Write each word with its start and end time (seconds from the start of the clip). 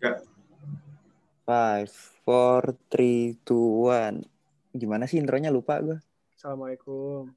Gak. 0.00 0.24
Five, 1.44 1.92
four, 2.24 2.72
three, 2.88 3.36
two, 3.44 3.92
one. 3.92 4.24
Gimana 4.72 5.04
sih 5.04 5.20
intronya 5.20 5.52
lupa 5.52 5.76
gue? 5.84 6.00
Assalamualaikum. 6.32 7.28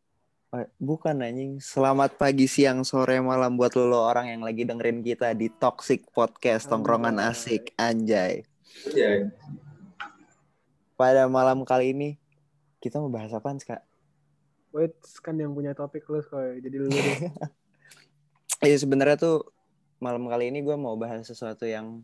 Eh, 0.55 0.71
Bukan 0.79 1.19
anjing. 1.19 1.59
Selamat 1.59 2.15
pagi, 2.15 2.47
siang, 2.47 2.87
sore, 2.87 3.19
malam 3.19 3.59
buat 3.59 3.75
lo, 3.75 3.91
lo 3.91 4.07
orang 4.07 4.31
yang 4.31 4.47
lagi 4.47 4.63
dengerin 4.63 5.03
kita 5.03 5.35
di 5.35 5.51
Toxic 5.51 6.07
Podcast 6.15 6.71
Tongkrongan 6.71 7.19
Anjay. 7.19 7.35
Asik 7.35 7.63
Anjay. 7.75 8.33
Ya, 8.95 9.27
Pada 10.95 11.27
malam 11.27 11.67
kali 11.67 11.91
ini 11.91 12.15
kita 12.79 13.03
mau 13.03 13.11
bahas 13.11 13.35
apaan, 13.35 13.59
Kak? 13.59 13.83
Wait, 14.71 14.95
kan 15.19 15.35
yang 15.35 15.51
punya 15.51 15.75
topik 15.75 16.07
lu 16.07 16.23
kok. 16.23 16.39
Jadi 16.39 16.77
lu. 16.79 16.87
Iya 18.63 18.79
sebenarnya 18.79 19.19
tuh 19.19 19.51
malam 19.99 20.23
kali 20.31 20.47
ini 20.47 20.63
gue 20.63 20.79
mau 20.79 20.95
bahas 20.95 21.27
sesuatu 21.27 21.67
yang 21.67 21.99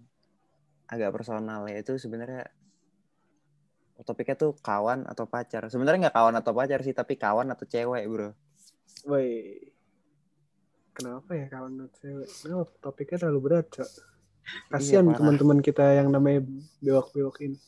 agak 0.90 1.14
personal 1.14 1.70
yaitu 1.70 2.02
sebenarnya 2.02 2.50
topiknya 4.02 4.36
tuh 4.40 4.58
kawan 4.58 5.06
atau 5.06 5.30
pacar. 5.30 5.68
Sebenarnya 5.70 6.08
nggak 6.08 6.18
kawan 6.18 6.36
atau 6.40 6.52
pacar 6.56 6.80
sih, 6.82 6.96
tapi 6.96 7.20
kawan 7.20 7.52
atau 7.52 7.68
cewek, 7.68 8.04
bro. 8.10 8.32
Woi. 9.06 9.60
Kenapa 10.96 11.32
ya 11.36 11.46
kawan 11.48 11.72
lu 11.80 11.88
cewek? 12.00 12.28
Kenapa 12.28 12.72
topiknya 12.80 13.18
terlalu 13.22 13.40
berat, 13.44 13.68
Cok? 13.72 13.90
Kasihan 14.74 15.06
Iya, 15.06 15.16
teman-teman 15.20 15.60
kita 15.62 15.86
yang 15.94 16.10
namanya 16.10 16.42
bewok-bewok 16.82 17.38
ini. 17.46 17.60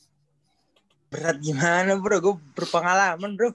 Berat 1.12 1.38
gimana 1.44 2.00
bro? 2.00 2.18
Gue 2.24 2.36
berpengalaman 2.56 3.32
bro. 3.38 3.52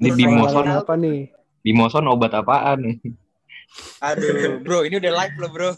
Ini 0.00 0.10
Bimoson, 0.16 0.66
apa 0.66 0.94
nih? 0.96 1.30
Bimoson 1.62 2.08
obat 2.08 2.32
apaan 2.34 2.78
nih? 2.82 2.96
Aduh 4.00 4.64
bro, 4.64 4.80
ini 4.88 4.96
udah 4.96 5.12
live 5.12 5.36
loh 5.36 5.50
bro. 5.52 5.70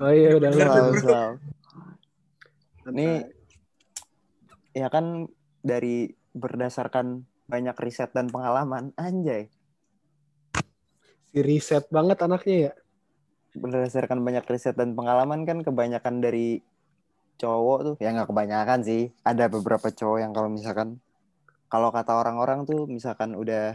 Oh 0.00 0.12
iya 0.12 0.34
udah. 0.34 0.48
Selalu, 0.50 1.38
Nih, 2.92 3.24
ya 4.76 4.92
kan 4.92 5.30
dari 5.64 6.12
berdasarkan 6.34 7.24
banyak 7.48 7.76
riset 7.80 8.10
dan 8.12 8.28
pengalaman, 8.28 8.92
anjay. 8.98 9.48
si 11.34 11.42
riset 11.42 11.90
banget 11.90 12.22
anaknya 12.22 12.56
ya. 12.70 12.72
Berdasarkan 13.58 14.22
banyak 14.22 14.46
riset 14.46 14.78
dan 14.78 14.94
pengalaman 14.94 15.42
kan 15.42 15.66
kebanyakan 15.66 16.22
dari 16.22 16.62
cowok 17.38 17.78
tuh, 17.82 17.94
ya 17.98 18.14
nggak 18.14 18.30
kebanyakan 18.30 18.86
sih. 18.86 19.10
Ada 19.26 19.50
beberapa 19.50 19.90
cowok 19.90 20.18
yang 20.22 20.30
kalau 20.30 20.46
misalkan, 20.46 21.02
kalau 21.66 21.90
kata 21.90 22.14
orang-orang 22.14 22.62
tuh 22.62 22.86
misalkan 22.86 23.34
udah, 23.34 23.74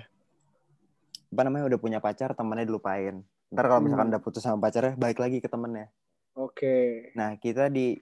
apa 1.36 1.42
namanya, 1.44 1.68
udah 1.68 1.80
punya 1.80 2.00
pacar, 2.00 2.32
temannya 2.32 2.64
dilupain. 2.64 3.28
Ntar 3.52 3.66
kalau 3.68 3.82
misalkan 3.84 4.08
Hmm. 4.08 4.14
udah 4.16 4.24
putus 4.24 4.44
sama 4.46 4.62
pacarnya, 4.64 4.96
balik 4.96 5.20
lagi 5.20 5.44
ke 5.44 5.52
temennya. 5.52 5.92
Oke. 6.40 7.12
Nah, 7.20 7.36
kita 7.36 7.68
di 7.68 8.00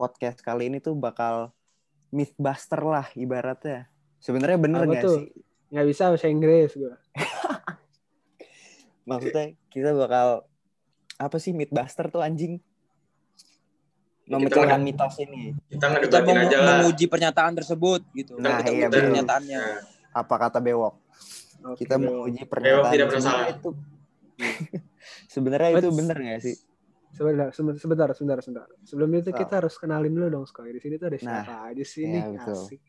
podcast 0.00 0.40
kali 0.40 0.72
ini 0.72 0.80
tuh 0.80 0.96
bakal 0.96 1.52
mythbuster 2.08 2.80
lah 2.80 3.04
ibaratnya. 3.12 3.92
Sebenarnya 4.16 4.56
bener 4.56 4.80
Apa 4.82 4.92
gak 4.94 5.04
tuh? 5.04 5.16
sih? 5.20 5.28
Nggak 5.68 5.86
bisa 5.86 6.02
bahasa 6.08 6.26
Inggris 6.26 6.70
gue. 6.72 6.94
Maksudnya 9.08 9.46
kita 9.68 9.92
bakal 9.92 10.48
apa 11.16 11.36
sih 11.36 11.52
mythbuster 11.52 12.08
tuh 12.08 12.24
anjing? 12.24 12.56
Ya, 14.24 14.38
Memecahkan 14.38 14.78
kita- 14.78 14.86
mitos 14.86 15.14
ini. 15.18 15.52
kita 15.66 15.74
Kita 15.74 15.86
ngedebatin 15.90 16.32
mau 16.32 16.44
aja 16.46 16.56
lah. 16.56 16.68
menguji 16.80 17.04
pernyataan 17.04 17.52
tersebut 17.52 18.00
gitu. 18.14 18.32
Nah, 18.38 18.62
kita 18.62 18.70
iya, 18.72 18.86
pernyataannya. 18.88 19.60
Nah, 19.60 19.80
Apa 20.16 20.34
kata 20.38 20.58
Bewok? 20.58 20.94
Oke. 21.66 21.84
Kita 21.84 21.98
menguji 21.98 22.42
pernyataan. 22.46 22.88
tidak 22.88 23.08
Sebenarnya 23.10 23.44
bersalah. 23.44 23.46
itu 23.52 23.70
Sebenarnya 25.34 25.70
itu 25.76 25.88
bener 25.92 26.16
gak 26.16 26.40
sih? 26.40 26.56
Sebentar, 27.10 27.50
sebentar, 27.52 28.10
sebentar, 28.14 28.38
sebentar. 28.40 28.66
Sebelum 28.86 29.10
itu 29.18 29.30
kita 29.34 29.60
harus 29.60 29.74
kenalin 29.74 30.14
dulu 30.14 30.26
dong, 30.30 30.46
Skoy. 30.46 30.70
Di 30.70 30.80
sini 30.80 30.94
tuh 30.94 31.10
ada 31.10 31.18
Nah, 31.18 31.42
siapa 31.42 31.54
aja 31.74 31.84
sih 31.84 32.02
iya, 32.06 32.14
nih? 32.14 32.22
betul. 32.38 32.54
Asik. 32.54 32.80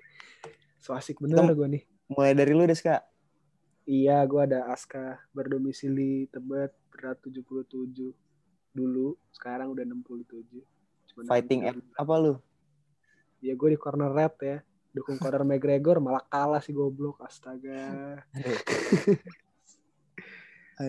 So 0.81 0.89
asik 0.93 1.17
bener 1.21 1.53
gue 1.53 1.67
nih. 1.67 1.83
Mulai 2.13 2.33
dari 2.37 2.53
lu 2.53 2.63
deh, 2.65 2.77
Kak. 2.77 3.01
Iya, 3.89 4.21
gue 4.29 4.41
ada 4.45 4.69
Aska 4.69 5.25
berdomisili 5.33 6.29
Tebet 6.29 6.71
berat 6.93 7.17
77 7.25 8.13
dulu, 8.71 9.17
sekarang 9.33 9.73
udah 9.73 9.83
67. 9.83 10.61
Cuma 11.11 11.21
Fighting 11.25 11.65
67. 11.65 11.73
F 11.73 11.77
apa 11.97 12.13
lu? 12.21 12.33
Ya 13.41 13.57
gue 13.57 13.69
di 13.73 13.79
corner 13.81 14.13
red 14.13 14.37
ya. 14.37 14.57
Dukung 14.91 15.15
Conor 15.15 15.47
McGregor 15.47 16.03
malah 16.03 16.19
kalah 16.27 16.59
sih 16.59 16.75
goblok, 16.75 17.23
astaga. 17.23 18.19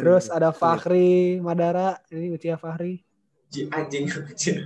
Terus 0.02 0.26
ada 0.26 0.50
Fahri 0.50 1.38
Madara, 1.38 2.02
ini 2.10 2.34
Ucia 2.34 2.58
Fahri. 2.58 2.98
Ji- 3.52 3.68
anjing 3.68 4.08
anjing. 4.08 4.64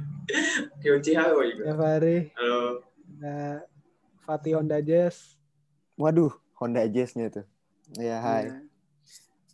Kunci 0.79 1.13
apa 1.19 1.43
juga? 1.43 1.63
Ya 1.67 1.75
Fahri, 1.75 2.31
Halo. 2.39 2.87
ada 3.19 3.67
Fatih 4.23 4.55
Honda 4.55 4.79
Jazz. 4.79 5.35
Waduh, 5.99 6.31
Honda 6.63 6.87
Jazz-nya 6.87 7.35
tuh. 7.35 7.47
Ya, 7.99 8.23
hai. 8.23 8.47
Ya. 8.47 8.55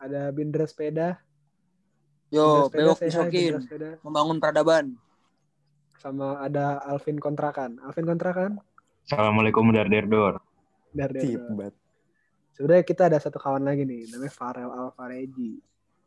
Ada 0.04 0.20
Bindra 0.36 0.68
Sepeda. 0.68 1.16
Yo, 2.28 2.68
Bindra 2.68 2.92
bewok 2.92 2.98
Sepeda. 3.00 3.90
Membangun 4.04 4.36
peradaban. 4.36 4.96
Sama 5.96 6.40
ada 6.44 6.82
Alvin 6.84 7.16
Kontrakan. 7.16 7.80
Alvin 7.80 8.04
Kontrakan? 8.04 8.60
Assalamualaikum 9.08 9.72
dar 9.72 9.88
der 9.88 10.04
dor. 10.08 10.44
Dar, 10.92 11.08
dar, 11.08 11.16
dar. 11.16 11.22
Tibat. 11.24 11.72
Sebenarnya 12.52 12.84
kita 12.84 13.02
ada 13.08 13.16
satu 13.16 13.40
kawan 13.40 13.64
lagi 13.64 13.88
nih, 13.88 14.12
namanya 14.12 14.32
Farel 14.32 14.68
Alvarezi. 14.68 15.56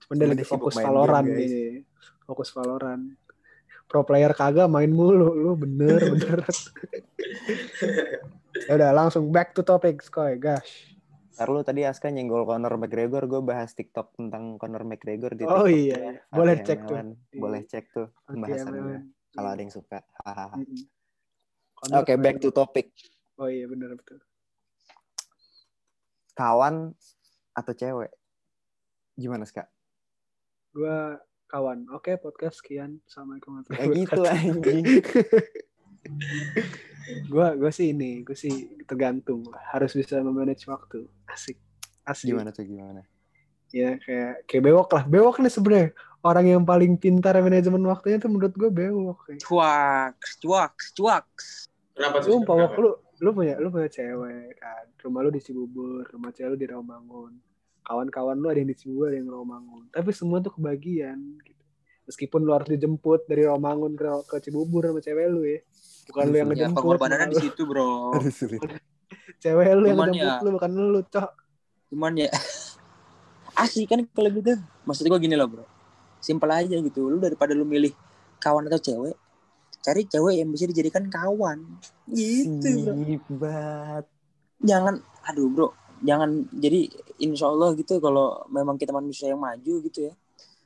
Cuman 0.05 0.15
dia 0.21 0.27
lagi 0.29 0.45
fokus 0.45 0.77
Valorant 0.77 1.25
ini. 1.25 1.81
Fokus 2.25 2.49
Valorant. 2.51 3.13
Pro 3.85 4.01
player 4.01 4.33
kagak 4.33 4.65
main 4.65 4.89
mulu, 4.89 5.29
lu 5.31 5.53
bener 5.53 6.01
bener. 6.17 6.41
ya 8.65 8.71
udah 8.73 8.91
langsung 8.97 9.29
back 9.29 9.53
to 9.53 9.61
topic, 9.61 10.01
Skoy, 10.01 10.41
gosh. 10.41 10.97
Ntar 11.37 11.51
lu 11.51 11.61
tadi 11.61 11.85
Aska 11.85 12.09
nyenggol 12.09 12.47
Conor 12.47 12.79
McGregor, 12.81 13.27
gue 13.27 13.41
bahas 13.43 13.75
TikTok 13.75 14.15
tentang 14.17 14.57
Conor 14.57 14.87
McGregor 14.87 15.35
di 15.35 15.43
Oh 15.45 15.67
TikTok 15.67 15.67
iya, 15.69 15.93
ya. 15.93 16.09
iya. 16.17 16.21
boleh 16.31 16.55
cek 16.63 16.79
tuh. 16.87 16.97
Boleh 17.35 17.61
cek 17.67 17.85
tuh 17.91 18.07
pembahasannya. 18.25 18.99
Kalau 19.35 19.49
ada 19.51 19.61
yang 19.61 19.73
suka. 19.75 19.99
Hahaha. 20.23 20.57
Oke, 21.93 22.15
Conor 22.15 22.23
back 22.23 22.37
to 22.39 22.49
topic. 22.49 22.89
Oh 23.35 23.51
iya 23.51 23.67
bener 23.67 23.93
betul. 23.93 24.17
Kawan 26.33 26.95
atau 27.53 27.73
cewek? 27.75 28.11
Gimana, 29.15 29.43
Ska? 29.43 29.67
Gua 30.71 31.19
kawan. 31.55 31.87
Oke, 31.95 32.19
podcast 32.19 32.59
sekian. 32.59 32.99
Assalamualaikum 33.07 33.63
Ya 33.71 33.87
gitu 33.87 34.21
anjing. 34.27 34.83
Gua 37.31 37.55
gua 37.55 37.71
sih 37.71 37.95
ini, 37.95 38.27
gua 38.27 38.35
sih 38.35 38.75
tergantung. 38.83 39.47
Harus 39.71 39.95
bisa 39.95 40.19
memanage 40.19 40.67
waktu. 40.67 41.07
Asik. 41.31 41.55
Asik. 42.03 42.35
Gimana 42.35 42.51
tuh 42.51 42.67
gimana? 42.67 43.07
Ya 43.71 43.95
kayak 44.03 44.43
kayak 44.49 44.63
bewok 44.67 44.89
lah. 44.91 45.03
Bewok 45.07 45.39
nih 45.39 45.53
sebenarnya 45.53 45.87
orang 46.25 46.45
yang 46.49 46.65
paling 46.65 46.97
pintar 46.99 47.37
manajemen 47.39 47.85
waktunya 47.87 48.19
tuh 48.19 48.33
menurut 48.33 48.51
gue 48.57 48.69
bewok. 48.73 49.29
Kayak. 49.29 49.39
Cuak, 49.45 50.15
cuak, 50.43 50.73
cuak. 50.97 51.27
Kenapa 51.95 52.17
tuh? 52.19 52.35
Wok, 52.35 52.43
Kenapa? 52.51 52.75
lu 52.83 52.91
lu 53.21 53.29
punya 53.31 53.55
lu 53.61 53.71
punya 53.71 53.87
cewek 53.87 54.59
kan. 54.59 54.85
Rumah 54.99 55.19
lu 55.23 55.29
di 55.31 55.39
Cibubur, 55.39 56.03
rumah 56.09 56.35
cewek 56.35 56.51
lu 56.51 56.57
di 56.59 56.67
Rawamangun. 56.67 57.54
Kawan-kawan 57.85 58.35
lu 58.35 58.47
ada 58.47 58.57
yang 58.57 58.67
di 58.67 58.75
Cibubur, 58.75 59.07
ada 59.07 59.15
yang 59.15 59.25
di 59.25 59.31
Rawamangun. 59.31 59.83
Tapi 59.89 60.09
semua 60.09 60.41
tuh 60.41 60.51
kebagian 60.51 61.17
gitu. 61.39 61.63
Meskipun 62.05 62.41
lu 62.41 62.51
harus 62.51 62.65
dijemput 62.67 63.25
dari 63.25 63.45
Rawamangun 63.45 63.93
ke, 63.93 64.05
ke 64.25 64.35
Cibubur 64.39 64.81
sama 64.83 64.99
cewek 64.99 65.25
lu 65.27 65.41
ya. 65.43 65.59
Bukan 66.05 66.23
lu 66.23 66.35
yang 66.35 66.47
Ya, 66.47 66.53
ngejemput. 66.65 66.77
pengorbanannya 66.77 67.27
di 67.29 67.37
situ 67.39 67.61
bro. 67.63 68.13
Cewek 69.43 69.67
lu 69.71 69.85
yang 69.85 69.97
ngejemput 69.99 70.17
ya- 70.17 70.41
lu 70.41 70.49
bukan 70.51 70.71
lu, 70.71 70.99
cok. 71.03 71.29
Cuman 71.87 72.13
ya 72.15 72.29
asik 73.61 73.85
kan 73.87 74.01
kalau 74.07 74.29
gitu. 74.31 74.53
Maksud 74.83 75.05
gue 75.05 75.19
gini 75.19 75.33
loh 75.33 75.47
bro. 75.47 75.65
Simpel 76.19 76.49
aja 76.51 76.75
gitu. 76.75 77.05
Lu 77.05 77.17
daripada 77.17 77.53
lu 77.53 77.63
milih 77.63 77.93
kawan 78.37 78.65
atau 78.65 78.77
cewek, 78.77 79.15
cari 79.79 80.01
cewek 80.03 80.37
yang 80.37 80.49
bisa 80.49 80.65
dijadikan 80.65 81.05
kawan. 81.07 81.61
Gitu 82.07 82.65
bro. 82.81 82.93
Sibat. 82.97 84.05
jangan 84.57 84.97
aduh 85.23 85.45
bro 85.47 85.67
jangan 86.05 86.45
jadi 86.53 86.87
insya 87.19 87.49
Allah 87.49 87.73
gitu 87.73 87.97
kalau 87.97 88.45
memang 88.53 88.77
kita 88.77 88.93
manusia 88.93 89.33
yang 89.33 89.41
maju 89.41 89.73
gitu 89.89 90.07
ya 90.07 90.13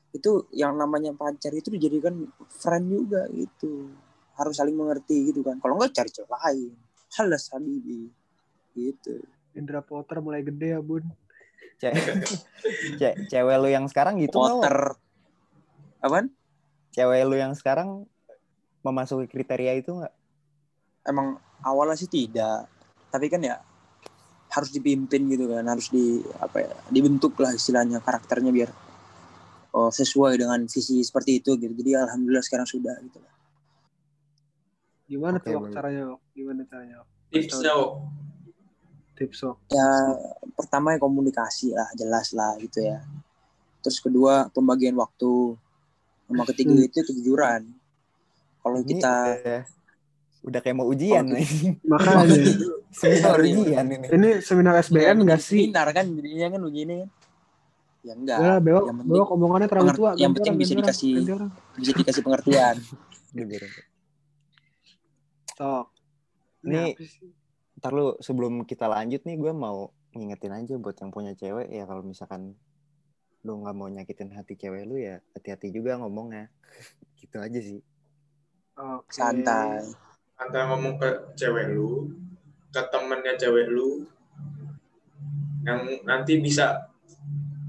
itu 0.09 0.49
yang 0.53 0.73
namanya 0.73 1.13
pacar 1.13 1.53
itu 1.53 1.69
dijadikan 1.69 2.25
friend 2.49 2.85
juga 2.89 3.29
gitu. 3.29 3.93
Harus 4.33 4.57
saling 4.57 4.73
mengerti 4.73 5.29
gitu 5.29 5.45
kan. 5.45 5.61
Kalau 5.61 5.77
enggak 5.77 6.01
cari 6.01 6.09
cewek 6.09 6.31
lain. 6.33 6.73
Halas 7.13 7.53
habibi. 7.53 8.09
Gitu. 8.73 9.21
Indra 9.53 9.85
Potter 9.85 10.17
mulai 10.17 10.41
gede 10.41 10.73
ya, 10.73 10.81
Bun. 10.81 11.05
Ce 11.77 11.93
ce 12.99 13.09
cewek 13.29 13.57
lu 13.61 13.69
yang 13.69 13.85
sekarang 13.85 14.17
gitu? 14.17 14.41
Potter. 14.41 14.97
Apaan? 16.01 16.33
Cewek 16.89 17.21
lu 17.29 17.37
yang 17.37 17.53
sekarang 17.53 18.09
memasuki 18.81 19.29
kriteria 19.29 19.77
itu 19.77 19.93
nggak? 19.93 20.13
emang 21.07 21.41
awalnya 21.65 21.97
sih 21.97 22.09
tidak. 22.09 22.69
Tapi 23.09 23.25
kan 23.31 23.41
ya 23.41 23.57
harus 24.49 24.69
dipimpin 24.73 25.29
gitu 25.29 25.45
kan 25.49 25.65
harus 25.65 25.93
di 25.93 26.21
apa 26.41 26.65
ya 26.65 26.73
dibentuk 26.89 27.37
lah 27.37 27.53
istilahnya 27.53 28.01
karakternya 28.01 28.49
biar 28.49 28.69
oh, 29.77 29.93
sesuai 29.93 30.41
dengan 30.41 30.65
visi 30.65 31.05
seperti 31.05 31.41
itu 31.41 31.53
gitu 31.57 31.73
jadi 31.77 32.05
alhamdulillah 32.09 32.45
sekarang 32.45 32.65
sudah 32.65 32.97
gitu 33.01 33.19
lah 33.21 33.33
Gimana 35.09 35.41
tuh 35.41 35.73
caranya? 35.73 36.21
Gimana 36.37 36.61
caranya? 36.69 37.01
Tipsnya. 37.33 37.73
Tips 39.19 39.43
ya 39.67 39.89
pertama 40.55 40.95
ya 40.95 40.99
komunikasi 41.03 41.75
lah 41.75 41.91
jelas 41.91 42.31
lah 42.31 42.55
gitu 42.55 42.79
ya 42.79 43.03
terus 43.83 43.99
kedua 43.99 44.47
pembagian 44.55 44.95
waktu 44.95 45.59
sama 46.23 46.47
ketiga 46.47 46.71
Hmm. 46.71 46.87
itu 46.87 47.03
kejujuran 47.03 47.61
kalau 48.63 48.79
kita 48.79 49.15
udah 50.41 50.59
kayak 50.59 50.71
mau 50.73 50.87
ujian 50.87 51.25
Oh, 51.25 51.33
nih. 51.33 51.47
Makanya. 51.83 52.35
Seminar 52.91 53.37
Sorry. 53.37 53.49
ujian 53.53 53.85
ini. 53.87 54.07
ini 54.09 54.29
seminar 54.39 54.73
SBM 54.79 55.17
enggak 55.19 55.37
sih? 55.39 55.61
seminar 55.63 55.87
kan 55.91 56.09
jadinya 56.09 56.47
kan 56.49 56.61
begini 56.63 56.93
kan 56.97 57.09
ya 57.99 58.13
enggak 58.15 58.37
Ya, 58.39 58.53
bewok, 58.57 58.83
yang 58.83 58.97
penting 58.97 59.11
bewok 59.11 59.29
omongannya 59.31 59.67
terlalu 59.67 59.89
tua. 59.93 60.11
yang 60.15 60.31
penting 60.31 60.53
bisa 60.55 60.71
orang, 60.71 60.81
dikasih- 60.81 61.15
ganti 61.15 61.31
orang. 61.31 61.51
bisa 61.75 61.91
dikasih 61.93 62.21
pengertian 62.23 62.75
Sok. 65.51 65.85
Ini-? 66.61 66.95
Ntar 67.75 67.91
lu 67.91 68.17
sebelum 68.17 68.63
kita 68.63 68.85
lanjut 68.85 69.21
nih 69.21 69.37
gue 69.37 69.53
mau 69.53 69.87
ngingetin 70.11 70.51
aja 70.53 70.73
buat 70.75 70.95
yang 70.95 71.11
punya 71.11 71.31
cewek 71.31 71.69
ya 71.69 71.85
kalau 71.85 72.01
misalkan 72.01 72.57
lu 73.39 73.55
nggak 73.55 73.71
mau 73.73 73.87
nyakitin 73.87 74.33
hati 74.33 74.55
cewek 74.55 74.83
lu 74.83 74.97
ya 74.97 75.21
hati-hati 75.31 75.69
juga 75.69 75.95
ngomongnya. 75.95 76.49
gitu 77.19 77.37
aja 77.37 77.59
sih. 77.59 77.79
Oke. 78.73 79.11
santai 79.11 79.83
Antara 80.39 80.71
ngomong 80.71 80.95
ke 80.95 81.09
cewek 81.35 81.75
lu, 81.75 82.15
ke 82.71 82.81
temennya 82.87 83.35
cewek 83.35 83.67
lu, 83.67 84.07
yang 85.67 85.83
nanti 86.07 86.39
bisa 86.39 86.87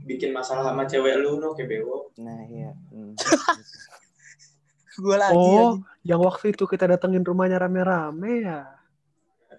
bikin 0.07 0.31
masalah 0.31 0.71
sama 0.71 0.87
cewek 0.87 1.19
lu, 1.19 1.43
no, 1.43 1.53
kayak 1.53 1.67
bewo. 1.69 2.15
Nah 2.23 2.41
iya. 2.47 2.71
Hmm. 2.95 3.15
gue 5.01 5.17
lagi 5.17 5.33
Oh, 5.33 5.81
anjing. 5.81 5.87
yang 6.05 6.21
waktu 6.21 6.53
itu 6.53 6.69
kita 6.69 6.85
datengin 6.85 7.25
rumahnya 7.25 7.57
rame-rame 7.57 8.45
ya. 8.45 8.61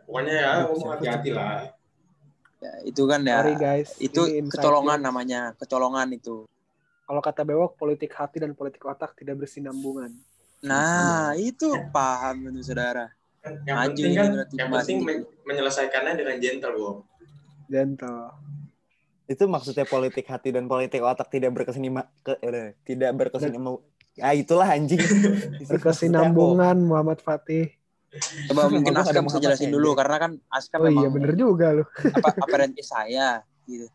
Pokoknya 0.05 0.33
ya, 0.37 0.49
ngomong 0.67 0.91
hati-hati 0.93 1.29
lah. 1.31 1.71
Ya, 2.61 2.73
itu 2.85 3.01
kan 3.09 3.25
ya 3.25 3.41
Sorry 3.41 3.55
guys. 3.57 3.89
itu 3.97 4.21
kecolongan 4.53 5.01
namanya 5.01 5.57
kecolongan 5.57 6.13
itu 6.13 6.45
Kalau 7.09 7.17
kata 7.19 7.41
Bewok, 7.43 7.75
politik 7.75 8.13
hati 8.15 8.39
dan 8.39 8.55
politik 8.55 8.85
otak 8.87 9.11
tidak 9.19 9.35
bersinambungan. 9.43 10.15
Nah 10.61 11.33
itu 11.33 11.65
paham 11.89 12.49
itu 12.49 12.61
saudara 12.63 13.09
Yang 13.41 13.73
Maju 13.73 13.89
penting 13.89 14.11
kan, 14.13 14.29
berarti 14.31 14.53
yang 14.55 14.69
penting 14.69 14.97
men- 15.01 15.25
menyelesaikannya 15.43 16.13
dengan 16.13 16.35
gentle, 16.37 16.75
Wok. 16.77 16.97
Gentle. 17.65 18.21
Itu 19.25 19.43
maksudnya 19.47 19.81
politik 19.83 20.27
hati 20.27 20.53
dan 20.53 20.67
politik 20.67 21.01
otak 21.01 21.25
tidak 21.27 21.49
berkesinima 21.51 22.05
ke 22.21 22.37
eh, 22.37 22.77
tidak 22.83 23.17
berkesinima. 23.17 23.81
Ah 24.17 24.37
itulah 24.37 24.69
anjing. 24.69 25.01
Berkesinambungan 25.71 26.77
Muhammad 26.77 27.17
Fatih. 27.19 27.73
coba 28.45 28.67
mungkin 28.75 28.93
Askam 28.93 29.23
bisa 29.23 29.39
Muhammad 29.39 29.41
jelasin 29.41 29.71
dulu 29.71 29.89
karena 29.95 30.15
kan 30.19 30.31
Askam 30.47 30.79
Oh 30.83 30.85
iya 30.85 31.07
memang 31.07 31.13
bener 31.15 31.33
juga 31.33 31.67
lu. 31.71 31.83
apa 32.13 32.29
apprentice 32.43 32.91
saya 32.91 33.41
gitu 33.65 33.87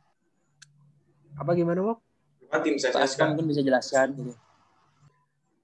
Apa 1.37 1.53
gimana 1.53 1.85
Wok? 1.85 1.99
Kan 2.49 2.61
tim 2.65 2.75
saya 2.81 2.97
Askam 2.97 3.07
sekarang. 3.07 3.29
mungkin 3.37 3.47
bisa 3.47 3.61
jelaskan 3.61 4.07
gitu 4.17 4.33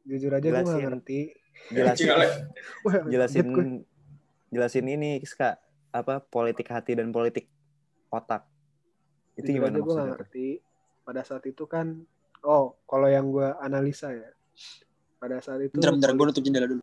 Jujur 0.03 0.33
aja 0.35 0.43
gue 0.43 0.51
gak 0.51 0.67
Jelasin. 0.67 0.85
ngerti. 0.91 1.21
Jelasin, 1.71 2.07
jelasin, 3.13 3.47
jelasin 4.51 4.87
ini, 4.89 5.23
Ska. 5.23 5.61
Apa 5.93 6.25
politik 6.25 6.67
hati 6.73 6.97
dan 6.97 7.13
politik 7.13 7.47
otak. 8.09 8.49
Itu 9.39 9.53
Jujur 9.53 9.57
gimana 9.63 9.77
aja 9.79 9.85
gue 9.85 9.95
gak 9.95 10.11
ngerti. 10.19 10.49
Pada 11.03 11.23
saat 11.27 11.45
itu 11.47 11.67
kan, 11.67 12.03
oh 12.47 12.79
kalau 12.87 13.07
yang 13.11 13.31
gue 13.31 13.49
analisa 13.63 14.11
ya. 14.11 14.31
Pada 15.23 15.39
saat 15.39 15.63
itu. 15.63 15.79
bentar 15.79 15.95
bentar 15.95 16.11
gue 16.11 16.25
nutup 16.27 16.43
jendela 16.43 16.67
dulu 16.67 16.83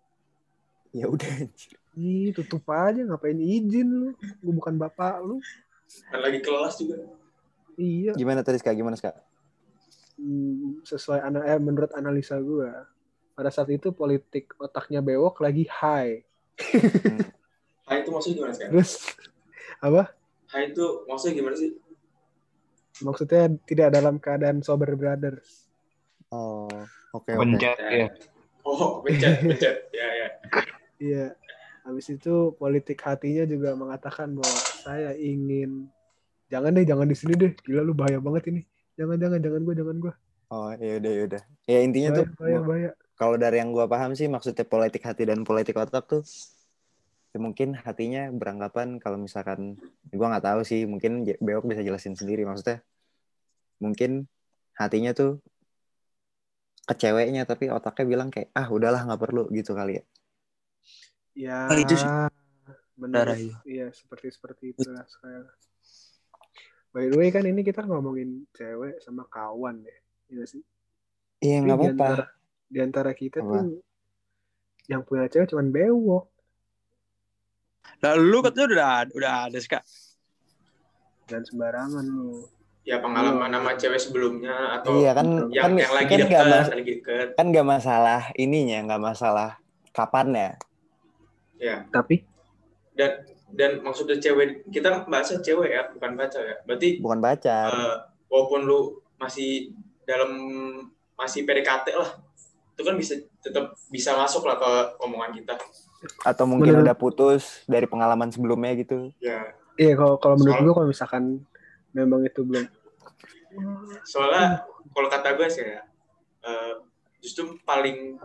Ya 0.89 1.06
udah 1.06 1.30
anjir. 1.44 1.77
Ih, 2.00 2.31
tutup 2.33 2.66
aja 2.71 3.04
ngapain 3.04 3.38
izin 3.38 3.88
lu? 3.89 4.10
Gue 4.42 4.54
bukan 4.56 4.80
bapak 4.80 5.21
lu. 5.21 5.38
Kan 6.10 6.19
lagi 6.21 6.39
kelas 6.42 6.81
juga. 6.81 6.98
Iya. 7.77 8.12
Gimana 8.18 8.42
tadi, 8.42 8.57
Ska? 8.57 8.74
Gimana, 8.74 8.98
Ska? 8.98 9.13
Hmm, 10.19 10.81
sesuai 10.83 11.19
ana 11.24 11.45
eh, 11.45 11.62
menurut 11.62 11.94
analisa 11.94 12.42
gue. 12.42 12.69
Pada 13.40 13.56
saat 13.56 13.72
itu 13.72 13.96
politik 13.96 14.52
otaknya 14.60 15.00
bewok 15.00 15.40
lagi 15.40 15.64
high. 15.72 16.28
Hai 17.88 18.04
itu 18.04 18.12
maksudnya 18.12 18.36
gimana 18.36 18.52
sekarang? 18.52 18.72
Terus 18.76 18.92
apa? 19.80 20.12
Hai 20.52 20.76
itu 20.76 21.08
maksudnya 21.08 21.34
gimana 21.40 21.56
sih? 21.56 21.72
Maksudnya 23.00 23.48
tidak 23.64 23.96
dalam 23.96 24.20
keadaan 24.20 24.60
sober 24.60 24.92
brothers. 25.00 25.72
Oh, 26.36 26.68
oke 27.16 27.32
oke. 27.32 27.40
Pencet 27.40 27.80
ya. 27.80 28.12
Oh, 28.68 29.00
pencet, 29.08 29.40
pencet. 29.40 29.88
Ya, 29.96 30.08
ya. 30.12 30.28
Iya. 31.00 31.26
Habis 31.88 32.12
itu 32.12 32.52
politik 32.60 33.00
hatinya 33.08 33.48
juga 33.48 33.72
mengatakan 33.72 34.36
bahwa 34.36 34.60
saya 34.84 35.16
ingin 35.16 35.88
jangan 36.52 36.76
deh, 36.76 36.84
jangan 36.84 37.08
di 37.08 37.16
sini 37.16 37.40
deh. 37.40 37.56
Gila 37.64 37.88
lu 37.88 37.96
bahaya 37.96 38.20
banget 38.20 38.52
ini. 38.52 38.68
Jangan 39.00 39.16
jangan 39.16 39.40
jangan 39.40 39.64
gue 39.64 39.76
jangan 39.80 39.96
gue. 39.96 40.14
Oh, 40.52 40.76
ya 40.76 41.00
udah 41.00 41.12
ya 41.16 41.24
udah. 41.24 41.42
Ya 41.72 41.80
intinya 41.88 42.10
Bahaya 42.12 42.20
tuh 42.20 42.26
bahaya 42.36 42.60
bahaya. 42.68 42.92
Kalau 43.19 43.36
dari 43.36 43.60
yang 43.60 43.75
gua 43.75 43.86
paham 43.92 44.16
sih 44.16 44.31
maksudnya 44.31 44.63
politik 44.63 45.04
hati 45.04 45.27
dan 45.27 45.44
politik 45.44 45.75
otak 45.75 46.07
tuh 46.07 46.24
ya 47.30 47.38
mungkin 47.38 47.75
hatinya 47.75 48.31
beranggapan 48.31 48.98
kalau 48.98 49.19
misalkan 49.19 49.75
gua 50.16 50.31
nggak 50.31 50.45
tahu 50.48 50.62
sih 50.63 50.88
mungkin 50.88 51.27
Beok 51.27 51.68
bisa 51.68 51.83
jelasin 51.83 52.16
sendiri 52.16 52.48
maksudnya 52.48 52.80
mungkin 53.83 54.31
hatinya 54.80 55.12
tuh 55.12 55.44
ke 56.88 56.95
ceweknya 56.98 57.44
tapi 57.44 57.69
otaknya 57.69 58.06
bilang 58.07 58.30
kayak 58.31 58.50
ah 58.56 58.66
udahlah 58.71 59.04
nggak 59.04 59.21
perlu 59.21 59.45
gitu 59.51 59.75
kali 59.75 60.01
ya 60.01 60.04
Ya. 61.39 61.71
Oh, 61.71 61.77
itu 61.80 61.95
sih. 61.95 62.10
Benar. 63.00 63.31
Iya. 63.63 63.88
Seperti 63.95 64.27
seperti 64.27 64.75
itulah 64.75 65.07
sekarang. 65.07 65.48
By 66.92 67.07
the 67.07 67.16
way 67.16 67.30
kan 67.31 67.48
ini 67.48 67.63
kita 67.63 67.86
ngomongin 67.88 68.44
cewek 68.51 69.00
sama 69.00 69.24
kawan 69.31 69.88
ya. 69.88 69.98
Iya 70.30 70.45
sih. 70.45 70.63
iya 71.39 71.63
nggak 71.63 71.95
apa-apa 71.95 72.36
di 72.69 72.80
antara 72.80 73.12
kita 73.18 73.42
Apa? 73.42 73.66
tuh 73.66 73.81
yang 74.86 75.01
punya 75.06 75.25
cewek 75.25 75.50
cuman 75.50 75.69
bewok. 75.74 76.25
Nah, 78.00 78.13
lu 78.16 78.39
katanya 78.45 78.66
udah 78.69 78.89
udah 79.18 79.33
ada 79.50 79.60
kak. 79.60 79.83
Dan 81.30 81.42
sembarangan 81.45 82.06
lu. 82.06 82.45
Ya 82.88 82.98
pengalaman 82.98 83.54
sama 83.54 83.77
cewek 83.77 84.01
sebelumnya 84.01 84.81
atau 84.81 84.98
iya 84.98 85.13
kan 85.13 85.51
yang 85.54 85.62
kan 85.62 85.74
yang 85.77 85.94
lagi 85.94 86.13
kan 86.16 86.19
deket, 86.25 86.45
mas- 86.50 86.71
lagi 86.74 86.94
deket. 86.98 87.27
kan 87.38 87.45
nggak 87.54 87.68
masalah 87.68 88.21
ininya 88.33 88.77
nggak 88.89 89.04
masalah 89.04 89.50
kapan 89.94 90.27
ya 90.33 90.51
Ya. 91.60 91.83
Tapi 91.92 92.23
Dan 92.95 93.28
dan 93.52 93.83
maksudnya 93.83 94.16
cewek 94.18 94.64
kita 94.71 95.04
bahasnya 95.06 95.44
cewek 95.44 95.69
ya, 95.76 95.83
bukan 95.92 96.16
pacar 96.16 96.44
ya. 96.47 96.57
Berarti 96.64 97.04
bukan 97.04 97.19
pacar 97.19 97.68
eh, 97.69 97.95
walaupun 98.31 98.64
lu 98.64 98.80
masih 99.19 99.76
dalam 100.07 100.31
masih 101.19 101.44
PDKT 101.44 101.92
lah, 101.99 102.16
itu 102.80 102.88
kan 102.88 102.95
bisa 102.95 103.12
tetap 103.44 103.76
bisa 103.92 104.16
masuk 104.16 104.48
lah 104.48 104.56
ke 104.56 104.71
omongan 105.04 105.36
kita. 105.36 105.59
atau 106.24 106.48
mungkin 106.48 106.80
Menurut- 106.80 106.88
udah 106.88 106.95
putus 106.95 107.68
dari 107.68 107.83
pengalaman 107.83 108.31
sebelumnya 108.31 108.71
gitu 108.74 109.12
Ya, 109.19 109.52
iya 109.76 110.00
kalau 110.00 110.16
kalau 110.16 110.40
menurut 110.40 110.64
gue 110.64 110.74
kalau 110.74 110.88
misalkan 110.88 111.44
memang 111.92 112.24
itu 112.24 112.40
belum 112.40 112.64
soalnya 114.04 114.64
kalau 114.90 115.12
kata 115.12 115.36
gue 115.36 115.48
sih 115.52 115.68
ya, 115.68 115.83
eh, 116.42 116.74
justru 117.19 117.59
paling 117.62 118.16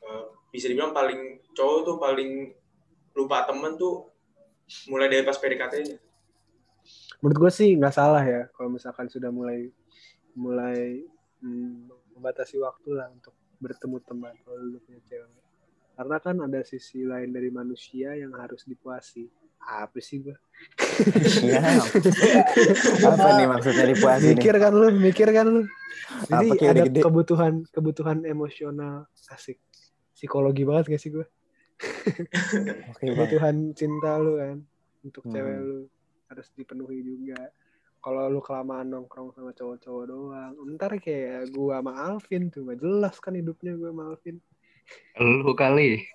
eh, 0.00 0.24
bisa 0.48 0.72
dibilang 0.72 0.96
paling 0.96 1.44
cowok 1.52 1.78
tuh 1.84 1.96
paling 2.00 2.56
lupa 3.12 3.44
temen 3.44 3.76
tuh 3.76 4.08
mulai 4.88 5.06
dari 5.06 5.20
pas 5.20 5.36
PDKT-nya. 5.36 6.00
menurut 7.20 7.38
gue 7.38 7.52
sih 7.52 7.76
nggak 7.76 7.92
salah 7.92 8.24
ya 8.24 8.48
kalau 8.52 8.72
misalkan 8.72 9.04
sudah 9.06 9.28
mulai 9.28 9.68
mulai 10.32 11.04
hmm, 11.40 11.92
membatasi 12.12 12.56
waktu 12.56 12.92
lah 12.92 13.12
untuk 13.12 13.36
bertemu 13.58 13.96
teman 14.00 14.34
kalau 14.40 14.58
lu 14.60 14.78
punya 14.80 15.00
cewek. 15.04 15.32
Karena 15.92 16.16
kan 16.18 16.36
ada 16.38 16.60
sisi 16.60 17.02
lain 17.02 17.30
dari 17.30 17.48
manusia 17.48 18.12
yang 18.12 18.32
harus 18.32 18.62
dipuasi. 18.62 19.26
Apa 19.58 19.98
sih 19.98 20.22
gue 20.22 20.36
Iya. 21.42 21.58
apa 23.02 23.28
nih 23.34 23.46
maksudnya 23.46 23.84
dipuasin 23.88 24.28
mikir 24.32 24.54
kan 24.54 24.72
lu 24.72 24.88
mikir 24.94 25.28
kan 25.28 25.46
lu. 25.48 25.62
Jadi 26.22 26.48
Apa 26.52 26.70
ada 26.70 26.82
gede? 26.84 27.00
kebutuhan 27.02 27.54
kebutuhan 27.66 28.18
emosional. 28.22 29.08
Asik. 29.26 29.58
Psikologi 30.12 30.62
banget 30.62 30.86
gak 30.88 31.02
sih 31.02 31.10
gue 31.10 31.26
kebutuhan 32.98 33.72
cinta 33.72 34.16
lu 34.16 34.38
kan 34.38 34.56
untuk 35.02 35.22
Hmm. 35.24 35.32
cewek 35.32 35.56
lu 35.58 35.78
harus 36.26 36.46
dipenuhi 36.52 36.98
juga 37.02 37.38
kalau 37.98 38.30
lu 38.30 38.38
kelamaan 38.38 38.86
nongkrong 38.86 39.34
sama 39.34 39.50
cowok-cowok 39.50 40.04
doang 40.06 40.52
ntar 40.74 40.94
kayak 40.98 41.50
gua 41.50 41.82
sama 41.82 41.92
Alvin 41.98 42.48
tuh 42.48 42.62
gak 42.66 42.78
jelas 42.78 43.16
kan 43.18 43.34
hidupnya 43.34 43.74
gua 43.74 43.90
sama 43.90 44.04
Alvin 44.12 44.36
Lu 45.18 45.52
kali. 45.52 46.06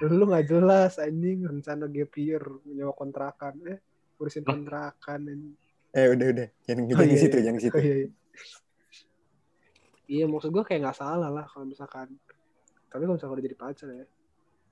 lu 0.00 0.24
gak 0.28 0.46
jelas 0.48 0.96
anjing 0.96 1.44
rencana 1.44 1.84
gap 1.88 2.12
year 2.16 2.40
nyewa 2.64 2.92
kontrakan 2.92 3.56
eh 3.68 3.78
urusin 4.16 4.44
kontrakan 4.44 5.20
anjing. 5.26 5.56
eh 5.90 6.06
udah 6.08 6.26
udah 6.30 6.48
jangan 6.64 6.82
Oh, 6.86 7.02
iya, 7.02 7.12
ke 7.12 7.16
situ 7.18 7.36
iya. 7.36 7.44
jangan 7.48 7.60
situ 7.60 7.76
Oh, 7.76 7.82
iya, 7.82 7.94
iya. 7.96 8.08
iya 10.06 10.24
maksud 10.26 10.50
gua 10.50 10.64
kayak 10.64 10.80
nggak 10.84 10.98
salah 10.98 11.30
lah 11.30 11.46
kalau 11.48 11.64
misalkan 11.64 12.08
tapi 12.90 13.02
kalau 13.06 13.14
misalkan 13.16 13.34
udah 13.38 13.46
jadi 13.46 13.56
pacar 13.58 13.88
ya 13.90 14.06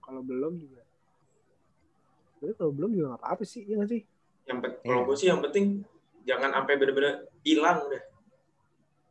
kalau 0.02 0.20
belum 0.20 0.56
juga 0.56 0.82
Tapi 2.38 2.54
kalau 2.54 2.70
belum 2.70 2.90
juga 2.94 3.06
nggak 3.10 3.22
apa-apa 3.26 3.42
sih, 3.42 3.66
iya 3.66 3.74
nggak 3.82 3.90
sih? 3.90 4.02
Yang 4.46 4.58
pet- 4.62 4.78
kalau 4.86 5.02
gue 5.04 5.16
sih 5.18 5.26
yang 5.26 5.42
penting 5.42 5.82
jangan 6.28 6.50
sampai 6.52 6.76
bener-bener 6.76 7.14
hilang 7.40 7.80
deh. 7.88 8.02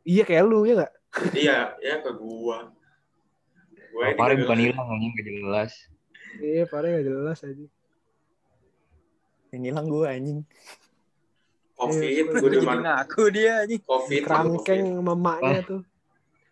Iya 0.06 0.22
kayak 0.22 0.44
lu 0.44 0.62
ya 0.62 0.74
nggak? 0.78 0.92
iya, 1.34 1.58
ya 1.78 1.94
ke 1.98 2.10
gua. 2.14 2.70
Gua 3.90 4.02
ini 4.06 4.14
Paling 4.14 4.36
gagal. 4.36 4.44
bukan 4.46 4.58
hilang 4.62 4.86
anjing 4.88 5.10
gak 5.12 5.26
jelas. 5.26 5.72
Iya, 6.38 6.64
paling 6.64 6.90
nggak 6.94 7.06
jelas 7.06 7.38
aja. 7.42 7.66
Yang 9.48 9.62
hilang 9.64 9.86
gue 9.88 10.04
anjing. 10.06 10.40
Covid, 11.72 12.02
Iya, 12.04 12.22
gue 12.22 12.34
Gue 12.34 12.42
udah 12.44 12.52
jadi 12.54 12.66
man- 12.68 12.82
ngaku 12.84 13.22
dia 13.30 13.54
nih. 13.64 13.78
Covid, 13.80 14.20
Kerangkeng 14.20 14.60
Covid. 14.84 14.98
sama 14.98 15.12
emaknya 15.14 15.60
tuh. 15.64 15.82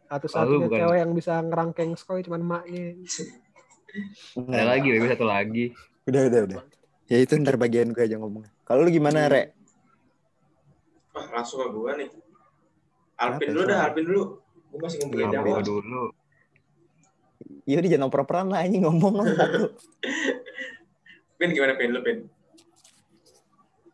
Satu-satunya 0.07 0.47
Lalu 0.49 0.57
bukan- 0.65 0.79
cewek 0.81 0.99
yang 0.99 1.13
bisa 1.13 1.33
ngerangkeng 1.41 1.91
skoy 1.95 2.21
cuma 2.23 2.37
emaknya. 2.39 2.85
Ada 4.39 4.65
lagi, 4.67 4.87
bebek 4.89 5.11
satu 5.13 5.27
lagi. 5.27 5.65
Udah, 6.05 6.23
udah, 6.25 6.41
udah. 6.47 6.61
Ya 7.07 7.17
itu 7.19 7.33
ntar 7.37 7.55
bagian 7.55 7.91
gue 7.91 8.01
aja 8.01 8.17
ngomong. 8.17 8.47
Kalau 8.63 8.81
lu 8.81 8.91
gimana, 8.91 9.27
Re? 9.27 9.51
Wah, 11.17 11.27
langsung 11.33 11.65
ke 11.65 11.69
gua 11.73 11.97
nih. 11.97 12.13
Alvin 13.17 13.49
dulu 13.57 13.65
dah? 13.65 13.89
Alvin 13.89 14.05
dulu. 14.05 14.23
Gua 14.69 14.79
masih 14.85 14.99
Jawa. 15.09 15.49
gua 15.49 15.63
dulu. 15.65 16.03
Iya, 17.65 17.81
dia 17.81 17.97
jangan 17.97 18.13
oper-operan 18.13 18.53
lah 18.53 18.61
anjing 18.63 18.85
ngomong 18.85 19.25
lah. 19.25 19.27
Pin 21.41 21.51
gimana 21.57 21.77
Pin 21.77 21.93
lu 21.93 22.01
Pin? 22.05 22.29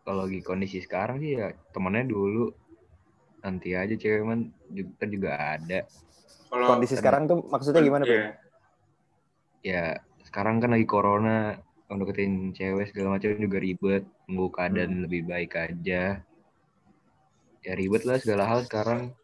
Kalau 0.02 0.26
lagi 0.26 0.42
kondisi 0.42 0.82
sekarang 0.82 1.22
sih 1.22 1.38
ya 1.38 1.54
temennya 1.70 2.10
dulu. 2.10 2.50
Nanti 3.42 3.74
aja 3.74 3.94
cewek 3.94 4.22
man 4.26 4.50
juga, 4.70 5.06
juga 5.06 5.30
ada. 5.38 5.86
Kalau 6.52 6.66
Kondisi 6.68 6.94
sekarang 6.94 7.26
tuh 7.26 7.42
maksudnya 7.48 7.82
gimana, 7.82 8.04
Pin? 8.04 8.18
Iya. 8.18 8.26
Ya 9.62 9.84
sekarang 10.26 10.58
kan 10.58 10.74
lagi 10.74 10.86
corona. 10.90 11.54
Deketin 11.92 12.56
cewek 12.56 12.88
segala 12.88 13.20
macam 13.20 13.36
juga 13.36 13.60
ribet. 13.60 14.08
Tunggu 14.24 14.48
keadaan 14.48 15.04
lebih 15.04 15.28
baik 15.28 15.60
aja. 15.60 16.24
Ya 17.62 17.72
ribet 17.72 18.02
lah 18.02 18.18
segala 18.18 18.44
hal 18.44 18.66
sekarang. 18.66 19.14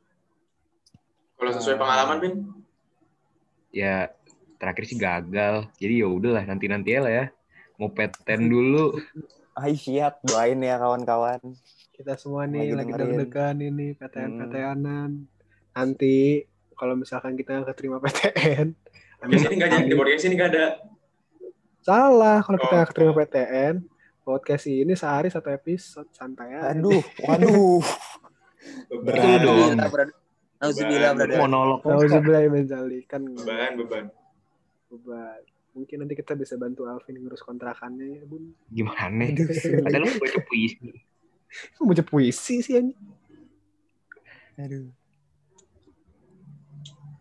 Kalau 1.35 1.53
sesuai 1.55 1.77
pengalaman 1.77 2.17
Pin, 2.19 2.35
Ya 3.71 4.11
terakhir 4.57 4.85
sih 4.87 4.97
gagal. 4.97 5.69
Jadi 5.77 6.03
ya 6.03 6.09
udahlah 6.09 6.43
nanti-nanti 6.43 6.97
lah 6.97 7.13
ya. 7.13 7.27
Mau 7.77 7.91
peten 7.91 8.47
dulu. 8.47 8.95
Hai 9.53 9.75
siap, 9.75 10.23
doain 10.23 10.59
ya 10.59 10.79
kawan-kawan. 10.79 11.39
Kita 11.91 12.15
semua 12.15 12.47
nih 12.47 12.75
Lagi 12.75 12.91
lagi 12.91 12.93
deg-degan 12.95 13.57
ini 13.59 13.91
PTN-PTNan. 13.93 15.11
Nanti 15.75 16.43
kalau 16.73 16.95
misalkan 16.95 17.35
kita 17.35 17.59
nggak 17.59 17.75
keterima 17.75 17.99
PTN, 18.05 18.71
di 19.27 19.37
sini 19.37 19.55
nggak 19.59 19.71
jadi 19.75 19.87
di 19.87 19.97
podcast 19.99 20.25
ini 20.25 20.35
nggak 20.35 20.51
ada. 20.55 20.67
salah 21.79 22.39
kalau 22.41 22.55
kita 22.57 22.71
Oh. 22.71 22.77
nggak 22.77 22.89
keterima 22.89 23.15
PTN. 23.17 23.75
Podcast 24.23 24.65
ini 24.69 24.93
sehari 24.93 25.27
satu 25.27 25.49
episode 25.49 26.07
santai 26.13 26.53
aja. 26.53 26.71
Aduh, 26.77 27.03
waduh. 27.25 27.83
Beban, 28.91 29.15
Itu 29.15 29.29
dong. 29.45 29.79
Nauzubillah, 30.59 31.11
brother. 31.15 31.39
Monolog. 31.39 31.81
Nauzubillah 31.87 32.41
min 32.51 32.67
dzalik. 32.67 33.07
kan 33.07 33.23
beban, 33.23 33.79
beban. 33.79 34.05
beban. 34.91 35.41
Mungkin 35.79 35.97
nanti 36.03 36.19
kita 36.19 36.35
bisa 36.35 36.59
bantu 36.59 36.91
Alvin 36.91 37.23
ngurus 37.23 37.39
kontrakannya 37.47 38.19
ya, 38.19 38.23
Bun. 38.27 38.51
Gimana? 38.67 39.31
Padahal 39.87 40.03
lu 40.03 40.19
baca 40.19 40.41
puisi. 40.43 40.91
Kok 41.79 41.85
baca 41.87 42.03
puisi 42.03 42.55
sih 42.59 42.75
anjing? 42.75 42.99
Aduh. 44.59 44.91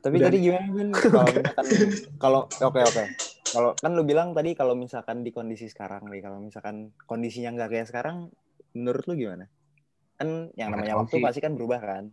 Tapi 0.02 0.16
Dan- 0.18 0.26
tadi 0.34 0.38
gimana 0.42 0.68
Bin? 0.74 0.90
Kalau 1.06 1.26
misalkan 1.30 1.66
kalau 2.18 2.42
oke 2.50 2.80
oke. 2.82 3.04
Kalau 3.48 3.72
kan 3.78 3.92
lu 3.96 4.04
bilang 4.04 4.34
tadi 4.36 4.52
kalau 4.58 4.76
misalkan 4.76 5.24
di 5.24 5.32
kondisi 5.32 5.70
sekarang 5.70 6.10
nih, 6.12 6.20
kalau 6.20 6.42
misalkan 6.44 6.92
kondisinya 7.08 7.56
nggak 7.56 7.70
kayak 7.72 7.88
sekarang, 7.88 8.28
menurut 8.76 9.06
lu 9.08 9.16
gimana? 9.16 9.48
Kan 10.18 10.30
yang 10.60 10.70
namanya 10.74 10.98
waktu 11.02 11.16
sih. 11.18 11.24
pasti 11.26 11.40
kan 11.46 11.54
berubah 11.58 11.80
kan? 11.82 12.04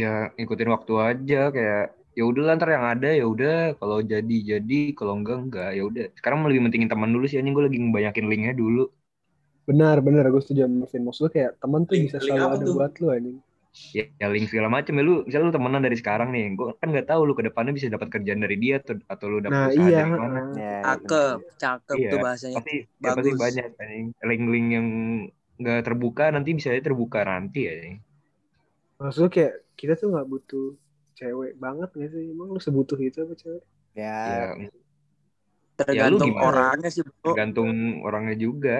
Ya 0.00 0.12
ngikutin 0.36 0.68
waktu 0.74 0.92
aja 1.10 1.40
kayak 1.54 1.84
ya 2.18 2.22
udah 2.30 2.42
ntar 2.58 2.68
yang 2.76 2.84
ada 2.92 3.08
ya 3.20 3.24
udah 3.34 3.78
kalau 3.80 3.98
jadi 4.12 4.36
jadi 4.52 4.78
kalau 4.98 5.14
enggak 5.20 5.38
enggak 5.48 5.68
ya 5.78 5.82
udah 5.88 6.04
sekarang 6.18 6.38
lebih 6.48 6.60
mentingin 6.66 6.90
teman 6.92 7.08
dulu 7.14 7.24
sih 7.30 7.38
anjing 7.40 7.54
gue 7.56 7.64
lagi 7.68 7.78
ngebanyakin 7.80 8.26
linknya 8.30 8.54
dulu 8.62 8.84
Benar, 9.68 10.00
benar. 10.00 10.24
Gue 10.32 10.40
setuju 10.40 10.64
sama 10.64 10.86
Vin. 10.88 11.02
Maksud 11.04 11.28
kayak 11.28 11.60
teman 11.60 11.84
tuh 11.84 11.92
Link- 11.94 12.08
bisa 12.08 12.16
link 12.24 12.26
selalu 12.32 12.44
ada 12.56 12.64
tuh? 12.64 12.74
buat 12.76 12.92
lu 13.00 13.06
anjing. 13.12 13.38
ya, 13.94 14.04
ya 14.18 14.26
link 14.32 14.48
segala 14.50 14.68
macam 14.72 14.90
ya 14.98 15.02
lu 15.06 15.14
misalnya 15.28 15.46
lu 15.48 15.54
temenan 15.54 15.82
dari 15.86 15.96
sekarang 16.00 16.28
nih 16.34 16.44
gue 16.58 16.68
kan 16.80 16.88
nggak 16.90 17.06
tahu 17.06 17.20
lu 17.28 17.32
ke 17.38 17.44
depannya 17.46 17.72
bisa 17.76 17.86
dapat 17.92 18.08
kerjaan 18.10 18.40
dari 18.42 18.56
dia 18.58 18.80
atau, 18.82 18.96
atau 19.06 19.26
lu 19.30 19.38
dapat 19.44 19.54
Nah, 19.54 19.68
usaha 19.70 19.86
iya. 19.86 19.98
dari 20.02 20.10
mana 20.18 20.40
Ya, 20.56 20.74
Cakep, 20.82 21.38
cakep 21.62 21.96
Iya. 22.00 22.10
tuh 22.10 22.18
bahasanya. 22.18 22.56
pasti 22.58 22.74
ya 22.98 23.10
pasti 23.14 23.30
Bagus. 23.30 23.40
banyak 23.44 23.66
anjing 23.78 24.06
link-link 24.24 24.66
yang 24.74 24.86
nggak 25.60 25.80
terbuka 25.86 26.24
nanti 26.34 26.50
bisa 26.58 26.68
aja 26.72 26.82
terbuka 26.88 27.20
nanti 27.30 27.58
ya 27.68 27.74
Maksud 29.00 29.20
lu 29.24 29.28
kayak 29.34 29.54
kita 29.78 29.92
tuh 30.00 30.08
nggak 30.12 30.28
butuh 30.32 30.66
cewek 31.18 31.52
banget 31.64 31.88
gak 32.00 32.10
sih? 32.14 32.24
Emang 32.34 32.48
lu 32.54 32.60
sebutuh 32.66 32.98
itu 33.08 33.18
apa 33.24 33.34
cewek? 33.42 33.62
Ya, 33.94 34.54
ya 35.96 36.04
Tergantung 36.08 36.20
gimana? 36.26 36.48
orangnya 36.48 36.88
sih, 36.94 37.02
bro. 37.06 37.30
tergantung 37.30 37.70
orangnya 38.06 38.34
juga 38.46 38.70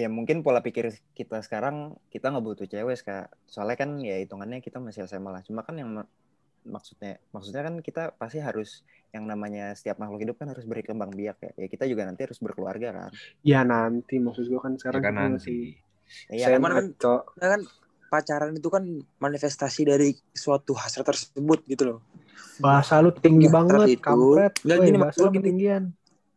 ya 0.00 0.06
mungkin 0.16 0.36
pola 0.46 0.60
pikir 0.66 0.84
kita 1.18 1.36
sekarang 1.46 1.76
kita 2.12 2.24
nggak 2.30 2.44
butuh 2.46 2.66
cewek 2.72 2.96
kak. 3.06 3.24
Soalnya 3.52 3.76
kan 3.82 3.90
ya 4.08 4.14
hitungannya 4.22 4.58
kita 4.66 4.78
masih 4.86 5.00
SMA 5.10 5.30
lah. 5.34 5.42
Cuma 5.48 5.60
kan 5.66 5.74
yang 5.80 5.90
mak- 5.98 6.12
maksudnya 6.74 7.10
maksudnya 7.34 7.62
kan 7.68 7.74
kita 7.88 8.00
pasti 8.20 8.38
harus 8.48 8.68
yang 9.14 9.24
namanya 9.32 9.62
setiap 9.78 9.96
makhluk 10.02 10.20
hidup 10.24 10.36
kan 10.40 10.48
harus 10.52 10.66
berkembang 10.70 11.12
biak 11.20 11.36
ya. 11.46 11.50
Ya 11.62 11.66
kita 11.74 11.84
juga 11.90 12.02
nanti 12.08 12.22
harus 12.26 12.40
berkeluarga 12.46 12.88
kan. 12.98 13.12
Ya 13.50 13.60
nanti 13.72 14.14
maksud 14.26 14.44
gue 14.52 14.60
kan 14.66 14.74
ya 14.92 14.98
sekarang 14.98 15.02
kan 15.04 15.14
kita 15.16 15.20
nanti 15.20 15.34
masih 15.34 15.56
Iya 16.30 16.58
kan. 16.58 16.94
Nah, 17.40 17.48
kan 17.56 17.60
pacaran 18.10 18.52
itu 18.52 18.66
kan 18.66 18.82
manifestasi 19.22 19.86
dari 19.86 20.18
suatu 20.34 20.74
hasrat 20.74 21.06
tersebut 21.06 21.62
gitu 21.70 21.82
loh. 21.86 21.98
Bahasa 22.58 22.98
lu 23.00 23.14
tinggi 23.14 23.46
Ya, 23.46 23.54
banget, 23.54 23.96
itu. 23.96 24.02
kampret. 24.02 24.52
Nggak, 24.66 24.78
Woi, 24.82 24.86
gini, 24.90 24.98
maksud 24.98 25.22
lu 25.22 25.30
ketinggian. 25.38 25.84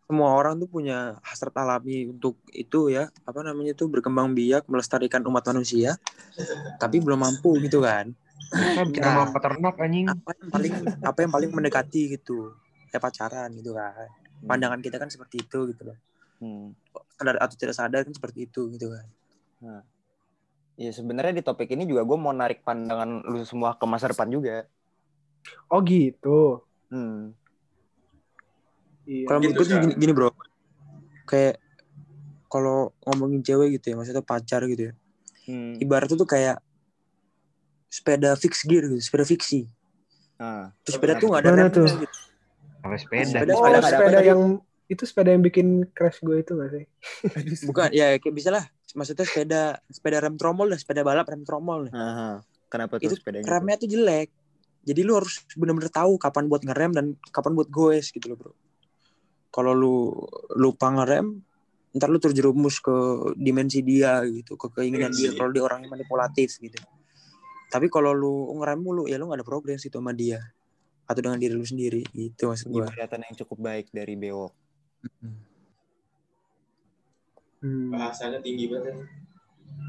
Semua 0.04 0.30
orang 0.38 0.60
tuh 0.62 0.70
punya 0.70 1.18
hasrat 1.26 1.56
alami 1.58 2.12
untuk 2.14 2.38
itu 2.54 2.94
ya, 2.94 3.10
apa 3.26 3.40
namanya 3.42 3.74
tuh 3.74 3.90
berkembang 3.90 4.36
biak, 4.36 4.70
melestarikan 4.70 5.26
umat 5.26 5.42
manusia, 5.50 5.98
tapi 6.78 7.02
belum 7.02 7.18
mampu 7.18 7.58
gitu 7.66 7.82
kan. 7.82 8.14
kan 8.54 8.86
bikin 8.86 9.02
Nah. 9.02 9.34
peternak 9.34 9.76
anjing 9.82 10.06
Apa 10.06 10.38
yang 10.38 10.50
paling 10.54 10.74
apa 11.02 11.20
yang 11.26 11.32
paling 11.34 11.50
mendekati 11.50 12.14
gitu. 12.14 12.54
Kayak 12.94 13.10
pacaran 13.10 13.50
gitu 13.58 13.74
kan. 13.74 14.06
Pandangan 14.46 14.80
kita 14.84 15.02
kan 15.02 15.10
seperti 15.10 15.42
itu 15.42 15.74
gitu 15.74 15.82
loh. 15.90 15.98
Hmm. 16.38 16.78
Sadar 17.18 17.42
atau 17.42 17.56
tidak 17.58 17.74
sadar 17.74 18.06
kan 18.06 18.14
seperti 18.14 18.46
itu 18.46 18.70
gitu 18.70 18.94
kan. 18.94 19.08
Ya 20.74 20.90
sebenarnya 20.90 21.38
di 21.38 21.44
topik 21.46 21.70
ini 21.70 21.86
juga 21.86 22.02
gue 22.02 22.18
mau 22.18 22.34
narik 22.34 22.66
pandangan 22.66 23.22
lu 23.30 23.46
semua 23.46 23.78
ke 23.78 23.86
masa 23.86 24.10
depan 24.10 24.28
juga. 24.28 24.66
Oh 25.70 25.80
gitu. 25.86 26.66
Hmm. 26.90 27.38
Iya. 29.04 29.28
Kalau 29.28 29.40
menurut 29.44 29.54
Gitu, 29.54 29.62
gue 29.62 29.68
tuh 29.70 29.78
gini, 29.84 29.94
gini 30.00 30.12
bro, 30.16 30.30
kayak 31.28 31.60
kalau 32.48 32.94
ngomongin 33.04 33.42
cewek 33.44 33.82
gitu 33.82 33.92
ya, 33.92 33.96
maksudnya 33.98 34.24
pacar 34.24 34.64
gitu 34.70 34.90
ya, 34.90 34.94
Hmm. 35.44 35.76
ibaratnya 35.82 36.16
tuh 36.16 36.30
kayak 36.30 36.62
sepeda 37.92 38.38
fix 38.40 38.64
gear 38.64 38.88
gitu, 38.88 39.02
sepeda 39.04 39.26
fiksi. 39.28 39.68
Ah. 40.40 40.72
Terus 40.86 40.96
sepeda 40.98 41.20
tuh 41.20 41.28
nggak 41.34 41.42
ada 41.44 41.50
remnya 41.52 41.70
tuh? 41.74 41.88
gitu. 41.90 42.08
sepeda 42.98 43.26
Sepeda 43.26 43.54
Oh, 43.58 43.82
sepeda 43.82 44.20
yang 44.24 44.42
itu 44.92 45.04
sepeda 45.08 45.30
yang 45.34 45.44
bikin 45.44 45.88
crash 45.96 46.20
gue 46.22 46.44
itu 46.44 46.52
gak 46.54 46.70
sih? 46.76 46.86
Bukan, 47.66 47.90
ya 47.96 48.20
kayak 48.20 48.36
bisa 48.36 48.50
lah. 48.52 48.68
Maksudnya 48.94 49.26
sepeda 49.26 49.62
sepeda 49.90 50.18
rem 50.22 50.38
tromol 50.38 50.70
lah, 50.70 50.78
sepeda 50.78 51.02
balap 51.02 51.26
rem 51.26 51.42
tromol. 51.42 51.90
nih. 51.90 51.94
Aha. 51.94 52.42
Kenapa 52.70 52.98
tuh 52.98 53.10
Itu 53.10 53.16
sepedanya? 53.18 53.46
tuh? 53.46 53.52
Remnya 53.54 53.76
tuh 53.78 53.90
jelek. 53.90 54.30
Jadi 54.84 55.02
lu 55.02 55.16
harus 55.16 55.40
bener-bener 55.56 55.88
tahu 55.88 56.20
kapan 56.20 56.46
buat 56.52 56.62
ngerem 56.66 56.92
dan 56.92 57.06
kapan 57.32 57.56
buat 57.56 57.70
goes 57.72 58.12
gitu 58.12 58.34
loh 58.34 58.38
bro. 58.38 58.54
Kalau 59.54 59.72
lu 59.72 59.98
lupa 60.58 60.90
ngerem, 60.92 61.40
ntar 61.94 62.10
lu 62.10 62.18
terjerumus 62.18 62.82
ke 62.82 62.96
dimensi 63.38 63.86
dia 63.86 64.26
gitu, 64.26 64.58
ke 64.58 64.68
keinginan 64.74 65.14
dia. 65.14 65.30
Dimensi. 65.30 65.40
Kalau 65.40 65.50
dia 65.54 65.64
orangnya 65.64 65.88
manipulatif 65.94 66.58
gitu. 66.58 66.82
Tapi 67.70 67.88
kalau 67.90 68.12
lu 68.14 68.50
ngerem 68.60 68.80
mulu, 68.82 69.06
ya 69.06 69.18
lu 69.18 69.30
gak 69.30 69.42
ada 69.42 69.48
progres 69.48 69.86
itu 69.86 69.94
sama 69.94 70.12
dia. 70.12 70.42
Atau 71.06 71.22
dengan 71.22 71.38
diri 71.38 71.54
lu 71.54 71.66
sendiri 71.66 72.04
gitu 72.12 72.50
maksud 72.50 72.68
gua. 72.74 72.90
Ibaratnya 72.90 73.30
yang 73.30 73.38
cukup 73.46 73.58
baik 73.62 73.88
dari 73.94 74.18
bewok. 74.18 74.54
Hmm. 75.22 75.53
Bahasanya 77.64 78.40
tinggi 78.44 78.68
banget. 78.68 78.96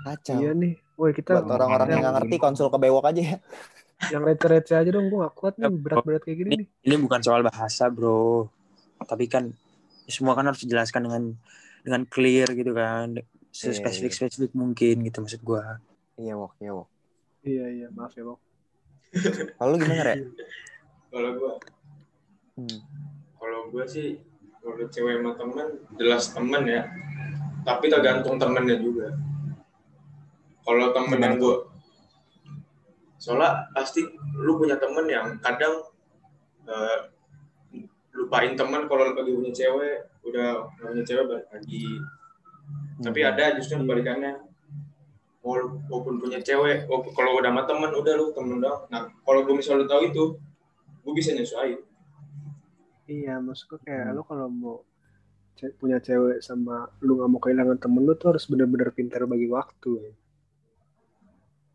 Kacau. 0.06 0.38
Iya 0.38 0.50
nih. 0.54 0.74
Woi 0.94 1.10
kita 1.10 1.42
Buat 1.42 1.58
orang-orang 1.58 1.88
yang 1.90 2.00
nggak 2.06 2.14
ngerti 2.22 2.36
konsul 2.38 2.70
ke 2.70 2.78
bewok 2.78 3.10
aja 3.10 3.22
ya. 3.34 3.36
yang 4.14 4.22
receh-receh 4.22 4.76
aja 4.78 4.90
dong. 4.94 5.10
Gue 5.10 5.26
gak 5.26 5.34
kuat 5.34 5.54
nih 5.58 5.70
berat-berat 5.70 6.22
kayak 6.22 6.38
gini 6.38 6.50
nih. 6.64 6.68
Ini 6.86 6.94
bukan 7.02 7.20
soal 7.20 7.42
bahasa 7.42 7.90
bro. 7.90 8.46
Tapi 9.02 9.26
kan 9.26 9.50
semua 10.06 10.38
kan 10.38 10.46
harus 10.46 10.62
dijelaskan 10.62 11.10
dengan 11.10 11.24
dengan 11.82 12.02
clear 12.06 12.48
gitu 12.54 12.72
kan. 12.72 13.18
Spesifik 13.54 14.14
spesifik 14.14 14.52
mungkin 14.54 15.02
gitu 15.02 15.18
maksud 15.22 15.42
gua. 15.42 15.82
Iya 16.14 16.38
wok, 16.38 16.54
iya 16.62 16.72
wok. 16.74 16.88
Iya 17.42 17.64
iya 17.70 17.86
maaf 17.90 18.14
ya 18.14 18.22
bang. 18.22 18.40
Kalau 19.58 19.68
lu 19.74 19.76
gimana 19.82 20.02
Rek? 20.10 20.16
Kalau 21.10 21.30
gua, 21.38 21.52
Hmm. 22.54 22.78
kalau 23.34 23.66
gue 23.74 23.82
sih 23.82 24.22
kalau 24.62 24.86
cewek 24.86 25.18
sama 25.18 25.34
temen 25.34 25.68
jelas 25.98 26.30
temen 26.30 26.62
ya 26.70 26.86
tapi 27.64 27.88
tergantung 27.88 28.36
temennya 28.36 28.76
juga. 28.76 29.08
Kalau 30.60 30.92
temen 30.92 31.18
yang 31.18 31.36
gue 31.36 31.56
soalnya 33.16 33.72
pasti 33.72 34.04
lu 34.36 34.54
punya 34.54 34.76
temen 34.76 35.08
yang 35.08 35.32
kadang 35.40 35.80
eh, 36.64 36.98
lupain 38.12 38.52
temen 38.52 38.84
kalau 38.84 39.10
lagi 39.10 39.32
punya 39.32 39.48
cewek 39.50 39.96
udah 40.22 40.64
punya 40.74 41.02
cewek 41.02 41.24
balik 41.24 41.48
lagi. 41.50 42.00
Tapi 42.96 43.20
Hmm. 43.20 43.30
ada 43.30 43.44
justru 43.54 43.74
yang 43.74 43.84
kebalikannya 43.84 44.32
Wala- 45.40 45.76
walaupun 45.88 46.16
punya 46.16 46.40
cewek 46.40 46.88
walaupun- 46.88 47.12
kalau 47.12 47.36
udah 47.36 47.52
sama 47.52 47.62
temen 47.64 47.92
udah 47.92 48.12
lu 48.16 48.32
temen 48.32 48.56
dong 48.58 48.88
nah 48.88 49.04
kalau 49.20 49.44
gue 49.44 49.52
misalnya 49.52 49.84
lu 49.84 49.86
tahu 49.86 50.02
itu 50.08 50.24
gue 51.04 51.12
bisa 51.12 51.36
nyesuaiin. 51.36 51.80
Iya, 53.04 53.36
maksud 53.36 53.68
gue 53.68 53.80
kayak 53.84 54.08
Hmm. 54.08 54.16
lu 54.16 54.22
kalau 54.24 54.48
mau 54.48 54.76
ce- 55.54 55.74
punya 55.74 55.98
cewek 55.98 56.38
sama 56.38 56.86
lu 57.00 57.16
gak 57.16 57.28
mau 57.28 57.38
kehilangan 57.38 57.78
temen 57.78 58.02
lu 58.02 58.14
tuh 58.14 58.34
harus 58.34 58.44
bener-bener 58.44 58.90
pintar 58.90 59.22
bagi 59.24 59.46
waktu. 59.46 59.90
ya. 60.00 60.12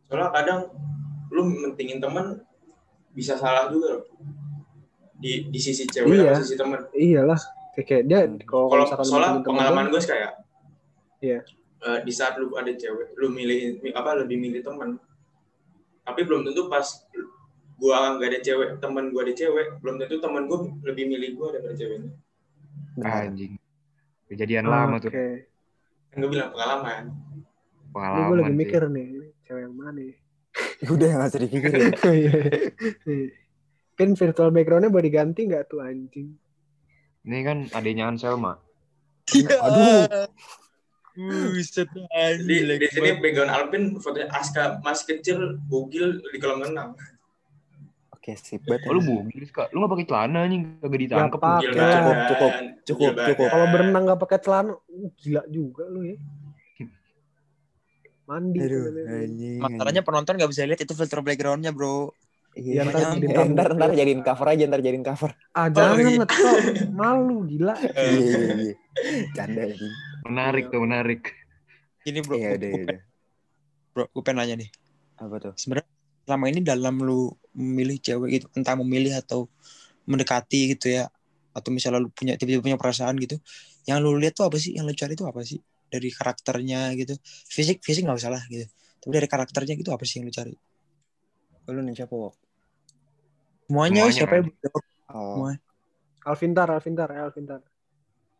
soalnya 0.06 0.30
kadang 0.32 0.60
lu 1.30 1.42
mentingin 1.46 2.02
temen 2.02 2.42
bisa 3.14 3.38
salah 3.38 3.70
juga 3.70 3.88
loh 3.94 4.04
di 5.16 5.46
di 5.48 5.60
sisi 5.60 5.86
cewek 5.86 6.10
Iya. 6.10 6.34
sama 6.34 6.42
sisi 6.42 6.56
temen 6.56 6.80
Iyalah, 6.92 7.42
kayak, 7.74 7.86
kayak 7.86 8.04
dia 8.06 8.20
Hmm. 8.26 8.40
kalau 8.42 8.86
soalnya 9.00 9.38
temen 9.38 9.46
pengalaman 9.46 9.86
gue 9.88 10.00
sih 10.00 10.10
kayak 10.10 10.32
Iya. 11.20 11.40
eh, 11.80 12.00
di 12.02 12.10
saat 12.10 12.36
lu 12.36 12.50
ada 12.54 12.72
cewek 12.72 13.14
lu 13.16 13.30
milih 13.30 13.84
apa 13.92 14.18
lebih 14.18 14.36
milih 14.36 14.62
temen 14.62 14.98
tapi 16.02 16.26
belum 16.26 16.42
tentu 16.42 16.66
pas 16.68 17.06
gua 17.78 18.18
nggak 18.18 18.30
ada 18.34 18.40
cewek 18.42 18.70
temen 18.80 19.14
gua 19.14 19.22
ada 19.24 19.32
cewek 19.32 19.78
belum 19.78 19.96
tentu 20.00 20.18
temen 20.18 20.50
gua 20.50 20.58
lebih 20.82 21.06
milih 21.06 21.38
gua 21.38 21.54
daripada 21.54 21.78
ceweknya. 21.78 22.12
Anjing. 23.00 23.56
Kejadian 24.30 24.66
Oh, 24.66 24.72
lama 24.72 24.98
Oke, 24.98 25.10
tuh. 25.10 25.12
kan 26.10 26.18
gue 26.22 26.30
bilang 26.30 26.50
pengalaman 26.54 27.04
Pengalaman 27.90 28.28
gue 28.30 28.38
lagi 28.40 28.54
mikir 28.56 28.82
nih, 28.86 29.06
ini 29.10 29.28
cewek 29.44 29.62
yang 29.66 29.74
mana 29.74 30.00
ya? 30.00 30.16
Udah 30.94 31.08
nggak 31.10 31.30
usah 31.30 31.42
dipikirin. 31.42 31.92
Iya. 32.14 32.34
kan 33.98 34.10
virtual 34.16 34.50
backgroundnya 34.50 34.88
boleh 34.88 35.06
diganti 35.06 35.42
nggak 35.44 35.68
tuh 35.68 35.82
anjing? 35.82 36.38
Ini 37.26 37.38
kan 37.44 37.58
adanya 37.74 38.08
Anselma. 38.08 38.56
Aduh. 39.28 40.30
Buset 41.20 41.90
di, 42.48 42.56
di 42.64 42.88
sini 42.88 43.20
background 43.20 43.52
Alvin 43.52 43.84
fotonya 44.00 44.32
Aska 44.32 44.80
masih 44.80 45.18
kecil 45.18 45.60
bugil 45.68 46.22
di 46.24 46.38
kolam 46.40 46.64
renang 46.64 46.96
Oke, 48.30 48.46
sip 48.46 48.62
banget. 48.62 48.86
Oh, 48.86 48.94
lu 48.94 49.02
bugil 49.02 49.46
kak? 49.50 49.74
Lu 49.74 49.82
gak 49.82 49.92
pakai 49.98 50.06
celana 50.06 50.40
anjing 50.46 50.62
kagak? 50.78 50.92
Bugil 51.34 51.70
Oke. 51.74 51.80
badan, 51.82 51.90
Cukup, 51.90 52.18
cukup, 52.30 52.54
bugil 52.54 52.86
cukup, 52.86 53.14
cukup. 53.26 53.48
Kalau 53.50 53.66
berenang 53.74 54.04
nggak 54.06 54.20
pakai 54.22 54.40
celana, 54.46 54.72
uh, 54.78 55.10
gila 55.18 55.42
juga 55.50 55.84
lu 55.90 56.02
ya. 56.06 56.18
Mandi. 58.30 58.60
Aduh. 58.62 58.86
Masalahnya 59.58 60.02
penonton 60.06 60.38
gak 60.38 60.52
bisa 60.54 60.62
lihat 60.70 60.78
itu 60.86 60.94
filter 60.94 61.20
backgroundnya 61.26 61.74
bro. 61.74 62.14
Iya, 62.54 62.82
Ya, 62.82 62.84
ntar, 62.86 63.02
ntar 63.02 63.14
jadiin 63.18 63.34
eh, 63.34 63.48
ntar, 63.54 63.68
ntar 63.78 63.92
jadiin 63.94 64.22
cover 64.22 64.48
aja, 64.54 64.64
ntar 64.70 64.82
jadiin 64.86 65.06
cover. 65.06 65.32
Ah 65.54 65.68
jangan 65.70 65.98
iya. 65.98 66.18
ngetok, 66.22 66.58
malu 66.94 67.38
gila. 67.50 67.76
Iya, 67.98 68.20
iya, 68.22 68.54
iya. 68.58 68.76
Canda 69.38 69.62
anjing. 69.66 69.94
Menarik 70.30 70.64
tuh, 70.70 70.82
menarik. 70.82 71.22
Ini 72.06 72.20
bro, 72.26 72.36
Iya, 72.38 72.50
udah, 72.58 72.70
udah. 72.74 73.00
bro, 73.94 74.06
gue 74.10 74.22
pengen 74.26 74.38
nanya 74.42 74.56
nih. 74.66 74.70
Apa 75.18 75.36
tuh? 75.42 75.54
Sebenarnya 75.58 75.90
selama 76.30 76.46
ini 76.46 76.62
dalam 76.62 77.02
lu 77.02 77.34
memilih 77.58 77.98
cewek 77.98 78.30
gitu, 78.38 78.46
entah 78.54 78.78
memilih 78.78 79.18
atau 79.18 79.50
mendekati 80.06 80.78
gitu 80.78 80.94
ya, 80.94 81.10
atau 81.58 81.74
misalnya 81.74 82.06
lu 82.06 82.14
punya 82.14 82.38
tiba-tiba 82.38 82.62
punya 82.62 82.78
perasaan 82.78 83.18
gitu, 83.18 83.42
yang 83.90 83.98
lu 84.06 84.14
lihat 84.22 84.38
tuh 84.38 84.46
apa 84.46 84.62
sih? 84.62 84.78
Yang 84.78 84.86
lu 84.86 84.94
cari 84.94 85.14
tuh 85.18 85.26
apa 85.26 85.42
sih? 85.42 85.58
Dari 85.90 86.14
karakternya 86.14 86.94
gitu. 87.02 87.18
Fisik, 87.50 87.82
fisik 87.82 88.06
nggak 88.06 88.22
usah 88.22 88.30
lah 88.30 88.46
gitu. 88.46 88.70
Tapi 89.02 89.10
dari 89.10 89.26
karakternya 89.26 89.74
gitu 89.74 89.90
apa 89.90 90.06
sih 90.06 90.22
yang 90.22 90.30
lu 90.30 90.34
cari? 90.38 90.54
Lu 91.74 91.82
nih 91.82 91.98
siapa, 91.98 92.14
Wok? 92.14 92.34
Semuanya, 93.66 94.06
Semuanya, 94.06 94.14
siapa 94.14 94.34
yang 94.38 94.48
Oh, 95.10 95.42
Semua. 95.42 95.58
Alvintar, 96.30 96.70
Alvintar, 96.70 97.10
ya 97.10 97.26
Alvintar. 97.26 97.66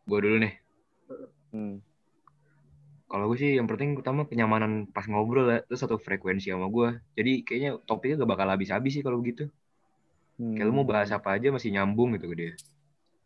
Gue 0.06 0.18
dulu 0.22 0.36
nih. 0.38 0.54
hmm. 1.50 1.89
Kalau 3.10 3.26
gue 3.26 3.38
sih 3.42 3.58
yang 3.58 3.66
penting 3.66 3.98
utama 3.98 4.22
kenyamanan 4.22 4.86
pas 4.86 5.02
ngobrol 5.10 5.50
ya. 5.50 5.58
Terus 5.66 5.82
satu 5.82 5.98
frekuensi 5.98 6.54
sama 6.54 6.70
gue. 6.70 7.02
Jadi 7.18 7.42
kayaknya 7.42 7.70
topiknya 7.82 8.22
gak 8.22 8.30
bakal 8.38 8.46
habis-habis 8.54 8.94
sih 8.94 9.02
kalau 9.02 9.18
begitu. 9.18 9.50
Hmm. 10.38 10.54
Kayak 10.54 10.66
lu 10.70 10.72
mau 10.78 10.86
bahas 10.86 11.10
apa 11.10 11.34
aja 11.34 11.50
masih 11.50 11.74
nyambung 11.74 12.14
gitu 12.14 12.30
ke 12.30 12.36
dia. 12.38 12.52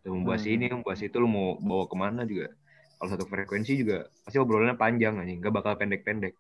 Lu 0.09 0.17
mau 0.17 0.33
bahas 0.33 0.49
Hmm. 0.49 0.57
ini, 0.57 0.65
mau 0.73 0.81
bahas 0.81 1.05
itu, 1.05 1.17
lu 1.21 1.29
mau 1.29 1.61
bawa 1.61 1.85
ke 1.85 1.97
mana 2.01 2.25
juga. 2.25 2.49
Kalau 2.97 3.09
satu 3.13 3.25
frekuensi 3.29 3.77
juga 3.77 4.09
pasti 4.25 4.41
obrolannya 4.41 4.81
panjang 4.81 5.21
anjing. 5.21 5.45
Gak 5.45 5.53
bakal 5.53 5.77
pendek-pendek. 5.77 6.33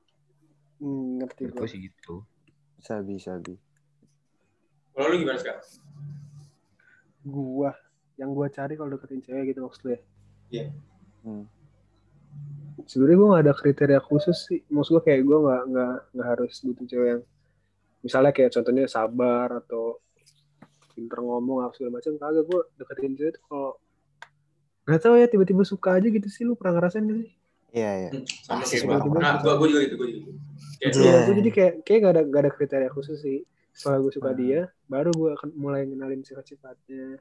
Hmm, 0.80 1.20
ngerti 1.20 1.52
gue. 1.52 1.56
gue 1.60 1.68
sih 1.68 1.80
gitu. 1.84 2.24
Sabi, 2.80 3.20
sabi. 3.20 3.54
kalau 4.94 5.10
lu 5.10 5.26
gimana 5.26 5.36
sekarang 5.42 5.64
Gua, 7.24 7.72
yang 8.14 8.30
gua 8.36 8.46
cari 8.52 8.76
kalau 8.76 8.94
deketin 8.94 9.24
cewek 9.24 9.52
gitu 9.52 9.64
maksud 9.64 9.80
lu 9.84 9.90
ya. 9.96 10.00
Iya. 10.52 10.66
Hmm. 11.24 11.44
Sebenarnya 12.84 13.16
gue 13.16 13.28
gak 13.30 13.44
ada 13.46 13.54
kriteria 13.54 14.00
khusus 14.02 14.38
sih. 14.50 14.60
Maksud 14.66 14.98
gue 14.98 15.02
kayak 15.06 15.22
gue 15.22 15.38
gak, 15.38 15.62
nggak 15.70 15.94
nggak 16.14 16.26
harus 16.26 16.54
butuh 16.66 16.84
cewek 16.90 17.08
yang 17.16 17.22
misalnya 18.04 18.32
kayak 18.36 18.50
contohnya 18.52 18.84
sabar 18.90 19.48
atau 19.64 19.98
pinter 20.92 21.18
ngomong 21.24 21.64
apa 21.64 21.72
segala 21.74 21.98
macam 21.98 22.12
kagak 22.20 22.44
gue 22.46 22.60
deketin 22.78 23.12
cewek 23.18 23.32
tuh 23.38 23.42
kalau 23.50 23.70
nggak 24.84 25.00
tahu 25.00 25.14
ya 25.16 25.26
tiba-tiba 25.32 25.62
suka 25.64 25.96
aja 25.96 26.06
gitu 26.12 26.28
sih 26.28 26.44
lu 26.44 26.54
pernah 26.60 26.76
ngerasain 26.76 27.08
gak 27.08 27.18
sih? 27.24 27.30
Iya, 27.74 27.90
iya. 28.06 28.10
sama 28.62 29.02
orang. 29.02 29.18
nah 29.18 29.34
gua 29.42 29.58
gua 29.58 29.66
juga 29.66 29.80
gitu 29.88 29.94
gua 29.98 30.06
juga 30.06 30.30
gitu 30.30 30.38
kayak 30.78 30.92
Iya. 30.94 31.00
Iya, 31.00 31.18
gue 31.24 31.34
jadi 31.40 31.50
kayak 31.50 31.72
kayak 31.88 31.98
gak 32.04 32.12
ada 32.12 32.22
gak 32.28 32.42
ada 32.44 32.50
kriteria 32.52 32.90
khusus 32.92 33.18
sih. 33.24 33.38
Setelah 33.74 33.98
gue 34.06 34.12
suka 34.14 34.30
Hmm. 34.30 34.38
dia, 34.38 34.60
baru 34.86 35.10
gue 35.10 35.30
akan 35.34 35.48
mulai 35.58 35.82
kenalin 35.88 36.22
sifat-sifatnya. 36.22 37.18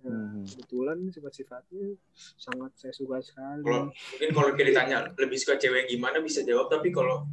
Nah, 0.00 0.32
Hmm. 0.32 0.48
kebetulan 0.48 0.96
sifat-sifatnya 1.08 1.92
sangat 2.34 2.72
saya 2.74 2.88
suka 2.90 3.20
sekali. 3.20 3.60
kalau 3.62 3.92
mungkin 3.92 4.28
kalau 4.32 4.48
kayak 4.56 4.68
ditanya 4.72 4.98
lebih 5.12 5.36
suka 5.36 5.60
cewek 5.60 5.84
yang 5.84 5.90
gimana 5.92 6.18
bisa 6.18 6.40
jawab 6.40 6.68
tapi 6.68 6.88
kalau 6.88 7.28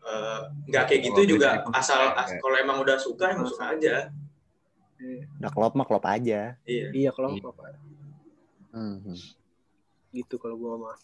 eh, 0.00 0.40
nggak 0.66 0.84
kayak 0.84 1.00
gitu 1.02 1.16
Kalau 1.18 1.30
juga 1.30 1.48
asal 1.72 2.00
ya, 2.02 2.16
as- 2.16 2.36
kalau 2.36 2.56
emang 2.56 2.80
udah 2.80 2.96
suka 2.96 3.24
emang 3.30 3.44
suka 3.44 3.72
aja 3.72 3.94
Eh, 4.96 5.24
Udah 5.40 5.48
klop 5.48 5.72
mah 5.72 5.84
klop 5.84 6.04
aja. 6.04 6.60
iya 6.64 6.92
iya 6.92 7.08
Iya. 7.08 7.40
apa 7.42 7.72
Hmm. 8.70 9.16
gitu 10.10 10.36
kalau 10.36 10.56
gue 10.56 10.74
mah. 10.76 10.96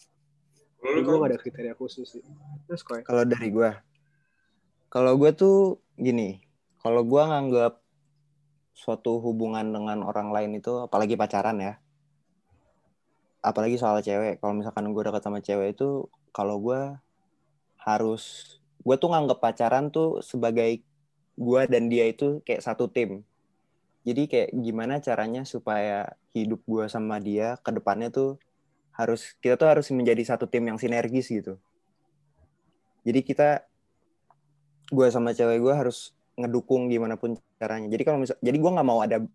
kalau 0.77 1.01
kan 1.01 1.13
gak 1.17 1.29
ada 1.33 1.39
kriteria 1.39 1.73
khusus 1.73 2.05
sih. 2.07 2.23
Terus 2.69 2.81
kok 2.81 3.01
Kalau 3.01 3.25
dari 3.25 3.49
gua, 3.49 3.81
kalau 4.87 5.17
gua 5.17 5.33
tuh 5.33 5.57
gini, 5.93 6.37
kalau 6.77 7.01
gua 7.01 7.25
nganggap 7.27 7.81
suatu 8.77 9.17
hubungan 9.17 9.73
dengan 9.73 10.05
orang 10.05 10.29
lain 10.29 10.61
itu, 10.61 10.85
apalagi 10.85 11.17
pacaran 11.17 11.57
ya, 11.57 11.81
apalagi 13.41 13.81
soal 13.81 14.05
cewek. 14.05 14.37
Kalau 14.37 14.53
misalkan 14.53 14.93
gue 14.93 15.01
dekat 15.01 15.25
sama 15.25 15.41
cewek 15.41 15.73
itu, 15.73 16.05
kalau 16.29 16.61
gua 16.61 17.01
harus, 17.81 18.55
gue 18.85 18.95
tuh 19.01 19.09
nganggap 19.09 19.41
pacaran 19.41 19.89
tuh 19.89 20.21
sebagai 20.21 20.85
gua 21.33 21.65
dan 21.65 21.89
dia 21.89 22.05
itu 22.05 22.45
kayak 22.45 22.61
satu 22.61 22.85
tim. 22.85 23.25
Jadi 24.05 24.29
kayak 24.29 24.49
gimana 24.53 25.01
caranya 25.01 25.41
supaya 25.43 26.13
hidup 26.37 26.61
gua 26.69 26.85
sama 26.85 27.17
dia 27.17 27.57
ke 27.65 27.73
depannya 27.73 28.13
tuh 28.13 28.37
harus 28.97 29.37
kita 29.37 29.57
tuh 29.61 29.69
harus 29.69 29.89
menjadi 29.93 30.33
satu 30.33 30.49
tim 30.49 30.65
yang 30.65 30.81
sinergis 30.81 31.29
gitu. 31.29 31.61
Jadi 33.05 33.21
kita 33.21 33.61
gue 34.89 35.07
sama 35.13 35.37
cewek 35.37 35.61
gue 35.61 35.73
harus 35.75 36.16
ngedukung 36.37 36.87
gimana 36.87 37.17
pun 37.17 37.33
caranya. 37.57 37.89
Jadi 37.89 38.03
kalau 38.05 38.21
misal, 38.21 38.37
jadi 38.39 38.57
gue 38.61 38.71
nggak 38.77 38.87
mau 38.87 39.01
ada 39.01 39.25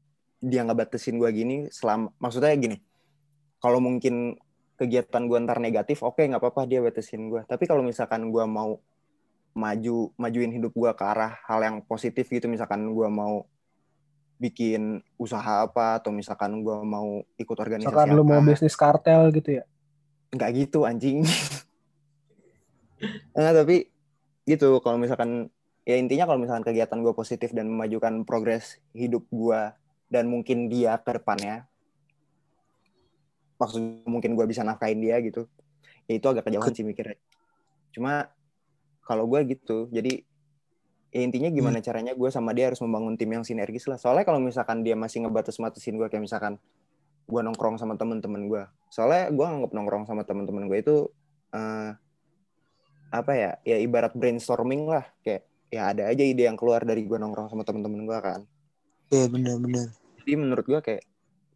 dia 0.42 0.60
nggak 0.62 0.78
batasin 0.86 1.18
gue 1.18 1.30
gini 1.34 1.56
selama 1.68 2.14
maksudnya 2.22 2.54
gini. 2.54 2.78
Kalau 3.58 3.82
mungkin 3.82 4.38
kegiatan 4.78 5.22
gue 5.26 5.38
ntar 5.42 5.58
negatif, 5.58 6.02
oke 6.06 6.22
nggak 6.22 6.38
apa-apa 6.38 6.66
dia 6.70 6.78
batasin 6.78 7.26
gue. 7.26 7.42
Tapi 7.44 7.66
kalau 7.66 7.82
misalkan 7.82 8.30
gue 8.30 8.44
mau 8.46 8.78
maju 9.52 9.96
majuin 10.16 10.48
hidup 10.48 10.72
gue 10.72 10.90
ke 10.94 11.04
arah 11.04 11.42
hal 11.44 11.60
yang 11.60 11.76
positif 11.84 12.30
gitu, 12.30 12.46
misalkan 12.46 12.86
gue 12.94 13.08
mau 13.10 13.44
bikin 14.42 14.98
usaha 15.22 15.62
apa 15.62 16.02
atau 16.02 16.10
misalkan 16.10 16.66
gue 16.66 16.76
mau 16.82 17.22
ikut 17.38 17.54
organisasi 17.54 17.94
misalkan 17.94 18.18
lu 18.18 18.26
mau 18.26 18.42
apa 18.42 18.50
bisnis 18.50 18.74
kartel 18.74 19.30
gitu 19.30 19.62
ya. 19.62 19.64
nggak 20.34 20.50
gitu 20.66 20.82
anjing 20.82 21.22
Enggak, 23.38 23.54
tapi 23.62 23.76
gitu 24.42 24.82
kalau 24.82 24.98
misalkan 24.98 25.46
ya 25.83 25.99
intinya 25.99 26.31
kalau 26.31 26.38
misalkan 26.38 26.64
kegiatan 26.66 26.99
gue 27.03 27.14
positif 27.14 27.51
dan 27.51 27.66
memajukan 27.66 28.23
progres 28.23 28.79
hidup 28.95 29.27
gue 29.31 29.61
dan 30.12 30.31
mungkin 30.31 30.71
dia 30.71 30.99
ke 31.01 31.18
depannya 31.18 31.66
maksud 33.59 34.07
mungkin 34.07 34.35
gue 34.35 34.47
bisa 34.47 34.66
nafkahin 34.66 34.99
dia 34.99 35.18
gitu 35.23 35.47
ya 36.11 36.18
itu 36.18 36.27
agak 36.27 36.51
kejauhan 36.51 36.75
sih 36.75 36.83
mikirnya. 36.83 37.14
Cuma 37.95 38.27
kalau 39.07 39.27
gue 39.31 39.55
gitu 39.55 39.87
jadi 39.95 40.23
ya 41.14 41.21
intinya 41.23 41.47
gimana 41.53 41.79
caranya 41.79 42.16
gue 42.16 42.31
sama 42.33 42.51
dia 42.57 42.73
harus 42.73 42.83
membangun 42.83 43.14
tim 43.14 43.31
yang 43.31 43.47
sinergis 43.47 43.87
lah. 43.87 43.99
Soalnya 44.03 44.27
kalau 44.27 44.42
misalkan 44.42 44.83
dia 44.83 44.99
masih 44.99 45.23
ngebatas-batasin 45.23 45.95
gue 45.95 46.11
kayak 46.11 46.27
misalkan 46.27 46.59
gue 47.29 47.40
nongkrong 47.40 47.79
sama 47.79 47.95
temen-temen 47.95 48.51
gue 48.51 48.62
soalnya 48.90 49.31
gue 49.31 49.45
nganggap 49.47 49.73
nongkrong 49.73 50.05
sama 50.05 50.23
temen-temen 50.27 50.66
gue 50.66 50.79
itu 50.83 50.97
eh, 51.55 51.90
apa 53.12 53.33
ya 53.37 53.51
ya 53.62 53.77
ibarat 53.79 54.12
brainstorming 54.16 54.88
lah 54.88 55.07
kayak 55.23 55.47
ya 55.72 55.96
ada 55.96 56.12
aja 56.12 56.20
ide 56.20 56.44
yang 56.44 56.61
keluar 56.61 56.85
dari 56.85 57.08
gue 57.08 57.16
nongkrong 57.16 57.48
sama 57.48 57.64
temen-temen 57.64 58.04
gue 58.04 58.18
kan. 58.20 58.40
Iya 59.08 59.28
benar-benar. 59.32 59.88
jadi 60.22 60.32
menurut 60.38 60.64
gue 60.68 60.80
kayak 60.85 61.02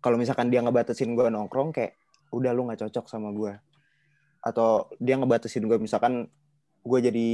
kalau 0.00 0.16
misalkan 0.16 0.48
dia 0.48 0.64
ngebatasin 0.64 1.12
gue 1.12 1.28
nongkrong 1.28 1.70
kayak 1.76 1.94
udah 2.32 2.50
lu 2.56 2.66
nggak 2.66 2.82
cocok 2.82 3.06
sama 3.06 3.30
gue 3.30 3.54
atau 4.42 4.90
dia 4.98 5.14
ngebatasin 5.20 5.64
gue 5.68 5.78
misalkan 5.78 6.26
gue 6.86 6.98
jadi 7.02 7.28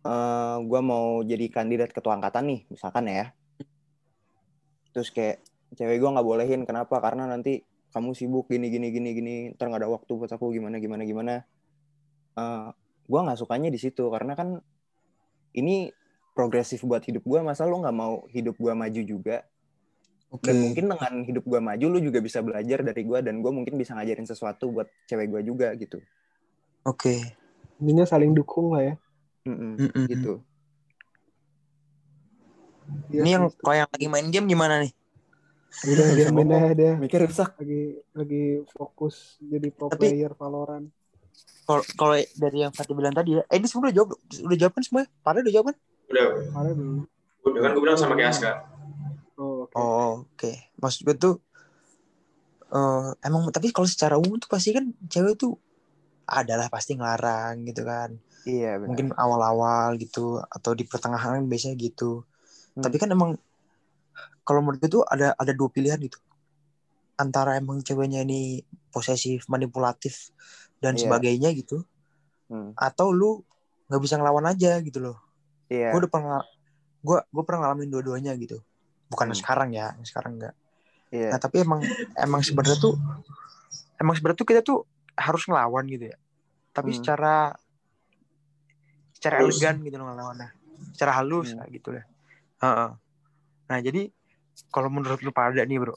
eh 0.00 0.56
gue 0.64 0.80
mau 0.80 1.20
jadi 1.20 1.46
kandidat 1.52 1.92
ketua 1.92 2.16
angkatan 2.16 2.46
nih 2.48 2.60
misalkan 2.70 3.04
ya. 3.10 3.34
Terus 4.94 5.12
kayak 5.12 5.44
cewek 5.76 5.98
gue 6.00 6.10
nggak 6.10 6.26
bolehin 6.26 6.62
kenapa? 6.64 7.02
Karena 7.02 7.28
nanti 7.28 7.60
kamu 7.90 8.14
sibuk 8.14 8.46
gini 8.48 8.70
gini 8.70 8.94
gini 8.94 9.10
gini 9.12 9.34
ntar 9.58 9.66
nggak 9.68 9.82
ada 9.82 9.90
waktu 9.90 10.12
buat 10.14 10.30
aku 10.30 10.54
gimana 10.54 10.78
gimana 10.78 11.02
gimana. 11.04 11.34
Eh 12.38 12.68
gue 13.10 13.20
nggak 13.20 13.38
sukanya 13.38 13.68
di 13.68 13.78
situ 13.82 14.06
karena 14.08 14.38
kan 14.38 14.62
ini 15.52 15.90
progresif 16.30 16.82
buat 16.82 17.00
hidup 17.00 17.20
gue 17.20 17.40
masa 17.40 17.64
lu 17.64 17.78
nggak 17.78 17.92
mau 17.92 18.24
hidup 18.26 18.54
gue 18.54 18.72
maju 18.72 19.00
juga 19.00 19.42
Oke. 20.30 20.46
dan 20.46 20.56
mungkin 20.60 20.84
dengan 20.88 21.12
hidup 21.22 21.44
gue 21.44 21.58
maju 21.58 21.86
lu 21.88 21.98
juga 22.00 22.18
bisa 22.18 22.38
belajar 22.38 22.80
dari 22.80 23.02
gue 23.02 23.18
dan 23.20 23.38
gue 23.38 23.50
mungkin 23.50 23.74
bisa 23.74 23.92
ngajarin 23.92 24.24
sesuatu 24.24 24.70
buat 24.70 24.88
cewek 25.04 25.26
gue 25.28 25.42
juga 25.44 25.74
gitu 25.74 25.98
Oke. 26.80 27.36
Intinya 27.76 28.04
saling 28.04 28.32
dukung 28.32 28.72
lah 28.72 28.82
ya. 28.82 28.94
Mm-mm, 29.42 29.72
Mm-mm. 29.76 30.04
gitu 30.06 30.34
Iya 33.08 33.22
Ini 33.22 33.30
yang 33.30 33.44
kalau 33.54 33.76
yang 33.76 33.88
lagi 33.88 34.06
main 34.06 34.28
game 34.28 34.46
gimana 34.46 34.82
nih? 34.82 34.92
udah 35.70 36.06
dia 36.10 36.26
Bisa 36.26 36.34
main 36.34 36.44
ngomong. 36.44 36.66
aja 36.66 36.74
dia 36.74 36.92
mikir 37.02 37.18
rusak 37.22 37.50
lagi 37.54 37.82
lagi 38.10 38.42
fokus 38.68 39.38
jadi 39.40 39.68
pro 39.70 39.86
Tapi- 39.86 40.02
player 40.10 40.32
Valorant. 40.34 40.86
Kalau 41.64 41.82
kalau 41.94 42.14
dari 42.18 42.66
yang 42.66 42.74
Fatih 42.74 42.98
bilang 42.98 43.14
tadi 43.14 43.38
ya, 43.38 43.42
eh 43.46 43.56
ini 43.62 43.66
semua 43.70 43.86
udah 43.86 43.94
jawab, 43.94 44.08
udah 44.18 44.58
jawab 44.58 44.72
kan 44.74 44.82
semuanya? 44.82 45.08
Pada 45.22 45.38
udah 45.38 45.54
jawab 45.54 45.66
kan? 45.70 45.76
Udah, 46.10 46.24
Ada 46.50 46.70
belum? 46.74 46.98
udah 47.40 47.60
kan 47.62 47.70
gue 47.72 47.82
bilang 47.82 47.98
sama 47.98 48.14
kayak 48.18 48.30
Aska. 48.34 48.52
Oh, 49.38 49.64
oke. 49.64 49.72
Oh, 49.78 50.12
oke. 50.26 50.50
Maksud 50.82 51.00
gue 51.06 51.16
tuh 51.16 51.34
eh 52.70 53.06
emang 53.26 53.50
tapi 53.50 53.74
kalau 53.74 53.88
secara 53.90 54.14
umum 54.14 54.38
tuh 54.38 54.46
pasti 54.46 54.70
kan 54.70 54.94
cewek 55.10 55.34
tuh 55.34 55.58
adalah 56.30 56.70
pasti 56.70 56.94
ngelarang 56.94 57.66
gitu 57.66 57.82
kan. 57.82 58.14
iya 58.46 58.78
benar 58.78 58.88
Mungkin 58.94 59.06
awal-awal 59.18 59.98
gitu 59.98 60.38
atau 60.38 60.72
di 60.78 60.86
pertengahan 60.86 61.42
biasanya 61.50 61.74
gitu. 61.78 62.22
Hmm. 62.78 62.82
Tapi 62.86 62.96
kan 63.02 63.10
emang 63.10 63.34
kalau 64.46 64.62
menurut 64.62 64.78
gue 64.82 64.90
tuh 64.90 65.02
ada 65.06 65.34
ada 65.34 65.52
dua 65.54 65.66
pilihan 65.70 65.98
gitu. 65.98 66.18
Antara 67.18 67.58
emang 67.58 67.82
ceweknya 67.82 68.22
ini 68.22 68.62
posesif, 68.94 69.50
manipulatif 69.50 70.30
dan 70.80 70.96
Iya. 70.96 71.06
sebagainya 71.06 71.52
gitu, 71.52 71.84
Hmm. 72.48 72.72
atau 72.74 73.12
lu 73.12 73.44
nggak 73.86 74.00
bisa 74.00 74.16
ngelawan 74.16 74.44
aja 74.44 74.80
gitu 74.80 74.98
loh. 74.98 75.16
iya 75.68 75.92
Gue 75.92 76.02
udah 76.02 76.10
pernah 76.10 76.40
gue 77.00 77.18
gue 77.22 77.42
pernah 77.44 77.60
ngalamin 77.64 77.88
dua-duanya 77.88 78.32
gitu. 78.34 78.58
Bukan 79.06 79.30
Hmm. 79.30 79.38
sekarang 79.38 79.70
ya, 79.70 79.92
sekarang 80.02 80.40
enggak. 80.40 80.54
iya 81.10 81.30
Nah 81.30 81.38
tapi 81.38 81.62
emang 81.62 81.80
emang 82.16 82.40
sebenarnya 82.40 82.76
tuh 82.76 82.94
emang 83.96 84.14
sebenarnya 84.14 84.38
tuh 84.38 84.48
kita 84.48 84.60
tuh 84.60 84.78
harus 85.14 85.44
ngelawan 85.44 85.84
gitu 85.86 86.08
ya. 86.08 86.16
Tapi 86.70 86.90
Hmm. 86.90 86.98
secara 86.98 87.34
secara 89.12 89.44
Halus. 89.44 89.58
elegan 89.58 89.76
gitu 89.82 89.96
loh 89.96 90.06
ngelawannya. 90.08 90.48
Secara 90.96 91.12
halus 91.14 91.52
Hmm. 91.52 91.58
lah 91.60 91.66
gitu 91.68 91.88
lah. 91.92 92.04
Heeh. 92.58 92.90
Nah 93.68 93.78
jadi 93.80 94.08
kalau 94.68 94.88
menurut 94.88 95.20
lu 95.20 95.30
pada 95.30 95.60
nih 95.60 95.76
bro, 95.76 95.94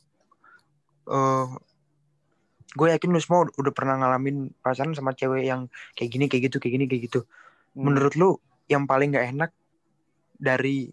eh 1.06 1.46
gue 2.74 2.88
yakin 2.90 3.10
lu 3.12 3.20
semua 3.22 3.46
udah 3.46 3.74
pernah 3.76 4.00
ngalamin 4.00 4.50
pacaran 4.64 4.96
sama 4.96 5.12
cewek 5.14 5.46
yang 5.46 5.68
kayak 5.94 6.10
gini 6.10 6.26
kayak 6.32 6.50
gitu 6.50 6.58
kayak 6.64 6.74
gini 6.80 6.86
kayak 6.90 7.02
gitu. 7.12 7.20
Hmm. 7.76 7.90
Menurut 7.92 8.14
lu 8.16 8.30
yang 8.72 8.88
paling 8.88 9.12
nggak 9.14 9.28
enak 9.36 9.52
dari 10.40 10.90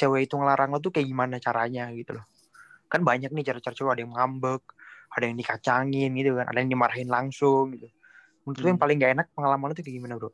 cewek 0.00 0.26
itu 0.26 0.34
ngelarang 0.34 0.74
lo 0.74 0.78
tuh 0.82 0.90
kayak 0.90 1.06
gimana 1.06 1.38
caranya 1.38 1.92
gitu 1.94 2.18
loh. 2.18 2.24
Kan 2.90 3.06
banyak 3.06 3.30
nih 3.30 3.44
cara-cara 3.46 3.74
cewek 3.76 3.92
ada 3.94 4.02
yang 4.02 4.14
ngambek, 4.16 4.62
ada 5.12 5.24
yang 5.28 5.36
dikacangin 5.38 6.10
gitu 6.16 6.30
kan, 6.34 6.46
ada 6.48 6.58
yang 6.58 6.70
dimarahin 6.72 7.08
langsung 7.08 7.76
gitu. 7.76 7.88
Menurut 8.42 8.58
lu 8.58 8.66
yang 8.66 8.76
Hmm. 8.76 8.84
paling 8.84 8.96
nggak 8.98 9.12
enak 9.14 9.26
pengalaman 9.36 9.66
lu 9.70 9.74
tuh 9.78 9.84
kayak 9.86 9.96
gimana 10.02 10.14
bro? 10.18 10.30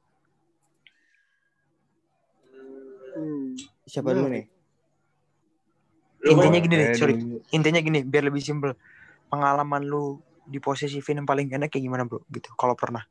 Hmm. 3.18 3.58
siapa 3.82 4.14
dulu 4.14 4.30
nih 4.30 4.46
Intinya 6.28 6.58
gini 6.58 6.74
nih, 6.74 6.88
Eh, 6.92 6.96
sorry. 6.98 7.14
Intinya 7.54 7.80
gini, 7.80 8.02
biar 8.02 8.26
lebih 8.26 8.42
simpel. 8.42 8.74
Pengalaman 9.30 9.86
lu 9.86 10.18
di 10.52 10.58
posesifin 10.66 11.16
yang 11.22 11.28
paling 11.30 11.44
gak 11.50 11.58
enak 11.60 11.70
kayak 11.72 11.84
gimana 11.88 12.04
bro? 12.08 12.20
Gitu, 12.34 12.48
kalau 12.60 12.74
pernah. 12.82 13.04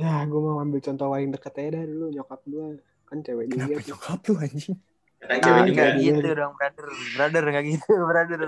Ya, 0.00 0.10
gue 0.30 0.40
mau 0.46 0.58
ambil 0.64 0.80
contoh 0.86 1.06
paling 1.12 1.30
deket 1.34 1.52
aja 1.58 1.70
dah 1.76 1.84
dulu 1.90 2.04
nyokap 2.14 2.40
gue 2.52 2.66
kan 3.08 3.18
cewek 3.26 3.46
juga 3.54 3.74
kenapa 3.78 3.78
nyokap 3.86 4.18
lu 4.28 4.34
anjing 4.44 4.76
Ah, 5.24 5.36
cewek 5.44 5.62
juga. 5.68 5.82
nggak 5.82 5.90
juga. 5.94 6.14
gitu 6.20 6.26
dong, 6.38 6.52
brother. 6.58 6.86
Brother, 7.16 7.42
nggak 7.50 7.64
gitu, 7.70 7.90
brother. 8.10 8.40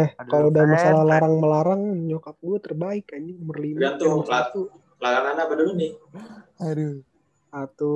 Eh, 0.00 0.08
kalau 0.30 0.46
udah 0.52 0.64
masalah 0.74 1.02
friend. 1.06 1.08
larang 1.10 1.34
melarang 1.42 1.82
nyokap 2.08 2.36
gue 2.48 2.58
terbaik 2.66 3.04
anjing 3.16 3.36
nomor 3.40 3.56
lima 3.66 3.88
satu 4.30 4.60
Larangan 5.02 5.36
apa 5.44 5.52
dulu 5.58 5.72
nih? 5.76 5.92
aduh 6.60 7.04
satu 7.50 7.92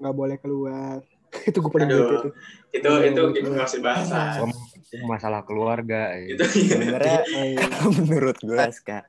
nggak 0.00 0.14
boleh 0.20 0.36
keluar 0.42 0.98
itu 1.48 1.58
gue 1.62 1.70
paling 1.70 1.88
Aduh. 1.90 2.30
Itu 2.70 2.90
itu 2.90 2.90
betul. 2.90 3.28
kita 3.34 3.48
nggak 3.50 3.68
usah 3.70 3.82
bahas 3.82 4.08
lah. 4.10 4.42
Oh, 4.42 4.50
itu 4.74 5.04
masalah 5.06 5.40
keluarga. 5.46 6.18
ya. 6.18 6.34
Itu 6.34 6.44
sebenarnya 6.46 7.20
iya. 7.54 7.66
menurut 7.98 8.38
gue 8.42 8.58
Ska 8.74 9.06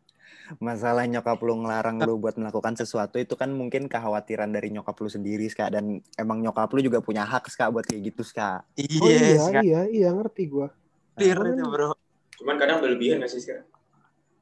masalah 0.60 1.08
nyokap 1.08 1.40
lu 1.48 1.64
ngelarang 1.64 2.04
lu 2.04 2.20
buat 2.20 2.36
melakukan 2.36 2.76
sesuatu 2.76 3.16
itu 3.16 3.40
kan 3.40 3.48
mungkin 3.56 3.88
kekhawatiran 3.88 4.52
dari 4.52 4.68
nyokap 4.68 5.00
lu 5.00 5.08
sendiri 5.08 5.48
Ska 5.48 5.72
dan 5.72 6.04
emang 6.20 6.44
nyokap 6.44 6.68
lu 6.76 6.84
juga 6.84 7.00
punya 7.00 7.24
hak 7.24 7.48
Ska 7.48 7.72
buat 7.72 7.88
kayak 7.88 8.12
gitu 8.12 8.28
Ska 8.28 8.60
oh 8.60 9.08
iya 9.08 9.40
nggak 9.40 9.64
iya 9.64 9.82
iya 9.88 10.10
ngerti 10.12 10.52
gue 10.52 10.68
clear 11.16 11.40
Nah, 11.40 11.56
itu 11.56 11.64
bro. 11.72 11.92
Cuman 12.36 12.56
kadang 12.60 12.84
berlebihan 12.84 13.24
nggak 13.24 13.32
sih 13.32 13.40
sekarang? 13.40 13.68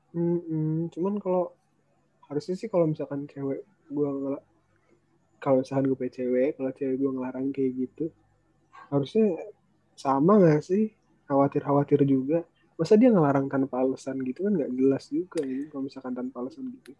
Mm-mm. 0.09 0.89
cuman 0.89 1.21
kalau 1.21 1.53
harusnya 2.25 2.57
sih 2.57 2.65
kalau 2.65 2.89
misalkan 2.89 3.29
cewek 3.29 3.61
gue 3.93 4.09
kalau 5.39 5.63
misalkan 5.63 5.87
gue 5.87 5.97
punya 5.97 6.13
cewek 6.13 6.49
kalau 6.55 6.71
cewek 6.71 6.95
gue 6.95 7.09
ngelarang 7.09 7.47
kayak 7.49 7.71
gitu 7.77 8.05
harusnya 8.89 9.25
sama 9.95 10.37
nggak 10.37 10.61
sih? 10.61 10.91
Khawatir 11.25 11.61
khawatir 11.61 11.99
juga. 12.03 12.41
Masa 12.73 12.95
dia 12.95 13.11
ngelarang 13.11 13.47
tanpa 13.47 13.79
alasan 13.79 14.17
gitu 14.23 14.43
kan 14.43 14.55
nggak 14.55 14.71
jelas 14.71 15.03
juga 15.07 15.39
ini 15.41 15.67
kalau 15.67 15.83
misalkan 15.83 16.13
tanpa 16.13 16.41
alasan 16.41 16.69
gitu. 16.71 16.91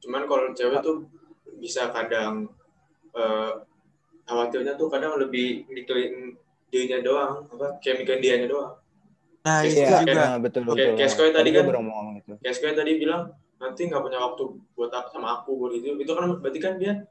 Cuman 0.00 0.22
kalau 0.24 0.50
cewek 0.52 0.80
tuh 0.80 1.06
bisa 1.58 1.90
kadang 1.90 2.48
eh, 3.10 3.52
khawatirnya 4.24 4.78
tuh 4.78 4.86
kadang 4.86 5.18
lebih 5.18 5.66
mikirin 5.66 6.38
dirinya 6.70 7.02
doang, 7.02 7.34
apa 7.50 7.82
kayak 7.82 8.06
mikirin 8.06 8.22
dianya 8.22 8.46
doang. 8.46 8.72
Nah, 9.42 9.66
Iya, 9.66 10.04
juga. 10.06 10.38
betul 10.38 10.62
betul. 10.68 10.94
Kayak- 10.94 11.16
kayak 11.18 11.34
tadi 11.34 11.50
kan- 11.50 11.66
gitu. 12.14 12.32
Kayak 12.38 12.54
sekarang 12.54 12.76
tadi 12.78 12.90
bilang 12.96 13.22
nanti 13.60 13.86
nggak 13.86 14.00
punya 14.00 14.18
waktu 14.18 14.42
buat 14.72 14.90
apa 14.90 15.08
sama 15.12 15.38
aku 15.38 15.50
buat 15.54 15.72
itu. 15.76 15.92
Itu 15.94 16.12
kan 16.16 16.40
berarti 16.40 16.58
kan 16.58 16.74
dia 16.80 16.92
eh, 16.92 17.06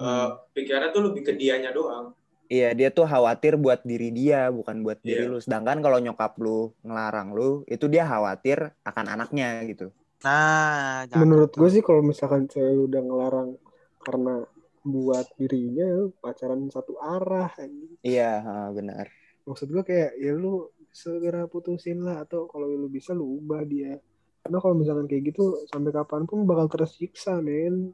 Hmm. 0.00 0.32
pikirannya 0.56 0.90
tuh 0.90 1.02
lebih 1.12 1.22
ke 1.22 1.32
dianya 1.36 1.70
doang. 1.70 2.16
Iya 2.50 2.74
dia 2.74 2.90
tuh 2.90 3.06
khawatir 3.06 3.54
buat 3.54 3.78
diri 3.86 4.10
dia 4.10 4.50
bukan 4.50 4.82
buat 4.82 4.98
diri 4.98 5.22
Iya. 5.22 5.30
lu 5.30 5.38
sedangkan 5.38 5.78
kalau 5.78 6.02
nyokap 6.02 6.34
lu 6.42 6.74
ngelarang 6.82 7.30
lu 7.30 7.62
itu 7.70 7.86
dia 7.86 8.02
khawatir 8.02 8.74
akan 8.82 9.06
anaknya 9.06 9.62
gitu 9.70 9.94
Nah, 10.26 11.06
menurut 11.14 11.54
tuh. 11.54 11.62
gue 11.62 11.70
sih 11.70 11.82
kalau 11.86 12.02
misalkan 12.02 12.50
cewek 12.50 12.90
udah 12.90 13.00
ngelarang 13.00 13.54
karena 14.02 14.42
buat 14.82 15.30
dirinya 15.38 16.10
pacaran 16.18 16.66
satu 16.68 16.98
arah 16.98 17.54
iya 18.02 18.42
benar 18.74 19.06
maksud 19.46 19.70
gue 19.70 19.86
kayak 19.86 20.18
ya 20.18 20.34
lu 20.34 20.66
segera 20.90 21.46
putusin 21.46 22.02
lah 22.02 22.26
atau 22.26 22.50
kalau 22.50 22.66
lu 22.66 22.90
bisa 22.90 23.14
lu 23.14 23.38
ubah 23.38 23.62
dia 23.62 23.94
karena 24.40 24.58
kalau 24.58 24.74
misalkan 24.74 25.04
kayak 25.04 25.22
gitu 25.28 25.42
sampai 25.66 25.90
kapan 25.90 26.24
pun 26.24 26.42
bakal 26.42 26.66
tersiksa 26.68 27.38
men 27.38 27.92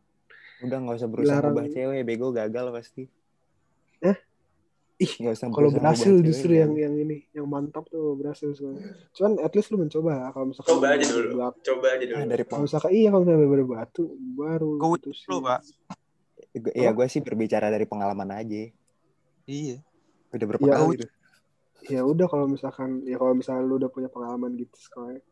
udah 0.59 0.78
nggak 0.78 0.96
usah 0.96 1.09
berusaha 1.09 1.37
Dilarang. 1.37 1.52
ubah 1.52 1.66
cewek 1.68 2.02
bego 2.02 2.28
gagal 2.30 2.66
pasti 2.70 3.02
Eh? 3.98 4.16
ih 4.96 5.12
nggak 5.18 5.35
usah 5.35 5.46
kalau 5.50 5.68
berhasil 5.68 6.14
justru 6.20 6.56
yang 6.56 6.72
yang 6.72 6.94
ini 6.94 7.28
yang 7.30 7.44
mantap 7.44 7.85
tuh 7.87 8.14
berhasil 8.14 8.48
soalnya 8.50 8.80
cuman 9.12 9.32
at 9.38 9.52
least 9.52 9.68
lu 9.68 9.76
mencoba 9.76 10.30
kalau 10.30 10.46
misalkan 10.48 10.72
Coba 10.72 10.87
aja 10.90 11.04
dulu. 11.06 11.28
buat- 11.35 11.59
Coba 11.61 11.87
aja 11.92 12.04
dulu. 12.06 12.16
Ah, 12.16 12.24
dari 12.24 12.42
kalau 12.42 12.62
misalkan 12.62 12.90
iya 12.90 13.09
kalau 13.11 13.22
misalkan 13.22 13.44
bener 13.46 13.66
batu 13.66 14.04
baru 14.32 14.70
Go 14.74 14.87
with 14.88 15.04
putusin. 15.04 15.26
flow, 15.26 15.40
Pak. 15.42 15.61
ya 16.72 16.90
gue 16.90 17.06
sih 17.06 17.20
berbicara 17.20 17.68
dari 17.68 17.85
pengalaman 17.85 18.32
aja 18.32 18.72
Iya. 19.44 19.76
udah 20.30 20.46
berapa 20.48 20.64
Ya, 20.64 20.72
kali 20.72 20.80
oh, 20.80 20.90
gitu 20.90 21.06
ya 21.87 22.00
udah 22.02 22.26
kalau 22.26 22.46
misalkan 22.46 23.04
ya 23.04 23.14
kalau 23.14 23.30
misalnya 23.32 23.62
lu 23.62 23.76
udah 23.76 23.87
punya 23.87 24.09
pengalaman 24.09 24.56
gitu 24.56 24.72
sekolah 24.74 25.12
eh 25.12 25.24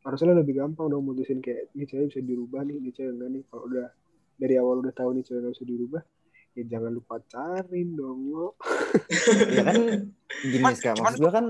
harusnya 0.00 0.32
lebih 0.32 0.54
gampang 0.56 0.88
dong 0.88 1.02
mutusin 1.02 1.38
kayak 1.38 1.70
ini 1.72 1.84
cewek 1.84 2.06
bisa 2.08 2.20
dirubah 2.20 2.62
nih 2.62 2.76
ini 2.76 2.90
cewek 2.90 3.12
enggak 3.12 3.30
nih 3.30 3.42
kalau 3.46 3.64
udah 3.66 3.86
dari 4.34 4.54
awal 4.54 4.76
udah 4.78 4.92
tahu 4.92 5.10
nih 5.12 5.22
cewek 5.22 5.40
nggak 5.40 5.54
bisa 5.54 5.64
dirubah 5.64 6.02
ya 6.50 6.62
jangan 6.66 6.90
lupa 6.92 7.18
pacarin 7.18 7.88
dong 7.92 8.20
lo. 8.28 8.46
ya 9.54 9.62
kan 9.64 9.76
gini 10.40 10.54
Cuman- 10.56 10.74
sekarang 10.74 11.02
maksud 11.02 11.20
gue 11.20 11.32
kan 11.32 11.44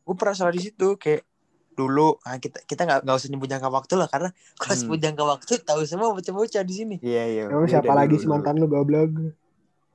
gue 0.00 0.14
pernah 0.16 0.34
salah 0.34 0.50
di 0.50 0.62
situ 0.62 0.96
kayak 0.96 1.22
dulu 1.70 2.18
nah 2.20 2.34
kita 2.36 2.58
kita 2.64 2.82
nggak 2.82 3.00
nggak 3.02 3.16
usah 3.16 3.28
nyebut 3.28 3.46
jangka 3.46 3.68
waktu 3.68 3.94
lah 3.94 4.08
karena 4.08 4.28
kalau 4.56 4.74
Hmm. 4.74 4.82
sebut 4.82 4.98
jangka 4.98 5.22
waktu 5.24 5.52
tahu 5.60 5.80
semua 5.84 6.10
bocah-bocah 6.10 6.62
di 6.62 6.74
sini 6.74 6.96
iya 6.98 7.22
iya 7.24 7.44
Emang 7.46 7.64
ya 7.64 7.70
siapa 7.70 7.86
udah 7.86 7.98
lagi 7.98 8.16
sih 8.16 8.26
mantan 8.26 8.54
lu 8.56 8.66
goblok? 8.66 9.14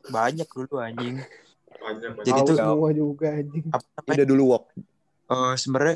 banyak 0.05 0.47
dulu 0.47 0.75
anjing 0.77 1.19
Banyak, 1.73 2.11
banyak. 2.13 2.23
Jadi 2.23 2.39
tuh- 2.45 2.55
semua 2.55 2.89
juga 2.89 3.27
anjing. 3.33 3.65
apa 3.67 3.83
namanya 3.97 4.15
udah 4.15 4.27
dulu 4.27 4.43
walk 4.47 4.63
eh, 5.25 5.53
sebenarnya 5.57 5.95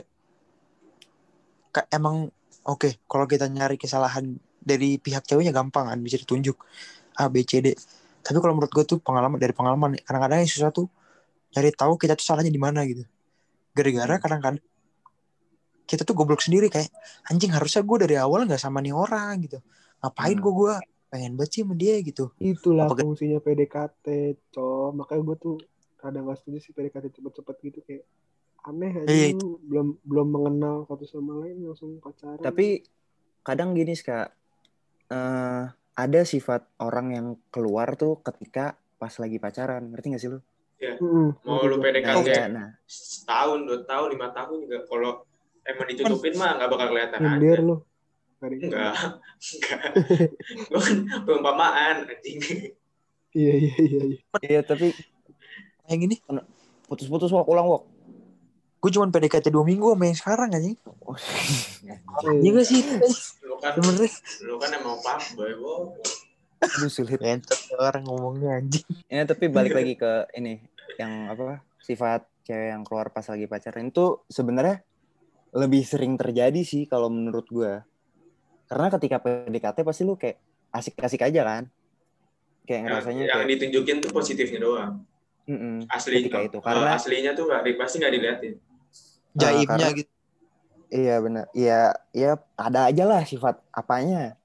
emang 1.90 2.32
oke 2.64 3.04
kalau 3.06 3.26
kita 3.26 3.46
nyari 3.48 3.78
kesalahan 3.78 4.36
dari 4.58 5.00
pihak 5.00 5.24
ceweknya 5.24 5.56
gampang 5.56 5.88
kan 5.88 6.00
bisa 6.04 6.20
ditunjuk 6.20 6.58
A 7.18 7.30
B 7.32 7.42
C 7.44 7.62
D. 7.64 7.74
Tapi 8.24 8.38
kalau 8.44 8.60
menurut 8.60 8.72
gue 8.74 8.84
tuh 8.84 9.00
pengalaman 9.00 9.40
dari 9.40 9.56
pengalaman 9.56 9.96
kadang-kadang 10.04 10.44
yang 10.44 10.52
susah 10.52 10.70
tuh 10.76 10.92
nyari 11.56 11.72
tahu 11.72 11.96
kita 11.96 12.14
tuh 12.20 12.26
salahnya 12.28 12.52
di 12.52 12.60
mana 12.60 12.84
gitu. 12.84 13.08
Gara-gara 13.72 14.20
kadang-kadang 14.20 14.64
kita 15.88 16.04
tuh 16.04 16.12
goblok 16.12 16.44
sendiri 16.44 16.68
kayak 16.68 16.92
anjing 17.32 17.56
harusnya 17.56 17.80
gue 17.80 17.98
dari 18.04 18.16
awal 18.20 18.44
nggak 18.44 18.60
sama 18.60 18.84
nih 18.84 18.92
orang 18.92 19.48
gitu. 19.48 19.64
Ngapain 20.04 20.36
Hmm. 20.36 20.44
gue 20.44 20.54
gue 20.54 20.74
pengen 21.08 21.32
banget 21.40 21.52
sih 21.56 21.62
sama 21.64 21.76
dia 21.80 21.96
gitu. 22.04 22.36
Itulah 22.44 22.92
Apa- 22.92 23.00
fungsinya 23.00 23.40
PDKT, 23.40 24.06
cowok. 24.52 24.90
Makanya 25.00 25.22
gue 25.24 25.38
tuh 25.40 25.56
kadang 25.96 26.28
gak 26.28 26.38
setuju 26.44 26.60
sih 26.60 26.72
PDKT 26.76 27.16
cepet-cepet 27.16 27.56
gitu 27.64 27.80
kayak 27.88 28.04
aneh 28.68 28.92
aja 28.94 29.08
Iya, 29.08 29.28
lu 29.34 29.58
belum 29.64 29.88
belum 30.04 30.28
mengenal 30.28 30.76
satu 30.84 31.08
sama 31.08 31.40
lain 31.40 31.64
langsung 31.64 31.98
pacaran. 31.98 32.44
tapi 32.44 32.84
kadang 33.42 33.72
gini 33.72 33.96
sih 33.96 34.04
kak 34.04 34.28
eh, 35.08 35.64
ada 35.98 36.22
sifat 36.22 36.68
orang 36.78 37.08
yang 37.10 37.28
keluar 37.48 37.96
tuh 37.96 38.20
ketika 38.22 38.76
pas 38.98 39.14
lagi 39.16 39.38
pacaran 39.38 39.88
ngerti 39.88 40.08
gak 40.12 40.22
sih 40.22 40.30
lu 40.30 40.40
Mm-mm. 40.78 41.34
Mau 41.42 41.66
lu 41.66 41.82
nah, 41.82 41.90
PDKT 41.90 42.28
iya, 42.28 42.46
nah 42.46 42.70
setahun, 42.86 43.66
dua 43.66 43.82
tahun, 43.82 44.14
lima 44.14 44.30
tahun 44.30 44.62
juga 44.62 44.86
kalau 44.86 45.26
emang 45.66 45.88
ditutupin 45.90 46.38
mah 46.38 46.54
nggak 46.54 46.70
bakal 46.70 46.88
kelihatan 46.94 47.18
nyindir 47.18 47.58
aja. 47.58 47.66
lu. 47.66 47.76
Gak 48.38 48.46
ada 48.46 48.54
yang- 48.54 48.62
Enggak, 48.62 48.94
enggak. 49.58 49.82
Gue 50.70 50.78
kan 50.78 50.98
perumpamaan, 51.26 51.96
anjing. 52.06 52.38
Iya 53.34 53.54
iya 53.58 53.74
iya. 53.76 54.02
iya. 54.06 54.18
iya 54.46 54.62
tapi 54.62 54.94
yang 55.90 56.02
ini 56.06 56.22
putus-putus 56.86 57.34
walk 57.34 57.50
ulang 57.50 57.66
walk 57.66 57.84
gue 58.78 58.92
cuma 58.92 59.08
PDKT 59.08 59.50
dua 59.50 59.64
minggu 59.64 59.90
sama 59.90 60.04
yang 60.06 60.16
sekarang 60.16 60.50
anjing 60.52 60.78
Iya. 61.82 61.96
iya 62.36 62.50
gak 62.52 62.66
sih 62.66 62.82
Lu 63.42 63.56
kan, 63.58 63.74
lu 64.44 64.56
kan 64.56 64.70
emang 64.72 64.98
pak 65.02 65.34
boy, 65.34 65.52
bo. 65.56 65.98
Aduh 66.58 66.88
sulit 66.88 67.18
Entot 67.20 67.58
orang 67.76 68.04
ngomongnya 68.04 68.58
anjing 68.58 68.86
ini 69.08 69.24
tapi 69.24 69.46
balik 69.48 69.74
lagi 69.74 69.94
ke 69.94 70.12
ini 70.34 70.62
yang 70.96 71.28
apa 71.28 71.60
sifat 71.80 72.26
cewek 72.44 72.70
yang 72.70 72.82
keluar 72.82 73.08
pas 73.08 73.24
lagi 73.24 73.46
pacaran 73.46 73.88
itu 73.88 74.22
sebenarnya 74.26 74.82
lebih 75.52 75.82
sering 75.82 76.14
terjadi 76.16 76.62
sih 76.62 76.86
kalau 76.86 77.08
menurut 77.08 77.46
gua 77.48 77.82
karena 78.66 78.88
ketika 78.92 79.18
PDKT 79.18 79.78
pasti 79.82 80.02
lu 80.04 80.14
kayak 80.14 80.38
asik-asik 80.70 81.24
aja 81.24 81.42
kan 81.42 81.64
kayak 82.64 82.82
ngerasanya 82.84 83.24
yang 83.24 83.32
kayak 83.34 83.50
ditunjukin 83.50 83.98
tuh 84.00 84.12
positifnya 84.12 84.60
doang. 84.60 84.94
"Mm-mm." 85.48 85.88
Asli 85.88 86.20
Ketika 86.20 86.44
itu, 86.44 86.60
karena- 86.60 86.92
aslinya 86.94 87.32
tuh 87.32 87.48
di- 87.64 87.80
pasti 87.80 87.96
nggak 87.98 88.12
diliatin. 88.12 88.54
Jaibnya 89.38 89.66
karena- 89.80 89.96
gitu 89.96 90.12
iya 90.90 91.16
benar 91.18 91.46
iya 91.52 91.80
iya 92.12 92.32
ada 92.56 92.88
aja 92.88 93.04
lah 93.04 93.22
sifat 93.22 93.60
apanya 93.70 94.36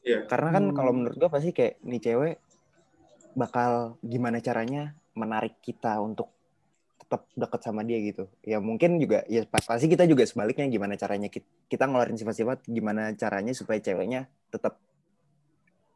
Iya. 0.00 0.28
karena 0.28 0.48
kan 0.50 0.64
Hmm. 0.66 0.76
kalau 0.76 0.92
menurut 0.92 1.16
gua 1.16 1.28
pasti 1.28 1.50
kayak 1.50 1.80
nih 1.80 2.00
cewek 2.02 2.34
bakal 3.32 3.96
gimana 4.00 4.36
caranya 4.38 4.92
menarik 5.12 5.56
kita 5.58 5.96
untuk 5.98 6.28
tetap 6.98 7.24
dekat 7.32 7.60
sama 7.62 7.80
dia 7.82 7.96
gitu 7.98 8.28
ya 8.40 8.58
mungkin 8.58 8.96
juga 8.96 9.24
ya 9.26 9.44
pa- 9.44 9.60
pasti 9.60 9.86
kita 9.86 10.04
juga 10.04 10.22
sebaliknya 10.22 10.64
gimana 10.66 10.94
caranya 10.94 11.26
kita, 11.26 11.44
kita 11.66 11.84
ngeluarin 11.84 12.16
sifat-sifat 12.16 12.64
gimana 12.66 13.12
caranya 13.12 13.52
supaya 13.52 13.76
ceweknya 13.78 14.24
tetap 14.48 14.76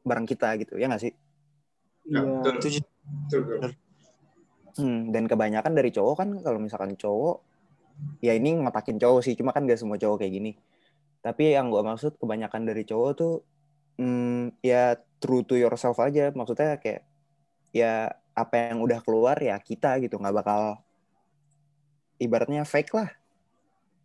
bareng 0.03 0.25
kita 0.25 0.57
gitu 0.57 0.77
ya 0.77 0.87
nggak 0.87 1.03
sih 1.03 1.12
Ya, 2.05 2.25
Iya. 2.25 2.40
betul. 2.40 2.53
Setuju. 2.57 2.81
Betul, 3.05 3.40
bro. 3.42 3.57
Hmm, 4.79 5.01
dan 5.11 5.25
kebanyakan 5.27 5.73
dari 5.75 5.90
cowok 5.90 6.14
kan 6.16 6.29
kalau 6.38 6.57
misalkan 6.57 6.94
cowok 6.94 7.44
ya 8.19 8.35
ini 8.35 8.59
ngotakin 8.59 8.99
cowok 8.99 9.21
sih 9.27 9.35
cuma 9.35 9.51
kan 9.55 9.67
gak 9.67 9.79
semua 9.79 9.99
cowok 9.99 10.23
kayak 10.23 10.33
gini 10.35 10.53
tapi 11.23 11.55
yang 11.55 11.71
gua 11.71 11.83
maksud 11.83 12.15
kebanyakan 12.19 12.63
dari 12.67 12.83
cowok 12.87 13.11
tuh 13.19 13.35
hmm, 13.99 14.59
ya 14.63 14.95
true 15.19 15.43
to 15.43 15.59
yourself 15.59 15.99
aja 15.99 16.31
maksudnya 16.31 16.79
kayak 16.79 17.03
ya 17.75 18.11
apa 18.35 18.71
yang 18.71 18.79
udah 18.81 19.03
keluar 19.03 19.35
ya 19.43 19.59
kita 19.59 19.99
gitu 19.99 20.15
nggak 20.19 20.35
bakal 20.35 20.79
ibaratnya 22.19 22.63
fake 22.63 22.95
lah 22.95 23.11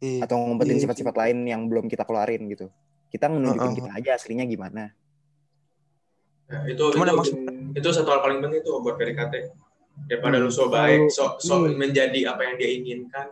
Iya. 0.04 0.28
atau 0.28 0.36
ngumpetin 0.36 0.76
Iya, 0.76 0.84
sifat-sifat 0.84 1.16
lain 1.16 1.48
yang 1.48 1.64
belum 1.72 1.88
kita 1.88 2.04
keluarin 2.04 2.44
gitu 2.52 2.68
kita 3.08 3.32
nunjukin 3.32 3.72
Uh-uh. 3.72 3.78
kita 3.80 3.92
aja 3.96 4.10
aslinya 4.20 4.44
gimana 4.44 4.92
Ya, 6.52 6.60
itu 6.70 6.84
Cuman 6.92 7.08
itu, 7.24 7.34
itu 7.74 7.90
satu 7.90 8.10
hal 8.12 8.20
paling 8.20 8.44
penting 8.44 8.62
tuh 8.62 8.84
buat 8.84 9.00
PDKT. 9.00 9.56
Daripada 10.12 10.38
Hmm. 10.38 10.46
lu 10.46 10.52
so 10.52 10.68
baik, 10.68 11.08
so, 11.10 11.40
so 11.40 11.64
Hmm. 11.64 11.80
menjadi 11.80 12.36
apa 12.36 12.46
yang 12.46 12.56
dia 12.60 12.70
inginkan. 12.78 13.32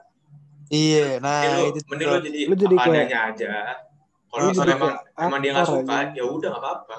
Iya 0.71 1.19
nah 1.19 1.43
Mending 1.43 1.53
lu, 1.53 1.67
itu 1.69 1.79
mending 1.86 2.07
lu 2.07 2.17
jadi 2.17 2.39
Lu 2.47 2.55
jadi 2.55 2.75
apa 2.75 2.81
kayak- 2.81 2.95
adanya 2.95 3.19
aja. 3.27 3.53
Kalau 4.25 4.47
emang, 4.47 4.95
emang 5.19 5.39
dia 5.43 5.51
nggak 5.51 5.67
suka, 5.67 5.97
ya 6.15 6.23
udah 6.23 6.49
nggak 6.49 6.63
apa-apa. 6.63 6.97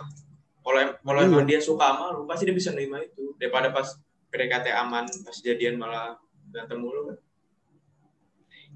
Kalau 0.62 0.78
kalau 1.00 1.18
Iya. 1.18 1.28
emang 1.32 1.46
dia 1.48 1.58
suka 1.58 1.84
sama 1.88 2.04
lu, 2.12 2.22
pasti 2.22 2.44
dia 2.44 2.52
bisa 2.52 2.70
nerima 2.70 3.00
itu. 3.00 3.32
Daripada 3.34 3.72
pas 3.72 3.88
PDKT 4.28 4.66
aman, 4.70 5.04
pas 5.08 5.36
jadian 5.38 5.74
malah 5.74 6.20
berantem 6.46 6.76
mulu 6.76 7.08
kan. 7.08 7.18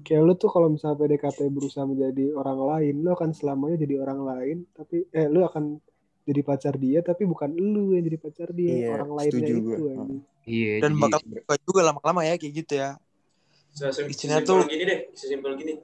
Kayak 0.01 0.21
lu 0.23 0.33
tuh 0.33 0.49
kalau 0.49 0.67
misalnya 0.67 0.97
PDKT 0.97 1.39
berusaha 1.47 1.83
menjadi 1.83 2.33
orang 2.33 2.59
lain, 2.59 2.95
lu 3.01 3.09
akan 3.11 3.29
selamanya 3.31 3.77
jadi 3.77 3.95
orang 3.99 4.19
lain, 4.21 4.57
tapi 4.71 5.05
eh 5.09 5.25
lu 5.27 5.41
akan 5.41 5.77
jadi 6.23 6.41
pacar 6.41 6.73
dia, 6.75 6.99
tapi 6.99 7.23
bukan 7.23 7.53
lu 7.53 7.93
yang 7.93 8.03
jadi 8.03 8.17
pacar 8.17 8.49
dia, 8.51 8.73
Iya, 8.73 8.87
orang 8.91 9.11
lainnya 9.15 9.47
itu. 9.47 9.83
Iya, 10.43 10.73
dan 10.81 10.91
jadi 10.91 11.01
bakal 11.01 11.19
suka 11.23 11.53
juga 11.61 11.81
lama-lama 11.83 12.21
ya 12.23 12.35
kayak 12.35 12.53
gitu 12.57 12.73
ya 12.73 12.97
Sesimpel 13.77 14.41
tuh- 14.41 14.65
gini 14.65 14.83
deh, 14.83 14.99
sesimpel 15.13 15.53
gini. 15.53 15.77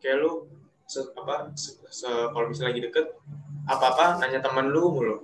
Kayak 0.00 0.24
lu 0.24 0.48
se- 0.88 1.12
apa 1.12 1.52
se- 1.52 1.76
se- 1.92 2.28
kalau 2.32 2.48
misalnya 2.48 2.72
lagi 2.72 2.82
deket 2.88 3.06
apa-apa 3.68 4.16
nanya 4.16 4.40
teman 4.40 4.72
lu 4.72 4.88
mulu. 4.88 5.16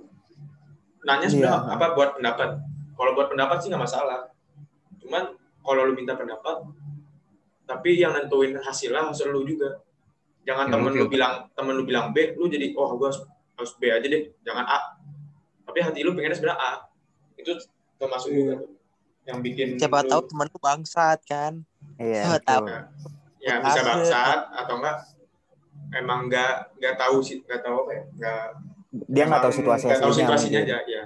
Nanya 1.01 1.25
Iya. 1.25 1.33
sudah 1.33 1.53
apa 1.67 1.97
buat 1.97 2.13
pendapat. 2.15 2.61
Kalau 2.93 3.11
buat 3.17 3.27
pendapat 3.27 3.57
sih 3.59 3.73
nggak 3.73 3.81
masalah. 3.81 4.29
Cuman 5.01 5.33
kalau 5.59 5.81
lu 5.89 5.97
minta 5.97 6.13
pendapat 6.13 6.61
tapi 7.65 7.97
yang 7.97 8.13
nentuin 8.13 8.53
hasilnya 8.55 9.09
hasil 9.09 9.29
lu 9.29 9.41
juga. 9.43 9.81
Jangan 10.41 10.69
Ya, 10.69 10.73
temen 10.73 10.91
lu 10.93 11.05
bilang 11.05 11.33
temen 11.53 11.73
lu 11.73 11.83
bilang 11.83 12.09
B, 12.09 12.33
lu 12.33 12.45
jadi 12.45 12.73
oh 12.73 12.97
gua 12.97 13.09
harus, 13.09 13.21
harus 13.53 13.73
B 13.77 13.89
aja 13.89 14.01
deh, 14.01 14.29
jangan 14.41 14.65
A. 14.65 14.79
Tapi 15.63 15.79
hati 15.79 16.01
lu 16.01 16.13
pengennya 16.13 16.33
sebenarnya 16.33 16.57
A. 16.59 16.71
Itu 17.35 17.53
termasuk 17.97 18.29
Iya. 18.29 18.37
juga 18.39 18.53
tuh. 18.61 18.69
Yang 19.25 19.37
bikin 19.43 19.67
siapa 19.77 20.01
lu- 20.01 20.09
tahu 20.09 20.21
temen 20.25 20.47
lu 20.47 20.57
bangsat 20.57 21.19
kan 21.23 21.53
iya 21.97 22.23
betul. 22.31 22.45
tahu. 22.45 22.65
ya 23.39 23.53
bisa 23.59 23.79
bangsat 23.81 24.39
atau 24.53 24.75
enggak 24.77 24.97
emang 25.91 26.19
nggak 26.27 26.53
nggak 26.75 26.95
tahu 26.95 27.17
sih 27.19 27.39
nggak 27.41 27.61
tahu 27.61 27.75
apa 27.83 27.91
ya 27.91 28.03
nggak 28.13 28.43
dia 29.07 29.23
nggak 29.25 29.41
tahu 29.41 29.53
situasi 29.53 29.83
nggak 29.87 30.01
tahu 30.01 30.13
situasinya 30.13 30.59
aja 30.61 30.77
ya 30.85 31.03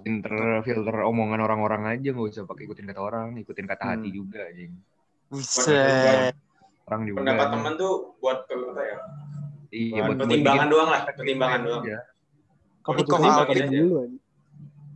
filter 0.00 0.32
filter 0.64 0.96
omongan 1.04 1.40
orang-orang 1.40 1.92
aja 1.92 2.08
nggak 2.10 2.32
usah 2.32 2.48
pakai 2.48 2.64
ikutin 2.64 2.88
kata 2.88 3.00
orang, 3.00 3.36
ikutin 3.36 3.68
kata 3.68 3.84
hati 3.84 4.08
Hmm. 4.08 4.16
juga 4.16 4.40
anjing. 4.48 4.72
Buset. 5.28 6.32
Orang 6.84 7.02
juga. 7.04 7.16
pendapat 7.20 7.46
teman 7.52 7.72
tuh 7.76 7.92
buat 8.16 8.48
apa 8.48 8.80
ya 8.80 8.98
Iya, 9.68 10.00
buat 10.06 10.16
pertimbangan 10.20 10.66
doang 10.70 10.88
lah 10.88 11.00
pertimbangan 11.04 11.60
doang 11.60 11.82
aja. 11.84 11.98
Ini 12.80 13.02
kok 13.04 13.18
apa 13.18 13.44
aja. 13.44 13.64
dulu. 13.66 13.96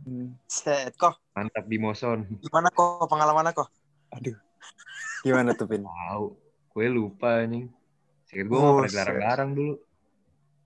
Hmm. 0.09 0.27
Set, 0.49 0.91
kok 0.97 1.21
Mantap 1.37 1.65
Bimoson. 1.69 2.19
gimana 2.41 2.73
kok 2.73 3.05
pengalamannya 3.05 3.53
kok 3.53 3.69
aduh 4.09 4.37
gimana 5.21 5.51
tuh 5.51 5.65
pin 5.65 5.83
Tahu. 5.83 6.25
Gue 6.69 6.87
lupa 6.87 7.41
anjing. 7.41 7.67
Sikit 8.23 8.45
gue 8.45 8.55
Oh, 8.55 8.61
nggak 8.61 8.73
pernah 8.77 8.89
dilarang-larang 8.89 9.49
dulu. 9.51 9.73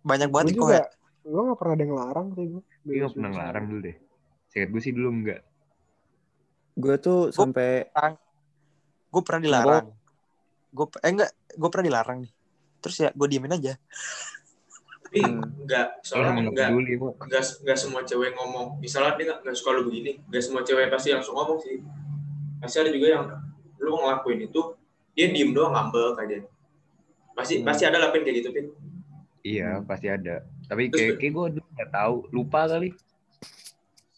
banyak 0.04 0.28
Gue 0.28 0.34
banget 0.34 0.46
nih 0.46 0.54
kok 0.54 0.62
juga, 0.62 0.76
ya 0.76 0.86
gue 1.24 1.42
gak 1.42 1.58
pernah 1.58 1.74
ada 1.74 1.84
yang 1.84 1.96
larang 1.96 2.28
sih 2.30 2.46
gue. 2.46 2.62
Gue 2.84 2.94
nggak 2.98 3.14
pernah 3.14 3.30
ngelarang 3.32 3.66
dulu 3.66 3.80
deh. 3.82 3.98
Sikit 4.46 4.70
gue 4.70 4.82
sih 4.82 4.94
dulu 4.94 5.10
enggak. 5.10 5.42
gue 6.74 6.96
tuh 6.98 7.30
sampai 7.30 7.86
gue 9.08 9.22
pernah 9.22 9.42
dilarang 9.42 9.86
gue 10.70 10.86
eh 11.00 11.12
enggak 11.14 11.30
gue 11.54 11.70
pernah 11.70 11.86
dilarang 11.86 12.18
nih 12.26 12.34
terus 12.82 12.98
ya 12.98 13.10
gue 13.14 13.28
diemin 13.30 13.54
aja 13.54 13.78
tapi 15.06 15.22
Hmm. 15.22 15.46
nggak 15.70 16.02
Soalnya 16.02 16.02
soalnya 16.02 16.30
emang 16.34 16.46
nggak 16.50 16.58
nggak 16.58 16.70
peduli 16.74 16.94
kok. 16.98 17.14
nggak 17.30 17.44
nggak 17.62 17.78
semua 17.78 18.02
cewek 18.02 18.32
ngomong 18.34 18.66
misalnya 18.82 19.14
dia 19.14 19.26
nggak 19.30 19.40
nggak 19.46 19.54
suka 19.54 19.70
lu 19.72 19.82
begini 19.86 20.12
nggak 20.26 20.42
semua 20.42 20.62
cewek 20.66 20.90
pasti 20.90 21.10
langsung 21.14 21.36
ngomong 21.38 21.58
sih 21.62 21.78
pasti 22.58 22.78
ada 22.82 22.90
juga 22.90 23.08
yang 23.08 23.26
lu 23.84 23.94
ngelakuin 23.94 24.40
itu 24.42 24.62
dia 25.12 25.28
diem 25.28 25.52
doang 25.52 25.72
ngambek 25.72 26.16
aja 26.18 26.38
pasti 27.34 27.60
Hmm. 27.60 27.68
pasti 27.68 27.84
ada 27.84 27.98
lah 27.98 28.10
pin 28.10 28.24
kayak 28.24 28.38
gitu 28.40 28.50
pin 28.50 28.68
Iya, 29.44 29.76
Hmm. 29.76 29.84
pasti 29.84 30.08
ada. 30.08 30.40
Tapi 30.64 30.88
Terus- 30.88 30.96
kayak, 30.96 31.14
kayak 31.20 31.34
gue 31.36 31.46
dulu 31.60 31.68
nggak 31.70 31.92
tahu, 31.92 32.16
lupa 32.32 32.64
kali. 32.66 32.96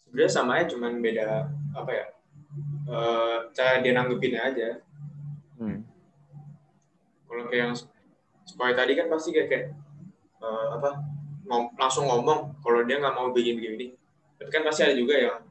sebenarnya 0.05 0.29
sama 0.31 0.51
aja 0.55 0.71
cuman 0.71 1.01
beda 1.01 1.27
apa 1.73 1.91
ya 1.91 2.05
eh, 2.85 3.37
cara 3.51 3.81
dia 3.81 3.91
nanggepinnya 3.91 4.41
aja 4.45 4.67
Hmm. 5.57 5.81
kalau 7.25 7.43
kayak 7.45 7.61
yang 7.63 7.73
sekolah 8.45 8.73
tadi 8.73 8.93
kan 8.93 9.09
pasti 9.09 9.29
kayak, 9.31 9.47
kayak 9.49 9.65
eh, 10.37 10.65
apa 10.71 10.89
ngom- 11.43 11.73
langsung 11.75 12.05
ngomong 12.05 12.55
kalau 12.61 12.79
dia 12.81 12.95
nggak 12.95 13.11
mau 13.11 13.27
begini 13.29 13.57
begini 13.57 13.87
tapi 14.37 14.49
kan 14.49 14.61
pasti 14.61 14.83
ada 14.83 14.93
juga 14.93 15.17
yang 15.17 15.41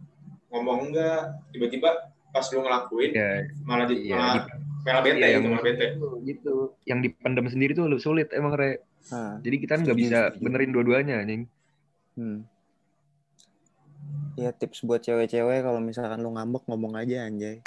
ngomong 0.49 0.89
enggak 0.89 1.21
tiba-tiba 1.51 2.14
pas 2.35 2.47
lu 2.51 2.59
ngelakuin 2.61 3.11
ya 3.15 3.31
malah 3.63 3.87
di, 3.87 3.95
Iya, 4.03 4.19
malah, 4.19 4.43
malah 4.83 5.01
bete 5.01 5.15
Iya, 5.17 5.27
gitu 5.31 5.35
yang- 5.39 5.45
malah 5.47 5.63
bete 5.63 5.87
gitu 6.27 6.55
yang 6.85 6.99
dipendam 6.99 7.47
sendiri 7.47 7.73
tuh 7.73 7.87
lu 7.87 7.97
sulit 7.97 8.29
emang 8.35 8.53
re 8.53 8.83
Nah, 9.05 9.37
jadi 9.39 9.57
kita 9.61 9.73
nggak 9.79 9.95
bisa 9.95 10.19
setuju. 10.29 10.43
benerin 10.43 10.71
dua-duanya 10.73 11.15
anjing 11.21 11.43
hmm. 12.17 12.39
Ya 14.35 14.51
tips 14.51 14.83
buat 14.83 14.99
cewek-cewek 14.99 15.63
kalau 15.63 15.79
misalkan 15.79 16.19
lu 16.19 16.35
ngambek 16.35 16.67
ngomong 16.67 16.99
aja 16.99 17.23
anjay. 17.23 17.63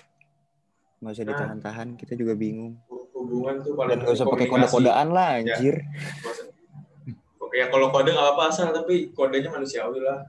Nggak 0.99 1.13
usah 1.13 1.23
Nah. 1.23 1.31
ditahan-tahan, 1.31 1.87
kita 1.95 2.13
juga 2.13 2.35
bingung. 2.35 2.75
hubungan 3.15 3.59
tuh 3.61 3.71
paling 3.71 3.95
Dan 3.95 4.03
nggak 4.03 4.13
usah 4.13 4.25
pakai 4.25 4.47
kode-kodean 4.47 5.07
lah 5.09 5.27
anjir. 5.37 5.75
Oke 7.39 7.55
ya 7.55 7.67
kalau 7.67 7.87
kode 7.87 8.11
nggak 8.11 8.19
apa-apa 8.21 8.43
asal 8.49 8.75
tapi 8.75 9.11
kodenya 9.11 9.47
manusiawi 9.47 9.99
lah. 10.01 10.27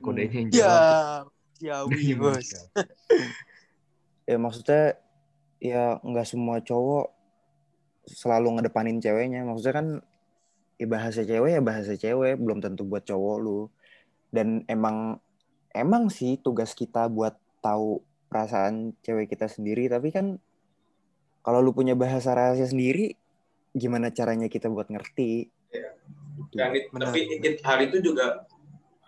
kodenya 0.00 0.34
yang 0.34 0.50
Ya, 0.50 0.74
Ciawi 1.54 2.10
bos. 2.16 2.42
Ya 4.28 4.36
maksudnya 4.38 4.96
ya 5.62 5.98
nggak 6.02 6.26
semua 6.26 6.58
cowok 6.62 7.10
selalu 8.06 8.58
ngedepanin 8.58 8.98
ceweknya. 8.98 9.46
Maksudnya 9.46 9.74
kan 9.74 9.88
ya 10.78 10.86
bahasa 10.90 11.22
cewek 11.22 11.50
ya 11.54 11.62
bahasa 11.62 11.92
cewek, 11.94 12.38
belum 12.38 12.58
tentu 12.58 12.82
buat 12.82 13.06
cowok 13.06 13.36
lu. 13.42 13.70
Dan 14.32 14.66
emang 14.66 15.20
emang 15.72 16.08
sih 16.08 16.40
tugas 16.40 16.74
kita 16.74 17.06
buat 17.06 17.36
tahu 17.62 18.02
perasaan 18.32 18.96
cewek 19.04 19.30
kita 19.30 19.46
sendiri, 19.46 19.86
tapi 19.92 20.08
kan 20.08 20.40
kalau 21.42 21.60
lu 21.60 21.74
punya 21.74 21.92
bahasa 21.92 22.32
rahasia 22.32 22.64
sendiri, 22.70 23.18
gimana 23.74 24.08
caranya 24.14 24.46
kita 24.46 24.70
buat 24.72 24.88
ngerti? 24.88 25.50
Iya. 25.74 25.90
Gitu. 26.32 26.54
Dan 26.56 26.70
tapi 26.96 27.28
hal 27.60 27.78
itu 27.84 27.98
juga 28.00 28.48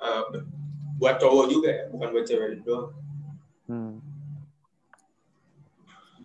eh, 0.02 0.24
buat 1.00 1.16
cowok 1.16 1.46
juga 1.48 1.68
ya, 1.72 1.84
bukan 1.88 2.08
buat 2.12 2.24
cewek 2.26 2.62
doang. 2.62 2.92
Hmm. 3.64 4.13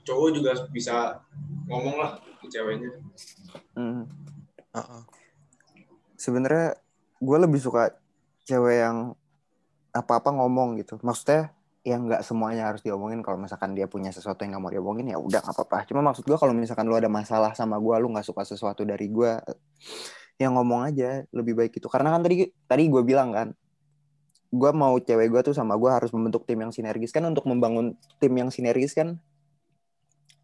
Cowok 0.09 0.29
juga 0.33 0.51
bisa 0.73 1.21
ngomong 1.69 1.95
lah 2.01 2.11
ke 2.41 2.49
ceweknya. 2.49 2.89
Hmm. 3.77 4.09
Heeh. 4.69 5.01
sebenarnya 6.19 6.77
gue 7.21 7.37
lebih 7.41 7.57
suka 7.57 7.95
cewek 8.45 8.85
yang 8.85 9.17
apa-apa 9.93 10.33
ngomong 10.35 10.77
gitu. 10.81 10.97
Maksudnya 11.01 11.53
yang 11.87 12.05
nggak 12.05 12.21
semuanya 12.25 12.69
harus 12.69 12.81
diomongin. 12.83 13.21
Kalau 13.23 13.39
misalkan 13.39 13.73
dia 13.77 13.85
punya 13.85 14.11
sesuatu 14.11 14.43
yang 14.43 14.57
nggak 14.57 14.63
mau 14.65 14.73
diomongin 14.73 15.13
ya 15.13 15.17
udah 15.17 15.39
nggak 15.41 15.55
apa-apa. 15.55 15.87
Cuma 15.87 16.01
maksud 16.05 16.25
gue 16.27 16.37
kalau 16.37 16.53
misalkan 16.53 16.85
lu 16.89 16.97
ada 16.97 17.07
masalah 17.07 17.55
sama 17.55 17.79
gue, 17.79 17.95
lu 18.01 18.11
nggak 18.11 18.25
suka 18.25 18.43
sesuatu 18.45 18.83
dari 18.83 19.07
gue, 19.09 19.31
yang 20.41 20.57
ngomong 20.59 20.91
aja 20.91 21.23
lebih 21.31 21.55
baik 21.55 21.79
itu. 21.79 21.87
Karena 21.87 22.13
kan 22.13 22.21
tadi 22.25 22.51
tadi 22.67 22.83
gue 22.91 23.01
bilang 23.01 23.31
kan, 23.31 23.47
gue 24.49 24.71
mau 24.73 24.97
cewek 24.97 25.29
gue 25.29 25.41
tuh 25.51 25.55
sama 25.55 25.77
gue 25.77 25.89
harus 25.89 26.09
membentuk 26.09 26.43
tim 26.49 26.57
yang 26.57 26.73
sinergis 26.73 27.13
kan 27.13 27.21
untuk 27.25 27.45
membangun 27.45 27.93
tim 28.17 28.33
yang 28.33 28.49
sinergis 28.49 28.97
kan 28.97 29.21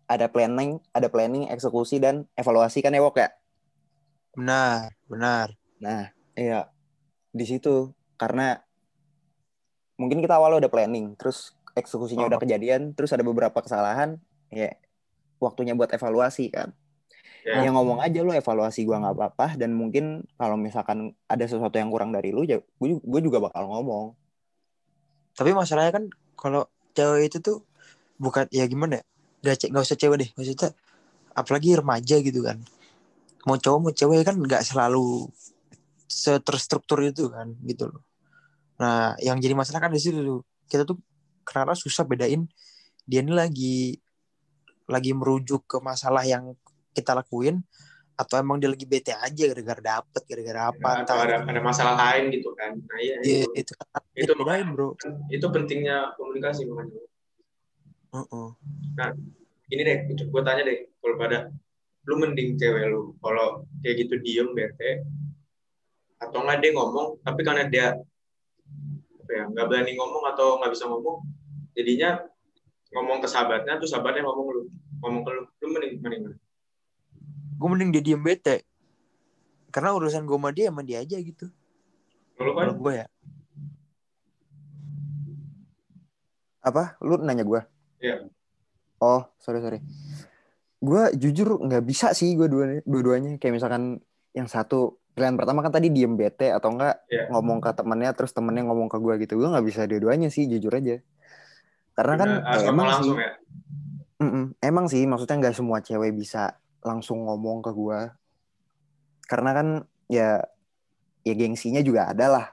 ada 0.05 0.29
planning, 0.29 0.77
ada 0.93 1.09
planning, 1.09 1.49
eksekusi 1.49 1.97
dan 1.97 2.29
evaluasi 2.37 2.81
kan 2.85 2.93
ya 2.93 3.01
Wok 3.01 3.17
ya. 3.17 3.29
Benar, 4.35 4.93
benar. 5.09 5.47
Nah, 5.81 6.11
iya 6.35 6.69
di 7.35 7.43
situ 7.43 7.91
karena 8.15 8.63
mungkin 9.99 10.23
kita 10.23 10.39
awal 10.39 10.59
udah 10.59 10.71
planning, 10.71 11.15
terus 11.19 11.55
eksekusinya 11.75 12.27
Oh. 12.27 12.31
udah 12.31 12.39
kejadian, 12.39 12.95
terus 12.95 13.11
ada 13.11 13.23
beberapa 13.23 13.59
kesalahan, 13.59 14.19
ya 14.51 14.71
waktunya 15.39 15.75
buat 15.75 15.91
evaluasi 15.91 16.51
kan. 16.51 16.71
Ya, 17.45 17.61
Ya 17.61 17.69
ngomong 17.69 18.01
aja 18.01 18.25
lu 18.25 18.33
evaluasi 18.33 18.89
gua 18.89 18.97
nggak 19.05 19.15
apa-apa 19.21 19.47
dan 19.59 19.75
mungkin 19.77 20.25
kalau 20.39 20.57
misalkan 20.57 21.13
ada 21.29 21.45
sesuatu 21.45 21.77
yang 21.77 21.93
kurang 21.93 22.09
dari 22.09 22.33
lu, 22.33 22.41
ya 22.41 22.57
gue 22.81 23.21
juga 23.21 23.37
bakal 23.37 23.69
ngomong. 23.69 24.17
Tapi 25.35 25.51
masalahnya 25.53 25.93
kan 25.93 26.05
kalau 26.39 26.65
cewek 26.95 27.29
itu 27.29 27.37
tuh 27.43 27.57
bukan 28.17 28.47
ya 28.49 28.65
gimana 28.65 29.03
ya? 29.03 29.05
Gak, 29.45 29.55
ce- 29.61 29.69
gak 29.69 29.83
usah 29.85 29.97
cewek 29.99 30.17
deh, 30.25 30.29
maksudnya 30.33 30.73
apalagi 31.37 31.77
remaja 31.77 32.15
gitu 32.17 32.41
kan. 32.41 32.57
Mau 33.45 33.61
cowok 33.61 33.79
mau 33.79 33.93
cewek 33.93 34.25
kan 34.25 34.35
nggak 34.41 34.65
selalu 34.65 35.29
terstruktur 36.41 37.05
itu 37.05 37.29
kan 37.29 37.53
gitu 37.61 37.93
loh. 37.93 38.01
Nah, 38.81 39.13
yang 39.21 39.37
jadi 39.37 39.53
masalah 39.53 39.85
kan 39.85 39.93
di 39.93 40.01
situ 40.01 40.17
tuh. 40.25 40.41
Kita 40.65 40.81
tuh 40.81 40.97
karena 41.45 41.77
susah 41.77 42.01
bedain 42.09 42.49
dia 43.05 43.21
ini 43.21 43.29
lagi 43.29 44.01
lagi 44.89 45.13
merujuk 45.13 45.69
ke 45.69 45.77
masalah 45.77 46.25
yang 46.25 46.57
kita 46.97 47.13
lakuin 47.13 47.61
atau 48.17 48.39
emang 48.39 48.57
dia 48.57 48.71
lagi 48.71 48.87
bete 48.87 49.13
aja 49.13 49.43
gara-gara 49.51 49.81
dapet 49.81 50.23
gara-gara 50.25 50.61
apa 50.73 50.89
atau 51.03 51.15
entah 51.19 51.21
ada 51.21 51.35
ada 51.45 51.61
masalah 51.61 51.93
lain 51.99 52.33
gitu 52.33 52.49
kan. 52.57 52.73
Nah 52.81 52.97
iya 52.97 53.13
Iya, 53.21 53.39
itu, 53.53 53.61
itu 53.61 53.73
kan 53.77 54.01
itu 54.15 54.31
bedain 54.33 54.67
bro 54.73 54.95
itu 55.29 55.45
pentingnya 55.51 56.15
komunikasi 56.15 56.65
makanya. 56.65 57.03
Heeh. 58.15 58.49
Ini 59.65 59.81
deh, 59.81 59.97
gue 60.15 60.41
tanya 60.45 60.63
deh, 60.63 60.87
kalau 61.03 61.15
pada 61.19 61.51
lu 62.05 62.21
mending 62.21 62.53
cewek 62.53 62.85
lu 62.85 63.17
kalau 63.17 63.65
kayak 63.81 64.05
gitu 64.05 64.21
diem 64.21 64.53
bete 64.53 65.01
atau 66.21 66.45
nggak 66.45 66.61
dia 66.61 66.71
ngomong 66.77 67.17
tapi 67.25 67.41
karena 67.41 67.65
dia 67.65 67.97
apa 69.25 69.31
ya 69.33 69.43
nggak 69.49 69.65
berani 69.65 69.97
ngomong 69.97 70.23
atau 70.29 70.61
nggak 70.61 70.69
bisa 70.69 70.85
ngomong 70.85 71.25
jadinya 71.73 72.21
ngomong 72.93 73.25
ke 73.25 73.27
sahabatnya 73.27 73.81
tuh 73.81 73.89
sahabatnya 73.89 74.21
ngomong 74.21 74.47
lu 74.53 74.61
ngomong 75.01 75.21
ke 75.25 75.31
lu 75.33 75.43
lu 75.49 75.67
mending 75.73 75.93
mending 75.97 76.21
gue 77.57 77.67
mending 77.73 77.89
dia 77.89 78.03
diem 78.05 78.21
bete 78.21 78.61
karena 79.73 79.97
urusan 79.97 80.29
gue 80.29 80.37
sama 80.37 80.53
dia 80.53 80.69
sama 80.69 80.85
dia 80.85 81.01
aja 81.01 81.17
gitu 81.17 81.49
kalau 82.37 82.53
kan 82.53 82.69
gue 82.69 82.93
ya 83.01 83.07
Apa? 86.65 86.97
Lu 86.97 87.21
nanya 87.21 87.45
gua? 87.45 87.61
Iya. 88.05 88.15
Oh, 89.01 89.25
sorry 89.41 89.59
sorry. 89.59 89.79
Gua 90.77 91.09
jujur 91.11 91.57
nggak 91.57 91.83
bisa 91.83 92.13
sih 92.13 92.37
gue 92.37 92.45
dua 92.45 92.85
dua-duanya. 92.85 93.41
Kayak 93.41 93.53
misalkan 93.57 93.83
yang 94.37 94.45
satu 94.45 95.01
pilihan 95.15 95.33
pertama 95.39 95.63
kan 95.63 95.71
tadi 95.71 95.89
diem 95.89 96.13
bete 96.13 96.51
atau 96.51 96.75
enggak 96.75 97.01
Iya. 97.07 97.31
ngomong 97.31 97.63
ke 97.63 97.71
temennya 97.73 98.11
terus 98.13 98.35
temennya 98.35 98.67
ngomong 98.69 98.91
ke 98.91 98.97
gue 99.01 99.13
gitu. 99.25 99.41
Gue 99.41 99.49
nggak 99.49 99.65
bisa 99.65 99.81
dua-duanya 99.89 100.29
sih 100.29 100.45
jujur 100.45 100.69
aja. 100.75 101.01
Karena 101.95 102.15
kan 102.19 102.29
ya 102.59 102.69
emang 102.69 102.87
sih, 102.99 103.11
ya 103.15 103.31
Mm-mm. 104.19 104.45
emang 104.59 104.85
sih 104.91 105.03
maksudnya 105.07 105.39
nggak 105.39 105.55
semua 105.55 105.79
cewek 105.79 106.11
bisa 106.15 106.59
langsung 106.83 107.23
ngomong 107.25 107.63
ke 107.63 107.71
gue. 107.71 107.99
Karena 109.25 109.51
kan 109.55 109.67
ya 110.11 110.43
ya 111.25 111.33
gengsinya 111.33 111.81
juga 111.81 112.11
ada 112.11 112.25
lah. 112.29 112.45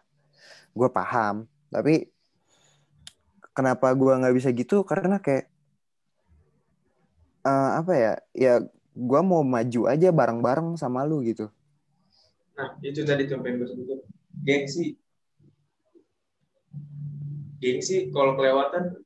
Gue 0.73 0.89
paham. 0.89 1.45
Tapi 1.69 2.09
kenapa 3.53 3.93
gue 3.93 4.13
nggak 4.13 4.35
bisa 4.37 4.49
gitu? 4.53 4.85
Karena 4.85 5.21
kayak 5.21 5.47
eh, 7.45 7.71
apa 7.79 7.93
ya? 7.95 8.13
Ya 8.37 8.55
gue 8.93 9.21
mau 9.25 9.41
maju 9.41 9.81
aja 9.89 10.09
bareng-bareng 10.13 10.77
sama 10.77 11.05
lu 11.09 11.25
gitu. 11.25 11.49
nah 12.53 12.77
itu 12.85 13.01
tadi 13.09 13.25
tuh 13.25 13.41
yang 13.41 13.65
gue 13.65 13.99
gengsi 14.45 15.01
gengsi 17.57 18.13
kalau 18.13 18.37
kelewatan 18.37 19.01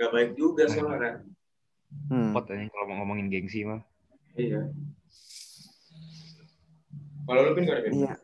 nggak 0.00 0.10
baik 0.16 0.30
juga 0.32 0.64
sebenarnya 0.64 1.20
Hmm. 2.08 2.32
Pot 2.32 2.48
aja 2.48 2.64
kalau 2.72 2.88
mau 2.88 3.04
ngomongin 3.04 3.28
gengsi 3.28 3.68
mah. 3.68 3.84
iya 4.32 4.64
kalau 7.28 7.40
lu 7.44 7.52
pin 7.52 7.68
gimana 7.68 7.84
Pin? 7.84 7.92
Iya. 7.92 8.14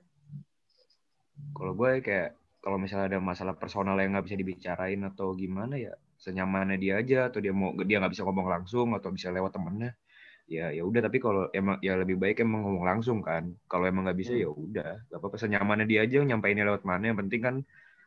Kalau 1.52 1.72
gue 1.76 1.90
kayak 2.00 2.32
kalau 2.68 2.76
misalnya 2.76 3.16
ada 3.16 3.20
masalah 3.24 3.56
personal 3.56 3.96
yang 3.96 4.12
nggak 4.12 4.28
bisa 4.28 4.36
dibicarain 4.36 5.00
atau 5.00 5.32
gimana 5.32 5.80
ya 5.80 5.96
senyamannya 6.20 6.76
dia 6.76 7.00
aja 7.00 7.32
atau 7.32 7.40
dia 7.40 7.48
mau 7.48 7.72
dia 7.80 7.96
nggak 7.96 8.12
bisa 8.12 8.28
ngomong 8.28 8.44
langsung 8.44 8.92
atau 8.92 9.08
bisa 9.08 9.32
lewat 9.32 9.56
temennya 9.56 9.96
ya 10.44 10.68
ya 10.68 10.84
udah. 10.84 11.00
Tapi 11.00 11.16
kalau 11.16 11.48
emang 11.56 11.80
ya 11.80 11.96
lebih 11.96 12.20
baik 12.20 12.44
emang 12.44 12.68
ngomong 12.68 12.84
langsung 12.84 13.24
kan. 13.24 13.56
Kalau 13.72 13.88
emang 13.88 14.04
nggak 14.04 14.20
bisa 14.20 14.36
Hmm. 14.36 14.44
ya 14.44 14.48
udah. 14.52 14.90
Gak 15.08 15.16
apa-apa 15.16 15.36
senyamannya 15.40 15.88
dia 15.88 16.04
aja 16.04 16.20
nyampainnya 16.20 16.68
lewat 16.68 16.84
mana. 16.84 17.08
Yang 17.08 17.18
penting 17.24 17.40
kan 17.40 17.54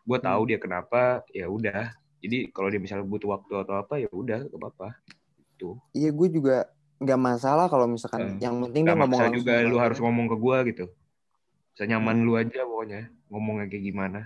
gue 0.05 0.17
tahu 0.21 0.41
dia 0.45 0.61
kenapa 0.61 1.25
ya 1.33 1.49
udah. 1.49 1.97
Jadi 2.21 2.53
kalau 2.53 2.69
dia 2.69 2.77
misalnya 2.77 3.09
butuh 3.09 3.33
waktu 3.33 3.53
atau 3.65 3.73
apa 3.81 3.97
ya 3.97 4.13
udah 4.13 4.45
gak 4.45 4.59
apa-apa. 4.61 4.87
Itu 5.57 5.81
Iya 5.97 6.13
gue 6.13 6.27
juga 6.29 6.69
nggak 7.01 7.17
masalah 7.17 7.65
kalau 7.65 7.89
misalkan 7.89 8.37
Hmm. 8.37 8.37
yang 8.37 8.61
penting 8.61 8.85
dia 8.85 8.93
nggak 8.93 9.09
ngomong 9.09 9.19
langsung 9.25 9.37
juga 9.41 9.53
lu 9.65 9.77
harus 9.81 9.97
ngomong 9.97 10.25
ke 10.29 10.37
gue 10.37 10.57
gitu. 10.69 10.85
Senyaman 11.73 12.21
Hmm. 12.21 12.25
lu 12.29 12.33
aja 12.37 12.61
pokoknya 12.61 13.09
ngomongnya 13.33 13.65
kayak 13.65 13.85
gimana 13.89 14.21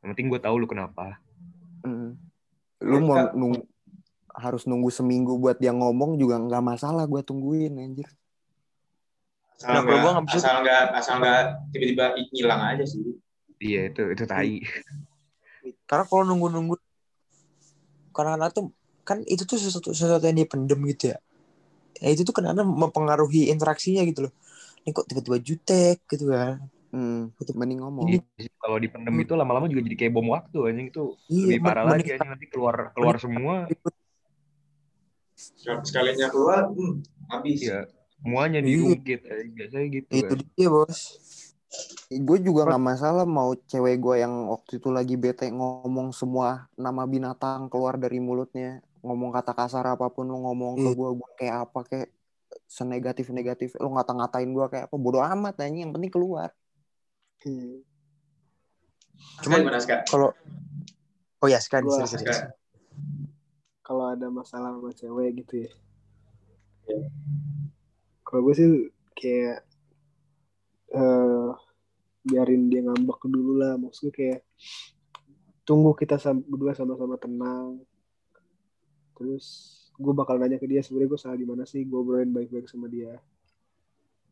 yang 0.00 0.16
penting 0.16 0.32
gue 0.32 0.40
tahu 0.40 0.56
lu 0.56 0.66
kenapa. 0.68 1.20
Mm. 1.84 2.16
Lu 2.80 2.98
mau 3.04 3.28
nung- 3.36 3.64
harus 4.30 4.64
nunggu 4.64 4.88
seminggu 4.88 5.36
buat 5.36 5.60
dia 5.60 5.74
ngomong 5.74 6.16
juga 6.16 6.40
nggak 6.40 6.64
masalah 6.64 7.04
gue 7.04 7.20
tungguin 7.20 7.76
anjir. 7.76 8.08
asal 9.60 9.76
Nah, 9.76 9.82
nggak 9.84 10.24
bisa- 10.24 10.40
asal 10.40 10.54
nggak 10.64 10.82
asal 10.96 11.14
nggak 11.20 11.40
tiba-tiba 11.68 12.04
hilang 12.32 12.60
aja 12.64 12.84
sih. 12.88 13.04
Iya 13.60 13.92
itu 13.92 14.02
itu 14.16 14.24
tai. 14.24 14.64
Karena 15.84 16.08
kalau 16.08 16.24
nunggu-nunggu 16.24 16.80
karena 18.16 18.48
tuh 18.48 18.72
kan 19.04 19.20
itu 19.28 19.44
tuh 19.44 19.60
sesuatu 19.60 19.92
sesuatu 19.92 20.24
yang 20.24 20.40
dia 20.40 20.48
pendem 20.48 20.80
gitu 20.88 21.12
ya. 21.12 21.18
Ya 22.00 22.08
itu 22.08 22.24
tuh 22.24 22.32
kadang 22.32 22.56
mempengaruhi 22.64 23.52
interaksinya 23.52 24.00
gitu 24.08 24.30
loh. 24.30 24.32
Ini 24.80 24.96
kok 24.96 25.04
tiba-tiba 25.12 25.36
jutek 25.44 26.00
gitu 26.08 26.32
kan 26.32 26.64
Hmm, 26.90 27.30
mending 27.54 27.80
ngomong. 27.86 28.06
Sih, 28.34 28.50
kalau 28.58 28.76
dipendem 28.82 29.14
itu 29.22 29.32
lama-lama 29.38 29.70
juga 29.70 29.86
jadi 29.86 29.96
kayak 29.96 30.12
bom 30.14 30.26
waktu 30.34 30.58
anjing 30.66 30.88
itu 30.90 31.14
Iya, 31.30 31.44
lebih 31.54 31.60
parah 31.62 31.84
lagi 31.86 32.08
anjing 32.10 32.30
nanti 32.34 32.46
keluar 32.50 32.90
keluar 32.94 33.16
semua 33.22 33.70
Sekalinya 35.56 36.28
keluar, 36.28 36.68
hmm, 36.68 37.00
habis. 37.32 37.64
iya 37.64 37.88
semuanya 38.20 38.60
Iya. 38.60 38.68
diungkit 38.76 39.20
eh, 39.24 39.48
biasanya 39.56 39.86
gitu 39.88 40.12
itu 40.12 40.34
kan. 40.36 40.38
dia 40.58 40.68
bos 40.68 41.00
Gue 42.10 42.42
juga 42.42 42.66
nggak 42.66 42.82
masalah 42.82 43.22
mau 43.22 43.54
cewek 43.54 44.02
gue 44.02 44.26
yang 44.26 44.50
waktu 44.50 44.82
itu 44.82 44.90
lagi 44.90 45.14
bete 45.14 45.46
ngomong 45.54 46.10
semua 46.10 46.66
nama 46.74 47.06
binatang 47.06 47.70
keluar 47.70 47.94
dari 47.94 48.18
mulutnya, 48.18 48.82
ngomong 49.06 49.30
kata 49.30 49.54
kasar 49.54 49.86
apa 49.86 50.10
pun 50.10 50.26
lu 50.26 50.42
ngomong 50.42 50.74
ke 50.74 50.90
Iya. 50.90 50.98
gue, 50.98 51.08
gue 51.14 51.30
kayak 51.38 51.56
apa 51.70 51.80
kayak 51.86 52.08
senegatif 52.66 53.30
negatif, 53.30 53.78
lu 53.78 53.94
ngata-ngatain 53.94 54.50
gue 54.50 54.66
kayak 54.66 54.84
apa 54.90 54.96
bodoh 54.98 55.22
amat 55.22 55.54
nanya 55.62 55.86
yang 55.86 55.94
penting 55.94 56.10
keluar. 56.10 56.50
Hmm. 57.40 57.80
Cuman 59.40 59.64
kalau 60.04 60.36
oh 61.40 61.48
ya 61.48 61.56
sekarang. 61.56 61.88
Kalau 63.80 64.04
ada 64.12 64.28
masalah 64.28 64.76
sama 64.76 64.92
cewek 64.92 65.40
gitu 65.40 65.64
ya. 65.64 65.72
Iya. 66.84 67.00
Kalau 68.22 68.40
gue 68.44 68.54
sih 68.54 68.68
kayak 69.16 69.64
eh 70.92 71.48
biarin 72.28 72.68
dia 72.68 72.84
ngambek 72.84 73.24
dulu 73.24 73.56
lah. 73.56 73.80
Maksudnya 73.80 74.12
kayak 74.12 74.40
tunggu 75.64 75.96
kita 75.96 76.20
sam- 76.20 76.44
berdua 76.44 76.76
sama-sama 76.76 77.16
tenang. 77.16 77.80
Terus 79.16 79.44
gue 79.96 80.12
bakal 80.12 80.36
nanya 80.36 80.60
ke 80.60 80.68
dia 80.68 80.84
sebenarnya 80.84 81.08
gue 81.16 81.20
salah 81.20 81.38
di 81.40 81.48
mana 81.48 81.64
sih 81.64 81.88
gue 81.88 81.98
obrolin 81.98 82.36
baik-baik 82.36 82.68
sama 82.68 82.86
dia. 82.86 83.16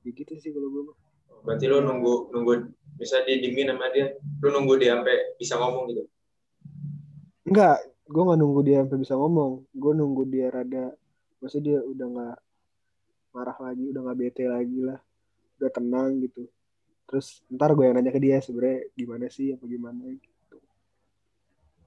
Ya 0.05 0.11
gitu 0.13 0.37
sih 0.39 0.53
kalau 0.53 0.69
gue 0.69 0.83
mah. 0.93 1.08
Berarti 1.43 1.64
lu 1.70 1.78
nunggu 1.82 2.34
nunggu 2.34 2.53
bisa 2.99 3.22
didiemin 3.22 3.70
sama 3.70 3.91
dia, 3.95 4.14
lu 4.43 4.49
nunggu 4.51 4.74
dia 4.78 4.99
sampai 4.99 5.16
bisa 5.39 5.55
ngomong 5.59 5.84
gitu. 5.95 6.03
Enggak, 7.47 7.78
gue 8.05 8.22
nggak 8.26 8.39
nunggu 8.39 8.61
dia 8.66 8.76
sampai 8.82 8.99
bisa 8.99 9.14
ngomong. 9.14 9.53
Gue 9.70 9.93
nunggu 9.95 10.22
dia 10.26 10.47
rada, 10.51 10.93
maksudnya 11.39 11.64
dia 11.64 11.78
udah 11.86 12.07
nggak 12.11 12.36
marah 13.32 13.59
lagi, 13.62 13.84
udah 13.95 14.01
nggak 14.03 14.18
bete 14.18 14.45
lagi 14.51 14.78
lah, 14.82 14.99
udah 15.62 15.70
tenang 15.70 16.11
gitu. 16.24 16.51
Terus 17.09 17.41
ntar 17.49 17.72
gue 17.72 17.84
yang 17.89 17.97
nanya 17.97 18.12
ke 18.12 18.20
dia 18.20 18.36
sebenarnya 18.43 18.91
gimana 18.93 19.26
sih, 19.32 19.55
apa 19.55 19.64
gimana 19.64 20.05
gitu. 20.12 20.59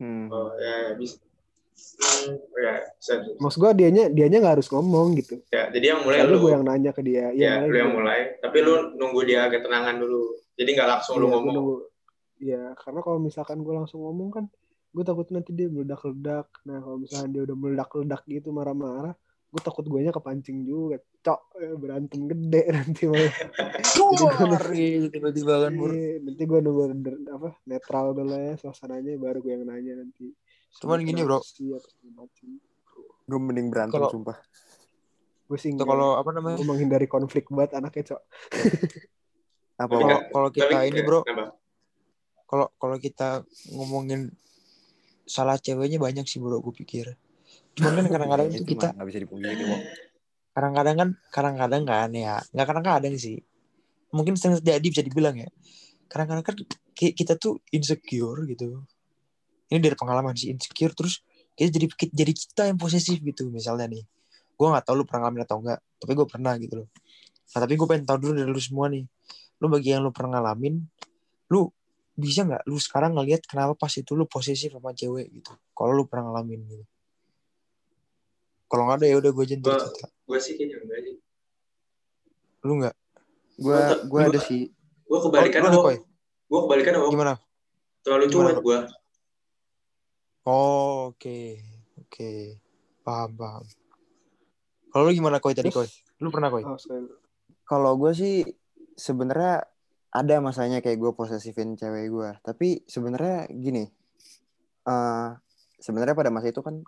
Hmm. 0.02 0.28
Oh 0.34 0.56
ya, 0.58 0.90
ya 0.90 0.92
bisa. 0.98 1.20
Hmm, 2.02 2.34
ya. 2.58 2.76
Maksud 3.38 3.58
gue 3.62 3.72
dianya 3.78 4.04
dianya 4.10 4.38
nggak 4.42 4.56
harus 4.60 4.70
ngomong 4.74 5.14
gitu. 5.22 5.38
Ya, 5.54 5.70
jadi 5.70 5.96
yang 5.96 6.02
mulai 6.02 6.26
lu. 6.26 6.38
gue 6.42 6.52
yang 6.54 6.66
nanya 6.66 6.92
ke 6.94 7.02
dia. 7.06 7.30
ya, 7.30 7.62
Iya, 7.62 7.70
lu 7.70 7.76
yang 7.78 7.94
mulai. 7.94 8.42
Tapi 8.42 8.58
lu 8.62 8.98
nunggu 8.98 9.22
dia 9.26 9.46
agak 9.46 9.66
tenangan 9.66 10.02
dulu. 10.02 10.34
Jadi 10.58 10.70
nggak 10.78 10.90
langsung 10.90 11.16
iya, 11.18 11.22
lu 11.22 11.26
gua 11.26 11.34
ngomong. 11.38 11.54
nunggu. 11.54 11.78
Iya, 12.42 12.64
karena 12.74 13.00
kalau 13.06 13.20
misalkan 13.22 13.62
gue 13.62 13.74
langsung 13.78 14.02
ngomong 14.02 14.30
kan, 14.34 14.46
gue 14.92 15.04
takut 15.06 15.30
nanti 15.30 15.54
dia 15.54 15.70
meledak-ledak. 15.70 16.50
Nah, 16.66 16.78
kalau 16.82 16.98
misalkan 16.98 17.30
dia 17.30 17.42
udah 17.46 17.58
meledak-ledak 17.58 18.22
gitu 18.26 18.50
marah-marah, 18.50 19.14
gue 19.52 19.62
takut 19.62 19.86
gue 19.86 20.00
nya 20.02 20.10
kepancing 20.10 20.66
juga. 20.66 20.98
Cok, 21.22 21.42
eh, 21.62 21.76
berantem 21.78 22.26
gede 22.26 22.64
nanti 22.82 23.04
malah. 23.06 23.34
Gitu 24.74 25.06
tiba-tiba 25.14 25.54
kan. 25.70 25.72
Iya, 25.78 26.18
nanti 26.26 26.44
gue 26.50 26.60
nunggu 26.66 26.82
apa 27.30 27.50
netral 27.70 28.18
dulu 28.18 28.34
ya 28.34 28.54
suasarananya 28.58 29.22
baru 29.22 29.38
gue 29.46 29.52
yang 29.54 29.70
nanya 29.70 30.02
nanti. 30.02 30.34
Cuman 30.80 31.04
gini, 31.04 31.22
bro. 31.22 31.44
Gue 33.28 33.40
mending 33.40 33.68
berantem 33.68 34.00
Kalau- 34.00 34.12
sumpah. 34.12 34.38
Gue 35.52 35.60
sih 35.60 35.76
kalau 35.76 36.16
apa 36.16 36.32
namanya? 36.32 36.56
Gue 36.56 36.68
menghindari 36.68 37.12
konflik 37.12 37.52
banget 37.52 37.76
anaknya 37.76 38.16
cok. 38.16 38.22
Apa 39.84 39.98
kalau 40.30 40.48
kita 40.48 40.78
Tapi, 40.78 40.94
ini 40.94 41.02
bro. 41.02 41.26
kalau 42.46 42.70
kalau 42.78 42.96
kita 43.02 43.42
ngomongin 43.74 44.30
salah 45.26 45.58
ceweknya 45.58 45.98
banyak 45.98 46.24
sih 46.24 46.38
bro 46.40 46.62
gue 46.64 46.72
pikir. 46.72 47.18
Cuman 47.76 48.00
kan 48.00 48.06
kadang-kadang 48.16 48.48
itu 48.54 48.64
kita 48.64 48.94
mah 48.94 49.02
nggak 49.02 49.08
bisa 49.12 49.20
dipungkiri 49.26 49.64
kadang-kadang 50.52 50.96
kan 51.00 51.10
kadang-kadang 51.34 51.84
kan 51.84 52.10
ya. 52.14 52.36
Nggak 52.56 52.68
kadang-kadang 52.72 53.14
sih. 53.18 53.42
Mungkin 54.16 54.36
sering 54.40 54.60
terjadi 54.64 54.88
bisa 54.88 55.04
dibilang 55.04 55.36
ya. 55.36 55.50
Kadang-kadang 56.08 56.46
kan 56.46 56.56
ki- 56.96 57.16
kita 57.16 57.36
tuh 57.36 57.60
insecure 57.74 58.44
gitu 58.48 58.86
ini 59.72 59.80
dari 59.80 59.96
pengalaman 59.96 60.36
sih 60.36 60.52
insecure 60.52 60.92
terus 60.92 61.24
kita 61.56 61.72
jadi 61.72 61.88
jadi 62.12 62.34
kita 62.36 62.62
yang 62.68 62.78
posesif 62.78 63.24
gitu 63.24 63.48
misalnya 63.48 63.88
nih 63.88 64.04
gue 64.52 64.68
nggak 64.68 64.84
tahu 64.86 65.02
lu 65.02 65.04
pernah 65.08 65.26
ngalamin 65.28 65.42
atau 65.48 65.58
enggak 65.64 65.80
tapi 65.98 66.12
gue 66.14 66.28
pernah 66.28 66.54
gitu 66.60 66.74
loh 66.84 66.88
nah 67.56 67.60
tapi 67.64 67.74
gue 67.80 67.88
pengen 67.88 68.06
tahu 68.06 68.18
dulu 68.20 68.32
dari 68.38 68.50
lu 68.52 68.62
semua 68.62 68.86
nih 68.92 69.04
lu 69.64 69.66
bagi 69.72 69.90
yang 69.96 70.04
lu 70.04 70.12
pernah 70.12 70.38
ngalamin 70.40 70.84
lu 71.50 71.72
bisa 72.16 72.44
nggak 72.44 72.68
lu 72.68 72.78
sekarang 72.78 73.16
ngelihat 73.16 73.48
kenapa 73.48 73.74
pas 73.74 73.92
itu 73.96 74.12
lu 74.14 74.28
posesif 74.28 74.76
sama 74.76 74.92
cewek 74.92 75.32
gitu 75.32 75.52
kalau 75.72 75.96
lu 75.96 76.04
pernah 76.06 76.30
ngalamin 76.32 76.62
gitu 76.68 76.86
kalau 78.68 78.88
nggak 78.88 79.04
ada 79.04 79.08
ya 79.08 79.16
udah 79.20 79.32
gue 79.32 79.44
aja 79.48 79.56
ntar 79.60 79.68
Gua- 79.72 79.84
cerita 79.88 80.08
Gue 80.32 80.40
sih 80.40 80.56
kayaknya 80.56 80.78
enggak 80.80 81.00
sih. 81.04 81.16
lu 82.64 82.74
nggak 82.80 82.96
Gue 83.62 83.78
gue 84.10 84.20
ada 84.26 84.40
sih. 84.42 84.74
Gue 85.06 85.20
kebalikan 85.22 85.62
Oh? 85.70 85.86
Gue 86.50 86.60
kebalikan 86.66 86.94
gimana 87.14 87.34
Terlalu 88.02 88.26
cuek 88.34 88.58
gue. 88.64 88.78
Oh, 90.42 91.14
oke. 91.14 91.62
Oke. 92.02 92.58
Paham, 93.06 93.32
paham. 93.38 93.66
Kalau 94.92 95.04
lu 95.08 95.14
gimana 95.14 95.38
koi 95.38 95.54
tadi 95.54 95.70
koi? 95.70 95.86
Lu 96.18 96.34
pernah 96.34 96.50
koi? 96.50 96.66
Oh. 96.66 96.78
Kalau 97.64 97.96
gue 97.96 98.12
sih 98.12 98.44
sebenarnya 98.98 99.64
ada 100.12 100.36
masanya 100.44 100.84
kayak 100.84 100.98
gue 100.98 101.12
posesifin 101.14 101.78
cewek 101.78 102.10
gue. 102.10 102.30
Tapi 102.44 102.84
sebenarnya 102.90 103.48
gini, 103.54 103.86
eh 104.90 105.30
sebenarnya 105.80 106.18
pada 106.18 106.34
masa 106.34 106.52
itu 106.52 106.60
kan 106.66 106.84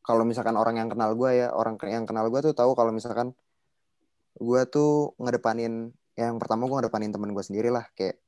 kalau 0.00 0.24
misalkan 0.24 0.56
orang 0.56 0.80
yang 0.80 0.88
kenal 0.88 1.12
gue 1.18 1.30
ya, 1.34 1.52
orang 1.52 1.76
yang 1.84 2.08
kenal 2.08 2.30
gue 2.32 2.40
tuh 2.40 2.54
tahu 2.56 2.72
kalau 2.72 2.94
misalkan 2.94 3.36
gue 4.38 4.62
tuh 4.70 5.18
ngedepanin 5.18 5.90
yang 6.14 6.38
pertama 6.38 6.70
gue 6.70 6.76
ngedepanin 6.78 7.10
temen 7.10 7.30
gue 7.34 7.44
sendiri 7.44 7.70
lah 7.74 7.86
kayak 7.94 8.18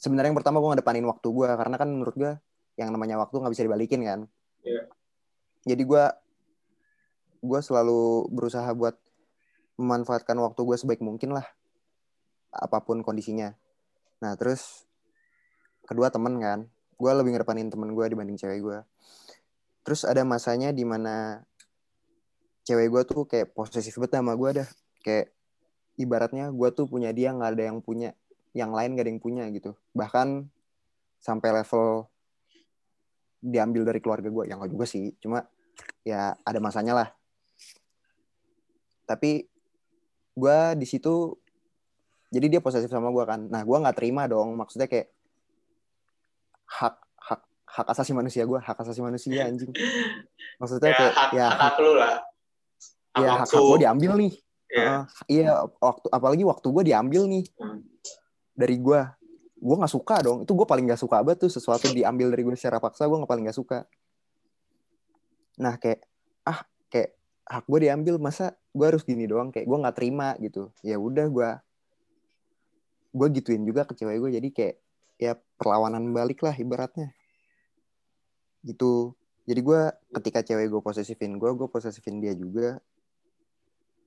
sebenarnya 0.00 0.32
yang 0.32 0.38
pertama 0.40 0.60
gue 0.60 0.70
ngedepanin 0.76 1.04
waktu 1.08 1.28
gue 1.28 1.48
karena 1.52 1.76
kan 1.76 1.88
menurut 1.88 2.16
gue 2.16 2.32
yang 2.74 2.90
namanya 2.90 3.20
waktu 3.20 3.38
nggak 3.38 3.52
bisa 3.54 3.64
dibalikin 3.66 4.02
kan? 4.02 4.20
Iya. 4.64 4.88
jadi 5.68 5.82
gue 5.84 6.04
gue 7.44 7.60
selalu 7.60 8.32
berusaha 8.32 8.68
buat 8.72 8.96
memanfaatkan 9.76 10.32
waktu 10.40 10.60
gue 10.64 10.76
sebaik 10.80 11.04
mungkin 11.04 11.36
lah 11.36 11.44
apa 12.48 12.80
pun 12.80 13.04
kondisinya. 13.04 13.52
Nah 14.24 14.32
terus 14.40 14.88
kedua 15.84 16.08
temen 16.08 16.40
kan? 16.40 16.64
Gue 16.96 17.10
lebih 17.12 17.36
ngedepanin 17.36 17.68
temen 17.68 17.92
gue 17.92 18.04
dibanding 18.08 18.40
cewek 18.40 18.60
gue 18.64 18.78
terus 19.84 20.02
ada 20.08 20.24
masanya 20.24 20.72
di 20.72 20.82
mana 20.82 21.44
cewek 22.64 22.88
gue 22.88 23.02
tuh 23.04 23.22
kayak 23.28 23.52
posesif 23.52 24.00
banget 24.00 24.16
sama 24.16 24.32
gue 24.34 24.50
dah. 24.64 24.68
Kayak 25.04 25.36
ibaratnya 26.00 26.48
gue 26.48 26.68
tuh 26.72 26.88
punya 26.88 27.12
dia 27.12 27.30
nggak 27.36 27.50
ada 27.54 27.64
yang 27.68 27.78
punya 27.84 28.16
yang 28.56 28.70
lain 28.70 28.94
gak 28.96 29.04
ada 29.04 29.10
yang 29.12 29.22
punya 29.22 29.44
gitu. 29.52 29.76
Bahkan 29.92 30.48
sampai 31.20 31.50
level 31.60 32.06
diambil 33.44 33.84
dari 33.84 34.00
keluarga 34.00 34.32
gue 34.32 34.44
yang 34.48 34.64
gak 34.64 34.72
juga 34.72 34.86
sih. 34.88 35.12
Cuma 35.20 35.44
ya 36.00 36.32
ada 36.40 36.58
masanya 36.64 36.96
lah. 36.96 37.08
Tapi 39.04 39.44
gue 40.34 40.58
di 40.80 40.86
situ 40.88 41.36
jadi 42.32 42.58
dia 42.58 42.60
posesif 42.64 42.88
sama 42.88 43.12
gue 43.12 43.24
kan. 43.28 43.40
Nah 43.46 43.60
gue 43.60 43.76
nggak 43.76 43.96
terima 44.00 44.24
dong. 44.24 44.56
Maksudnya 44.56 44.88
kayak 44.88 45.12
hak 46.64 46.96
hak 47.20 47.40
hak 47.68 47.86
asasi 47.92 48.16
manusia 48.16 48.48
gue 48.48 48.58
hak 48.58 48.80
asasi 48.80 49.04
manusia 49.04 49.44
anjing. 49.44 49.70
Maksudnya 50.58 50.90
Ya, 50.90 50.96
kayak 50.96 51.14
hak, 51.14 51.30
ya 51.36 51.46
hak, 51.52 51.60
hak 51.60 51.76
lu 51.84 51.92
lah. 51.94 52.14
Hak 53.14 53.22
ya 53.22 53.30
hak 53.36 53.46
hak 53.46 53.60
gue 53.60 53.78
diambil 53.84 54.12
nih. 54.16 54.32
Ya. 54.74 54.80
Heeh. 54.82 55.02
iya 55.30 55.50
waktu 55.78 56.06
apalagi 56.10 56.42
waktu 56.42 56.66
gue 56.66 56.84
diambil 56.88 57.22
nih. 57.28 57.44
Hmm. 57.60 57.84
dari 58.54 58.78
gue 58.78 59.00
gue 59.64 59.76
nggak 59.80 59.94
suka 59.96 60.16
dong. 60.20 60.38
Itu 60.44 60.52
gue 60.52 60.68
paling 60.68 60.84
nggak 60.84 61.00
suka 61.00 61.24
banget 61.24 61.48
tuh 61.48 61.50
sesuatu 61.56 61.88
diambil 61.88 62.28
dari 62.28 62.44
gue 62.44 62.52
secara 62.52 62.76
paksa 62.76 63.08
gue 63.08 63.16
nggak 63.16 63.32
paling 63.32 63.44
nggak 63.48 63.56
suka. 63.56 63.88
Nah 65.56 65.80
kayak 65.80 66.04
ah 66.44 66.68
kayak 66.92 67.16
hak 67.48 67.64
gue 67.64 67.80
diambil 67.88 68.20
masa 68.20 68.52
gue 68.76 68.84
harus 68.84 69.00
gini 69.08 69.24
doang? 69.24 69.48
Kayak 69.48 69.64
gue 69.72 69.78
nggak 69.80 69.96
terima 69.96 70.36
gitu. 70.36 70.68
Ya 70.84 71.00
udah 71.00 71.26
gue 71.32 71.48
gue 73.14 73.28
gituin 73.40 73.64
juga 73.64 73.88
ke 73.88 73.96
cewek 73.96 74.20
gue 74.20 74.30
jadi 74.36 74.48
kayak 74.52 74.76
ya 75.16 75.32
perlawanan 75.56 76.12
balik 76.12 76.44
lah 76.44 76.52
ibaratnya. 76.52 77.16
Gitu. 78.60 79.16
Jadi 79.48 79.60
gue 79.64 79.80
ketika 80.20 80.44
cewek 80.44 80.68
gue 80.68 80.82
posesifin 80.84 81.40
gue 81.40 81.50
gue 81.56 81.68
posesifin 81.72 82.20
dia 82.20 82.36
juga. 82.36 82.84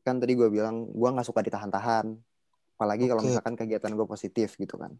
Kan 0.05 0.21
tadi 0.21 0.37
gue 0.37 0.53
bilang 0.53 0.85
gue 0.93 1.09
nggak 1.09 1.25
suka 1.25 1.41
ditahan-tahan. 1.41 2.13
Apalagi 2.77 3.09
kalau 3.09 3.25
Oke. 3.25 3.33
misalkan 3.33 3.57
kegiatan 3.57 3.89
gue 3.89 4.05
positif 4.05 4.53
gitu 4.53 4.77
kan 4.77 4.93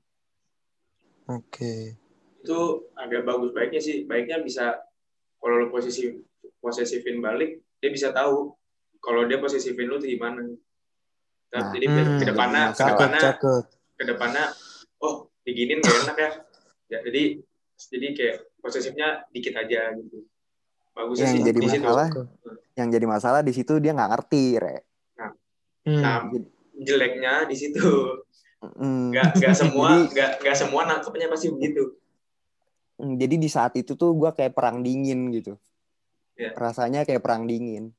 Oke. 1.27 1.99
itu 2.47 2.59
agak 2.95 3.27
bagus 3.27 3.51
baiknya 3.51 3.81
sih. 3.83 4.07
Baiknya 4.07 4.39
bisa 4.39 4.79
kalau 5.43 5.59
lo 5.59 5.67
posisi 5.67 6.15
posesifin 6.63 7.19
balik 7.19 7.59
dia 7.83 7.91
bisa 7.91 8.09
tahu 8.15 8.55
kalau 9.03 9.27
dia 9.27 9.37
posesifin 9.37 9.87
lu 9.87 9.99
tuh 9.99 10.09
gimana. 10.09 10.47
Nah, 11.47 11.71
jadi 11.71 11.85
hmm, 11.87 12.19
ke 12.19 12.25
depannya 12.27 12.63
ke 12.75 12.83
depannya 12.83 13.19
cakep 13.19 13.63
ke 13.97 14.03
depannya 14.03 14.43
oh 15.03 15.31
diginin 15.43 15.83
gak 15.83 16.07
enak 16.07 16.17
ya. 16.17 16.31
Ya 16.87 16.97
jadi 17.03 17.23
jadi 17.77 18.07
kayak 18.15 18.35
posesifnya 18.63 19.27
dikit 19.31 19.53
aja 19.59 19.91
gitu. 19.95 20.23
Bagus 20.95 21.19
yang 21.21 21.35
sih 21.35 21.41
jadi 21.45 21.59
di 21.59 21.69
situ. 21.69 21.83
masalah 21.83 22.07
yang 22.77 22.87
jadi 22.89 23.05
masalah 23.05 23.41
di 23.43 23.53
situ 23.53 23.73
dia 23.77 23.91
nggak 23.93 24.11
ngerti 24.17 24.43
re. 24.59 24.77
Hmm. 25.87 26.03
nah 26.03 26.19
jeleknya 26.83 27.47
di 27.47 27.55
situ. 27.55 27.83
Nggak 28.63 29.37
nggak 29.37 29.53
semua 29.61 29.89
nggak 30.09 30.31
nggak 30.41 30.55
semua 30.57 30.81
nangkepnya 30.89 31.27
pasti 31.29 31.47
begitu. 31.53 31.93
Mm, 32.97 33.13
jadi 33.21 33.35
di 33.37 33.49
saat 33.49 33.77
itu 33.77 33.93
tuh 33.93 34.17
gue 34.17 34.29
kayak 34.33 34.57
perang 34.57 34.81
dingin 34.81 35.29
gitu. 35.33 35.55
Iya. 36.37 36.53
rasanya 36.53 37.01
kayak 37.01 37.25
perang 37.25 37.49
dingin. 37.49 37.89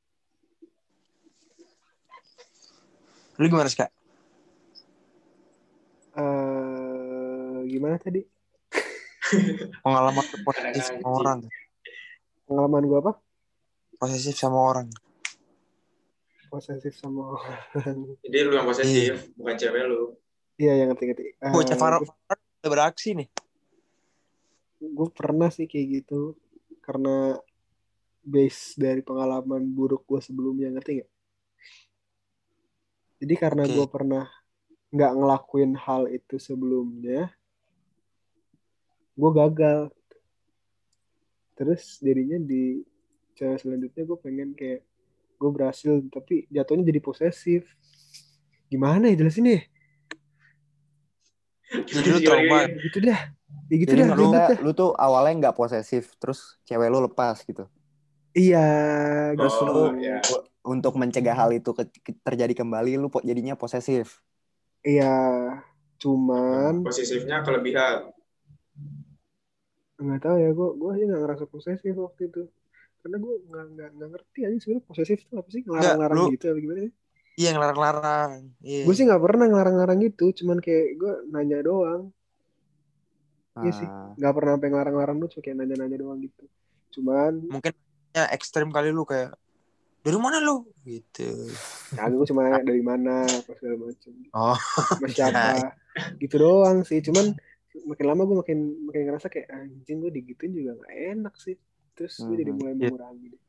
Lu 3.39 3.47
gimana 3.51 3.67
sih 3.71 3.79
kak 3.83 3.91
Eh, 6.19 7.59
gimana 7.71 7.95
tadi? 7.99 8.23
pengalaman 9.87 10.25
posesif 10.43 10.83
sama 10.99 11.09
orang 11.15 11.39
Pengalaman 12.47 12.83
gue 12.87 12.99
apa? 12.99 13.13
posesif 13.99 14.35
sama 14.39 14.59
orang. 14.63 14.89
Posesif 16.49 16.95
sama 16.95 17.35
orang. 17.39 18.19
jadi 18.23 18.47
lu 18.47 18.55
yang 18.55 18.67
posesif 18.67 19.31
bukan 19.35 19.55
cewek 19.59 19.83
lu 19.87 20.15
Iya, 20.59 20.73
yang 20.85 20.89
ngerti-ngerti. 20.93 21.39
Eh, 21.39 21.53
bocah 21.55 21.77
Farah 21.79 22.03
udah 22.03 22.71
beraksi 22.75 23.15
nih 23.15 23.31
gue 24.79 25.09
pernah 25.11 25.51
sih 25.51 25.67
kayak 25.67 26.03
gitu 26.03 26.39
karena 26.83 27.35
base 28.23 28.79
dari 28.79 29.03
pengalaman 29.03 29.67
buruk 29.75 30.07
gue 30.07 30.21
sebelumnya 30.23 30.71
ngerti 30.71 31.03
nggak? 31.03 31.11
Jadi 33.19 33.35
karena 33.35 33.63
Oke. 33.67 33.75
gue 33.75 33.87
pernah 33.91 34.25
nggak 34.89 35.13
ngelakuin 35.19 35.73
hal 35.75 36.07
itu 36.07 36.39
sebelumnya, 36.39 37.35
gue 39.19 39.31
gagal. 39.35 39.91
Terus 41.59 41.99
jadinya 41.99 42.39
di 42.39 42.87
cewek 43.35 43.59
selanjutnya 43.59 44.03
gue 44.07 44.19
pengen 44.23 44.55
kayak 44.55 44.87
gue 45.39 45.51
berhasil 45.51 45.99
tapi 46.15 46.47
jatuhnya 46.47 46.87
jadi 46.87 47.01
posesif. 47.03 47.67
Gimana 48.71 49.11
ya 49.11 49.19
jelasin 49.19 49.51
deh? 49.51 49.63
Jadi 51.69 52.09
lu 52.09 52.21
trauma 52.25 52.59
Gitu 52.81 52.99
dah. 53.05 53.21
Ya 53.69 53.77
gitu 53.77 53.93
jadi 53.93 54.03
dah. 54.05 54.09
lu, 54.17 54.25
ribet 54.25 54.41
dah. 54.41 54.59
lu 54.65 54.71
tuh 54.73 54.91
awalnya 54.97 55.35
nggak 55.49 55.57
posesif 55.57 56.17
terus 56.17 56.57
cewek 56.65 56.89
lu 56.89 57.05
lepas 57.05 57.37
gitu 57.45 57.69
Iya, 58.33 58.69
gitu. 59.35 59.65
oh 59.67 59.93
ya 59.99 60.21
untuk 60.63 60.95
mencegah 61.01 61.33
hal 61.35 61.51
itu 61.57 61.73
ke- 61.73 61.89
ke- 62.05 62.21
terjadi 62.23 62.53
kembali 62.65 63.01
lu 63.01 63.09
po- 63.13 63.25
jadinya 63.25 63.57
posesif 63.57 64.21
Iya, 64.85 65.11
cuman 65.99 66.87
posesifnya 66.87 67.43
kelebihan 67.45 68.09
nggak 69.99 70.21
tahu 70.23 70.37
ya 70.39 70.51
gue 70.55 70.69
gue 70.79 70.91
aja 70.95 71.05
nggak 71.11 71.23
ngerasa 71.27 71.45
posesif 71.51 71.95
waktu 71.99 72.23
itu 72.31 72.43
karena 73.03 73.17
gue 73.19 73.35
nggak 73.51 73.89
nggak 73.99 74.09
ngerti 74.15 74.41
aja 74.47 74.57
sebenarnya 74.63 74.85
posesif 74.87 75.19
itu 75.27 75.35
apa 75.35 75.49
sih 75.51 75.63
ngelarang-larang 75.67 76.17
lu- 76.23 76.33
gitu 76.39 76.45
apa 76.55 76.59
gimana 76.63 76.81
sih? 76.87 76.93
Iya 77.39 77.55
ngelarang-larang 77.55 78.33
iya 78.67 78.83
Gue 78.83 78.95
sih 78.99 79.07
nggak 79.07 79.23
pernah 79.23 79.47
ngelarang-larang 79.47 79.99
gitu, 80.03 80.35
cuman 80.43 80.59
kayak 80.59 80.87
gue 80.99 81.13
nanya 81.31 81.63
doang, 81.63 82.11
Iya 83.59 83.73
sih. 83.75 83.89
Ah, 83.91 84.15
nggak 84.19 84.35
pernah 84.35 84.53
sampai 84.59 84.69
ngelarang-larang 84.71 85.17
tuh, 85.23 85.29
cuma 85.35 85.43
kayak 85.47 85.57
nanya-nanya 85.63 85.97
doang 85.99 86.19
gitu. 86.23 86.45
Cuman, 86.99 87.33
mungkin 87.47 87.73
ya 88.15 88.25
ekstrim 88.35 88.71
kali 88.75 88.91
lu 88.91 89.07
kayak 89.07 89.35
dari 90.03 90.19
mana 90.19 90.39
lu 90.43 90.65
gitu 90.87 91.53
ya 91.99 92.07
gue 92.09 92.27
cuma 92.31 92.47
nanya 92.47 92.63
dari 92.65 92.83
mana, 92.83 93.27
apa 93.27 93.51
segala 93.59 93.77
macam, 93.91 94.13
oh 94.35 94.59
siapa, 95.15 95.75
gitu 96.23 96.35
doang 96.39 96.87
sih. 96.87 97.03
Cuman 97.03 97.35
makin 97.87 98.07
lama 98.07 98.23
gue 98.27 98.37
makin 98.43 98.59
makin 98.87 99.01
ngerasa 99.11 99.27
kayak 99.31 99.49
anjing 99.51 99.99
gue 100.03 100.11
digituin 100.15 100.55
juga 100.55 100.79
nggak 100.79 100.95
enak 101.19 101.35
sih. 101.39 101.57
Terus 101.99 102.15
gue 102.23 102.37
jadi 102.39 102.51
Mhm. 102.55 102.59
mulai 102.59 102.73
Iya. 102.75 102.81
mengurangi 102.87 103.27
deh. 103.35 103.43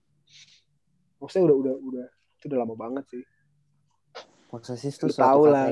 Maksudnya 1.22 1.44
udah 1.46 1.58
udah 1.58 1.76
udah 1.78 2.06
itu 2.40 2.46
udah 2.50 2.60
lama 2.66 2.76
banget 2.76 3.06
sih. 3.14 3.24
Posesif 4.50 4.98
tuh 4.98 5.14
suatu 5.14 5.22
tahu 5.22 5.42
kata 5.46 5.54
lah, 5.54 5.68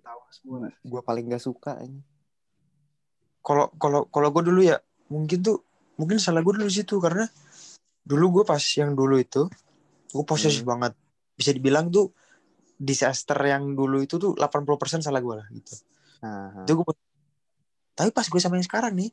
tahu 0.00 0.20
semua 0.32 0.56
lah. 0.66 0.72
gue 0.80 1.00
paling 1.04 1.24
gak 1.28 1.44
suka 1.44 1.76
ini 1.84 2.00
kalau 3.42 3.68
kalau 3.76 4.06
kalau 4.08 4.28
gue 4.30 4.42
dulu 4.48 4.60
ya 4.62 4.78
mungkin 5.10 5.42
tuh 5.42 5.60
mungkin 5.98 6.16
salah 6.16 6.40
gue 6.40 6.54
dulu 6.56 6.70
situ 6.70 6.96
karena 7.02 7.26
dulu 8.06 8.40
gue 8.40 8.44
pas 8.46 8.62
yang 8.78 8.94
dulu 8.94 9.18
itu 9.18 9.46
gue 10.12 10.24
posesif 10.24 10.62
banget. 10.62 10.94
Bisa 11.34 11.50
dibilang 11.50 11.90
tuh 11.90 12.14
disaster 12.78 13.36
yang 13.42 13.74
dulu 13.74 14.02
itu 14.02 14.18
tuh 14.18 14.34
80% 14.38 15.02
salah 15.02 15.20
gue 15.22 15.34
lah 15.38 15.46
gitu. 15.50 15.74
Nah, 16.22 16.62
itu 16.64 16.72
gue 16.78 16.94
tapi 17.92 18.10
pas 18.14 18.24
gue 18.24 18.40
sama 18.40 18.56
yang 18.56 18.66
sekarang 18.66 18.94
nih 18.96 19.10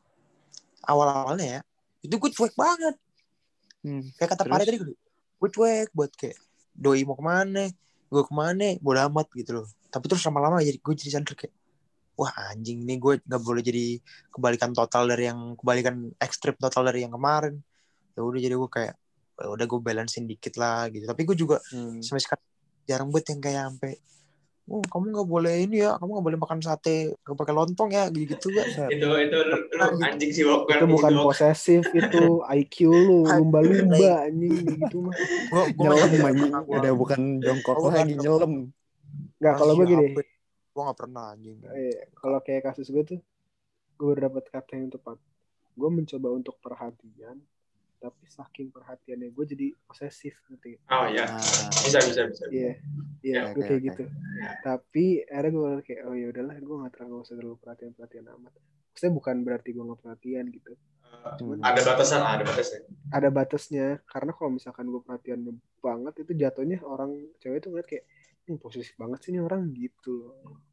awal 0.88 1.10
awalnya 1.12 1.60
ya 1.60 1.62
itu 2.06 2.16
gue 2.16 2.30
cuek 2.32 2.56
banget. 2.56 2.96
Hmm, 3.84 4.04
kayak 4.16 4.30
kata? 4.38 4.46
Pare 4.48 4.64
tadi 4.64 4.78
gue 4.78 4.96
gue 5.40 5.50
cuek 5.50 5.90
buat 5.92 6.12
kayak 6.14 6.38
doi 6.78 7.02
mau 7.04 7.18
ke 7.18 7.24
mana 7.26 7.68
gue 8.10 8.24
ke 8.26 8.34
mana 8.34 8.76
bodo 8.82 9.00
amat 9.10 9.28
gitu 9.38 9.62
loh. 9.62 9.66
Tapi 9.94 10.06
terus 10.10 10.26
lama-lama 10.26 10.62
jadi 10.66 10.78
gue 10.82 10.94
jadi 10.98 11.22
sadar 11.22 11.34
kayak 11.38 11.54
wah 12.20 12.34
anjing 12.52 12.84
nih 12.84 13.00
gue 13.00 13.14
nggak 13.24 13.42
boleh 13.42 13.64
jadi 13.64 13.96
kebalikan 14.34 14.76
total 14.76 15.08
dari 15.08 15.32
yang 15.32 15.56
kebalikan 15.56 16.12
ekstrim 16.20 16.58
total 16.60 16.90
dari 16.90 17.06
yang 17.06 17.14
kemarin. 17.16 17.62
Ya 18.18 18.22
udah 18.26 18.40
jadi 18.42 18.56
gue 18.58 18.70
kayak 18.70 18.96
"Ya 19.40 19.48
udah 19.48 19.66
gue 19.72 19.80
balancein 19.80 20.28
dikit 20.28 20.60
lah 20.60 20.92
gitu. 20.92 21.08
Tapi 21.08 21.22
gue 21.24 21.38
juga 21.38 21.64
hmm. 21.72 22.04
sampai 22.04 22.22
sekarang 22.22 22.46
jarang 22.90 23.10
banget 23.14 23.26
yang 23.38 23.42
kayak 23.46 23.62
sampai 23.72 23.94
oh 24.70 24.82
kamu 24.86 25.06
nggak 25.18 25.30
boleh 25.30 25.56
ini 25.66 25.82
ya 25.82 25.98
kamu 25.98 26.10
nggak 26.14 26.26
boleh 26.30 26.40
makan 26.40 26.60
sate 26.62 27.18
nggak 27.26 27.38
pakai 27.38 27.54
lontong 27.58 27.90
ya 27.90 28.06
gitu 28.14 28.38
gitu 28.38 28.48
gak 28.54 28.70
itu 28.94 29.08
itu 29.10 29.38
lu, 29.42 29.58
lu 29.66 29.86
anjing 30.06 30.32
sih 30.32 30.44
Wok. 30.46 30.70
itu 30.70 30.86
bukan 30.86 31.14
posesif 31.26 31.84
itu 31.90 32.24
IQ 32.62 32.76
lu 32.94 33.26
lumba-lumba 33.26 34.30
anjing 34.30 34.66
gitu 34.86 35.10
mah. 35.10 35.14
Nyelam 35.74 36.12
anjing 36.22 36.52
udah 36.54 36.94
bukan 36.94 37.22
jongkok 37.42 37.76
Oh, 37.82 37.90
lagi 37.90 38.14
bukan. 38.14 38.22
nyelam 38.22 38.54
nggak 39.42 39.54
kalau 39.58 39.74
gue 39.74 39.86
gini 39.90 40.06
gue 40.70 40.82
nggak 40.86 41.00
pernah 41.00 41.24
anjing. 41.34 41.58
Eh, 41.66 42.14
kalau 42.16 42.40
kayak 42.40 42.72
kasus 42.72 42.88
gue 42.94 43.04
tuh 43.04 43.20
gue 44.00 44.10
udah 44.16 44.32
dapat 44.32 44.48
kata 44.48 44.80
yang 44.80 44.94
tepat. 44.94 45.18
Gue 45.76 45.90
mencoba 45.92 46.28
untuk 46.32 46.56
perhatian 46.62 47.42
tapi 48.00 48.24
saking 48.32 48.72
perhatiannya 48.72 49.36
gue 49.36 49.46
jadi 49.46 49.68
posesif 49.84 50.40
ngerti? 50.48 50.80
Oh 50.88 51.06
ya 51.12 51.28
nah, 51.28 51.44
bisa 51.84 52.00
bisa 52.00 52.22
bisa. 52.32 52.44
iya 52.48 52.80
iya 53.20 53.40
Oke, 53.52 53.60
gue 53.60 53.64
kayak 53.68 53.82
gitu. 53.92 54.04
Tapi 54.64 55.06
akhirnya 55.28 55.52
gue 55.52 55.70
kayak 55.84 56.02
oh 56.08 56.16
ya 56.16 56.28
udahlah 56.32 56.56
gue 56.56 56.76
nggak 56.80 56.94
terlalu 56.96 57.16
usah 57.20 57.36
terlalu 57.36 57.58
perhatian 57.60 57.92
perhatian 57.92 58.26
amat. 58.40 58.54
Maksudnya 58.96 59.14
bukan 59.14 59.36
berarti 59.44 59.70
gue 59.76 59.84
nggak 59.84 60.00
perhatian 60.00 60.46
gitu. 60.50 60.74
Hmm. 61.10 61.60
ada 61.66 61.82
batasan 61.84 62.22
ada 62.22 62.46
batasnya 62.46 62.80
ada 63.10 63.30
batasnya 63.34 63.88
karena 64.08 64.32
kalau 64.32 64.56
misalkan 64.56 64.88
gue 64.88 65.02
perhatian 65.04 65.42
banget 65.82 66.14
itu 66.22 66.32
jatuhnya 66.38 66.80
orang 66.86 67.12
cewek 67.44 67.60
itu 67.60 67.68
ngeliat 67.74 67.88
kayak 67.90 68.06
ini 68.46 68.56
posesif 68.56 68.96
banget 68.96 69.20
sih 69.26 69.36
ini 69.36 69.44
orang 69.44 69.68
gitu 69.76 70.32
loh. 70.32 70.64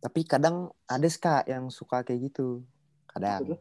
Tapi 0.00 0.24
kadang 0.24 0.72
ada 0.88 1.08
ska 1.10 1.44
yang 1.44 1.68
suka 1.68 2.06
kayak 2.06 2.32
gitu. 2.32 2.64
Kadang. 3.10 3.52
Betul. 3.52 3.60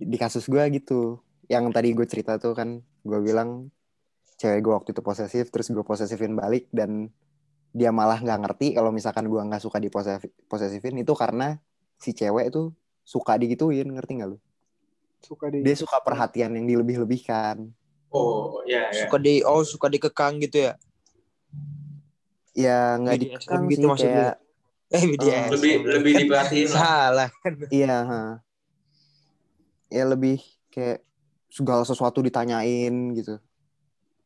di 0.00 0.16
kasus 0.16 0.48
gue 0.48 0.64
gitu 0.80 1.20
yang 1.50 1.66
tadi 1.74 1.90
gue 1.90 2.06
cerita 2.06 2.38
tuh 2.38 2.54
kan 2.54 2.78
gue 2.78 3.18
bilang 3.18 3.74
cewek 4.38 4.62
gue 4.62 4.72
waktu 4.72 4.90
itu 4.94 5.02
posesif 5.02 5.50
terus 5.50 5.66
gue 5.74 5.82
posesifin 5.82 6.38
balik 6.38 6.70
dan 6.70 7.10
dia 7.74 7.90
malah 7.90 8.22
nggak 8.22 8.40
ngerti 8.46 8.66
kalau 8.78 8.94
misalkan 8.94 9.26
gue 9.26 9.42
nggak 9.42 9.62
suka 9.62 9.82
di 9.82 9.90
posesifin 10.46 10.94
itu 11.02 11.12
karena 11.18 11.58
si 11.98 12.14
cewek 12.14 12.54
itu 12.54 12.70
suka 13.02 13.34
digituin 13.34 13.90
ngerti 13.90 14.22
nggak 14.22 14.30
lu? 14.30 14.38
Suka 15.20 15.50
di 15.50 15.66
dia 15.66 15.74
suka 15.74 15.98
perhatian 16.00 16.54
yang 16.54 16.66
dilebih-lebihkan. 16.70 17.66
Oh 18.14 18.62
ya 18.64 18.90
ya. 18.94 19.06
Suka 19.06 19.18
di 19.18 19.42
oh 19.42 19.66
suka 19.66 19.90
dikekang 19.90 20.38
gitu 20.42 20.70
ya? 20.70 20.74
Ya 22.54 22.94
nggak 22.98 23.16
dikekang 23.26 23.62
gitu 23.68 23.86
sih 23.86 23.90
maksud 23.90 24.08
lu? 24.08 24.14
kayak 24.14 24.36
eh 24.96 25.04
BDSM 25.06 25.50
lebih 25.54 25.74
lebih 25.86 26.12
diperhatiin 26.26 26.68
lah. 26.74 26.78
Salah. 26.78 27.30
Iya 27.70 27.96
ha. 28.06 28.22
ya 29.90 30.04
lebih 30.06 30.38
kayak 30.70 31.02
segala 31.50 31.82
sesuatu 31.82 32.22
ditanyain 32.22 32.94
gitu 33.12 33.36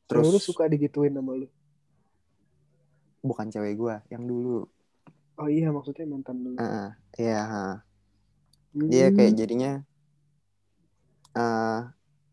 terus 0.05 0.29
lu 0.29 0.39
suka 0.39 0.69
digituin 0.69 1.11
sama 1.11 1.33
lu 1.35 1.49
bukan 3.25 3.49
cewek 3.49 3.75
gue 3.75 3.95
yang 4.13 4.23
dulu 4.23 4.69
oh 5.41 5.49
iya 5.49 5.73
maksudnya 5.73 6.05
mantan 6.05 6.37
lu 6.39 6.51
Heeh, 6.55 6.89
iya 7.19 7.41
ha. 7.43 7.65
Hmm. 8.77 8.91
dia 8.91 9.09
kayak 9.11 9.33
jadinya 9.35 9.73
eh 11.35 11.81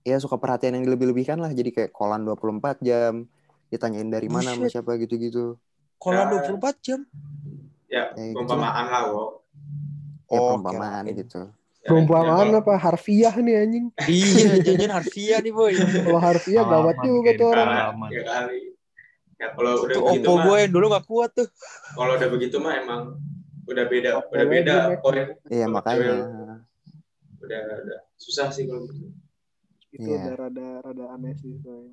ya 0.04 0.18
suka 0.18 0.38
perhatian 0.38 0.78
yang 0.78 0.86
dilebih-lebihkan 0.86 1.38
lah 1.38 1.54
jadi 1.54 1.70
kayak 1.72 1.92
kolan 1.94 2.22
24 2.22 2.82
jam 2.82 3.26
ditanyain 3.72 4.10
dari 4.10 4.28
mana 4.28 4.52
sama 4.52 4.68
siapa 4.68 4.98
gitu-gitu 5.00 5.56
kalau 5.96 6.28
Ya. 6.28 6.44
24 6.44 6.76
jam 6.82 7.00
ya 7.88 8.12
Ya, 8.18 8.34
gitu 8.34 8.54
lah 8.58 8.74
Wok. 9.08 9.32
ya 10.28 10.38
Oh, 10.38 10.48
perumpamaan 10.58 11.06
kirain. 11.06 11.20
gitu 11.24 11.42
Perumpamaan 11.82 12.48
Ya, 12.48 12.62
apa 12.62 12.74
harfiah 12.78 13.34
nih 13.34 13.56
anjing. 13.60 13.86
iya 14.06 14.62
jajan 14.62 14.94
harfiah 14.94 15.42
nih 15.42 15.50
boy 15.50 15.74
Kalau 15.74 16.22
harfiah 16.22 16.62
gawat 16.64 16.96
juga 17.02 17.30
tuh 17.34 17.48
orang. 17.50 17.68
Ya 18.08 18.22
kali. 18.22 18.60
Ya 19.36 19.48
kalau 19.52 19.74
udah 19.82 19.90
tuh 19.90 20.02
begitu 20.06 20.22
oppo 20.24 20.34
mah, 20.38 20.44
gue 20.46 20.58
yang 20.60 20.72
dulu 20.72 20.86
gak 20.92 21.06
kuat 21.06 21.32
tuh 21.34 21.48
kalau 21.92 22.14
udah 22.14 22.30
begitu 22.30 22.56
mah 22.62 22.74
emang 22.78 23.02
udah 23.66 23.86
beda, 23.88 24.10
Oppo 24.16 24.34
udah 24.38 24.46
beda. 24.46 24.76
Iya 25.50 25.66
makanya. 25.66 26.14
Udah, 27.42 27.62
udah 27.82 28.00
susah 28.16 28.54
sih 28.54 28.70
kalau 28.70 28.86
gitu. 28.86 29.10
Itu 29.90 30.06
Iya. 30.06 30.22
udah 30.24 30.36
rada 30.38 30.68
rada 30.86 31.06
aneh 31.12 31.34
sih 31.36 31.58
coy. 31.58 31.90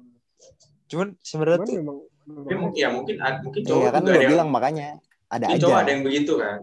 cuman 0.86 1.16
sebenarnya 1.18 1.58
Cuman 1.58 1.66
tuh 1.66 1.76
memang, 1.76 1.96
Tapi 1.98 2.28
memang 2.46 2.60
mungkin 2.62 2.76
ya 2.76 2.88
mungkin 2.88 3.16
mungkin 3.42 3.60
cowok 3.62 3.80
Iya 3.80 3.88
kan 3.88 4.00
juga 4.00 4.04
gue 4.04 4.12
ada 4.12 4.20
yang 4.20 4.32
bilang 4.32 4.48
makanya 4.48 4.86
ada 5.26 5.46
aja. 5.48 5.58
cowok 5.58 5.78
ada 5.78 5.90
yang 5.90 6.02
begitu 6.04 6.32
kan. 6.36 6.58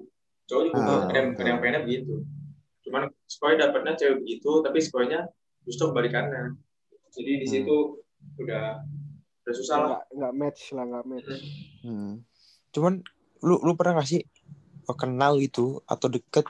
Cowok 0.46 0.62
juga 0.64 0.78
Ah, 0.78 0.86
ada 1.02 1.16
yang 1.16 1.28
ada 1.32 1.48
yang 1.48 1.60
pengennya 1.60 1.82
begitu. 1.82 2.14
Cuman 2.86 3.10
sekolah 3.26 3.58
dapatnya 3.58 3.94
cewek 3.98 4.22
begitu, 4.22 4.62
tapi 4.62 4.78
sekolahnya 4.80 5.26
justru 5.66 5.90
kebalikannya. 5.90 6.54
Jadi 7.12 7.32
di 7.42 7.48
Hmm. 7.50 7.54
situ 7.54 7.76
udah 8.38 8.86
udah 9.46 9.54
susah 9.54 9.78
lah. 9.78 9.90
nggak 9.90 10.04
nggak 10.14 10.34
match 10.34 10.62
lah 10.74 10.84
nggak 10.86 11.06
match. 11.06 11.30
Hmm. 11.82 12.14
cuman 12.74 13.00
lu 13.40 13.56
lu 13.64 13.72
pernah 13.80 14.04
gak 14.04 14.10
sih 14.10 14.22
kenal 15.00 15.40
gitu 15.40 15.80
atau 15.88 16.12
deket 16.12 16.44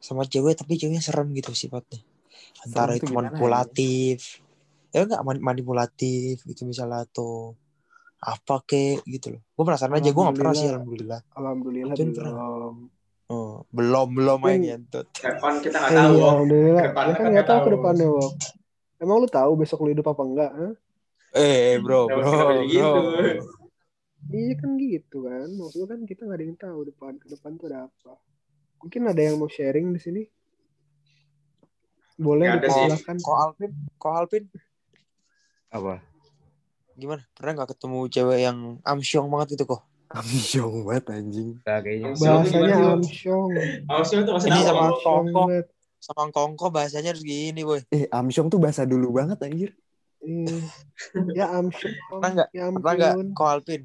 sama 0.00 0.24
cewek 0.24 0.56
tapi 0.56 0.80
ceweknya 0.80 1.04
serem 1.04 1.28
gitu 1.36 1.52
sifatnya 1.52 2.00
antara 2.64 2.96
itu 2.96 3.10
ya? 3.10 3.20
manipulatif 3.20 4.40
ya 4.90 5.04
enggak 5.04 5.20
man- 5.20 5.44
manipulatif 5.44 6.40
gitu 6.48 6.64
misalnya 6.64 7.04
atau 7.04 7.52
apa 8.16 8.64
kek 8.64 9.04
gitu 9.04 9.36
loh 9.36 9.42
gue 9.44 9.64
penasaran 9.66 9.98
aja 9.98 10.08
gue 10.08 10.22
gak 10.24 10.38
pernah 10.40 10.54
sih 10.56 10.68
alhamdulillah 10.72 11.20
Alhamdulillah 11.36 11.94
belum. 12.32 12.76
Oh, 13.32 13.64
belum 13.72 14.12
belum 14.12 14.38
main 14.38 14.60
ngentut 14.60 15.08
Depan 15.16 15.64
kita 15.64 15.76
nggak 15.80 15.92
Eh, 15.92 15.96
tahu. 15.96 16.12
iya, 16.12 16.20
Wok. 16.20 16.32
alhamdulillah. 16.36 16.82
Ke 16.84 16.88
depannya 16.92 17.08
Ya 17.08 17.16
kan 17.16 17.24
kan 17.24 17.32
nggak 17.32 17.48
tahu 17.48 17.58
ke 17.64 17.70
depannya, 17.72 18.06
Wok. 18.12 18.32
Emang 19.00 19.16
lu 19.18 19.28
tahu 19.28 19.52
besok 19.56 19.78
lu 19.82 19.88
hidup 19.90 20.06
apa 20.06 20.22
enggak? 20.22 20.52
Hah? 20.52 20.72
eh 21.32 21.80
bro 21.80 22.12
bro 22.12 22.28
jadi 22.28 22.68
gitu? 22.68 23.00
bro 23.00 23.44
Iya 24.28 24.52
kan 24.54 24.70
gitu 24.76 25.16
kan. 25.24 25.48
Maksudnya 25.50 25.86
kan 25.90 26.00
kita 26.04 26.20
nggak 26.28 26.38
ada 26.38 26.44
yang 26.44 26.58
tahu 26.60 26.78
depan 26.86 27.12
ke 27.16 27.26
depan 27.26 27.50
tuh 27.56 27.66
ada 27.72 27.88
apa. 27.88 28.12
Mungkin 28.78 29.00
ada 29.08 29.20
yang 29.20 29.36
mau 29.40 29.48
sharing 29.48 29.90
di 29.96 30.00
sini. 30.00 30.22
Boleh 32.20 32.54
dipersilakan. 32.54 33.16
kok 33.18 33.34
Alvin 33.34 33.70
kok 33.96 34.12
Alvin 34.12 34.44
Apa? 35.72 36.04
gimana 36.92 37.24
pernah 37.32 37.52
nggak 37.56 37.70
ketemu 37.74 37.98
cewek 38.12 38.38
yang 38.44 38.58
amsyong 38.84 39.26
banget 39.32 39.56
itu 39.56 39.64
kok 39.64 39.80
Amsyong 40.12 40.74
banget 40.84 41.04
anjing. 41.10 41.50
Nah, 41.64 41.78
kayaknya 41.80 42.08
Amsyong. 42.12 42.42
Bahasanya 42.42 42.76
amsyong. 42.96 43.50
Maksudnya 43.88 44.22
itu 44.22 44.32
maksudnya 44.32 44.60
sama? 44.62 44.86
Kongko. 45.00 45.42
sama 46.02 46.34
kongko 46.34 46.66
bahasanya 46.74 47.14
harus 47.14 47.22
gini 47.22 47.62
boy 47.62 47.78
Eh, 47.94 48.10
amsyong 48.10 48.50
tuh 48.50 48.58
bahasa 48.58 48.82
dulu 48.82 49.14
banget 49.14 49.38
anjir. 49.40 49.70
Iya. 50.18 50.58
Ya 51.32 51.46
amsyong. 51.54 51.94
Pernah 52.10 52.30
nggak? 52.34 52.48
Ya 52.50 52.64
pernah 52.68 52.92
nggak 52.98 53.12
ampun. 53.14 53.26
kok 53.32 53.48
Alvin 53.48 53.82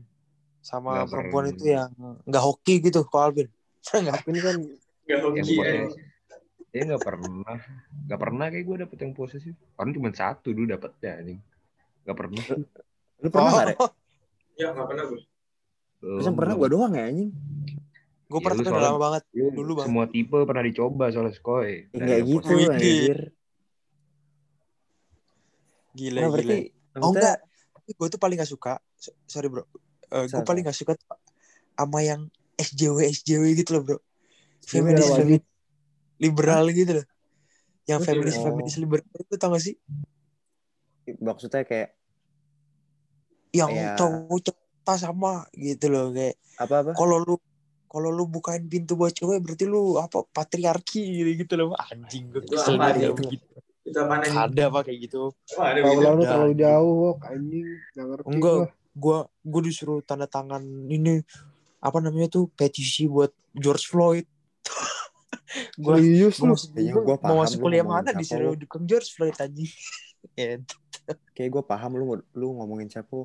sama 0.59 0.89
Nggak 0.91 1.07
perempuan 1.13 1.43
pernah. 1.45 1.55
itu 1.55 1.63
yang 1.69 1.89
nggak 2.25 2.43
hoki 2.43 2.75
gitu 2.81 2.99
kok 3.05 3.21
Alvin 3.21 3.47
pernah 3.79 4.01
nggak 4.03 4.19
Ini 4.27 4.39
kan 4.41 4.55
Nggak 5.07 5.19
hoki 5.23 5.53
ya. 5.55 5.83
Dia 6.67 6.81
nggak 6.83 7.03
pernah, 7.05 7.55
nggak 8.05 8.19
pernah 8.19 8.45
kayak 8.51 8.65
gue 8.67 8.75
dapet 8.85 8.97
yang 8.99 9.13
posesif. 9.15 9.55
Orang 9.79 9.91
cuma 9.95 10.09
satu 10.11 10.51
dulu 10.51 10.67
dapetnya 10.67 11.11
anjing. 11.21 11.39
Nggak 12.03 12.17
pernah. 12.17 12.43
Lu 13.17 13.27
pernah 13.31 13.49
nggak, 13.49 13.65
Rek? 13.71 13.77
Ya 14.57 14.67
nggak 14.75 14.87
pernah 14.89 15.03
gue. 15.07 15.21
Terus 15.97 16.23
yang 16.23 16.35
pernah 16.35 16.53
gue 16.53 16.69
doang 16.69 16.91
ya 16.91 17.03
anjing. 17.05 17.31
gue 18.27 18.35
Ya, 18.35 18.43
pernah 18.43 18.59
tapi 18.61 18.75
lama 18.77 18.99
banget 18.99 19.21
Lu 19.31 19.47
Dulu, 19.49 19.71
Bang. 19.73 19.87
semua 19.87 20.05
tipe 20.05 20.37
pernah 20.43 20.59
dicoba 20.61 21.07
soalnya 21.07 21.31
skoy. 21.31 21.87
Eh, 21.87 21.87
Dari 21.89 21.95
Enggak 21.95 22.17
yang 22.17 22.27
gitu 22.27 22.51
Wih, 22.51 22.67
anjir. 22.69 23.19
gila 25.93 26.13
Nah, 26.13 26.27
gila 26.27 26.29
berarti 26.29 26.57
oh 26.95 27.09
enggak 27.09 27.37
gue 27.89 28.07
tuh 28.07 28.19
paling 28.19 28.37
gak 28.37 28.45
suka 28.47 28.73
so- 28.93 29.15
sorry 29.25 29.47
bro 29.47 29.63
gue 30.05 30.27
Sama. 30.29 30.43
paling 30.43 30.61
gak 30.61 30.75
suka 30.75 30.93
sama 31.73 31.99
yang 32.01 32.27
SJW 32.55 32.97
SJW 33.15 33.43
gitu 33.55 33.71
loh 33.71 33.83
bro 33.83 33.97
Ini 33.97 34.67
feminis 34.67 35.07
feminis 35.09 35.43
liberal 36.17 36.67
gitu 36.69 36.91
loh 36.93 37.05
yang 37.85 37.97
Oh, 37.97 38.05
feminis 38.05 38.35
oh. 38.35 38.43
feminis 38.45 38.75
liberal 38.75 39.07
itu 39.09 39.35
tau 39.35 39.49
gak 39.49 39.63
sih 39.63 39.75
maksudnya 41.17 41.63
kayak 41.63 41.95
yang 43.49 43.71
Iya. 43.71 43.95
cowok 43.95 44.51
cinta 44.87 45.03
sama 45.03 45.43
gitu 45.51 45.91
loh 45.91 46.15
kayak 46.15 46.39
apa-apa? 46.63 46.95
kalau 46.95 47.19
lu 47.19 47.35
kalau 47.91 48.07
lu 48.11 48.23
bukain 48.27 48.63
pintu 48.71 48.95
buat 48.95 49.11
cewek 49.11 49.43
berarti 49.43 49.67
lu 49.67 49.99
apa 49.99 50.23
patriarki 50.31 51.03
gitu, 51.23 51.31
gitu 51.43 51.53
loh 51.59 51.75
anjing 51.75 52.31
gue 52.31 52.39
kesel 52.47 52.79
apa 52.79 52.95
banget 52.95 53.11
itu? 53.11 53.15
begitu 53.19 53.45
Itu 53.87 53.97
apa 54.03 54.15
nih? 54.23 54.31
ada 54.31 54.63
apa 54.71 54.79
kayak 54.83 54.99
gitu 55.07 55.23
ada 55.59 55.79
Kalau 55.79 56.11
lu 56.19 56.23
terlalu 56.27 56.53
jauh. 56.59 57.15
Anjing. 57.23 57.67
Nggak 57.95 58.05
ngerti 58.11 58.27
Enggak, 58.27 58.55
gua. 58.55 58.67
gua 58.99 59.17
gua 59.47 59.61
disuruh 59.63 59.99
tanda 60.03 60.27
tangan 60.27 60.59
ini 60.91 61.23
apa 61.79 61.97
namanya 62.03 62.27
tuh 62.27 62.51
petisi 62.51 63.07
buat 63.07 63.31
George 63.55 63.87
Floyd. 63.87 64.27
gua 65.83 66.03
Serius 66.03 66.35
gua 66.35 66.51
lu. 66.51 66.55
gua 66.59 66.99
gua 66.99 67.15
mau 67.15 67.19
paham 67.23 67.35
masuk 67.47 67.59
kuliah 67.63 67.85
mana 67.87 68.11
disuruh 68.11 68.59
dukung 68.59 68.83
George 68.83 69.07
Floyd 69.15 69.35
anjing. 69.39 69.71
Ya, 70.35 70.59
Kayak 71.35 71.49
gue 71.55 71.63
paham 71.63 71.91
lu 71.95 72.19
lu 72.35 72.47
ngomongin 72.59 72.91
siapa. 72.91 73.23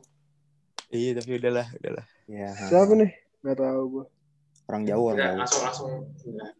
Iya 0.92 1.10
tapi 1.16 1.40
udahlah, 1.40 1.66
udahlah. 1.72 2.06
Ya, 2.28 2.52
Siapa 2.54 2.92
nih? 2.94 3.10
Nggak 3.42 3.58
tahu 3.58 3.82
gua. 3.90 4.04
Orang 4.68 4.82
jauh, 4.86 5.04
orang 5.10 5.18
jauh. 5.18 5.38
langsung 5.40 5.62
langsung 5.64 5.90
Udah. 6.22 6.50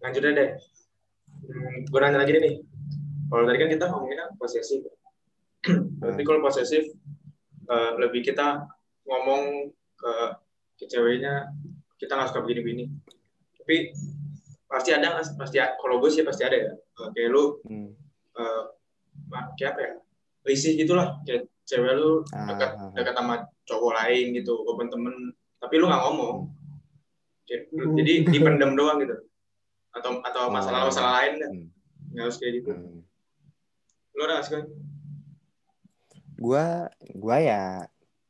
lanjut 0.00 0.22
aja 0.22 0.30
deh 0.32 0.50
hmm, 1.50 1.76
gue 1.90 1.98
nanya 1.98 2.18
lagi 2.22 2.32
nih 2.32 2.54
kalau 3.26 3.42
tadi 3.42 3.58
kan 3.58 3.68
kita 3.68 3.84
ngomongin 3.90 4.22
posesif 4.38 4.80
berarti 5.98 6.22
kalau 6.22 6.40
posesif 6.40 6.84
eh, 7.66 7.90
lebih 7.98 8.22
kita 8.22 8.70
ngomong 9.02 9.74
ke, 9.98 10.12
ke 10.78 10.84
ceweknya 10.86 11.50
kita 11.98 12.14
nggak 12.14 12.30
suka 12.30 12.46
begini-begini 12.46 12.86
tapi 13.58 13.90
pasti 14.70 14.94
ada 14.94 15.10
nggak 15.10 15.34
pasti 15.34 15.58
kalau 15.58 15.98
gue 15.98 16.10
sih 16.10 16.22
pasti 16.22 16.46
ada 16.46 16.56
ya 16.56 16.72
kayak 17.10 17.28
lu 17.34 17.58
Hmm. 17.66 17.90
eh, 18.38 18.62
ma- 19.26 19.50
kayak 19.58 19.74
apa 19.74 19.80
ya 19.82 19.92
risih 20.46 20.78
gitulah 20.78 21.18
kayak 21.26 21.49
cewek 21.70 21.94
lu 21.94 22.26
Ah, 22.34 22.50
dekat 22.50 22.70
ah, 22.74 22.82
ah. 22.82 22.90
dekat 22.92 23.14
sama 23.14 23.34
cowok 23.62 23.92
lain 23.94 24.26
gitu 24.34 24.52
walaupun 24.60 24.88
temen 24.90 25.14
tapi 25.56 25.74
lu 25.78 25.86
nggak 25.86 26.02
ngomong 26.02 26.36
Kayak- 27.46 27.66
Hmm. 27.70 27.94
jadi 27.94 28.12
dipendam 28.26 28.74
doang 28.74 28.98
gitu 28.98 29.14
atau 29.90 30.18
atau 30.22 30.42
masalah 30.50 30.86
masalah 30.86 31.12
lain 31.18 31.32
dah. 31.38 31.50
Hmm. 31.50 31.66
nggak 32.10 32.24
harus 32.24 32.36
kayak 32.36 32.52
gitu 32.58 32.70
Hmm. 32.70 33.00
lu 34.10 34.20
ada 34.20 34.32
nggak 34.34 34.44
sih 34.44 34.54
kan 34.54 34.64
Gua 36.40 36.88
gua 37.12 37.36
ya 37.36 37.62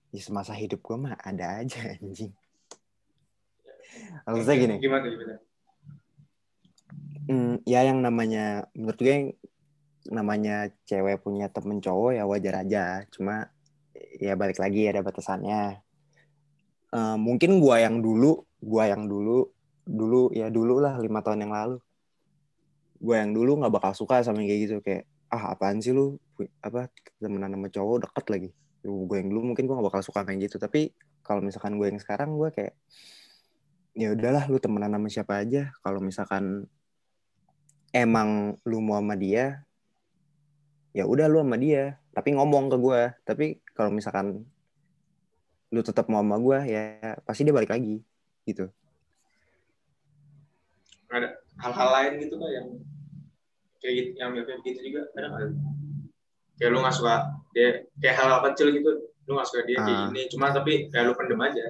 di 0.09 0.19
semasa 0.19 0.51
hidup 0.51 0.83
gua 0.83 0.99
mah 0.99 1.15
ada 1.17 1.63
aja 1.63 1.79
anjing. 1.95 2.35
Maksudnya 4.27 4.57
gini, 4.57 4.75
gimana 4.79 5.07
gimana 5.07 5.35
hmm, 7.27 7.55
ya 7.63 7.81
yang 7.85 8.03
namanya 8.03 8.67
menurut 8.73 8.99
gue 8.99 9.07
yang 9.09 9.27
namanya 10.09 10.73
cewek 10.89 11.21
punya 11.21 11.53
temen 11.53 11.83
cowok 11.85 12.17
ya 12.17 12.25
wajar 12.25 12.65
aja. 12.65 12.85
Cuma 13.13 13.53
ya 14.17 14.33
balik 14.39 14.57
lagi 14.57 14.89
ada 14.89 15.05
batasannya. 15.05 15.85
Eh, 16.91 17.17
mungkin 17.21 17.61
gua 17.61 17.85
yang 17.85 18.01
dulu, 18.01 18.41
gua 18.65 18.89
yang 18.89 19.05
dulu, 19.05 19.51
dulu 19.85 20.33
ya 20.33 20.49
dulu 20.49 20.81
lah 20.81 20.97
lima 20.97 21.21
tahun 21.21 21.45
yang 21.45 21.53
lalu. 21.53 21.77
Gua 23.01 23.17
yang 23.21 23.33
dulu 23.37 23.61
nggak 23.61 23.73
bakal 23.73 23.93
suka 23.93 24.25
sama 24.25 24.41
kayak 24.45 24.61
gitu 24.69 24.77
kayak 24.81 25.05
ah 25.31 25.55
apaan 25.55 25.79
sih 25.79 25.95
lu 25.95 26.19
apa 26.59 26.91
temenan 27.23 27.55
sama 27.55 27.69
cowok 27.71 27.97
deket 28.09 28.27
lagi. 28.33 28.51
Gue 28.81 29.17
yang 29.21 29.29
dulu 29.29 29.53
mungkin 29.53 29.69
gue 29.69 29.77
gak 29.77 29.89
bakal 29.93 30.01
suka 30.01 30.25
kayak 30.25 30.49
gitu 30.49 30.57
tapi 30.57 30.97
kalau 31.21 31.45
misalkan 31.45 31.77
gue 31.77 31.87
yang 31.93 32.01
sekarang 32.01 32.33
gue 32.35 32.49
kayak 32.49 32.75
ya 33.93 34.17
udahlah 34.17 34.49
lu 34.49 34.57
temenan 34.57 34.97
sama 34.97 35.09
siapa 35.13 35.45
aja 35.45 35.69
kalau 35.85 36.01
misalkan 36.01 36.65
emang 37.93 38.57
lu 38.65 38.81
mau 38.81 38.99
sama 38.99 39.15
dia 39.19 39.67
ya 40.91 41.05
udah 41.05 41.27
lu 41.27 41.43
sama 41.43 41.57
dia. 41.57 41.99
Tapi 42.11 42.35
ngomong 42.35 42.69
ke 42.69 42.77
gue 42.77 43.01
tapi 43.23 43.47
kalau 43.71 43.91
misalkan 43.91 44.43
lu 45.71 45.81
tetap 45.81 46.11
mau 46.11 46.19
sama 46.21 46.37
gue 46.37 46.59
ya 46.67 46.83
pasti 47.23 47.47
dia 47.47 47.55
balik 47.55 47.71
lagi 47.71 48.03
gitu. 48.43 48.67
Ada 51.11 51.39
hal-hal 51.59 51.89
lain 51.91 52.13
gitu 52.23 52.35
kan 52.37 52.51
yang 52.51 52.67
kayak 53.79 53.95
gitu 53.95 54.11
yang 54.19 54.31
mirip 54.35 54.59
gitu 54.63 54.81
juga? 54.83 55.03
Ada 55.15 55.27
nggak? 55.29 55.51
Kayak 56.59 56.71
lu 56.71 56.79
nggak 56.83 56.95
suka 56.95 57.15
dia 57.51 57.69
kayak 57.99 58.15
hal, 58.19 58.29
hal 58.31 58.41
kecil 58.51 58.69
gitu 58.71 58.91
lu 59.27 59.39
nggak 59.39 59.47
suka 59.47 59.63
dia 59.65 59.79
kayak 59.79 59.95
Ah. 59.97 60.07
gini 60.11 60.23
cuma 60.29 60.47
tapi 60.51 60.73
kayak 60.91 61.05
lu 61.07 61.15
pendem 61.15 61.41
aja. 61.41 61.63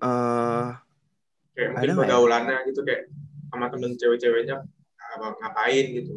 Eh 0.00 0.68
kayak 1.56 1.68
mungkin 1.72 1.88
Ada 1.88 1.92
ya? 1.92 1.98
pergaulannya 2.04 2.56
gitu 2.68 2.80
kayak 2.84 3.02
sama 3.50 3.66
temen 3.68 3.92
cewek-ceweknya 3.96 4.56
apa 5.10 5.26
ngapain 5.42 5.86
gitu 5.90 6.14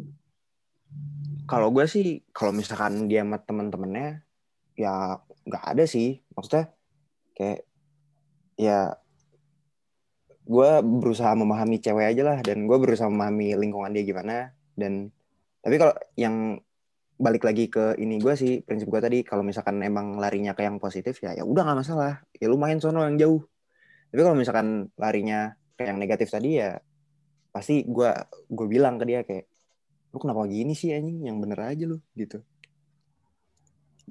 kalau 1.44 1.68
gue 1.72 1.84
sih 1.84 2.24
kalau 2.32 2.56
misalkan 2.56 3.04
dia 3.08 3.20
sama 3.20 3.40
temen-temennya 3.40 4.24
ya 4.74 5.20
nggak 5.44 5.64
ada 5.76 5.84
sih. 5.84 6.24
Maksudnya 6.32 6.72
kayak 7.36 7.60
ya 8.56 8.96
gue 10.44 10.70
berusaha 10.84 11.32
memahami 11.32 11.80
cewek 11.80 12.16
aja 12.16 12.22
lah 12.24 12.38
dan 12.44 12.68
gue 12.68 12.76
berusaha 12.76 13.08
memahami 13.08 13.56
lingkungan 13.56 13.92
dia 13.92 14.04
gimana. 14.04 14.52
Dan 14.72 15.12
tapi 15.60 15.76
kalau 15.80 15.94
yang 16.16 16.60
balik 17.14 17.46
lagi 17.46 17.70
ke 17.70 17.94
ini 18.00 18.18
gue 18.18 18.34
sih 18.34 18.60
prinsip 18.66 18.90
gue 18.90 19.00
tadi 19.00 19.18
kalau 19.22 19.46
misalkan 19.46 19.78
emang 19.86 20.18
larinya 20.18 20.50
ke 20.52 20.66
yang 20.66 20.82
positif 20.82 21.22
ya 21.22 21.36
ya 21.36 21.44
udah 21.44 21.62
nggak 21.64 21.78
masalah. 21.84 22.24
Ya 22.36 22.48
lu 22.48 22.56
main 22.56 22.80
sono 22.80 23.04
yang 23.04 23.20
jauh. 23.20 23.42
Tapi 24.10 24.20
kalau 24.20 24.36
misalkan 24.36 24.88
larinya 24.96 25.54
ke 25.76 25.86
yang 25.86 25.98
negatif 26.00 26.30
tadi 26.30 26.58
ya 26.62 26.78
pasti 27.54 27.86
gue 27.86 28.10
gue 28.50 28.66
bilang 28.66 28.98
ke 28.98 29.04
dia 29.06 29.22
kayak 29.22 29.53
lu 30.14 30.22
kenapa 30.22 30.46
gini 30.46 30.72
sih 30.72 30.94
anjing 30.94 31.26
yang 31.26 31.36
bener 31.36 31.58
aja 31.58 31.84
lu 31.84 31.98
gitu 32.14 32.38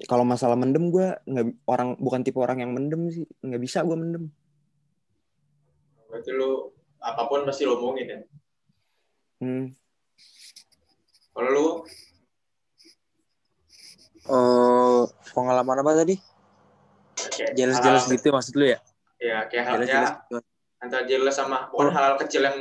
kalau 0.04 0.20
masalah 0.20 0.52
mendem 0.52 0.90
gue 0.90 1.16
nggak 1.24 1.46
orang 1.64 1.96
bukan 1.96 2.20
tipe 2.20 2.36
orang 2.36 2.60
yang 2.60 2.70
mendem 2.70 3.08
sih 3.08 3.24
nggak 3.40 3.58
bisa 3.58 3.80
gue 3.80 3.96
mendem 3.96 4.28
Berarti 6.04 6.30
lu 6.30 6.70
apa 7.00 7.24
pun 7.24 7.42
pasti 7.42 7.64
lo 7.64 7.74
omongin 7.74 8.06
ya. 8.06 8.18
hmm. 9.40 9.66
Kalau 11.32 11.50
lu 11.50 11.66
Eh, 14.24 15.02
pengalaman 15.32 15.80
apa 15.80 15.92
tadi? 15.98 16.16
Jelas-jelas 17.52 17.76
hal-hal- 18.04 18.14
gitu 18.14 18.28
maksud 18.30 18.54
lu 18.54 18.64
ya? 18.66 18.78
Ya 19.18 19.44
kayak 19.44 19.64
halnya 19.66 19.84
Jelas-jelas. 19.84 20.44
antara 20.78 21.02
jelas 21.04 21.34
sama 21.34 21.68
pokoknya 21.68 21.92
hal-hal 21.92 22.16
kecil 22.18 22.40
yang 22.42 22.56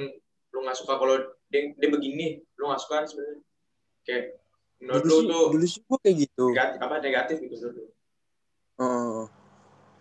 lu 0.49 0.59
nggak 0.59 0.75
suka 0.75 0.95
kalau 0.95 1.15
dia, 1.53 1.69
dia 1.77 1.89
begini, 1.93 2.41
lu 2.57 2.65
nggak 2.65 2.81
suka 2.81 2.93
kan 2.97 3.05
sebenarnya. 3.05 3.39
Kayak 4.01 4.23
menurut 4.81 5.01
Dulu 5.05 5.05
lu 5.05 5.13
sih, 5.13 5.29
tuh 5.29 5.45
dulu 5.53 5.65
sih 5.69 5.81
gue 5.85 5.97
kayak 6.01 6.17
gitu. 6.25 6.45
negatif, 6.49 6.79
apa 6.81 6.93
negatif 6.97 7.35
gitu 7.45 7.55
menurut 7.61 7.75
lu. 7.77 7.85
Heeh. 8.73 9.23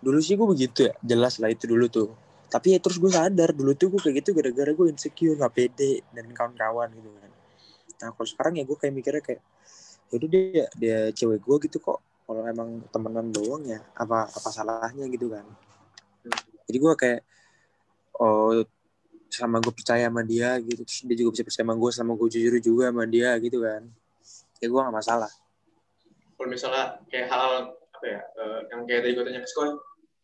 dulu 0.03 0.19
sih 0.19 0.35
gue 0.35 0.47
begitu 0.49 0.79
ya, 0.91 0.93
jelas 0.99 1.39
lah 1.39 1.47
itu 1.47 1.63
dulu 1.63 1.87
tuh. 1.87 2.11
Tapi 2.51 2.75
ya 2.75 2.79
terus 2.83 2.99
gue 2.99 3.07
sadar 3.07 3.55
dulu 3.55 3.71
tuh 3.77 3.87
gue 3.95 4.01
kayak 4.03 4.19
gitu 4.19 4.35
gara-gara 4.35 4.75
gue 4.75 4.87
insecure, 4.91 5.39
gak 5.39 5.53
pede 5.55 6.03
dan 6.11 6.27
kawan-kawan 6.35 6.91
gitu 6.91 7.07
kan. 7.07 7.31
Nah 8.03 8.09
kalau 8.11 8.27
sekarang 8.27 8.53
ya 8.59 8.67
gue 8.67 8.75
kayak 8.75 8.93
mikirnya 8.97 9.23
kayak, 9.23 9.41
yaudah 10.11 10.27
dia 10.27 10.65
dia 10.75 10.97
cewek 11.15 11.39
gue 11.39 11.55
gitu 11.69 11.79
kok. 11.79 12.03
Kalau 12.27 12.43
emang 12.43 12.83
temenan 12.91 13.31
doang 13.31 13.63
ya 13.63 13.79
apa 13.95 14.27
apa 14.27 14.49
salahnya 14.51 15.07
gitu 15.07 15.31
kan. 15.31 15.47
Jadi 16.67 16.77
gue 16.83 16.93
kayak 16.99 17.21
oh 18.19 18.59
sama 19.33 19.57
gue 19.57 19.73
percaya 19.73 20.05
sama 20.05 20.21
dia 20.21 20.61
gitu 20.61 20.85
terus 20.85 21.01
dia 21.09 21.17
juga 21.17 21.29
bisa 21.33 21.43
percaya 21.49 21.65
sama 21.65 21.73
gue 21.73 21.89
sama 21.89 22.11
gue 22.13 22.27
jujur 22.29 22.53
juga 22.61 22.83
sama 22.93 23.03
dia 23.09 23.29
gitu 23.41 23.57
kan 23.65 23.81
ya 24.61 24.67
gue 24.69 24.79
gak 24.79 24.93
masalah 24.93 25.31
Kalau 26.33 26.49
misalnya 26.49 26.99
kayak 27.07 27.27
hal 27.31 27.51
apa 27.93 28.05
ya, 28.05 28.19
eh, 28.19 28.59
yang 28.73 28.81
kayak 28.83 29.01
tadi 29.07 29.13
gue 29.15 29.23
tanya 29.23 29.41
ke 29.41 29.47
sekolah, 29.47 29.73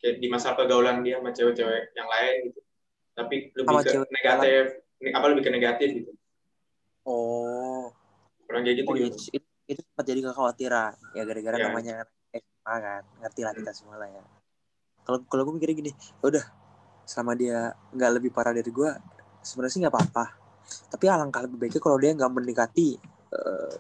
kayak 0.04 0.16
di 0.20 0.28
masa 0.28 0.52
pergaulan 0.52 1.00
dia 1.00 1.16
sama 1.16 1.32
cewek-cewek 1.32 1.96
yang 1.96 2.08
lain 2.12 2.36
gitu. 2.52 2.60
Tapi 3.16 3.36
lebih 3.56 3.72
Sama 3.72 3.82
ke 3.86 3.92
cewek 3.94 4.10
negatif, 4.12 4.64
ne- 5.00 5.14
apa 5.16 5.26
lebih 5.32 5.44
ke 5.48 5.52
negatif 5.54 5.90
gitu. 5.96 6.12
oh 7.08 7.88
Orang 8.52 8.62
kayak 8.66 8.78
gitu 8.84 8.88
Oh 8.90 8.94
gitu. 8.98 9.16
itu, 9.32 9.48
itu, 9.70 9.80
sempat 9.86 10.06
jadi 10.06 10.20
kekhawatiran 10.28 10.94
ya 11.16 11.24
gara-gara 11.24 11.56
Ya. 11.56 11.66
namanya 11.72 11.96
SMA 12.36 12.76
kan 12.84 13.02
ngerti 13.24 13.42
lah 13.48 13.54
kita 13.56 13.72
semua 13.72 13.96
lah 13.96 14.10
ya 14.12 14.24
kalau 15.06 15.24
kalau 15.30 15.42
gue 15.48 15.54
mikirnya 15.56 15.78
gini 15.88 15.92
"Ya 15.94 16.26
udah 16.26 16.46
sama 17.10 17.34
dia 17.34 17.74
nggak 17.90 18.12
lebih 18.16 18.30
parah 18.30 18.54
dari 18.54 18.70
gue 18.70 18.90
sebenarnya 19.42 19.74
sih 19.74 19.82
nggak 19.82 19.90
apa-apa 19.90 20.26
tapi 20.88 21.10
alangkah 21.10 21.42
lebih 21.42 21.58
baiknya 21.58 21.82
kalau 21.82 21.98
dia 21.98 22.14
nggak 22.14 22.30
mendekati 22.30 23.02
eh, 23.34 23.74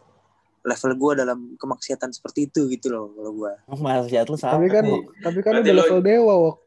level 0.60 0.92
gue 0.94 1.12
dalam 1.16 1.40
kemaksiatan 1.56 2.10
seperti 2.10 2.50
itu 2.50 2.66
gitu 2.68 2.90
loh 2.90 3.14
kalau 3.14 3.32
gue 3.36 3.54
oh, 3.66 3.78
maksiat 3.78 4.26
lu 4.26 4.36
sama 4.36 4.58
Tapi 4.58 4.68
kan 4.68 4.84
Berarti- 4.84 5.22
tapi 5.22 5.40
kan 5.40 5.52
udah 5.56 5.70
lo- 5.70 5.80
level 5.80 6.02
dewa, 6.02 6.34
Wok. 6.42 6.58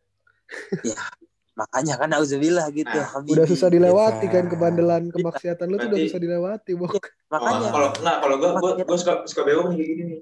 makanya 1.53 1.95
kan 1.97 2.09
auzubillah 2.15 2.67
gitu 2.71 2.89
Nah, 2.91 3.09
Habibi. 3.13 3.33
Udah 3.37 3.45
susah 3.45 3.69
dilewati 3.69 4.25
Iya. 4.25 4.33
kan 4.33 4.45
kebandelan 4.49 5.03
kemaksiatan 5.13 5.67
lu 5.69 5.77
tuh 5.77 5.89
udah 5.91 6.01
susah 6.01 6.21
dilewati, 6.21 6.73
Wok. 6.73 6.93
makanya 7.29 7.67
Oh, 7.69 7.73
kalau 7.73 7.89
nggak 7.93 8.17
kalau 8.23 8.37
gue 8.39 8.49
gue 8.81 8.99
suka 8.99 9.15
suka 9.27 9.41
nih 9.43 9.53
kayak 9.53 9.89
gini 9.91 10.03
nih. 10.07 10.21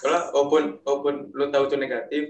Kalau 0.00 0.20
walaupun 0.32 0.62
walaupun 0.80 1.14
lu 1.30 1.44
tahu 1.52 1.64
itu 1.66 1.76
negatif, 1.76 2.22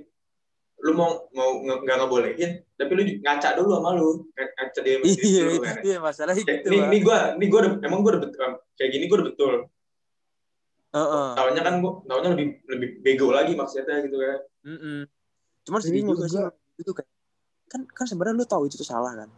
lu 0.81 0.93
mau 0.97 1.29
mau 1.37 1.61
nggak 1.61 1.97
ngebolehin, 2.01 2.51
tapi 2.81 2.91
lu 2.97 3.03
ngaca 3.21 3.49
dulu 3.61 3.69
sama 3.77 3.91
lu, 4.01 4.25
Ng- 4.33 4.53
ngaca 4.57 4.81
dia 4.81 4.97
iya 5.05 5.43
dulu 5.45 5.53
itu 5.61 5.61
kan. 5.69 5.77
dia 5.85 5.97
masalahnya 6.01 6.43
Kayak, 6.45 6.59
gitu 6.65 6.69
nih, 6.73 6.81
nih 6.89 7.01
gue, 7.05 7.19
nih 7.37 7.47
gue 7.53 7.59
udah, 7.61 7.73
emang 7.85 8.01
gue 8.01 8.11
udah 8.17 8.23
betul, 8.25 8.41
kayak 8.81 8.91
gini 8.97 9.05
gue 9.05 9.17
udah 9.21 9.29
betul. 9.29 9.55
Heeh. 10.91 11.29
Tahunya 11.39 11.63
kan 11.63 11.75
gue, 11.79 11.93
tahunya 12.09 12.29
lebih 12.35 12.47
lebih 12.67 12.89
bego 13.05 13.27
lagi 13.31 13.53
maksudnya 13.55 14.03
gitu 14.03 14.17
kan. 14.19 14.39
Mm-mm. 14.67 14.99
Cuman 15.69 15.81
Jadi 15.85 15.89
sedih 15.93 16.03
juga 16.09 16.25
sih 16.27 16.41
gua- 16.41 16.57
itu 16.81 16.93
kan 16.97 17.07
kan 17.71 17.81
kan 17.93 18.05
sebenarnya 18.09 18.35
lu 18.41 18.47
tahu 18.49 18.67
itu 18.67 18.81
tuh 18.81 18.89
salah 18.89 19.13
kan. 19.15 19.31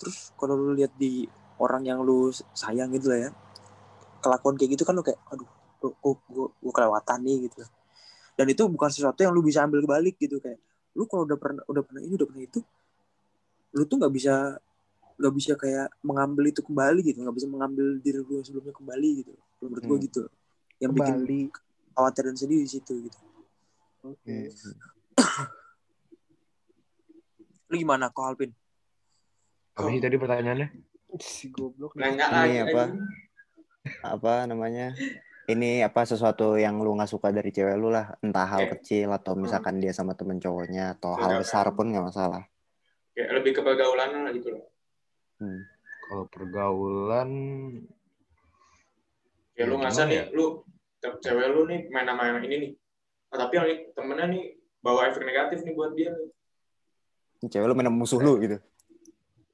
Terus 0.00 0.32
kalau 0.38 0.56
lu 0.56 0.72
lihat 0.72 0.94
di 0.96 1.26
orang 1.60 1.82
yang 1.84 2.00
lu 2.00 2.32
sayang 2.54 2.94
gitu 2.94 3.12
lah 3.12 3.28
ya, 3.28 3.30
kelakuan 4.24 4.56
kayak 4.56 4.78
gitu 4.78 4.86
kan 4.86 4.96
lu 4.96 5.04
kayak 5.04 5.18
aduh 5.28 5.46
gua 5.82 5.92
gua, 6.00 6.14
gua, 6.30 6.46
gua 6.62 6.72
kelewatan 6.72 7.18
nih 7.26 7.36
gitu. 7.50 7.60
Dan 8.34 8.46
itu 8.48 8.62
bukan 8.64 8.88
sesuatu 8.88 9.18
yang 9.18 9.30
lu 9.30 9.40
bisa 9.40 9.62
ambil 9.62 9.82
balik 9.84 10.16
gitu 10.16 10.38
kayak 10.38 10.58
lu 10.92 11.04
kalau 11.04 11.22
udah 11.24 11.34
pernah 11.34 11.62
udah 11.64 11.82
pernah 11.82 12.00
ini 12.00 12.14
udah 12.14 12.26
pernah 12.26 12.44
itu 12.44 12.60
lu 13.72 13.82
tuh 13.82 13.96
nggak 13.96 14.12
bisa 14.12 14.34
nggak 15.14 15.32
bisa 15.32 15.52
kayak 15.54 15.86
mengambil 16.00 16.44
itu 16.44 16.60
kembali 16.60 17.00
gitu 17.04 17.18
nggak 17.20 17.32
bisa 17.32 17.46
mengambil 17.46 17.98
diri 17.98 18.18
lu 18.18 18.32
yang 18.32 18.42
sebelumnya 18.42 18.70
kembali 18.70 19.10
gitu 19.20 19.32
menurut 19.60 19.82
gua 19.82 19.94
Hmm. 19.94 20.04
gitu 20.04 20.22
yang 20.76 20.92
bikin 20.92 21.14
Kembali. 21.16 21.40
khawatir 21.92 22.22
dan 22.24 22.36
sedih 22.36 22.58
di 22.58 22.68
situ 22.68 22.94
gitu 23.00 23.18
Oke. 24.04 24.50
lu 27.64 27.74
gimana 27.76 28.06
kok 28.08 28.22
Alvin 28.24 28.50
Apa 29.74 29.88
sih 29.88 29.98
tadi 29.98 30.14
pertanyaannya? 30.14 30.68
Si 31.16 31.46
goblok. 31.48 31.94
Nanya 31.94 32.30
Ini 32.46 32.62
apa? 32.64 32.84
apa 34.00 34.46
namanya 34.46 34.94
ini 35.44 35.84
apa 35.84 36.02
sesuatu 36.02 36.56
yang 36.56 36.80
lu 36.80 36.96
nggak 36.96 37.10
suka 37.10 37.28
dari 37.28 37.52
cewek 37.52 37.76
lu 37.76 37.92
lah 37.92 38.16
entah 38.24 38.48
hal 38.48 38.64
kecil 38.70 39.12
atau 39.12 39.36
misalkan 39.36 39.76
dia 39.76 39.92
sama 39.92 40.16
temen 40.16 40.40
cowoknya 40.40 40.96
atau 40.96 41.12
hal 41.12 41.36
Misalkan. 41.36 41.40
besar 41.44 41.66
pun 41.76 41.86
nggak 41.92 42.06
masalah 42.08 42.42
Kayak 43.12 43.30
lebih 43.38 43.52
ke 43.54 43.60
pergaulan 43.62 44.10
lah 44.24 44.32
gitu 44.32 44.48
loh. 44.50 44.64
hmm. 45.38 45.60
Kalau 46.04 46.24
pergaulan 46.28 47.30
Ya 49.54 49.64
lu 49.64 49.78
Ya, 49.78 49.86
ngerasa 49.86 50.02
gimana 50.02 50.10
nih, 50.10 50.18
ya? 50.18 50.24
lu 50.34 50.44
cewek 51.22 51.46
lu 51.48 51.60
nih 51.64 51.80
main 51.88 52.08
sama 52.08 52.22
yang 52.26 52.42
ini 52.42 52.56
nih. 52.58 52.70
Ah, 53.30 53.38
tapi 53.38 53.52
yang 53.54 53.66
temennya 53.94 54.26
nih 54.26 54.42
bawa 54.80 55.06
efek 55.08 55.22
negatif 55.22 55.62
nih 55.62 55.72
buat 55.72 55.92
dia 55.94 56.10
nih. 56.10 56.28
cewek 57.46 57.66
lu 57.68 57.74
main 57.76 57.86
sama 57.86 57.98
musuh 58.00 58.18
lu 58.18 58.40
gitu 58.40 58.56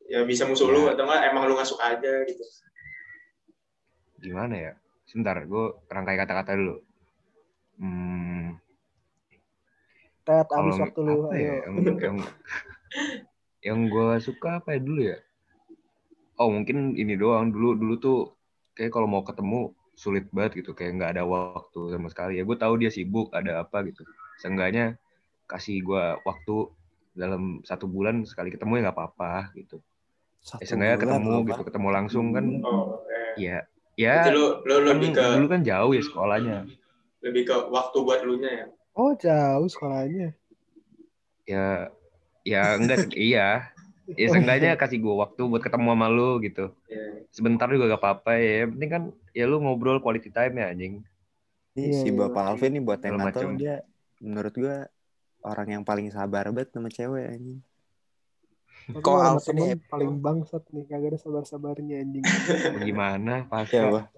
Ya 0.06 0.22
bisa 0.22 0.42
musuh 0.46 0.70
lu 0.70 0.86
atau 0.86 1.04
enggak 1.04 1.22
emang 1.28 1.46
lu 1.46 1.54
nggak 1.54 1.66
suka 1.68 1.98
aja 1.98 2.12
gitu. 2.24 2.42
gimana 4.20 4.54
ya? 4.56 4.72
Sebentar, 5.10 5.42
gue 5.42 5.64
rangkai 5.90 6.14
kata-kata 6.22 6.54
dulu. 6.54 6.78
Hmm, 7.82 8.54
Tet 10.22 10.46
kalau 10.46 10.70
abis 10.70 10.78
waktu 10.86 11.00
lu. 11.02 11.14
apa 11.26 11.34
ya? 11.34 11.54
Yang, 11.66 11.74
yang, 11.98 12.16
yang 13.58 13.78
gue 13.90 14.08
suka 14.22 14.62
apa 14.62 14.78
ya 14.78 14.80
dulu 14.86 15.00
ya? 15.02 15.18
Oh 16.38 16.46
mungkin 16.54 16.94
ini 16.94 17.18
doang 17.18 17.50
dulu 17.50 17.74
dulu 17.74 17.94
tuh 17.98 18.18
kayak 18.78 18.94
kalau 18.94 19.10
mau 19.10 19.26
ketemu 19.26 19.74
sulit 19.98 20.30
banget 20.32 20.64
gitu 20.64 20.72
kayak 20.72 20.96
nggak 20.96 21.10
ada 21.18 21.24
waktu 21.28 21.92
sama 21.92 22.08
sekali 22.08 22.40
ya 22.40 22.48
gue 22.48 22.56
tahu 22.56 22.80
dia 22.80 22.88
sibuk 22.88 23.28
ada 23.36 23.60
apa 23.60 23.84
gitu 23.84 24.08
seenggaknya 24.40 24.96
kasih 25.44 25.84
gue 25.84 26.04
waktu 26.24 26.72
dalam 27.12 27.60
satu 27.68 27.84
bulan 27.84 28.24
sekali 28.24 28.48
ketemu 28.48 28.80
ya 28.80 28.88
nggak 28.88 28.96
apa-apa 28.96 29.52
gitu 29.52 29.84
Satu 30.40 30.64
ya, 30.64 30.72
seenggaknya 30.72 30.96
bulan 30.96 31.04
ketemu 31.04 31.28
loh, 31.28 31.40
gitu 31.52 31.60
ketemu 31.68 31.88
langsung 31.92 32.26
kan 32.32 32.44
Oh, 32.64 33.04
eh. 33.36 33.36
ya 33.36 33.58
Ya 33.98 34.28
lu 34.30 34.62
lu 34.64 34.74
kan 34.86 34.96
lebih 34.96 35.08
ke 35.14 35.24
dulu 35.38 35.46
kan 35.50 35.60
jauh 35.66 35.90
ya 35.94 36.02
sekolahnya 36.02 36.58
lebih 37.20 37.42
ke 37.48 37.56
waktu 37.68 37.96
buat 38.00 38.20
lu 38.24 38.40
nya 38.40 38.50
ya. 38.50 38.66
Oh 38.96 39.12
jauh 39.16 39.68
sekolahnya. 39.70 40.34
ya 41.48 41.90
ya 42.46 42.78
enggak 42.78 43.10
iya 43.18 43.70
ya 44.06 44.26
seenggaknya 44.30 44.78
kasih 44.78 45.02
gue 45.02 45.14
waktu 45.14 45.42
buat 45.50 45.62
ketemu 45.62 45.88
sama 45.94 46.06
lu 46.10 46.38
gitu 46.42 46.70
Ya. 46.90 47.22
sebentar 47.30 47.70
juga 47.70 47.94
gak 47.94 48.02
apa-apa 48.02 48.34
ya 48.38 48.66
yang 48.66 48.70
penting 48.74 48.90
kan 48.90 49.02
ya 49.30 49.44
lu 49.46 49.62
ngobrol 49.62 50.02
quality 50.02 50.30
time 50.34 50.58
ya 50.58 50.74
anjing 50.74 50.94
Ih, 51.78 51.94
si 51.94 52.10
Iya, 52.10 52.26
bapak 52.26 52.42
iya. 52.42 52.50
Alvin 52.50 52.70
nih 52.74 52.82
buat 52.82 52.98
yang 53.02 53.54
dia 53.54 53.76
menurut 54.18 54.54
gua 54.58 54.90
orang 55.46 55.68
yang 55.78 55.82
paling 55.86 56.10
sabar 56.10 56.50
banget 56.50 56.74
sama 56.74 56.90
cewek 56.90 57.30
anjing 57.30 57.62
Kok 58.98 59.14
Alvin 59.14 59.46
temen 59.54 59.68
ya? 59.70 59.76
paling 59.86 60.12
bangsat 60.18 60.62
nih 60.74 60.84
kagak 60.90 61.14
ada 61.14 61.18
sabar-sabarnya 61.22 62.02
anjing. 62.02 62.24
gimana 62.88 63.44
ya 63.44 63.46
pasti 63.46 63.76
apa 63.78 64.10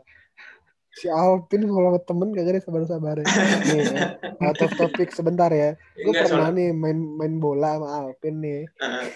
si 0.92 1.08
Alvin 1.08 1.64
kalau 1.64 1.88
sama 1.88 2.00
temen 2.04 2.28
kagak 2.36 2.52
ada 2.52 2.60
sabar-sabarnya. 2.60 3.24
nih, 3.68 3.80
ya. 3.80 4.00
out 4.44 4.60
of 4.60 4.72
topic 4.76 5.08
sebentar 5.08 5.48
ya. 5.48 5.72
Gue 5.96 6.12
Enggak, 6.12 6.28
pernah 6.28 6.52
soalnya- 6.52 6.56
nih 6.60 6.70
main 6.76 6.98
main 7.16 7.34
bola 7.40 7.80
sama 7.80 7.88
Alvin 7.88 8.36
nih. 8.40 8.62
Heeh. 8.76 9.06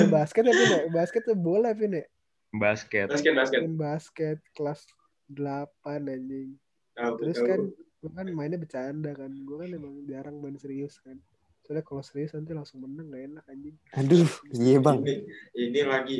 main 0.00 0.08
basket 0.08 0.42
ya 0.48 0.52
Vin 0.52 0.68
ya? 0.72 0.80
Basket 0.88 1.22
tuh 1.24 1.36
bola 1.36 1.76
Vin 1.76 1.92
ya? 1.92 2.04
basket 2.48 3.12
basket 3.12 3.36
basket. 3.36 3.60
Main 3.60 3.76
basket 3.76 4.38
kelas 4.56 4.80
8 5.28 5.68
anjing. 6.08 6.56
Tahu, 6.96 7.14
Terus 7.20 7.38
kan 7.44 7.60
gue 8.00 8.10
kan 8.10 8.26
mainnya 8.32 8.56
bercanda 8.56 9.12
kan. 9.12 9.28
Gue 9.28 9.56
kan 9.60 9.68
emang 9.68 10.08
jarang 10.08 10.40
main 10.40 10.56
serius 10.56 10.96
kan. 11.04 11.20
Soalnya 11.68 11.84
kalau 11.84 12.00
serius 12.00 12.32
nanti 12.32 12.56
langsung 12.56 12.80
menang 12.80 13.12
gak 13.12 13.22
enak 13.28 13.44
anjing. 13.44 13.76
Aduh, 13.92 14.24
iya 14.56 14.80
bang. 14.80 15.04
Ini, 15.04 15.14
ini 15.52 15.80
lagi 15.84 16.18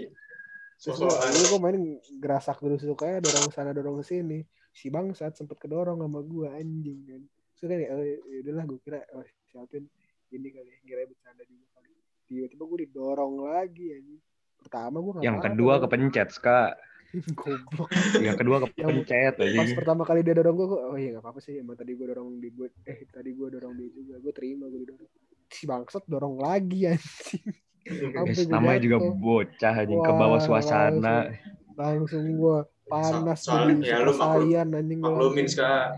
terus 0.79 0.95
sosok 0.95 1.11
gue 1.35 1.59
main 1.59 1.79
gerasak 2.23 2.63
terus 2.63 2.87
sukanya 2.87 3.19
dorong 3.25 3.49
sana 3.49 3.73
dorong 3.73 4.05
ke 4.05 4.05
sini. 4.13 4.45
Si 4.77 4.93
bangsat 4.93 5.35
sempet 5.35 5.57
kedorong 5.57 6.05
sama 6.05 6.21
gue 6.21 6.53
anjing 6.53 7.01
kan. 7.09 7.23
Terus 7.57 7.65
kan 7.65 7.79
ya 7.81 7.89
ya 7.97 8.39
udahlah 8.45 8.65
gue 8.69 8.79
kira 8.85 9.01
oh, 9.17 9.25
siapin 9.49 9.89
ini 10.29 10.53
kali 10.53 10.69
kira 10.85 11.09
bercanda 11.09 11.43
juga 11.49 11.67
kali. 11.81 11.97
Tiba-tiba 12.29 12.63
gue 12.69 12.79
didorong 12.85 13.35
lagi 13.49 13.87
anjing. 13.97 14.21
Pertama 14.61 14.97
gue 15.01 15.13
Yang 15.25 15.39
kedua 15.49 15.73
kepencet, 15.81 16.29
Ska. 16.29 16.77
goblok. 17.41 17.89
Yang 18.21 18.37
kedua 18.37 18.57
kepencet 18.69 19.35
pas 19.41 19.49
aja. 19.49 19.73
pertama 19.73 20.05
kali 20.05 20.21
dia 20.21 20.37
dorong 20.37 20.57
gue 20.61 20.69
oh 20.69 20.99
iya 21.01 21.17
gak 21.17 21.25
apa-apa 21.25 21.41
sih 21.41 21.57
emang 21.57 21.73
tadi 21.75 21.97
gue 21.97 22.05
dorong 22.05 22.37
di 22.37 22.53
gue 22.53 22.69
eh 22.85 23.09
tadi 23.09 23.33
gue 23.33 23.49
dorong 23.49 23.73
dia 23.81 23.89
juga 23.97 24.15
gue 24.21 24.33
terima 24.37 24.69
gue 24.69 24.85
didorong 24.85 25.09
si 25.51 25.65
bangsat 25.65 26.05
dorong 26.05 26.39
lagi 26.39 26.87
anjing 26.91 27.45
Guys, 27.89 28.37
gue 28.39 28.53
namanya 28.53 28.79
juga 28.79 28.97
bocah 29.01 29.75
anjing 29.75 29.97
ke 29.99 30.11
Wah, 30.11 30.19
bawah 30.19 30.41
suasana. 30.41 31.33
langsung 31.75 32.25
gue 32.31 32.59
panas 32.85 33.39
So- 33.39 33.53
soalnya 33.55 33.81
ya 33.83 33.97
lu 33.99 34.13
maklum- 34.13 34.75
anjing 34.75 34.99
gua 34.99 35.09
maklumin 35.11 35.37
langsung. 35.43 35.53
sekarang 35.55 35.93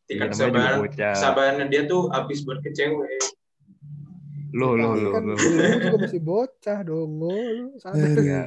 Iya, 0.00 0.08
tingkat 0.08 0.26
namanya 0.26 0.38
juga 0.40 0.46
kesabaran 0.48 0.78
bocah. 0.80 1.12
kesabarannya 1.12 1.66
dia 1.68 1.82
tuh 1.84 2.02
habis 2.08 2.38
buat 2.40 2.58
ke 2.58 2.70
cewek 2.70 3.18
Loh, 4.50 4.72
loh, 4.72 4.96
loh, 4.96 5.12
kan 5.12 5.22
loh. 5.22 5.36
lu 5.36 5.52
juga 5.76 5.98
masih 6.00 6.22
bocah 6.22 6.78
dong 6.80 7.10
lu 7.18 7.36
sadar 7.76 8.08
Iya. 8.16 8.42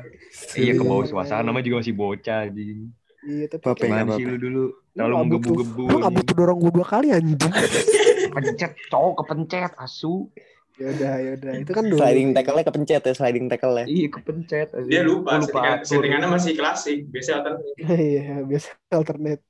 Iya 0.56 0.72
ke 0.74 0.82
bawah 0.82 1.04
Iya. 1.04 1.12
suasana 1.12 1.44
namanya 1.44 1.66
juga 1.68 1.78
masih 1.78 1.94
bocah 1.94 2.40
anjing. 2.44 2.90
iya 3.22 3.46
tapi 3.46 3.64
Bapak 3.64 3.84
kayak- 3.84 4.16
sih 4.16 4.26
lu 4.26 4.36
dulu? 4.36 4.64
lu 4.66 4.66
Terlalu 4.92 5.16
menggebu-gebu. 5.20 5.84
lu 5.86 5.96
nggak 6.00 6.14
butuh 6.16 6.36
dorong 6.36 6.58
gue 6.58 6.72
dua 6.74 6.88
kali 6.88 7.08
anjing 7.12 7.38
Kepencet, 8.32 8.72
cowok 8.88 9.14
kepencet, 9.20 9.72
asu. 9.76 10.32
ya 10.74 10.88
udah 10.88 11.14
ya 11.20 11.32
udah 11.36 11.52
itu 11.60 11.72
kan 11.72 11.84
dulu 11.86 12.00
Sliding 12.00 12.32
tackle-nya 12.32 12.66
kepencet 12.66 13.02
ya, 13.04 13.14
sliding 13.14 13.46
tackle-nya. 13.46 13.86
Iya 13.86 14.08
kepencet. 14.10 14.68
anjing. 14.72 14.90
dia 14.90 15.02
lupa, 15.04 15.30
Oh, 15.30 15.44
settingan, 15.44 15.74
atur. 15.78 15.86
settingannya 15.86 16.30
masih 16.32 16.54
klasik 16.56 16.98
biasa 17.08 17.32
kan 17.44 17.54
iya 18.02 18.42
biasa 18.42 18.70
alternate 18.90 19.44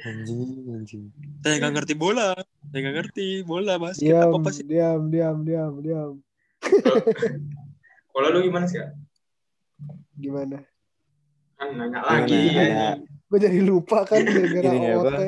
Anjing, 0.00 0.64
anjing. 0.70 1.02
Saya 1.42 1.58
nggak 1.58 1.72
ngerti 1.76 1.94
bola. 1.94 2.32
Saya 2.70 2.78
nggak 2.80 2.96
ngerti 2.96 3.26
bola 3.42 3.76
basket 3.76 4.08
diam 4.08 4.22
apa 4.24 4.36
apa 4.38 4.50
sih. 4.50 4.64
diam 4.64 5.02
diam 5.10 5.36
diam 5.42 5.72
diam 5.78 6.12
kalau 8.12 8.28
lu 8.30 8.40
gimana 8.42 8.64
sih 8.64 8.80
gimana 10.14 10.60
kan 11.56 11.68
nanya 11.72 12.00
lagi 12.00 12.40
ya. 12.50 12.96
gue 13.00 13.38
jadi 13.38 13.58
lupa 13.60 14.04
kan 14.04 14.24
gara-gara 14.28 14.70
OT 14.94 15.20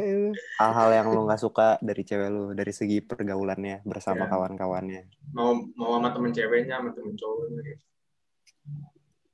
hal-hal 0.57 0.89
yang 0.93 1.07
lu 1.09 1.25
nggak 1.25 1.39
suka 1.39 1.77
dari 1.79 2.03
cewek 2.03 2.29
lu 2.29 2.45
dari 2.53 2.71
segi 2.71 3.01
pergaulannya 3.01 3.83
bersama 3.83 4.25
Iya. 4.25 4.31
kawan-kawannya. 4.31 5.03
mau 5.33 5.51
mau 5.75 5.97
sama 5.97 6.11
temen 6.11 6.31
ceweknya 6.31 6.79
sama 6.79 6.91
temen 6.93 7.13
cowoknya 7.13 7.77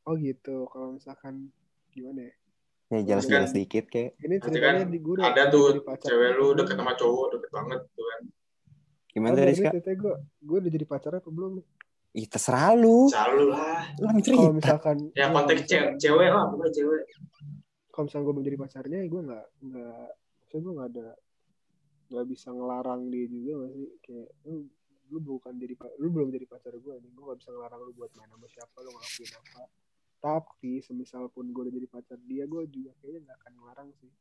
oh 0.05 0.14
gitu 0.16 0.64
kalau 0.66 0.96
misalkan 0.96 1.53
gimana 1.90 2.24
ya? 2.24 2.34
Ya 2.88 3.01
jelas-jelas 3.05 3.53
dikit 3.53 3.84
kayak. 3.86 4.16
Ini 4.16 4.40
ceritanya 4.40 4.80
kan 4.80 4.88
di 4.88 4.99
gue 4.99 5.14
ada 5.20 5.53
tuh 5.53 5.76
cewek 5.84 6.30
lu 6.34 6.57
deket 6.57 6.80
sama 6.80 6.96
cowok 6.96 7.26
deket 7.36 7.51
banget 7.53 7.80
tuh 7.92 8.05
kan. 8.07 8.20
Gimana 9.12 9.32
Oh, 9.32 9.38
tadi 9.38 9.53
Ska? 9.53 9.68
ceritanya 9.68 9.96
gue 10.01 10.14
gue 10.40 10.57
udah 10.57 10.72
jadi 10.72 10.86
pacar 10.88 11.12
apa 11.20 11.28
belum 11.28 11.61
nih? 11.61 11.66
Ih, 12.16 12.24
terserah 12.24 12.72
lu. 12.72 13.12
selalu 13.12 13.44
lah. 13.53 13.84
Lu 14.01 14.05
kan 14.09 14.16
kalau 14.24 14.53
misalkan 14.57 14.96
ya 15.12 15.28
konteks 15.28 15.61
misalkan- 15.61 15.68
cewek, 15.68 15.90
cewek 16.01 16.28
lah 16.32 16.44
bukan 16.49 16.70
cewek. 16.72 17.03
Kalau 17.92 18.05
misalnya 18.09 18.24
gue 18.24 18.32
belum 18.32 18.46
jadi 18.49 18.57
pacarnya 18.57 18.99
gue 19.05 19.20
nggak 19.28 19.44
nggak 19.61 20.09
maksudnya 20.49 20.64
gue 20.64 20.74
nggak 20.80 20.90
ada 20.96 21.09
nggak 22.09 22.26
bisa 22.32 22.49
ngelarang 22.57 23.12
dia 23.12 23.24
juga 23.28 23.53
masih 23.68 23.88
kayak 24.01 24.28
lu 24.49 24.64
lu 25.12 25.18
bukan 25.20 25.53
jadi 25.61 25.76
lu 26.01 26.09
belum 26.09 26.28
jadi 26.32 26.49
pacar 26.49 26.72
gue 26.72 26.94
nih 27.05 27.11
gue 27.12 27.20
nggak 27.20 27.38
bisa 27.44 27.53
ngelarang 27.53 27.80
lu 27.84 27.92
buat 27.92 28.09
main 28.16 28.32
sama 28.32 28.49
siapa 28.49 28.76
lu 28.80 28.90
ngelakuin 28.96 29.32
apa. 29.36 29.62
Tapi 30.18 30.72
semisal 30.80 31.28
pun 31.28 31.53
gue 31.53 31.62
udah 31.68 31.74
jadi 31.76 31.84
pacar 31.84 32.16
dia 32.24 32.49
gue 32.49 32.64
juga 32.72 32.96
kayaknya 33.05 33.28
nggak 33.28 33.36
akan 33.44 33.53
ngelarang 33.61 33.88
sih. 34.01 34.12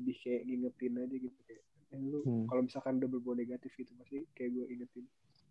Lebih 0.00 0.16
kayak 0.16 0.42
ngingetin 0.48 0.92
aja 0.96 1.16
gitu 1.20 1.38
kayak 1.44 1.62
eh, 1.92 2.00
lu 2.00 2.18
Hmm. 2.24 2.48
kalau 2.48 2.62
misalkan 2.64 2.96
udah 2.96 3.08
berbau 3.12 3.36
negatif 3.36 3.70
gitu 3.76 3.92
pasti 4.00 4.24
kayak 4.32 4.50
gue 4.56 4.64
ingetin 4.72 5.04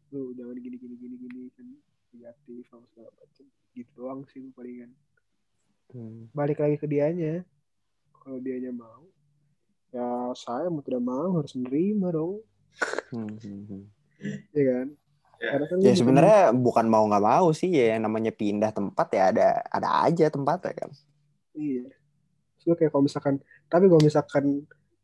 lu 0.10 0.34
jangan 0.34 0.58
gini 0.58 0.76
gini 0.82 0.96
gini 0.98 1.16
gini 1.22 1.42
kan 1.54 1.70
negatif 2.18 2.66
sama 2.66 2.86
segala 2.90 3.14
macam 3.14 3.46
gitu 3.78 3.92
doang 3.94 4.26
sih 4.34 4.42
gue 4.42 4.54
palingan. 4.58 4.90
Hmm. 5.94 6.34
balik 6.34 6.58
lagi 6.58 6.82
ke 6.82 6.90
dianya. 6.90 7.46
Kalau 8.26 8.42
dianya 8.42 8.74
mau 8.74 9.06
ya 9.96 10.10
saya 10.36 10.68
mau 10.68 10.84
tidak 10.84 11.04
mau 11.04 11.40
harus 11.40 11.56
menerima 11.56 12.08
dong. 12.12 12.44
Hmm, 13.14 13.32
hmm, 13.40 13.62
hmm. 13.70 13.84
ya 14.52 14.64
kan? 14.68 14.88
Ya. 15.40 15.50
Karena 15.52 15.66
kan 15.70 15.78
Ya 15.84 15.94
sebenarnya 15.96 16.42
bukan 16.56 16.86
mau 16.92 17.04
nggak 17.08 17.24
mau 17.24 17.48
sih 17.56 17.70
ya 17.72 17.96
namanya 18.00 18.32
pindah 18.36 18.72
tempat 18.76 19.08
ya 19.16 19.24
ada 19.32 19.48
ada 19.72 19.90
aja 20.08 20.26
tempatnya 20.28 20.74
kan. 20.76 20.92
iya. 21.56 21.88
So 22.60 22.74
kayak 22.76 22.92
kalau 22.92 23.06
misalkan 23.08 23.36
tapi 23.72 23.86
kalau 23.88 24.04
misalkan 24.04 24.46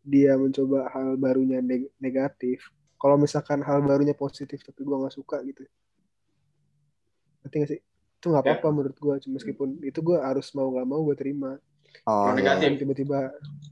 dia 0.01 0.33
mencoba 0.35 0.89
hal 0.91 1.15
barunya 1.15 1.61
neg- 1.61 1.93
negatif 2.01 2.73
kalau 2.97 3.15
misalkan 3.17 3.61
hal 3.65 3.79
barunya 3.85 4.13
positif 4.17 4.59
tapi 4.65 4.81
gua 4.83 5.05
nggak 5.07 5.15
suka 5.15 5.39
gitu. 5.45 5.63
Ngerti 7.45 7.55
gak 7.61 7.69
sih? 7.77 7.81
Itu 8.21 8.25
nggak 8.33 8.43
apa-apa 8.45 8.67
menurut 8.73 8.97
gua 9.01 9.15
meskipun 9.17 9.81
itu 9.81 9.99
gua 10.01 10.25
harus 10.25 10.49
mau 10.57 10.69
nggak 10.73 10.87
mau 10.89 11.01
gua 11.05 11.15
terima 11.17 11.51
Oh 12.01 12.25
Kalau 12.25 12.33
iya. 12.33 12.57
negatif. 12.57 12.69
tiba-tiba 12.79 13.19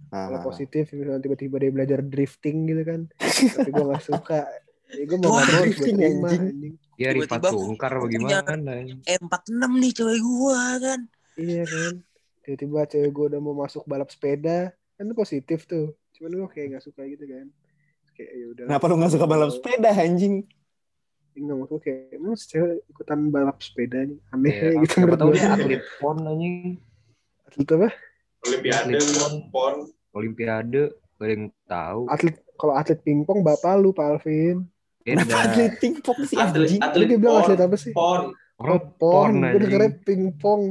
Ah, 0.09 0.25
kalau 0.25 0.37
ah. 0.37 0.43
positif 0.43 0.89
misalnya 0.89 1.21
tiba-tiba 1.21 1.55
dia 1.55 1.69
belajar 1.69 1.99
drifting 2.01 2.65
gitu 2.65 2.81
kan 2.83 3.01
tapi 3.55 3.69
gue 3.69 3.85
gak 3.85 4.01
suka 4.03 4.41
ya 4.89 5.03
gue 5.05 5.17
mau 5.17 5.29
gak 5.29 5.45
mau 5.45 5.45
gue 5.45 5.61
drifting, 5.63 5.95
terima 5.95 6.27
anjing. 6.27 6.73
Ya 6.95 7.09
Rifat 7.11 7.39
punya- 7.45 8.41
bagaimana? 8.41 8.73
E46 9.05 9.49
nih 9.71 9.91
cewek 9.93 10.19
gua 10.19 10.61
kan. 10.77 10.99
iya 11.35 11.63
kan 11.63 11.93
tiba-tiba 12.41 12.79
cewek 12.85 13.11
gue 13.11 13.25
udah 13.27 13.39
mau 13.39 13.53
masuk 13.55 13.85
balap 13.85 14.09
sepeda 14.09 14.59
kan 14.91 15.03
itu 15.03 15.13
positif 15.13 15.63
tuh 15.63 15.93
cuman 16.11 16.31
gue 16.35 16.49
kayak 16.49 16.67
gak 16.73 16.83
suka 16.83 17.05
gitu 17.05 17.23
kan 17.23 17.45
kayak 18.11 18.31
ya 18.31 18.45
udah 18.49 18.63
Kenapa 18.65 18.83
lu 18.83 18.95
nggak 18.95 19.13
suka 19.13 19.25
balap 19.25 19.49
sepeda 19.49 19.89
anjing? 19.95 20.35
Enggak 21.31 21.55
maksud 21.55 21.71
gue 21.71 21.81
kayak 21.81 22.01
emang 22.11 22.33
cewek 22.35 22.77
ikutan 22.87 23.19
balap 23.29 23.57
sepeda 23.59 23.99
nih 24.03 24.17
aneh 24.27 24.51
Ya, 24.51 24.69
gitu 24.81 24.91
siapa 24.91 25.05
menurut 25.05 25.17
tahu 25.17 25.29
gue 25.29 25.37
dia 25.37 25.49
atlet 25.49 25.81
pon 25.95 26.17
anjing. 26.19 26.55
atlet 27.45 27.69
apa 27.71 27.89
olimpiade 28.43 28.97
pon 29.49 29.75
Olimpiade 30.11 30.81
gak 31.19 31.27
ada 31.27 31.33
yang 31.35 31.45
tahu. 31.65 32.01
atlet 32.07 32.35
kalau 32.55 32.73
atlet 32.75 32.99
pingpong 32.99 33.39
bapak 33.39 33.75
lu 33.77 33.91
Pak 33.91 34.19
Alvin. 34.19 34.63
Kenapa 35.03 35.47
atlet 35.47 35.75
pingpong 35.77 36.19
sih 36.23 36.35
atlet 36.35 36.65
anjing? 36.65 36.81
Atlet 36.81 37.05
dia 37.07 37.17
bilang 37.17 37.39
pon 37.39 37.43
atlet 37.45 37.59
apa 37.59 37.75
sih 37.75 37.91
pon 37.91 38.23
Orang 38.59 38.75
Oh, 38.75 38.91
pon, 38.99 39.31
gue 39.39 39.59
dengernya 39.63 39.91
pingpong 40.03 40.61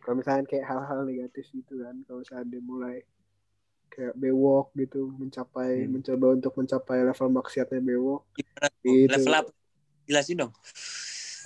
kalau 0.00 0.16
misalnya 0.16 0.48
kayak 0.48 0.64
hal-hal 0.64 1.04
negatif 1.04 1.44
gitu 1.52 1.84
kan 1.84 2.00
kalau 2.08 2.24
misalnya 2.24 2.46
dia 2.48 2.62
mulai 2.64 2.96
kayak 3.88 4.16
bewok 4.16 4.72
gitu 4.72 5.12
mencapai 5.12 5.84
Hmm. 5.84 6.00
mencoba 6.00 6.26
untuk 6.32 6.52
mencapai 6.56 7.04
level 7.04 7.28
maksiatnya 7.28 7.80
bewok 7.80 8.22
Gimana? 8.32 8.68
Gitu. 8.80 9.10
Level 9.12 9.34
apa? 9.36 9.50
Jelasin 10.08 10.36
dong. 10.40 10.52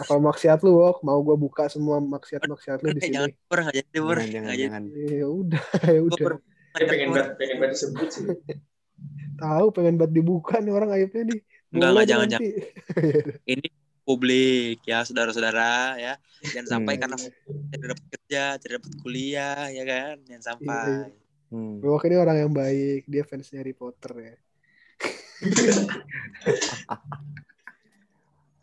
Level 0.02 0.18
maksiat 0.20 0.58
lu 0.60 0.70
wok 0.76 0.96
mau 1.00 1.16
gue 1.18 1.36
buka 1.36 1.62
semua 1.66 1.96
maksiat 1.98 2.40
maksiat 2.44 2.78
lu 2.80 2.90
di 2.90 2.98
Eh, 2.98 3.08
jangan 3.08 3.30
sini. 3.30 3.46
pernah 3.46 3.62
nggak 3.64 3.76
jadi 3.78 3.88
pernah 3.94 4.24
Jangan 4.24 4.26
jangan 4.26 4.56
jangan. 4.58 4.82
ya 4.92 5.26
udah 5.28 5.62
ya 5.86 6.00
udah. 6.02 6.18
Dia 6.72 6.84
pengen 6.86 7.06
banget 7.10 7.28
pengen 7.36 7.56
banget 7.56 7.72
disebut 7.74 8.08
sih. 8.08 8.24
Tahu 9.40 9.64
pengen 9.70 9.94
banget 9.96 10.12
dibuka 10.14 10.54
nih 10.56 10.70
orang 10.70 10.88
aibnya 10.90 11.22
nih. 11.26 11.40
Enggak, 11.72 11.88
enggak, 11.88 12.06
jangan, 12.06 12.26
nanti. 12.28 12.48
ini 13.52 13.66
publik 14.02 14.78
ya 14.82 15.02
saudara-saudara 15.02 15.96
ya. 15.96 16.12
Jangan 16.44 16.66
sampai 16.68 16.94
Hmm. 16.94 17.00
karena 17.00 17.16
tidak 17.70 17.86
dapat 17.88 18.04
kerja 18.10 18.42
tidak 18.56 18.72
dapat 18.78 18.90
kuliah 18.98 19.62
ya 19.68 19.82
kan? 19.82 20.14
Jangan 20.22 20.44
sampai. 20.44 20.86
Hmm. 21.48 21.78
Bewok 21.78 22.02
ini 22.06 22.16
orang 22.16 22.36
yang 22.38 22.50
baik. 22.50 23.04
Dia 23.04 23.22
fansnya 23.22 23.58
Harry 23.58 23.72
Potter 23.72 24.12
ya 24.16 24.34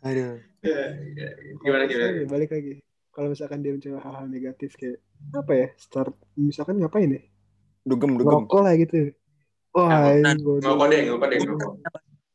Aduh. 0.00 0.40
gimana 1.64 1.84
gimana? 1.88 2.24
balik 2.28 2.50
lagi. 2.52 2.74
Kalau 3.10 3.28
misalkan 3.32 3.60
dia 3.60 3.74
mencoba 3.74 3.98
hal-hal 4.00 4.26
negatif 4.30 4.78
kayak 4.78 5.02
apa 5.34 5.52
ya 5.52 5.68
start 5.76 6.14
misalkan 6.38 6.78
ngapain 6.80 7.10
ya? 7.10 7.22
Dugem 7.84 8.16
dugem. 8.16 8.46
ngerokok 8.46 8.60
lah 8.64 8.74
gitu. 8.78 9.12
Wah 9.74 10.14
Nah, 10.20 10.34
ini 10.34 10.42
bodoh. 10.42 10.62
nggak 10.62 10.78
kode 10.78 10.96
nggak 11.04 11.18
kode 11.18 11.34
nggak 11.42 11.72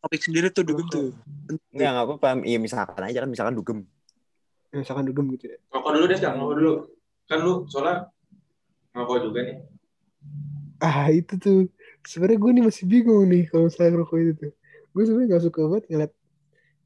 topik 0.05 0.21
sendiri 0.21 0.47
tuh 0.53 0.63
dugem 0.67 0.87
tuh. 0.91 1.09
Enggak 1.73 1.89
enggak 1.89 2.05
apa-apa. 2.05 2.27
Iya 2.45 2.57
misalkan 2.61 3.01
aja 3.01 3.17
kan 3.25 3.29
misalkan 3.31 3.55
dugem. 3.57 3.79
Ya, 4.69 4.75
misalkan 4.83 5.05
dugem 5.09 5.25
gitu 5.33 5.45
ya. 5.49 5.57
Nggak 5.73 5.91
dulu 5.95 6.05
deh 6.05 6.17
sekarang 6.19 6.37
nggak 6.43 6.57
dulu. 6.59 6.73
Kan 7.25 7.39
lu 7.41 7.53
soalnya 7.71 7.95
nggak 8.93 9.21
juga 9.25 9.39
nih. 9.41 9.57
Ah 10.83 11.07
itu 11.09 11.33
tuh. 11.41 11.59
Sebenarnya 12.05 12.37
gue 12.37 12.51
nih 12.53 12.63
masih 12.69 12.83
bingung 12.85 13.25
nih 13.25 13.49
kalau 13.49 13.65
misalnya 13.65 13.91
ngerokok 13.97 14.17
itu 14.21 14.33
tuh. 14.37 14.51
Gue 14.93 15.03
sebenarnya 15.09 15.27
nggak 15.33 15.43
suka 15.49 15.59
banget 15.65 15.85
ngeliat 15.89 16.13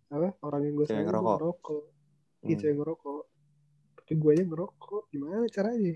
apa 0.09 0.33
orang 0.41 0.61
yang 0.63 0.75
gue 0.75 0.85
sayang 0.85 1.07
ngerokok. 1.07 1.35
ngerokok 1.37 1.83
iya 2.39 2.49
Hmm. 2.49 2.59
cewek 2.59 2.75
ngerokok 2.75 3.21
tapi 3.95 4.13
gue 4.15 4.31
aja 4.31 4.43
ngerokok 4.43 5.03
gimana 5.07 5.35
caranya 5.47 5.95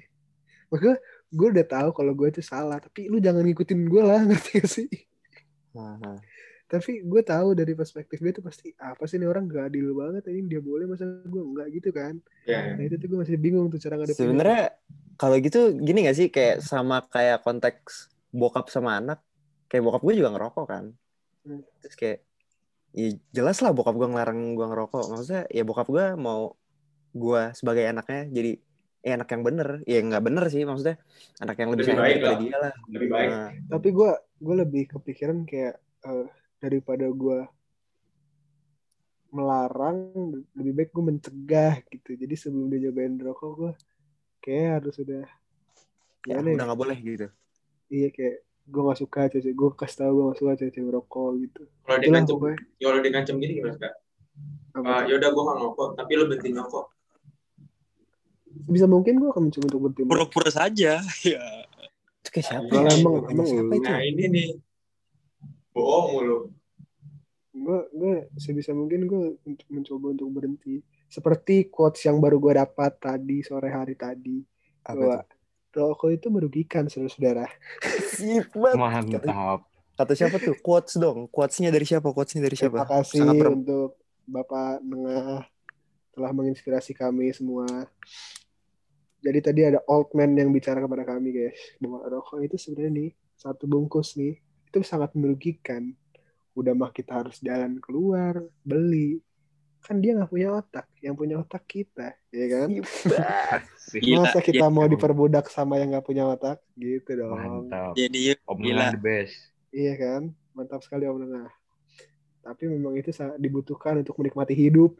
makanya 0.68 0.97
gue 1.30 1.47
udah 1.49 1.66
tahu 1.66 1.89
kalau 1.91 2.14
gue 2.14 2.28
itu 2.30 2.41
salah 2.41 2.78
tapi 2.78 3.07
lu 3.07 3.18
jangan 3.18 3.41
ngikutin 3.41 3.80
gue 3.84 4.01
lah 4.01 4.20
ngerti 4.28 4.51
gak 4.57 4.70
sih 4.70 4.89
Nah, 5.74 5.97
nah. 5.97 6.22
tapi 6.64 7.01
gue 7.01 7.22
tahu 7.24 7.53
dari 7.53 7.74
perspektif 7.74 8.18
dia 8.18 8.30
tuh 8.32 8.41
pasti 8.41 8.70
apa 8.76 9.01
sih 9.03 9.18
ini 9.18 9.26
orang 9.26 9.45
gak 9.45 9.70
adil 9.70 9.89
banget 9.91 10.30
ini 10.30 10.45
dia 10.47 10.61
boleh 10.61 10.86
masa 10.86 11.05
gue 11.05 11.41
enggak 11.41 11.68
gitu 11.72 11.89
kan 11.89 12.14
Ya. 12.43 12.76
nah 12.76 12.84
itu 12.84 12.95
tuh 12.95 13.07
gue 13.07 13.20
masih 13.20 13.36
bingung 13.36 13.68
tuh 13.68 13.78
cara 13.78 13.95
ngadepinnya 13.95 14.22
Sebenarnya 14.22 14.64
kalau 15.16 15.38
gitu 15.38 15.59
gini 15.76 16.03
gak 16.03 16.14
sih 16.14 16.28
kayak 16.28 16.59
sama 16.59 17.01
kayak 17.07 17.41
konteks 17.41 18.09
bokap 18.30 18.66
sama 18.68 18.97
anak. 18.97 19.22
Kayak 19.66 19.86
bokap 19.88 20.01
gue 20.01 20.14
juga 20.16 20.30
ngerokok 20.30 20.66
kan. 20.66 20.86
Hmm. 21.41 21.61
Terus 21.80 21.95
kayak 21.95 22.20
ya 22.94 23.10
jelas 23.34 23.58
lah 23.66 23.74
bokap 23.74 23.98
gue 23.98 24.08
ngelarang 24.10 24.54
gue 24.58 24.66
ngerokok. 24.70 25.04
Maksudnya 25.12 25.44
ya 25.50 25.64
bokap 25.66 25.88
gue 25.89 26.06
mau 26.18 26.54
gue 27.14 27.41
sebagai 27.54 27.86
anaknya 27.86 28.30
jadi 28.30 28.52
ya 29.04 29.12
anak 29.20 29.30
yang 29.34 29.44
bener. 29.44 29.70
Ya 29.89 30.00
nggak 30.00 30.24
bener 30.24 30.44
sih 30.54 30.64
maksudnya 30.64 30.98
anak 31.41 31.58
yang 31.60 31.70
lebih 31.74 31.86
Lebih 31.89 32.00
baik 32.00 32.20
lah. 32.22 32.38
dia 32.39 32.58
lah. 32.58 32.74
Lebih 32.88 33.10
baik. 33.10 33.30
Nah, 33.30 33.50
tapi 33.74 33.88
gue 33.91 34.12
gue 34.44 34.56
lebih 34.56 34.84
kepikiran 34.94 35.38
kayak 35.44 35.76
eh, 36.08 36.28
daripada 36.64 37.10
gue 37.12 37.39
melarang 39.34 40.14
lebih 40.54 40.74
baik 40.78 40.89
gue 40.94 41.04
mencegah 41.10 41.82
gitu 41.89 42.14
jadi 42.14 42.38
sebelum 42.38 42.70
dia 42.70 42.88
nyobain 42.88 43.18
rokok 43.18 43.52
gue 43.58 43.74
kayak 44.46 44.70
harus 44.80 44.96
udah 45.02 45.26
ya 46.30 46.38
ya? 46.38 46.54
udah 46.54 46.66
nggak 46.70 46.80
boleh 46.80 46.98
gitu. 47.02 47.28
iya 47.89 48.14
kayak 48.14 48.46
gue 48.64 48.82
gak 48.82 48.95
suka 48.97 49.22
cewek 49.28 49.51
gue 49.51 49.70
kasih 49.76 49.97
tau 49.99 50.11
gue 50.11 50.24
gak 50.30 50.38
suka 50.39 50.51
cewek 50.55 50.80
merokok 50.82 51.30
gitu 51.38 51.61
Kalau 51.84 51.97
ngancem, 51.99 52.34
pokoknya 52.34 52.57
kalau 52.80 52.97
dia 52.99 53.11
ngancem 53.11 53.36
gini 53.38 53.53
gimana 53.57 53.78
kak? 53.78 53.93
Apa 54.74 54.82
Uh, 54.82 54.97
tuh? 54.97 55.05
yaudah 55.11 55.30
gue 55.30 55.43
nggak 55.43 55.57
ngerokok, 55.59 55.89
tapi 55.93 56.11
lo 56.14 56.24
berhenti 56.26 56.49
ngerokok. 56.49 56.86
bisa 58.66 58.86
mungkin 58.86 59.18
gue 59.18 59.30
akan 59.30 59.43
mencoba 59.43 59.66
untuk 59.68 59.82
berterima 59.84 60.09
Pura-pura 60.09 60.49
saja. 60.49 61.01
Ya. 61.26 61.45
Itu 62.22 62.30
kayak 62.30 62.45
siapa? 62.47 62.70
Kalau 62.70 62.86
ya? 62.86 62.95
emang- 62.95 63.26
emang 63.28 63.45
siapa 63.45 63.72
itu? 63.72 63.84
Nah 63.84 63.99
ini 64.01 64.24
nih, 64.28 64.47
bohong 65.70 66.07
mulu. 66.11 66.38
gue 67.53 67.80
gue 67.91 68.14
sebisa 68.36 68.72
mungkin 68.72 69.05
gue 69.05 69.24
untuk 69.39 69.68
mencoba 69.70 70.09
untuk 70.09 70.26
berhenti 70.28 70.82
seperti 71.05 71.70
quotes 71.70 72.01
yang 72.01 72.18
baru 72.18 72.36
gue 72.38 72.57
dapat 72.57 72.97
tadi 72.97 73.39
sore 73.39 73.70
hari 73.70 73.93
tadi 73.93 74.41
Apa 74.82 74.97
bahwa 74.97 75.18
itu? 75.22 75.36
Rokok 75.74 76.09
itu 76.13 76.28
merugikan 76.30 76.86
saudara-saudara 76.86 77.49
Sip 78.13 78.53
banget. 78.53 78.78
Mantap. 78.78 79.65
Kata 79.93 80.13
siapa 80.17 80.38
tuh? 80.41 80.57
Quotes 80.61 80.97
dong. 80.97 81.30
Quotesnya 81.30 81.69
dari 81.69 81.86
siapa? 81.86 82.09
Quotesnya 82.09 82.45
dari 82.45 82.57
siapa? 82.57 82.86
terima 82.86 82.89
kasih 82.89 83.19
Sangat 83.26 83.45
untuk 83.49 83.89
bapak 84.26 84.82
Nengah 84.82 85.45
telah 86.13 86.32
menginspirasi 86.32 86.93
kami 86.93 87.34
semua 87.34 87.65
jadi 89.24 89.39
tadi 89.41 89.61
ada 89.65 89.80
old 89.89 90.13
man 90.13 90.38
yang 90.38 90.53
bicara 90.53 90.78
kepada 90.84 91.07
kami 91.07 91.34
guys 91.34 91.57
bahwa 91.82 92.05
rokok 92.05 92.45
itu 92.45 92.55
sebenarnya 92.59 92.91
nih 92.93 93.11
satu 93.34 93.65
bungkus 93.65 94.13
nih 94.19 94.38
itu 94.69 94.80
sangat 94.86 95.17
merugikan 95.17 95.95
udah 96.53 96.78
mah 96.78 96.93
kita 96.93 97.26
harus 97.26 97.41
jalan 97.41 97.82
keluar 97.82 98.45
beli 98.61 99.17
kan 99.84 99.99
dia 99.99 100.11
nggak 100.13 100.27
punya 100.27 100.49
otak 100.53 100.88
yang 100.97 101.13
punya 101.13 101.36
otak 101.38 101.63
kita 101.63 102.15
ya 102.29 102.45
kan 102.49 102.69
Gila, 103.93 104.23
masa 104.23 104.39
kita 104.39 104.63
ya. 104.63 104.71
mau 104.71 104.88
diperbudak 104.88 105.45
sama 105.47 105.75
yang 105.75 105.91
nggak 105.91 106.03
punya 106.03 106.23
otak 106.25 106.63
gitu 106.73 107.13
dong 107.13 107.36
Mantap. 107.36 107.93
Jadi 107.93 108.34
Om 108.41 108.57
Gila. 108.57 108.95
Best. 108.97 109.36
iya 109.69 109.93
kan 109.93 110.21
mantap 110.51 110.79
sekali 110.79 111.03
om 111.03 111.17
Nengah 111.17 111.51
tapi 112.39 112.65
memang 112.65 112.93
itu 112.93 113.09
sangat 113.09 113.36
dibutuhkan 113.38 113.97
untuk 113.97 114.15
menikmati 114.15 114.53
hidup 114.53 114.95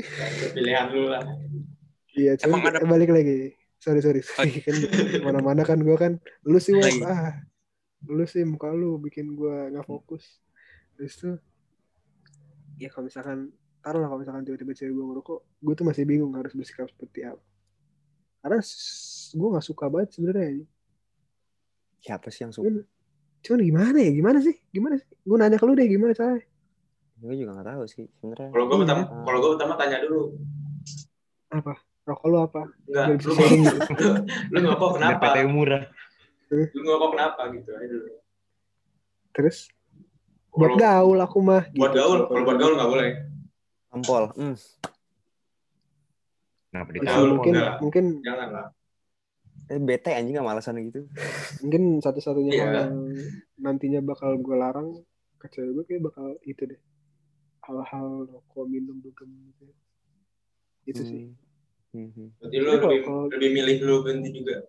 Ya, 0.00 0.48
pilihan 0.56 0.86
lu 0.90 1.06
lah. 1.06 1.22
iya 2.10 2.32
cuman 2.34 2.58
Emang 2.58 2.72
ada- 2.72 2.88
balik 2.88 3.10
lagi 3.10 3.52
sorry 3.76 4.00
sorry, 4.00 4.20
sorry. 4.20 4.58
kan 4.66 4.74
mana-mana 5.20 5.62
kan 5.62 5.78
gue 5.78 5.94
kan 5.94 6.16
lu 6.42 6.56
sih 6.56 6.72
Wak, 6.72 6.82
Lagi. 6.82 7.00
ah 7.04 7.36
lu 8.04 8.24
sih 8.24 8.42
muka 8.42 8.72
lu 8.72 8.96
bikin 8.98 9.30
gue 9.30 9.56
nggak 9.70 9.84
fokus 9.84 10.40
terus 10.96 11.14
tuh 11.14 11.36
ya 12.80 12.88
kalau 12.88 13.04
misalkan 13.04 13.38
taruh 13.78 14.00
lah 14.00 14.08
kalau 14.08 14.20
misalkan 14.20 14.42
tiba-tiba 14.42 14.72
cewek 14.72 14.90
gue 14.90 15.04
ngerokok 15.06 15.38
gue 15.60 15.74
tuh 15.74 15.84
masih 15.84 16.04
bingung 16.04 16.32
harus 16.32 16.52
bersikap 16.52 16.88
seperti 16.88 17.22
apa 17.22 17.40
karena 18.40 18.58
gue 19.30 19.48
nggak 19.50 19.66
suka 19.66 19.84
banget 19.86 20.08
sebenarnya 20.12 20.64
Siapa 22.00 22.32
sih 22.32 22.42
yang 22.42 22.50
suka? 22.50 22.64
cuman 22.64 22.80
cuman 23.40 23.60
gimana 23.62 23.98
ya 23.98 24.10
gimana 24.10 24.38
sih 24.38 24.56
gimana 24.68 24.96
sih 24.96 25.04
gue 25.06 25.36
nanya 25.36 25.56
ke 25.56 25.64
lu 25.64 25.72
deh 25.72 25.84
gimana 25.84 26.12
caranya 26.12 26.44
Gue 27.16 27.36
juga 27.36 27.52
gak 27.54 27.68
tahu 27.68 27.82
sih 27.84 28.08
sebenarnya. 28.16 28.48
Kalau 28.48 28.64
gue 28.64 28.72
Iya. 28.72 28.80
pertama, 28.80 29.02
kalau 29.28 29.38
gue 29.38 29.50
pertama 29.52 29.74
tanya 29.76 29.96
dulu, 30.00 30.22
apa 31.52 31.74
rokok 32.00 32.26
lu 32.26 32.38
apa 32.40 32.62
enggak, 32.88 33.06
lu 33.20 33.32
lu, 34.56 34.56
Biar 34.56 34.80
kenapa? 34.96 35.26
PT 35.28 35.36
murah. 35.44 35.84
Lu 36.48 36.80
ngerokok 36.80 37.10
kenapa 37.12 37.40
gitu 37.52 37.70
aja 37.70 37.86
dulu. 37.92 38.08
terus 39.30 39.68
buat 40.52 40.74
gaul 40.74 41.18
aku 41.18 41.38
mah 41.38 41.62
buat 41.70 41.90
gitu. 41.90 41.98
gaul, 41.98 42.18
kalau 42.26 42.42
buat 42.42 42.58
gaul 42.58 42.74
nggak 42.74 42.90
boleh. 42.90 43.08
Ampol. 43.90 44.24
Hmm. 44.32 44.54
Kenapa 46.68 46.88
Terus 46.92 47.02
Gaul, 47.04 47.28
mungkin 47.32 47.52
enggak 47.52 47.66
lah. 47.66 47.78
mungkin 47.80 48.04
Jangan 48.20 48.48
lah. 48.48 48.66
Eh, 49.66 49.78
bete 49.78 50.10
anjing 50.10 50.34
gak 50.34 50.42
malasan 50.44 50.82
gitu. 50.82 51.06
mungkin 51.60 51.82
satu-satunya 51.98 52.52
hal 52.56 52.70
yang 52.72 52.94
nantinya 53.56 54.00
bakal 54.00 54.34
gue 54.34 54.56
larang 54.56 54.98
ke 55.36 55.46
cewek 55.48 55.70
gue 55.72 55.84
kayak 55.84 56.02
bakal 56.04 56.26
itu 56.42 56.62
deh 56.64 56.80
hal-hal 57.60 58.06
rokok 58.24 58.66
minum 58.66 58.98
dugem 58.98 59.30
gitu 59.48 59.64
itu 60.84 61.02
sih 61.04 61.22
Hmm. 61.90 62.06
Hmm. 62.08 62.30
Berarti 62.38 62.56
lu 62.56 62.70
lebih, 62.72 62.98
kalau- 63.02 63.26
lebih 63.28 63.50
milih 63.52 63.76
lu 63.80 63.94
berhenti 64.00 64.30
juga. 64.32 64.62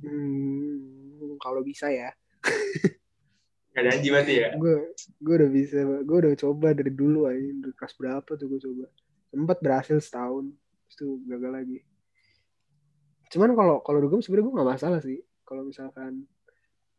hmm, 0.00 1.34
kalau 1.36 1.60
bisa 1.60 1.86
ya 1.86 2.14
Gak 3.72 3.84
janji 3.86 4.08
berarti 4.08 4.34
ya. 4.36 4.48
gue 4.54 4.76
gue 5.18 5.34
udah 5.34 5.50
bisa 5.50 5.76
gue 5.80 6.16
udah 6.18 6.32
coba 6.36 6.68
dari 6.72 6.92
dulu 6.92 7.24
aja 7.24 7.40
dari 7.40 7.72
kelas 7.72 7.94
berapa 7.96 8.30
tuh 8.30 8.46
gue 8.46 8.60
coba 8.60 8.84
sempat 9.26 9.58
berhasil 9.58 9.96
setahun 9.96 10.52
terus 10.84 10.94
tuh 10.94 11.16
gagal 11.24 11.50
lagi 11.50 11.78
cuman 13.32 13.56
kalau 13.56 13.76
kalau 13.80 13.98
dugem 13.98 14.20
sebenarnya 14.20 14.44
gue 14.44 14.54
nggak 14.54 14.70
masalah 14.70 15.00
sih 15.00 15.18
kalau 15.42 15.64
misalkan 15.64 16.28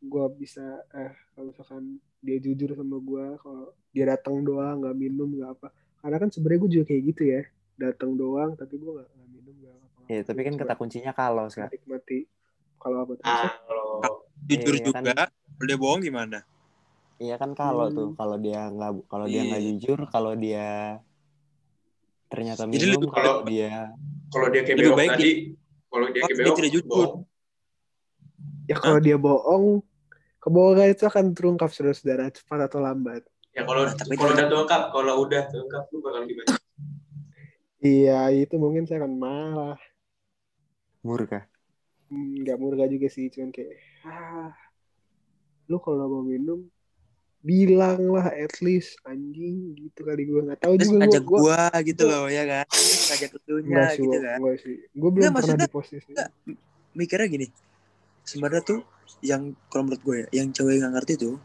gue 0.00 0.24
bisa 0.34 0.66
eh 0.92 1.14
kalau 1.32 1.48
misalkan 1.48 1.82
dia 2.18 2.36
jujur 2.36 2.74
sama 2.74 2.98
gue 2.98 3.24
kalau 3.38 3.64
dia 3.88 4.04
datang 4.08 4.42
doang 4.42 4.82
nggak 4.82 4.96
minum 4.98 5.30
nggak 5.30 5.50
apa 5.52 5.68
karena 6.02 6.16
kan 6.18 6.28
sebenarnya 6.28 6.58
gue 6.58 6.70
juga 6.72 6.84
kayak 6.90 7.02
gitu 7.06 7.22
ya 7.24 7.42
datang 7.76 8.10
doang 8.12 8.58
tapi 8.58 8.74
gue 8.74 8.90
nggak 8.90 9.08
nggak 9.08 9.28
minum 9.30 9.54
nggak 9.56 9.74
apa 9.78 9.82
Ya, 10.04 10.20
tapi 10.20 10.42
kan 10.42 10.52
kata 10.52 10.74
kuncinya 10.74 11.16
kalau 11.16 11.48
sekarang. 11.48 11.72
nikmati 11.72 12.28
kalau 12.76 12.98
apa 13.00 13.12
tuh 13.14 13.24
Ah, 13.24 13.56
kalau 13.64 13.88
Jujur 14.44 14.76
Iya, 14.76 14.92
kan. 14.92 15.00
juga. 15.00 15.24
Kalau 15.32 15.64
dia 15.64 15.78
bohong 15.80 16.02
gimana? 16.02 16.38
Iya 17.24 17.40
kan 17.40 17.56
kalau 17.56 17.88
Hmm. 17.88 17.96
tuh 17.96 18.08
kalau 18.12 18.36
dia 18.36 18.68
nggak 18.68 19.08
kalau 19.08 19.24
dia 19.24 19.42
nggak 19.48 19.62
Iya. 19.64 19.68
jujur 19.72 19.98
kalau 20.12 20.32
dia 20.36 21.00
ternyata 22.28 22.68
Jadi 22.68 22.72
minum 22.84 23.00
lebih- 23.00 23.12
kalau 23.16 23.34
dia 23.48 23.72
kalau 24.28 24.46
dia 24.52 24.60
kayak 24.60 24.76
Lebih 24.76 24.92
baik 24.92 25.10
tadi, 25.16 25.30
kalau 25.88 26.06
dia 26.12 26.20
Oh, 26.20 26.28
kayak 26.28 26.36
dia 26.36 26.52
tidak 26.60 26.72
jujur. 26.76 26.90
bohong. 26.90 27.14
ya 28.64 28.76
kalau 28.76 28.98
dia 28.98 29.16
bohong 29.16 29.64
kebohongan 30.40 30.88
itu 30.92 31.04
akan 31.04 31.24
terungkap 31.32 31.68
saudara-saudara 31.68 32.28
cepat 32.28 32.68
atau 32.68 32.80
lambat 32.80 33.24
Ya 33.52 33.62
kalau 33.62 33.86
Nah, 33.86 33.94
tapi 33.94 34.18
kalau 34.18 34.34
udah 34.34 34.46
terungkap, 34.50 34.82
kalau 34.90 35.14
udah 35.22 35.42
terungkap 35.46 35.82
lu 35.88 35.98
bakal 36.02 36.22
gimana? 36.26 36.50
iya 37.80 38.20
itu 38.34 38.54
mungkin 38.56 38.84
saya 38.84 39.00
akan 39.00 39.14
marah 39.14 39.78
murka. 41.00 41.46
Hmm, 42.08 42.42
nggak 42.42 42.56
murah 42.58 42.84
juga 42.84 43.08
sih 43.08 43.30
cuman 43.30 43.48
kayak 43.48 43.78
ah 44.04 44.52
lu 45.64 45.78
kalau 45.78 46.04
mau 46.10 46.20
minum 46.20 46.66
bilang 47.44 48.00
lah 48.08 48.32
at 48.32 48.56
least 48.64 48.96
anjing 49.04 49.76
gitu 49.76 50.00
kali 50.00 50.24
gue 50.24 50.40
nggak 50.48 50.64
tahu 50.64 50.80
juga 50.80 51.04
ngajak 51.04 51.22
gue 51.28 51.38
gua 51.44 51.68
gitu 51.84 52.02
loh 52.08 52.24
ya 52.32 52.44
kan. 52.48 52.66
Ngajak 52.72 53.30
sih, 53.36 54.00
gitu 54.00 54.18
kan. 54.24 54.38
Enggak 54.40 54.56
sih. 54.64 54.76
Gue 54.96 55.10
belum 55.12 55.28
Enggak, 55.28 55.44
pernah 55.44 55.56
di 55.60 55.68
posisi. 55.68 56.10
Mikirnya 56.96 57.28
gini. 57.28 57.46
Sebenarnya 58.24 58.62
tuh 58.64 58.80
yang 59.20 59.52
kalau 59.68 59.92
menurut 59.92 60.00
gue 60.00 60.16
ya, 60.24 60.26
yang 60.40 60.48
cewek 60.56 60.80
nggak 60.80 60.92
ngerti 60.96 61.14
tuh 61.20 61.36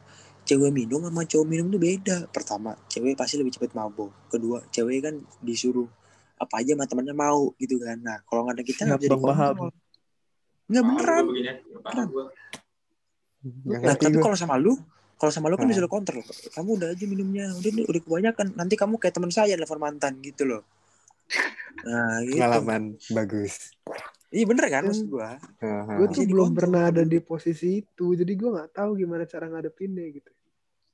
cewek 0.48 0.72
minum 0.72 1.04
sama 1.04 1.28
cowok 1.28 1.46
minum 1.46 1.68
tuh 1.68 1.82
beda. 1.84 2.18
Pertama, 2.32 2.80
cewek 2.88 3.20
pasti 3.20 3.36
lebih 3.36 3.54
cepat 3.60 3.76
mabuk. 3.76 4.10
Kedua, 4.32 4.64
cewek 4.72 5.04
kan 5.04 5.20
disuruh 5.44 5.86
apa 6.40 6.64
aja 6.64 6.80
sama 6.80 6.88
temannya 6.88 7.12
mau 7.12 7.52
gitu 7.60 7.76
kan. 7.84 8.00
Nah, 8.00 8.24
kalau 8.24 8.48
nggak 8.48 8.56
ada 8.56 8.64
kita 8.64 8.82
nggak 8.88 9.02
bisa 9.04 9.20
paham. 9.20 9.56
Nggak 10.72 10.84
beneran. 10.88 11.24
nggak. 11.28 11.58
Nggak 13.68 13.80
Nah, 13.84 13.96
tapi 13.96 14.16
gua. 14.20 14.24
kalau 14.28 14.36
sama 14.36 14.60
lu, 14.60 14.76
kalau 15.20 15.30
sama 15.30 15.52
lu 15.52 15.60
kan 15.60 15.68
bisa 15.68 15.84
lu 15.84 15.92
kontrol. 15.92 16.24
Kamu 16.24 16.80
udah 16.80 16.96
aja 16.96 17.04
minumnya, 17.04 17.52
udah 17.52 17.70
nih, 17.70 17.86
udah 17.86 18.02
kebanyakan. 18.02 18.48
Nanti 18.56 18.74
kamu 18.74 18.96
kayak 18.96 19.14
teman 19.14 19.30
saya 19.30 19.54
telepon 19.54 19.78
mantan 19.78 20.16
gitu 20.24 20.48
loh. 20.48 20.64
Nah, 21.80 22.24
gitu. 22.24 22.40
pengalaman 22.40 22.84
bagus. 23.12 23.76
Iya 24.30 24.46
bener 24.46 24.66
kan 24.68 24.86
Hmm. 24.86 24.94
maksud 24.94 25.08
gua. 25.10 25.30
Gue 25.90 26.08
Bisa 26.08 26.16
tuh 26.16 26.24
belum 26.24 26.48
dikontrol. 26.48 26.58
pernah 26.62 26.82
ada 26.88 27.04
di 27.04 27.20
posisi 27.20 27.82
itu. 27.82 28.06
Jadi 28.14 28.32
gue 28.32 28.50
nggak 28.50 28.72
tahu 28.72 28.92
gimana 28.96 29.26
cara 29.26 29.46
ngadepinnya 29.46 30.06
gitu. 30.08 30.32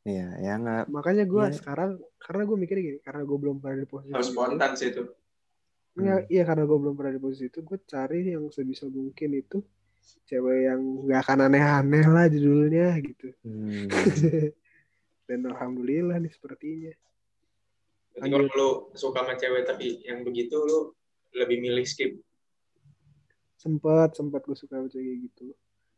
Iya, 0.05 0.28
ya 0.38 0.53
nggak. 0.55 0.84
Makanya 0.88 1.23
gue 1.26 1.43
Iya. 1.43 1.53
sekarang 1.53 1.89
karena 2.15 2.41
gue 2.43 2.57
mikirnya 2.57 2.84
gini, 2.86 2.99
karena 3.01 3.21
gue 3.21 3.38
belum 3.38 3.57
pernah 3.59 3.78
di 3.78 3.88
posisi 3.88 4.13
Harus 4.13 4.30
itu. 4.30 4.36
spontan 4.38 4.71
sih 4.73 4.88
itu. 4.89 5.03
Nggak, 5.95 6.19
iya 6.28 6.43
karena 6.43 6.63
gue 6.63 6.78
belum 6.80 6.93
pernah 6.93 7.11
di 7.11 7.21
posisi 7.21 7.43
itu, 7.45 7.59
gue 7.59 7.78
cari 7.84 8.19
yang 8.28 8.45
sebisa 8.49 8.86
mungkin 8.86 9.30
itu 9.34 9.57
cewek 10.26 10.60
yang 10.70 10.82
nggak 11.06 11.22
akan 11.26 11.39
aneh-aneh 11.49 12.06
lah 12.06 12.26
judulnya 12.30 12.97
gitu. 13.01 13.30
Hmm. 13.45 13.89
dan 15.30 15.39
alhamdulillah 15.49 16.22
nih 16.22 16.34
sepertinya. 16.34 16.93
Berarti 18.16 18.30
kalau 18.32 18.47
lu 18.47 18.70
suka 18.95 19.26
sama 19.26 19.34
cewek 19.36 19.64
tapi 19.66 20.06
yang 20.06 20.22
begitu 20.22 20.56
lu 20.62 20.93
lebih 21.36 21.60
milih 21.62 21.86
skip. 21.86 22.22
sempat 23.56 24.14
sempat 24.14 24.45
gue 24.45 24.53
suka 24.53 24.78
baca 24.78 24.93
kayak 24.93 25.20
gitu. 25.26 25.49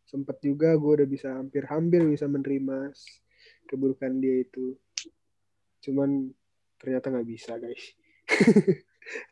Sempat 0.07 0.39
juga 0.39 0.71
gue 0.79 1.03
udah 1.03 1.07
bisa 1.07 1.35
hampir-hampir 1.35 1.99
bisa 2.07 2.23
menerima 2.23 2.95
keburukan 3.67 4.23
dia 4.23 4.47
itu. 4.47 4.79
Cuman 5.83 6.31
ternyata 6.79 7.11
nggak 7.11 7.27
bisa 7.27 7.59
guys. 7.59 7.91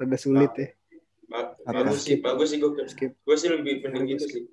Rada 0.04 0.18
sulit 0.20 0.52
ya. 0.60 0.68
Ba- 1.32 1.56
Apa? 1.64 1.88
bagus 1.88 2.04
sih, 2.04 2.20
bagus 2.20 2.48
sih 2.52 2.60
gue. 2.60 2.76
skip. 2.92 3.16
Gue 3.24 3.36
sih 3.40 3.48
lebih 3.48 3.88
mending 3.88 4.20
gitu 4.20 4.28
sih 4.28 4.44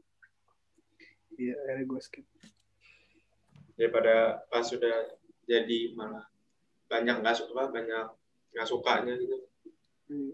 iya 1.43 1.55
akhirnya 1.67 1.85
gue 1.91 2.01
skip 2.01 2.27
daripada 3.75 4.47
pas 4.47 4.63
sudah 4.63 5.11
jadi 5.43 5.97
malah 5.99 6.23
banyak 6.87 7.19
nggak 7.19 7.35
suka 7.35 7.67
banyak 7.73 8.07
nggak 8.53 8.69
sukanya 8.69 9.15
gitu. 9.19 9.37
Hmm. 10.07 10.33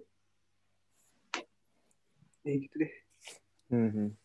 ya 2.45 2.55
gitu 2.61 2.77
deh 2.83 2.93
Mhm. 3.69 4.17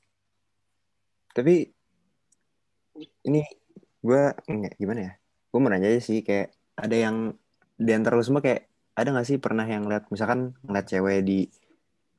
Tapi 1.36 1.68
ini 3.28 3.42
gue 4.00 4.24
enggak 4.48 4.74
gimana 4.80 5.00
ya? 5.04 5.14
Gue 5.52 5.60
mau 5.60 5.68
nanya 5.68 5.92
aja 5.92 6.00
sih 6.00 6.24
kayak 6.24 6.56
ada 6.80 6.96
yang 6.96 7.36
di 7.76 7.92
antara 7.92 8.16
lu 8.16 8.24
semua 8.24 8.40
kayak 8.40 8.72
ada 8.96 9.10
nggak 9.12 9.28
sih 9.28 9.38
pernah 9.42 9.66
yang 9.68 9.90
lihat 9.90 10.08
misalkan 10.14 10.56
ngeliat 10.64 10.88
cewek 10.88 11.20
di 11.26 11.50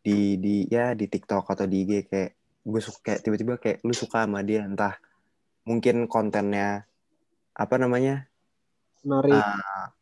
di 0.05 0.37
di 0.37 0.69
ya 0.69 0.93
di 0.93 1.09
TikTok 1.09 1.49
atau 1.49 1.65
di 1.65 1.87
IG 1.87 1.93
kayak 2.12 2.31
gue 2.65 2.81
suka 2.81 2.99
kayak 3.05 3.21
tiba-tiba 3.21 3.55
kayak 3.61 3.79
lu 3.85 3.93
suka 3.93 4.25
sama 4.25 4.41
dia 4.41 4.65
entah 4.65 4.97
mungkin 5.69 6.09
kontennya 6.09 6.89
apa 7.53 7.75
namanya 7.77 8.27
menarik. 9.05 9.33
ah, 9.37 9.93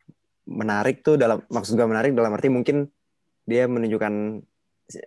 menarik 0.47 0.97
tuh 1.03 1.19
dalam 1.19 1.43
maksud 1.51 1.75
gue 1.75 1.87
menarik 1.87 2.15
dalam 2.15 2.31
arti 2.31 2.47
mungkin 2.47 2.87
dia 3.43 3.67
menunjukkan 3.67 4.43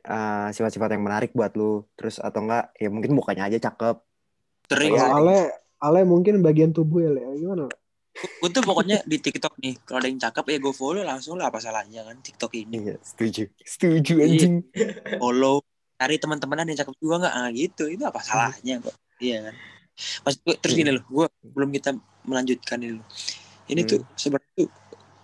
ah, 0.04 0.48
sifat-sifat 0.52 0.96
yang 0.96 1.04
menarik 1.04 1.32
buat 1.32 1.56
lu 1.56 1.88
terus 1.96 2.20
atau 2.20 2.44
enggak 2.44 2.72
ya 2.76 2.88
mungkin 2.92 3.16
mukanya 3.16 3.48
aja 3.48 3.58
cakep. 3.72 3.96
Sering. 4.68 4.92
Iya. 4.92 5.00
Kalau 5.08 5.16
Ale 5.24 5.38
Ale 5.76 6.00
mungkin 6.08 6.40
bagian 6.40 6.72
tubuh 6.72 7.04
ya 7.04 7.10
Le. 7.12 7.24
gimana? 7.36 7.68
Gue 8.16 8.48
tuh 8.48 8.64
pokoknya 8.64 9.04
di 9.04 9.20
TikTok 9.20 9.60
nih 9.60 9.76
kalau 9.84 10.00
ada 10.00 10.08
yang 10.08 10.20
cakep 10.20 10.44
ya 10.48 10.58
gue 10.60 10.72
follow 10.72 11.04
langsung 11.04 11.36
lah 11.36 11.52
apa 11.52 11.60
salahnya 11.60 12.00
kan 12.04 12.16
TikTok 12.20 12.52
ini. 12.56 12.92
Iya 12.92 12.96
setuju. 13.04 13.44
Setuju 13.60 14.14
Iya. 14.20 14.24
anjing 14.24 14.54
follow 15.20 15.60
cari 15.96 16.16
teman-teman 16.20 16.68
yang 16.68 16.78
cakep 16.84 16.94
juga 17.00 17.14
nggak? 17.26 17.34
Ah, 17.34 17.48
gitu. 17.52 17.84
Itu 17.88 18.04
apa 18.04 18.20
salahnya 18.20 18.80
kok? 18.84 18.94
Iya 19.20 19.50
kan? 19.50 19.54
Maksud 19.96 20.40
gue, 20.44 20.54
terus 20.60 20.74
gini 20.76 20.90
loh 20.92 21.04
gue 21.08 21.26
belum 21.56 21.70
kita 21.72 21.96
melanjutkan 22.28 22.78
ini 22.84 23.00
loh. 23.00 23.06
Ini 23.66 23.80
Hmm. 23.82 23.90
tuh 23.96 24.00
sebenarnya 24.14 24.64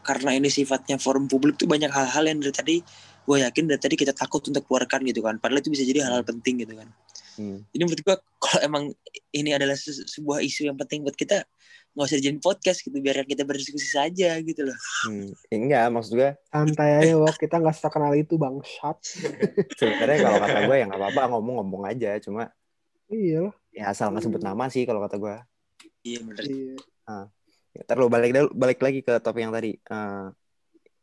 karena 0.02 0.30
ini 0.34 0.48
sifatnya 0.50 0.96
forum 0.98 1.28
publik 1.30 1.60
tuh 1.60 1.68
banyak 1.70 1.92
hal-hal 1.92 2.24
yang 2.26 2.40
dari 2.42 2.54
tadi 2.54 2.76
gue 3.22 3.36
yakin 3.38 3.64
dari 3.70 3.78
tadi 3.78 3.94
kita 3.94 4.16
takut 4.16 4.42
untuk 4.48 4.64
keluarkan 4.66 5.04
gitu 5.06 5.20
kan. 5.22 5.38
Padahal 5.38 5.60
itu 5.60 5.70
bisa 5.70 5.84
jadi 5.86 6.08
hal-hal 6.08 6.24
penting 6.24 6.64
gitu 6.64 6.74
kan 6.74 6.88
Hmm. 7.32 7.64
jadi 7.72 7.82
menurut 7.88 8.02
gue 8.04 8.16
kalau 8.36 8.60
emang 8.60 8.84
ini 9.32 9.50
adalah 9.56 9.72
se- 9.72 10.04
sebuah 10.04 10.44
isu 10.44 10.68
yang 10.68 10.76
penting 10.76 11.00
buat 11.00 11.16
kita 11.16 11.48
nggak 11.92 12.04
usah 12.08 12.16
dijadiin 12.20 12.40
podcast 12.40 12.80
gitu 12.80 12.96
biarkan 13.00 13.28
kita 13.28 13.44
berdiskusi 13.44 13.84
saja 13.84 14.32
gitu 14.40 14.64
loh. 14.64 14.78
Hmm. 15.04 15.28
Ya, 15.52 15.56
enggak 15.60 15.84
maksud 15.92 16.12
gue 16.16 16.30
santai 16.48 17.04
aja 17.04 17.14
Wok 17.20 17.36
kita 17.36 17.60
nggak 17.60 17.76
terkenal 17.76 18.12
itu 18.16 18.34
bang 18.40 18.56
shot 18.64 18.96
sebenarnya 19.76 20.18
kalau 20.24 20.38
kata 20.40 20.58
gue 20.68 20.76
ya 20.76 20.84
nggak 20.88 21.00
apa-apa 21.00 21.22
ngomong-ngomong 21.36 21.84
aja. 21.88 22.16
Cuma 22.20 22.48
iya 23.12 23.44
lah. 23.48 23.54
ya 23.72 23.84
asal 23.92 24.08
nggak 24.12 24.24
sebut 24.24 24.40
nama 24.40 24.68
sih 24.72 24.88
kalau 24.88 25.04
kata 25.04 25.16
gue 25.20 25.36
iya 26.04 26.18
bener. 26.24 26.44
Iya. 26.48 26.76
Ya, 27.72 27.80
Ntar 27.88 27.96
lu 27.96 28.08
balik 28.12 28.32
dulu- 28.36 28.52
balik 28.52 28.80
lagi 28.80 29.00
ke 29.04 29.16
topik 29.20 29.44
yang 29.44 29.52
tadi. 29.52 29.76
Eh, 29.76 30.26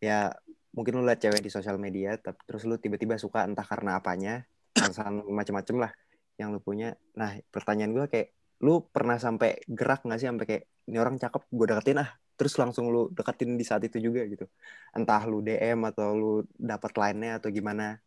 ya 0.02 0.34
mungkin 0.74 0.98
lu 0.98 1.06
liat 1.06 1.18
cewek 1.18 1.42
di 1.42 1.50
sosial 1.50 1.82
media, 1.82 2.14
tapi 2.18 2.38
terus 2.46 2.66
lu 2.66 2.78
tiba-tiba 2.78 3.18
suka 3.18 3.42
entah 3.46 3.66
karena 3.66 3.98
apanya, 3.98 4.46
alasan 4.78 5.26
macem-macem 5.26 5.82
lah 5.82 5.92
yang 6.40 6.56
lu 6.56 6.64
punya. 6.64 6.96
Nah 7.20 7.36
pertanyaan 7.52 7.92
gue 7.92 8.06
kayak, 8.08 8.28
lu 8.64 8.88
pernah 8.88 9.20
sampai 9.20 9.60
gerak 9.68 10.08
nggak 10.08 10.20
sih 10.20 10.28
sampai 10.32 10.48
kayak 10.48 10.64
ini 10.88 10.98
orang 10.98 11.20
cakep, 11.20 11.44
gue 11.52 11.66
deketin 11.70 12.00
ah, 12.02 12.10
terus 12.40 12.56
langsung 12.56 12.88
lu 12.90 13.12
deketin 13.12 13.60
di 13.60 13.68
saat 13.68 13.84
itu 13.84 14.00
juga 14.00 14.24
gitu. 14.26 14.48
Entah 14.96 15.22
lu 15.28 15.44
DM 15.44 15.84
atau 15.92 16.16
lu 16.16 16.32
dapat 16.56 16.96
lainnya 16.96 17.38
atau 17.38 17.52
gimana. 17.52 18.00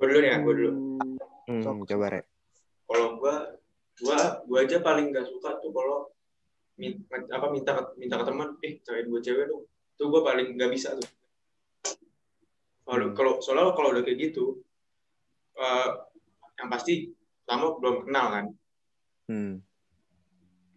Gue 0.00 0.06
dulu 0.08 0.24
ya, 0.24 0.36
gue 0.40 0.54
dulu. 0.56 0.70
Hmm, 1.46 1.62
Sok. 1.62 1.86
coba 1.86 2.06
re. 2.10 2.20
Kalau 2.88 3.08
gue, 3.20 3.34
gue, 4.00 4.18
gue 4.48 4.58
aja 4.58 4.76
paling 4.80 5.12
nggak 5.12 5.28
suka 5.28 5.60
tuh 5.60 5.70
kalau 5.70 6.10
min- 6.76 7.04
apa 7.08 7.46
minta 7.52 7.72
minta 7.96 8.16
ke 8.20 8.24
teman, 8.24 8.48
eh 8.64 8.80
cewek 8.84 9.04
gue 9.08 9.20
cewek 9.20 9.44
dong. 9.48 9.64
Tuh 9.96 10.06
gue 10.12 10.20
paling 10.24 10.56
nggak 10.56 10.70
bisa 10.72 10.96
tuh. 10.96 11.08
Kalau 12.86 13.06
Hmm. 13.10 13.14
kalau 13.16 13.32
soalnya 13.40 13.72
kalau 13.72 13.92
udah 13.96 14.02
kayak 14.04 14.18
gitu, 14.30 14.60
eh, 15.56 15.90
yang 16.56 16.68
pasti 16.72 17.12
pertama 17.44 17.76
belum 17.78 17.96
kenal 18.08 18.26
kan. 18.32 18.46
Hmm. 19.30 19.54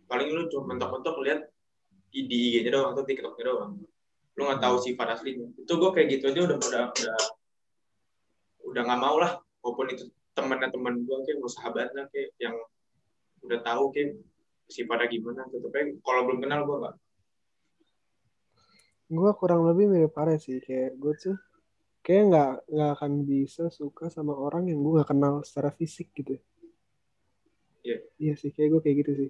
Paling 0.10 0.30
lu 0.34 0.46
cuma 0.52 0.74
mentok-mentok 0.74 1.18
lihat 1.26 1.40
di, 2.10 2.26
IG-nya 2.26 2.74
doang 2.74 2.94
atau 2.94 3.04
TikTok-nya 3.06 3.44
doang. 3.46 3.72
Lu 4.36 4.42
nggak 4.46 4.62
tahu 4.62 4.76
sifat 4.82 5.18
aslinya. 5.18 5.50
Itu 5.58 5.78
gue 5.78 5.90
kayak 5.94 6.08
gitu 6.18 6.24
aja 6.34 6.42
udah 6.50 6.58
udah 6.58 6.84
udah 6.94 7.18
udah 8.70 8.82
nggak 8.86 9.02
mau 9.02 9.16
lah. 9.22 9.38
Walaupun 9.62 9.86
itu 9.94 10.04
temennya 10.34 10.70
temen 10.72 10.94
gue 11.04 11.18
kayak 11.26 11.38
mau 11.42 11.52
sahabatnya 11.52 12.04
kayak 12.10 12.30
yang 12.42 12.56
udah 13.46 13.60
tahu 13.62 13.94
kayak 13.94 14.18
sifatnya 14.70 15.08
gimana. 15.10 15.46
Tetep 15.50 15.74
aja 15.74 15.92
kalau 16.06 16.22
belum 16.28 16.40
kenal 16.44 16.62
gue 16.66 16.78
nggak. 16.86 16.98
gue 19.10 19.32
kurang 19.42 19.66
lebih 19.66 19.90
mirip 19.90 20.14
Pare 20.14 20.38
sih 20.38 20.62
kayak 20.62 20.94
gue 21.02 21.14
tuh 21.18 21.34
kayak 22.00 22.24
nggak 22.28 22.52
nggak 22.68 22.92
akan 22.96 23.12
bisa 23.24 23.64
suka 23.70 24.08
sama 24.08 24.32
orang 24.32 24.66
yang 24.66 24.80
gue 24.80 24.94
nggak 24.96 25.10
kenal 25.10 25.34
secara 25.42 25.70
fisik 25.70 26.10
gitu 26.14 26.40
Iya. 27.80 27.98
iya 28.18 28.34
sih 28.36 28.50
kayak 28.50 28.70
gue 28.70 28.82
kayak 28.82 28.98
gitu 29.00 29.12
sih 29.18 29.30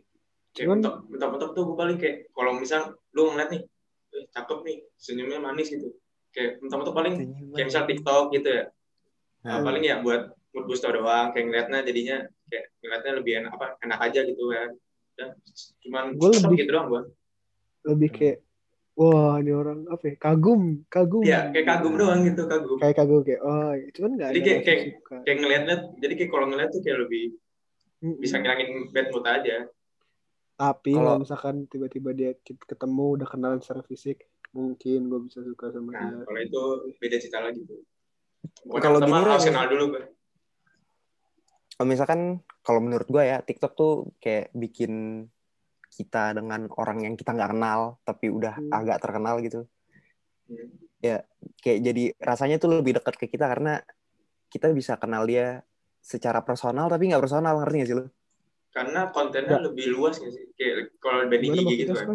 Kayak 0.49 0.65
Cuman- 0.65 0.77
mentok, 0.79 0.95
mentok-mentok 1.07 1.51
tuh 1.53 1.63
gue 1.63 1.77
paling 1.77 1.97
kayak 1.97 2.17
kalau 2.29 2.51
misal 2.53 2.81
lu 3.13 3.29
ngeliat 3.29 3.49
nih, 3.49 3.61
eh, 4.09 4.25
cakep 4.27 4.59
nih, 4.65 4.77
senyumnya 4.97 5.37
manis 5.37 5.69
gitu. 5.69 5.93
Kayak 6.29 6.57
mentok-mentok 6.59 6.95
paling 6.95 7.13
kayak 7.53 7.67
misal 7.69 7.85
TikTok 7.85 8.33
gitu 8.33 8.49
ya. 8.49 8.63
Nah, 9.39 9.55
Hmm. 9.55 9.63
paling 9.63 9.83
ya 9.83 10.01
buat 10.01 10.21
mood 10.49 10.65
booster 10.65 10.89
doang 10.89 11.29
kayak 11.29 11.45
ngeliatnya 11.45 11.79
jadinya 11.85 12.17
kayak 12.49 12.65
ngeliatnya 12.81 13.11
lebih 13.13 13.33
enak 13.37 13.51
apa 13.53 13.65
enak 13.79 13.99
aja 14.01 14.19
gitu 14.25 14.43
kan 14.49 14.69
Dan 15.13 15.27
cuman 15.79 16.03
cocok 16.17 16.41
lebih- 16.43 16.57
gitu 16.57 16.71
doang 16.73 16.87
gua 16.89 17.01
lebih 17.85 18.09
kayak 18.09 18.37
wah 18.99 19.39
ini 19.39 19.51
orang 19.51 19.87
apa 19.87 20.03
ya? 20.05 20.15
Kagum 20.19 20.83
kagum. 20.85 21.23
Ya 21.23 21.47
kayak 21.49 21.65
kagum 21.65 21.93
doang 21.95 22.19
gitu 22.21 22.43
kagum. 22.45 22.75
Kayak 22.77 22.95
kagum 22.97 23.21
kayak 23.23 23.41
oh 23.41 23.71
iya. 23.71 23.87
cuman 23.95 24.09
nggak 24.13 24.29
Jadi 24.29 24.39
ada 24.39 24.45
kayak- 24.45 24.63
kayak- 24.67 24.83
suka. 24.99 25.15
kayak 25.23 25.37
ngeliatnya 25.39 25.75
jadi 25.97 26.13
kayak 26.13 26.29
kalau 26.29 26.45
ngeliat 26.45 26.69
tuh 26.69 26.81
kayak 26.83 26.97
lebih 26.99 27.25
Mm-mm. 27.99 28.19
bisa 28.19 28.35
ngilangin 28.37 28.69
bad 28.91 29.07
mood 29.09 29.25
aja. 29.25 29.57
Tapi 30.55 30.91
Kalau- 30.91 31.17
misalkan 31.17 31.55
tiba-tiba 31.65 32.09
dia 32.11 32.31
ketemu 32.43 33.05
udah 33.15 33.27
kenalan 33.27 33.59
secara 33.59 33.79
fisik 33.81 34.27
mungkin 34.51 35.07
gue 35.07 35.19
bisa 35.23 35.39
suka 35.39 35.69
sama 35.69 35.93
nah 35.93 36.09
dia. 36.09 36.25
kalau 36.25 36.39
itu 36.41 36.61
beda 36.97 37.15
cerita 37.17 37.39
lagi 37.39 37.63
tuh. 37.63 37.79
Pokoknya 38.65 38.81
Kalau 38.81 38.99
gini, 38.99 39.13
harus 39.13 39.39
ya. 39.39 39.47
kenal 39.47 39.65
dulu 39.67 39.85
gue 39.93 40.03
kalau 41.71 41.87
misalkan 41.87 42.21
kalau 42.59 42.83
menurut 42.83 43.07
gue 43.07 43.23
ya 43.23 43.39
TikTok 43.39 43.71
tuh 43.71 43.93
kayak 44.19 44.51
bikin 44.51 45.23
kita 45.99 46.31
dengan 46.31 46.71
orang 46.73 47.03
yang 47.03 47.13
kita 47.13 47.31
nggak 47.31 47.51
kenal 47.51 47.99
tapi 48.01 48.31
udah 48.31 48.55
Hmm. 48.55 48.71
agak 48.71 48.97
terkenal 48.99 49.35
gitu 49.39 49.67
Hmm. 50.47 50.71
kayak 51.59 51.79
jadi 51.83 52.03
rasanya 52.17 52.55
tuh 52.57 52.71
lebih 52.73 52.95
dekat 52.95 53.15
ke 53.15 53.27
kita 53.27 53.45
karena 53.45 53.83
kita 54.47 54.71
bisa 54.71 54.95
kenal 54.95 55.23
dia 55.23 55.61
secara 55.99 56.39
personal 56.39 56.87
tapi 56.87 57.05
nggak 57.05 57.19
personal 57.19 57.59
ngerti 57.59 57.75
gak 57.77 57.87
sih 57.87 57.97
lo? 57.97 58.05
karena 58.69 59.09
kontennya 59.09 59.59
lebih 59.59 59.91
luas 59.91 60.15
nggak 60.15 60.31
sih 60.31 60.45
kayak 60.53 60.95
kalau 60.97 61.25
banding 61.25 61.51
Gimana 61.51 61.59
IG 61.59 61.69
maksudnya 61.69 61.79
gitu 61.79 61.93
kan 61.93 62.07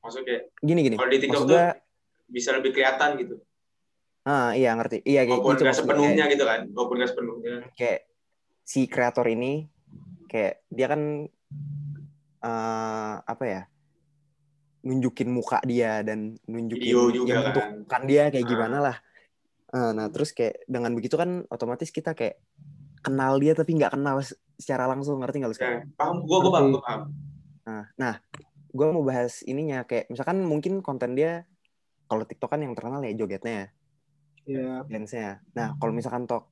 maksudnya 0.00 0.24
kayak 0.26 0.42
Gini 0.60 0.80
gini. 0.82 0.96
kalau 0.96 1.10
di 1.10 1.18
TikTok 1.18 1.40
Maksud 1.40 1.50
tuh 1.50 1.64
bisa 2.28 2.48
lebih 2.52 2.70
kelihatan 2.72 3.10
gitu 3.16 3.36
ah 4.20 4.52
iya 4.52 4.70
ngerti. 4.74 5.00
Iya 5.02 5.24
kayak 5.24 5.32
walaupun 5.32 5.54
gitu 5.56 5.64
gue. 5.64 5.74
sepenuhnya 5.74 6.24
gitu 6.28 6.44
kan 6.44 6.60
walaupun 6.70 6.94
nggak 7.00 7.10
sepenuhnya 7.10 7.50
Kayak, 7.50 7.72
kayak 7.74 8.00
si 8.62 8.80
kreator 8.86 9.26
ini 9.26 9.52
kayak 10.26 10.62
dia 10.68 10.86
kan 10.86 11.02
eh, 12.40 13.14
apa 13.20 13.44
ya? 13.44 13.62
nunjukin 14.80 15.28
muka 15.28 15.60
dia 15.62 16.00
dan 16.00 16.40
nunjukin 16.48 16.80
Video 16.80 17.12
juga 17.12 17.28
yang 17.30 17.44
kan. 17.44 17.54
bentukan 17.84 18.02
dia 18.08 18.22
kayak 18.32 18.44
Ah. 18.44 18.48
gimana 18.48 18.76
lah. 18.80 18.96
Eh, 19.70 19.90
nah 19.92 20.08
terus 20.08 20.32
kayak 20.32 20.64
dengan 20.64 20.96
begitu 20.96 21.14
kan 21.14 21.44
otomatis 21.46 21.92
kita 21.92 22.16
kayak 22.16 22.40
kenal 23.00 23.36
dia 23.36 23.52
tapi 23.52 23.76
nggak 23.76 23.92
kenal 23.92 24.18
se- 24.20 24.40
secara 24.56 24.88
langsung 24.88 25.20
ngerti 25.20 25.36
nggak 25.36 25.50
lu 25.52 25.56
sekarang? 25.56 25.84
ya 25.84 25.94
paham 25.94 26.16
gue 26.20 26.38
gue 26.38 26.50
paham 26.50 26.66
gue 26.70 26.82
paham 26.82 27.02
Nah, 27.60 27.84
nah 27.94 28.14
gue 28.66 28.86
mau 28.88 29.04
bahas 29.04 29.44
ininya 29.44 29.84
kayak 29.84 30.08
misalkan 30.08 30.42
mungkin 30.42 30.80
konten 30.80 31.12
dia 31.12 31.44
kalau 32.08 32.24
TikTok 32.24 32.50
kan 32.50 32.60
yang 32.60 32.72
terkenal 32.74 32.98
ya 33.00 33.12
jogetnya 33.14 33.52
ya, 33.52 33.66
ya 34.48 34.68
dance-nya. 34.84 35.44
Nah, 35.54 35.76
kalau 35.76 35.92
misalkan 35.92 36.24
tok 36.24 36.48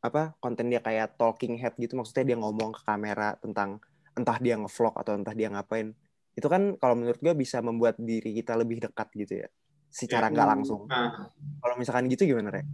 apa 0.00 0.36
konten 0.38 0.68
dia 0.68 0.78
kayak 0.78 1.16
talking 1.16 1.56
head 1.56 1.74
gitu 1.74 1.96
maksudnya 1.96 2.28
dia 2.28 2.36
ngomong 2.38 2.70
ke 2.70 2.80
kamera 2.84 3.34
tentang 3.40 3.80
entah 4.12 4.38
dia 4.38 4.54
ngevlog 4.56 4.94
atau 4.96 5.12
entah 5.14 5.32
dia 5.32 5.48
ngapain 5.48 5.94
itu 6.32 6.46
kan 6.46 6.74
kalau 6.76 6.94
menurut 6.94 7.18
gue 7.18 7.34
bisa 7.34 7.58
membuat 7.60 7.94
diri 7.96 8.30
kita 8.32 8.54
lebih 8.54 8.78
dekat 8.80 9.08
gitu 9.14 9.42
ya 9.42 9.48
secara 9.86 10.26
Ya. 10.26 10.32
nggak 10.32 10.48
langsung 10.48 10.86
Nah, 10.86 11.28
kalau 11.58 11.74
misalkan 11.74 12.06
gitu 12.06 12.24
gimana 12.24 12.50
Rek? 12.50 12.66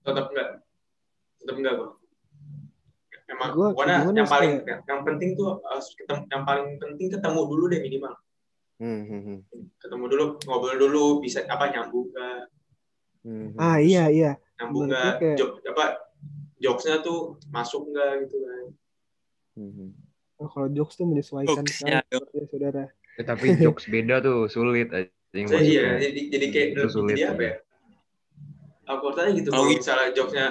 tetap 0.00 0.26
enggak. 0.28 0.48
Tetap 1.36 1.54
enggak, 1.54 1.74
Bang. 1.76 1.92
Emang 3.30 3.48
Gua 3.52 3.68
pokoknya 3.70 3.96
gimana 4.02 4.16
yang 4.16 4.26
sih, 4.26 4.34
paling 4.34 4.52
ya? 4.60 4.76
yang 4.82 5.00
penting 5.04 5.30
tuh 5.32 5.50
ketemu, 5.94 6.22
yang 6.26 6.42
paling 6.42 6.66
penting 6.76 7.06
ketemu 7.08 7.40
dulu 7.46 7.64
deh 7.68 7.80
minimal. 7.80 8.12
Hmm, 8.80 9.00
hmm, 9.06 9.20
hmm. 9.22 9.38
Ketemu 9.76 10.04
dulu, 10.08 10.24
ngobrol 10.42 10.76
dulu, 10.76 11.04
bisa 11.20 11.44
apa 11.46 11.68
nyambung 11.68 12.10
enggak? 12.10 12.42
Hmm, 13.22 13.46
hmm. 13.52 13.60
Ah 13.60 13.78
iya 13.78 14.08
iya. 14.08 14.32
Nyambung 14.58 14.88
gua 14.88 15.14
kayak- 15.16 15.36
Jok, 15.38 15.50
apa 15.68 15.84
jokesnya 16.58 16.96
tuh 17.00 17.38
masuk 17.48 17.92
enggak 17.92 18.24
gitu 18.26 18.36
kan. 18.40 18.64
Hmm, 19.54 19.70
hmm. 19.70 19.90
Oh, 20.40 20.48
kalau 20.48 20.68
jokes 20.72 20.96
tuh 20.96 21.04
menyesuaikan 21.04 21.64
sekali 21.68 22.00
ya, 22.00 22.00
saudara. 22.48 22.84
Ya, 23.20 23.22
tapi 23.28 23.46
jokes 23.60 23.84
beda 23.92 24.24
tuh 24.24 24.48
sulit 24.48 24.88
aja. 24.96 25.10
Iya, 25.36 25.46
maksudnya. 25.46 25.94
jadi, 26.04 26.20
jadi 26.32 26.46
kayak 26.52 26.68
Itu 26.74 26.86
sulit. 26.90 27.16
jadi 27.16 27.22
apa 27.32 27.42
ya? 27.44 27.54
Aku 28.90 29.06
tanya 29.14 29.30
gitu, 29.38 29.50
Kalau 29.52 29.66
i- 29.70 29.78
misalnya 29.78 30.06
jokesnya 30.16 30.46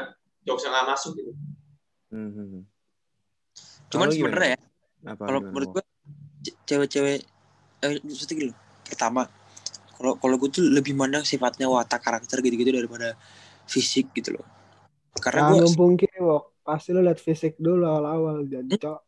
jokesnya 0.48 0.70
nggak 0.72 0.88
masuk 0.96 1.12
gitu. 1.20 1.32
Hmm, 2.12 2.30
hmm, 2.34 2.46
hmm. 2.54 2.64
Cuman 3.90 4.08
sebenarnya 4.14 4.50
ya, 4.56 4.60
kalau 5.26 5.40
gimana, 5.42 5.52
menurut 5.54 5.70
gue 5.76 5.84
ce- 6.46 6.58
cewek-cewek 6.70 7.18
eh, 7.86 7.94
maksudnya 8.06 8.36
gini 8.40 8.48
loh. 8.52 8.60
Pertama, 8.88 9.22
kalau 9.98 10.14
kalau 10.22 10.36
gue 10.42 10.50
tuh 10.52 10.64
lebih 10.66 10.94
mandang 10.98 11.24
sifatnya 11.28 11.68
watak 11.72 12.02
karakter 12.06 12.38
gitu-gitu 12.46 12.72
daripada 12.76 13.16
fisik 13.70 14.12
gitu 14.18 14.36
loh. 14.38 14.46
Karena 15.20 15.42
gue 15.46 15.58
Jangan 15.58 15.74
pungkiri, 15.80 16.18
Wok. 16.22 16.44
Pasti 16.66 16.90
lo 16.94 17.02
liat 17.02 17.20
fisik 17.28 17.54
dulu 17.58 17.84
awal-awal, 17.90 18.38
jancok. 18.52 19.00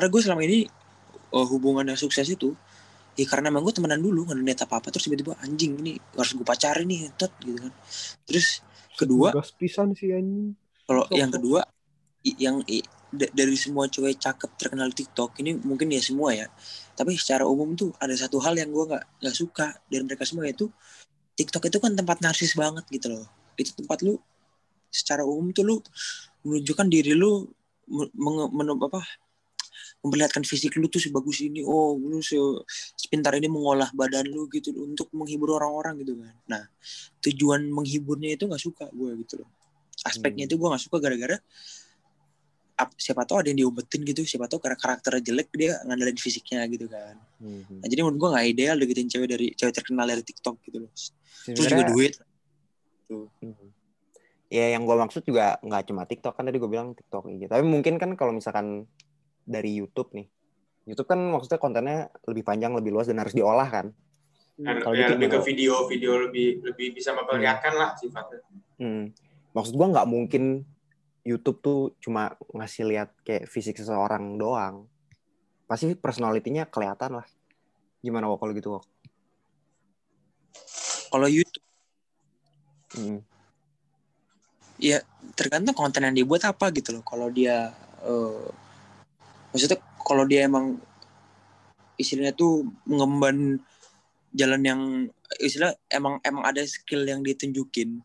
Karena 0.00 0.08
gue 0.08 0.20
selama 0.24 0.42
ini 0.48 0.64
oh, 1.36 1.44
hubungan 1.44 1.84
yang 1.92 2.00
sukses 2.00 2.24
itu 2.24 2.56
ya 3.20 3.28
karena 3.28 3.52
emang 3.52 3.68
gue 3.68 3.74
temenan 3.76 4.00
dulu 4.00 4.24
nggak 4.24 4.40
niat 4.40 4.60
apa 4.64 4.80
apa 4.80 4.88
terus 4.88 5.04
tiba-tiba 5.04 5.36
anjing 5.44 5.76
ini 5.76 6.00
harus 6.16 6.32
gue 6.32 6.46
pacarin 6.46 6.88
nih 6.88 7.12
tot 7.20 7.28
gitu 7.44 7.60
kan. 7.60 7.72
Terus 8.24 8.64
kedua 8.96 9.36
pisan 9.60 9.92
sih 9.92 10.16
anjing. 10.16 10.56
kalau 10.88 11.04
yang 11.12 11.28
kedua 11.28 11.60
yang 12.40 12.64
dari 13.12 13.56
semua 13.60 13.92
cewek 13.92 14.16
cakep 14.16 14.50
terkenal 14.56 14.88
di 14.88 15.04
TikTok 15.04 15.36
ini 15.44 15.60
mungkin 15.60 15.92
ya 15.92 16.00
semua 16.00 16.32
ya. 16.32 16.48
Tapi 16.96 17.12
secara 17.20 17.44
umum 17.44 17.76
tuh 17.76 17.92
ada 18.00 18.16
satu 18.16 18.40
hal 18.40 18.56
yang 18.56 18.72
gue 18.72 18.84
nggak 18.88 19.04
nggak 19.20 19.36
suka 19.36 19.76
dari 19.92 20.00
mereka 20.08 20.24
semua 20.24 20.48
yaitu 20.48 20.72
TikTok 21.36 21.68
itu 21.68 21.76
kan 21.76 21.92
tempat 21.92 22.24
narsis 22.24 22.56
banget 22.56 22.88
gitu 22.88 23.12
loh. 23.12 23.28
Itu 23.60 23.76
tempat 23.76 24.00
lu 24.00 24.16
secara 24.88 25.28
umum 25.28 25.52
tuh 25.52 25.68
lu 25.68 25.76
menunjukkan 26.48 26.88
diri 26.88 27.12
lu 27.12 27.44
me- 27.90 28.12
menge- 28.16 28.52
men- 28.54 28.80
apa 28.80 29.02
memperlihatkan 30.00 30.44
fisik 30.48 30.76
lu 30.80 30.88
tuh 30.88 31.00
sebagus 31.00 31.44
ini. 31.44 31.60
Oh 31.60 31.96
lu 31.96 32.24
se 32.24 32.36
sepintar 32.96 33.36
ini 33.36 33.52
mengolah 33.52 33.92
badan 33.92 34.28
lu 34.28 34.48
gitu 34.48 34.72
untuk 34.80 35.12
menghibur 35.12 35.60
orang-orang 35.60 36.00
gitu 36.00 36.16
kan. 36.16 36.34
Nah 36.48 36.62
tujuan 37.20 37.68
menghiburnya 37.68 38.36
itu 38.36 38.48
nggak 38.48 38.62
suka 38.62 38.88
gue 38.90 39.10
gitu 39.24 39.44
loh. 39.44 39.50
Aspeknya 40.08 40.48
Hmm. 40.48 40.50
itu 40.50 40.54
gue 40.56 40.68
nggak 40.72 40.84
suka 40.88 40.96
gara-gara 40.96 41.36
ap- 42.80 42.96
siapa 42.96 43.28
tahu 43.28 43.44
ada 43.44 43.48
yang 43.52 43.68
diobetin 43.68 44.00
gitu 44.08 44.24
siapa 44.24 44.48
tahu 44.48 44.56
karena 44.64 44.80
karakternya 44.80 45.20
jelek 45.20 45.52
dia 45.52 45.76
ngandelin 45.84 46.16
fisiknya 46.16 46.64
gitu 46.72 46.88
kan. 46.88 47.12
Hmm, 47.36 47.84
nah, 47.84 47.86
jadi 47.92 48.00
menurut 48.00 48.16
gue 48.16 48.28
nggak 48.32 48.46
ideal 48.56 48.76
deketin 48.80 49.08
cewek 49.12 49.28
dari 49.28 49.46
cewek 49.52 49.76
terkenal 49.76 50.08
dari 50.08 50.24
TikTok 50.24 50.56
gitu 50.64 50.88
loh. 50.88 50.92
Terus 51.44 51.66
juga 51.68 51.84
duit. 51.92 52.16
Hmm. 53.12 53.28
Ya 54.48 54.72
yang 54.72 54.88
gue 54.88 54.96
maksud 54.96 55.28
juga 55.28 55.60
nggak 55.60 55.92
cuma 55.92 56.08
TikTok 56.08 56.32
kan 56.32 56.48
tadi 56.48 56.56
gue 56.56 56.70
bilang 56.72 56.96
TikTok 56.96 57.28
gitu. 57.28 57.52
Tapi 57.52 57.64
mungkin 57.68 58.00
kan 58.00 58.16
kalau 58.16 58.32
misalkan 58.32 58.88
dari 59.44 59.76
YouTube 59.80 60.12
nih, 60.14 60.26
YouTube 60.88 61.08
kan 61.08 61.20
maksudnya 61.20 61.60
kontennya 61.60 61.98
lebih 62.28 62.44
panjang, 62.44 62.72
lebih 62.76 62.90
luas 62.94 63.08
dan 63.08 63.20
harus 63.20 63.34
diolah 63.34 63.68
kan. 63.68 63.92
Dan 64.60 64.76
Kalau 64.84 64.92
ya, 64.92 65.08
gitu 65.08 65.12
lebih 65.16 65.28
ke 65.32 65.38
video-video 65.40 66.12
lebih 66.28 66.48
lebih 66.60 66.86
bisa 66.92 67.16
memperlihatkan 67.16 67.72
lah 67.76 67.96
sifatnya. 67.96 68.44
Hmm. 68.76 69.12
Maksud 69.56 69.72
gue 69.72 69.86
nggak 69.88 70.08
mungkin 70.08 70.68
YouTube 71.24 71.58
tuh 71.64 71.80
cuma 72.00 72.36
ngasih 72.52 72.84
lihat 72.88 73.12
kayak 73.24 73.48
fisik 73.48 73.80
seseorang 73.80 74.36
doang. 74.36 74.84
Pasti 75.64 75.96
personalitinya 75.96 76.68
kelihatan 76.68 77.22
lah. 77.22 77.26
Gimana 78.04 78.28
Wok 78.28 78.38
kalau 78.40 78.52
gitu 78.52 78.76
Wok? 78.76 78.84
kalau 81.10 81.26
YouTube 81.26 81.66
Hmm. 82.90 83.22
ya 84.82 84.98
tergantung 85.38 85.78
konten 85.78 86.02
yang 86.02 86.10
dibuat 86.10 86.42
apa 86.42 86.74
gitu 86.74 86.90
loh 86.90 87.06
kalau 87.06 87.30
dia 87.30 87.70
eh, 88.02 88.46
maksudnya 89.50 89.78
kalau 90.00 90.24
dia 90.26 90.46
emang 90.46 90.78
istilahnya 91.94 92.32
tuh 92.32 92.64
mengemban 92.88 93.60
jalan 94.32 94.62
yang 94.62 94.80
istilah 95.42 95.74
emang 95.90 96.22
emang 96.22 96.42
ada 96.46 96.62
skill 96.64 97.02
yang 97.04 97.20
ditunjukin 97.20 98.00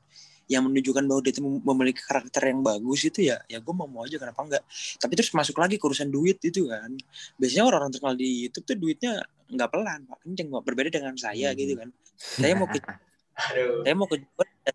yang 0.45 0.61
menunjukkan 0.61 1.09
bahwa 1.09 1.22
dia 1.26 1.34
mem- 1.41 1.63
memiliki 1.65 2.05
karakter 2.05 2.53
yang 2.53 2.61
bagus 2.61 3.01
itu 3.09 3.34
ya 3.34 3.41
ya 3.49 3.57
gue 3.57 3.73
mau 3.73 3.89
mau 3.89 4.05
aja 4.05 4.22
kenapa 4.22 4.45
enggak 4.45 4.63
tapi 5.01 5.13
terus 5.17 5.34
masuk 5.34 5.57
lagi 5.57 5.81
ke 5.81 5.85
urusan 5.85 6.09
duit 6.09 6.38
itu 6.41 6.69
kan 6.69 6.93
biasanya 7.41 7.65
orang-orang 7.65 7.89
terkenal 7.89 8.13
di 8.13 8.45
YouTube 8.45 8.65
tuh 8.69 8.77
duitnya 8.77 9.26
nggak 9.49 9.69
pelan 9.73 10.05
pak 10.05 10.17
kenceng 10.22 10.49
Pak. 10.53 10.61
berbeda 10.65 10.89
dengan 10.93 11.17
saya 11.17 11.49
Hmm. 11.53 11.57
gitu 11.57 11.73
kan 11.81 11.89
saya 12.13 12.53
mau 12.53 12.69
ke 12.69 12.77
Aduh. 13.35 13.84
saya 13.84 13.93
mau 13.97 14.07
ke 14.07 14.15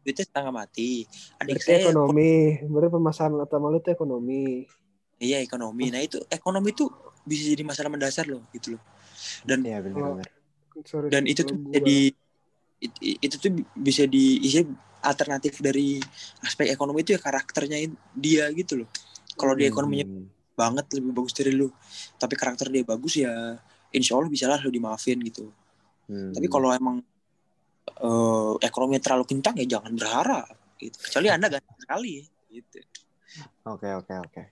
duitnya 0.02 0.24
setengah 0.26 0.52
mati 0.52 1.06
adik 1.38 1.54
Berarti 1.58 1.66
saya 1.70 1.78
ekonomi. 1.86 2.34
Berarti 2.66 2.90
permasalahan 2.92 3.32
utama 3.40 3.66
lu 3.72 3.78
tuh 3.80 3.92
ekonomi. 3.96 4.68
Iya 5.20 5.44
ekonomi. 5.44 5.92
Nah 5.92 6.00
itu 6.00 6.16
ekonomi 6.32 6.72
tuh 6.72 6.88
bisa 7.28 7.52
jadi 7.52 7.62
masalah 7.62 7.92
mendasar 7.92 8.24
loh 8.24 8.48
gitu 8.56 8.74
loh. 8.74 8.82
Dan 9.44 9.62
Iya 9.68 9.78
benar-benar. 9.84 10.26
Sorry, 10.80 11.12
dan 11.12 11.28
itu 11.28 11.44
tuh 11.44 11.60
jadi 11.68 11.96
it- 12.80 13.00
itu 13.20 13.36
tuh 13.36 13.52
bisa 13.76 14.08
di 14.08 14.40
isi 14.40 14.64
alternatif 15.04 15.60
dari 15.60 16.00
aspek 16.40 16.72
ekonomi 16.72 17.04
itu 17.04 17.12
ya 17.12 17.20
karakternya 17.20 17.76
dia 18.16 18.48
gitu 18.56 18.84
loh. 18.84 18.88
Kalau 19.36 19.52
dia 19.52 19.68
ekonominya 19.68 20.08
Hmm. 20.08 20.24
banget 20.56 20.88
lebih 20.96 21.12
bagus 21.16 21.32
dari 21.36 21.52
lu, 21.52 21.68
tapi 22.16 22.34
karakter 22.36 22.72
dia 22.72 22.84
bagus 22.84 23.20
ya 23.20 23.60
insya 23.92 24.16
Allah 24.16 24.32
bisa 24.32 24.48
lah 24.48 24.60
lu 24.64 24.72
dimaafin 24.72 25.20
gitu. 25.20 25.52
Hmm. 26.08 26.32
Tapi 26.32 26.46
kalau 26.48 26.72
emang 26.72 27.04
eh, 28.00 28.52
ekonominya 28.64 29.02
terlalu 29.04 29.24
kencang 29.28 29.56
ya 29.60 29.66
jangan 29.76 29.92
berharap 29.96 30.48
gitu. 30.80 30.96
Kecuali 30.96 31.28
anda 31.28 31.52
ganteng 31.52 31.76
sekali 31.80 32.24
gitu. 32.48 32.78
Oke 33.68 33.88
oke 33.92 34.14
oke. 34.24 34.42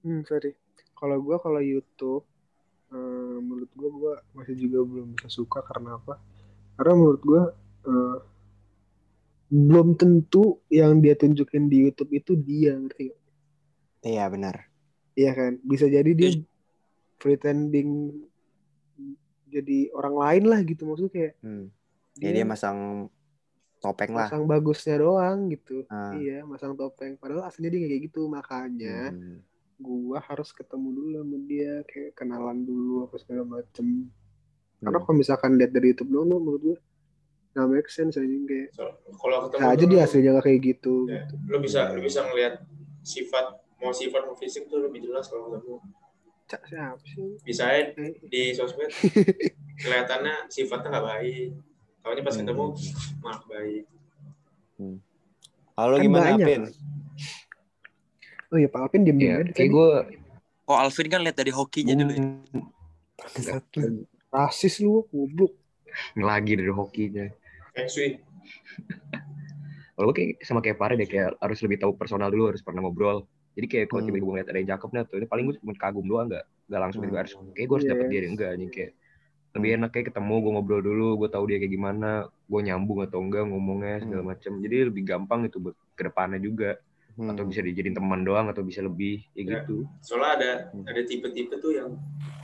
Hmm, 0.00 0.22
sorry. 0.24 0.56
Kalau 0.96 1.16
gua 1.20 1.36
kalau 1.40 1.60
YouTube 1.60 2.24
eh, 2.90 3.36
menurut 3.40 3.70
gua 3.76 3.90
gua 3.90 4.14
masih 4.34 4.56
juga 4.56 4.84
belum 4.84 5.16
bisa 5.16 5.28
suka 5.28 5.60
karena 5.64 5.96
apa? 5.96 6.18
Karena 6.76 6.92
menurut 6.96 7.22
gua 7.22 7.42
eh, 7.86 8.18
belum 9.50 9.98
tentu 9.98 10.62
yang 10.70 11.02
dia 11.02 11.18
tunjukin 11.18 11.66
di 11.66 11.82
YouTube 11.88 12.14
itu 12.14 12.38
dia 12.38 12.78
ngerti 12.78 13.10
gak? 13.10 13.20
Iya 14.06 14.24
benar. 14.30 14.56
Iya 15.18 15.30
kan? 15.34 15.52
Bisa 15.60 15.90
jadi 15.90 16.10
dia 16.14 16.30
pretending 17.20 18.14
jadi 19.50 19.90
orang 19.92 20.14
lain 20.14 20.44
lah 20.46 20.60
gitu 20.62 20.86
maksudnya 20.86 21.12
kayak 21.12 21.34
Hmm. 21.42 21.66
Ya 22.20 22.30
dia 22.36 22.44
masang 22.44 23.08
topeng 23.80 24.12
lah. 24.12 24.28
masang 24.28 24.44
bagusnya 24.44 25.00
doang 25.00 25.48
gitu. 25.48 25.88
Ah. 25.88 26.12
Iya, 26.12 26.44
masang 26.44 26.76
topeng. 26.76 27.16
Padahal 27.16 27.48
aslinya 27.48 27.72
dia 27.72 27.80
kayak 27.88 28.02
gitu. 28.12 28.28
Makanya 28.28 29.10
Hmm. 29.10 29.40
Gua 29.80 30.20
harus 30.20 30.52
ketemu 30.52 30.88
dulu 30.92 31.08
sama 31.18 31.38
dia, 31.42 31.72
kayak 31.84 32.10
kenalan 32.14 32.62
dulu 32.62 33.04
apa 33.04 33.16
segala 33.16 33.42
macem. 33.50 34.12
Karena 34.78 34.96
Hmm. 34.96 35.04
kalau 35.04 35.16
misalkan 35.16 35.56
lihat 35.56 35.70
dari 35.70 35.90
YouTube 35.90 36.10
doang, 36.10 36.28
tuh 36.28 36.38
menurut 36.38 36.60
gua 36.62 36.76
nggak 37.50 37.66
make 37.68 37.88
sense 37.88 38.14
aja 38.14 38.26
kayak. 38.46 38.68
So, 38.70 38.84
kalau 39.16 39.36
ketemu 39.44 39.58
Bisa 39.58 39.68
aja 39.68 39.80
dulu, 39.80 39.90
dia 39.90 40.00
aslinya 40.02 40.30
nggak 40.30 40.44
kayak 40.44 40.60
gitu. 40.62 40.94
ya, 41.02 41.12
gitu. 41.18 41.34
lu 41.42 41.56
bisa 41.58 41.80
lu 41.90 42.00
bisa 42.00 42.20
ngelihat 42.22 42.54
sifat 43.02 43.46
mau 43.76 43.90
sifat 43.90 44.22
mau 44.22 44.36
fisik 44.36 44.62
tuh 44.66 44.78
lebih 44.80 45.00
jelas 45.02 45.26
kalau 45.26 45.50
ketemu. 45.50 45.76
Cak 46.46 46.62
siapa 46.64 47.02
sih? 47.04 47.28
Bisa 47.40 47.62
aja 47.64 47.90
di 48.22 48.42
sosmed 48.50 48.90
kelihatannya 49.80 50.46
sifatnya 50.46 50.88
nggak 50.90 51.06
baik. 51.08 51.48
Tahunya 52.00 52.22
pas 52.22 52.32
Hmm. 52.32 52.42
ketemu 52.42 52.64
malah 53.22 53.42
baik. 53.46 53.84
Kalau 55.72 55.96
Kan 55.96 56.02
gimana 56.02 56.24
banyak. 56.34 56.46
Pin? 56.46 56.62
Oh 58.50 58.58
iya, 58.58 58.66
Pak 58.66 58.80
Alvin 58.82 59.06
diem 59.06 59.16
diem 59.16 59.30
Ya, 59.30 59.36
aja 59.40 59.52
kayak 59.54 59.70
gue 59.70 59.88
Oh 60.66 60.76
Alvin 60.76 61.06
kan 61.06 61.20
lihat 61.22 61.34
dari 61.34 61.50
hokinya 61.50 61.94
dulu 61.94 62.12
ya. 62.12 62.22
Rasis 64.30 64.78
lu, 64.78 65.02
goblok. 65.06 65.54
lagi 66.14 66.54
dari 66.54 66.70
hokinya. 66.70 67.26
Feng 67.74 67.90
Shui. 67.90 68.14
Kalau 69.94 70.06
gue 70.06 70.14
kayak 70.14 70.32
sama 70.40 70.62
kayak 70.62 70.78
Pare 70.78 70.94
deh, 70.94 71.04
kayak 71.04 71.34
harus 71.36 71.58
lebih 71.60 71.76
tahu 71.76 71.98
personal 71.98 72.30
dulu, 72.30 72.54
harus 72.54 72.62
pernah 72.62 72.80
ngobrol. 72.80 73.26
Jadi 73.58 73.66
kayak 73.66 73.86
kalau 73.90 74.00
Hmm. 74.00 74.06
tiba-tiba 74.08 74.24
gue 74.24 74.32
ngeliat 74.32 74.48
ada 74.48 74.58
yang 74.62 74.70
cakep 74.70 74.88
nih, 74.88 75.02
tuh 75.04 75.16
ini 75.18 75.26
paling 75.26 75.44
gue 75.44 75.54
cuma 75.58 75.72
kagum 75.74 76.06
doang, 76.06 76.26
nggak 76.30 76.44
nggak 76.70 76.80
langsung 76.80 77.00
gitu 77.02 77.10
Hmm. 77.10 77.20
harus. 77.20 77.32
Kayak 77.52 77.66
gue 77.66 77.76
harus 77.76 77.88
dapet 77.90 78.00
Yes. 78.00 78.10
dia 78.10 78.20
deh, 78.22 78.30
enggak 78.30 78.48
anjing 78.54 78.70
kayak 78.70 78.92
lebih 79.50 79.70
enak 79.74 79.90
kayak 79.90 80.06
ketemu 80.14 80.34
gue 80.38 80.50
ngobrol 80.54 80.78
dulu 80.78 81.08
gue 81.18 81.28
tahu 81.28 81.44
dia 81.50 81.58
kayak 81.58 81.74
gimana 81.74 82.10
gue 82.46 82.60
nyambung 82.62 83.02
atau 83.02 83.18
enggak 83.18 83.42
ngomongnya 83.50 83.98
segala 83.98 84.22
Hmm. 84.22 84.30
macam 84.30 84.52
jadi 84.62 84.76
lebih 84.86 85.02
gampang 85.02 85.40
itu 85.42 85.58
buat 85.58 85.74
ke 85.98 86.02
depannya 86.06 86.38
juga 86.38 86.78
Hmm. 87.20 87.28
atau 87.28 87.44
bisa 87.44 87.60
dijadiin 87.60 87.92
teman 87.92 88.24
doang 88.24 88.48
atau 88.48 88.64
bisa 88.64 88.80
lebih 88.80 89.20
ya 89.30 89.44
Ya. 89.44 89.44
gitu 89.60 89.84
soalnya 90.00 90.30
ada 90.34 90.50
Hmm. 90.72 90.88
ada 90.88 91.00
tipe-tipe 91.04 91.60
tuh 91.60 91.72
yang 91.74 91.92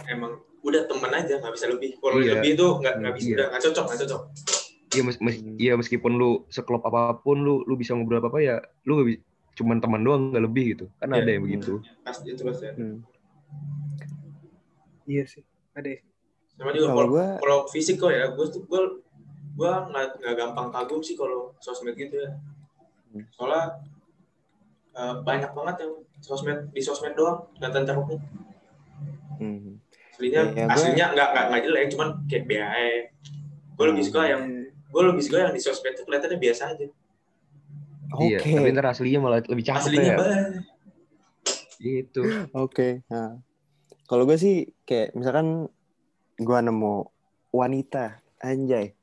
emang 0.05 0.37
udah 0.61 0.85
temen 0.85 1.09
aja 1.11 1.41
nggak 1.41 1.49
bisa 1.51 1.67
lebih 1.67 1.97
kalau 1.97 2.19
Iya. 2.19 2.37
lebih 2.37 2.51
tuh 2.55 2.71
nggak 2.77 2.95
nggak 3.01 3.15
bisa 3.15 3.27
Iya. 3.27 3.35
udah 3.35 3.47
nggak 3.49 3.63
cocok 3.65 3.85
nggak 3.87 4.01
cocok 4.05 4.23
Iya 4.89 5.03
mes, 5.03 5.19
mes- 5.19 5.43
Hmm. 5.43 5.57
iya, 5.59 5.73
meskipun 5.75 6.13
lu 6.15 6.31
sekelop 6.49 6.81
apa 6.83 7.17
pun 7.17 7.37
lu 7.39 7.61
lu 7.63 7.75
bisa 7.75 7.93
ngobrol 7.93 8.17
apa 8.19 8.29
apa 8.29 8.39
ya 8.39 8.57
lu 8.83 8.97
gak 8.99 9.19
cuman 9.55 9.77
teman 9.79 10.01
doang 10.01 10.31
nggak 10.31 10.45
lebih 10.45 10.65
gitu 10.71 10.85
kan 10.95 11.09
Iya. 11.11 11.17
ada 11.19 11.31
yang 11.31 11.43
begitu 11.43 11.73
pasti 12.03 12.29
itu 12.31 12.43
pasti 12.43 12.65
ada. 12.67 12.77
Hmm. 12.77 13.01
Iya 15.05 15.25
sih. 15.25 15.43
Ada 15.73 15.89
ya. 15.91 16.01
sama 16.53 16.71
juga 16.71 16.87
Kalau 16.87 16.97
kalau 16.97 17.09
gua 17.11 17.27
kalau 17.37 17.59
fisik 17.69 17.97
kok 17.97 18.09
ya 18.11 18.25
gue 18.31 18.47
tuh 18.49 18.63
gue 18.63 18.83
gue 19.55 19.71
nggak 19.87 20.07
nggak 20.17 20.35
gampang 20.35 20.69
kagum 20.71 21.01
sih 21.01 21.13
kalau 21.13 21.53
sosmed 21.59 21.93
gitu 21.95 22.17
ya 22.17 22.33
Hmm. 23.07 23.25
soalnya 23.31 23.77
eh, 24.97 25.15
banyak 25.21 25.51
banget 25.53 25.77
yang 25.85 25.93
sosmed 26.19 26.73
di 26.73 26.81
sosmed 26.81 27.13
doang 27.13 27.45
kelihatan 27.55 27.85
cakepnya 27.85 28.19
hmm. 29.39 29.71
aslinya 30.17 30.41
Iya, 30.43 30.65
gua- 30.65 30.73
aslinya 30.73 31.07
nggak 31.13 31.29
nggak 31.29 31.45
nggak 31.53 31.63
jelek 31.63 31.85
cuman 31.93 32.09
kayak 32.25 32.45
BAE 32.49 32.91
gue 33.77 33.87
lebih 33.93 34.05
suka 34.09 34.21
yang 34.25 34.43
gue 34.65 35.03
lebih 35.05 35.23
suka 35.23 35.37
yang 35.45 35.53
di 35.53 35.61
sosmed 35.61 35.93
tuh 35.93 36.05
kelihatannya 36.09 36.41
biasa 36.41 36.63
aja 36.73 36.87
iya 38.23 38.39
Oke. 38.41 38.51
tapi 38.57 38.69
ntar 38.73 38.87
aslinya 38.89 39.21
malah 39.21 39.41
lebih 39.45 39.65
cakep 39.67 39.81
aslinya 39.85 40.13
ya 40.13 40.17
banget 40.17 40.65
gitu 41.77 42.23
Oke. 42.57 43.05
Nah, 43.13 43.37
kalau 44.09 44.25
gue 44.25 44.41
sih 44.41 44.73
kayak 44.89 45.13
misalkan 45.13 45.69
gue 46.37 46.59
nemu 46.65 47.05
wanita 47.53 48.25
anjay. 48.41 48.97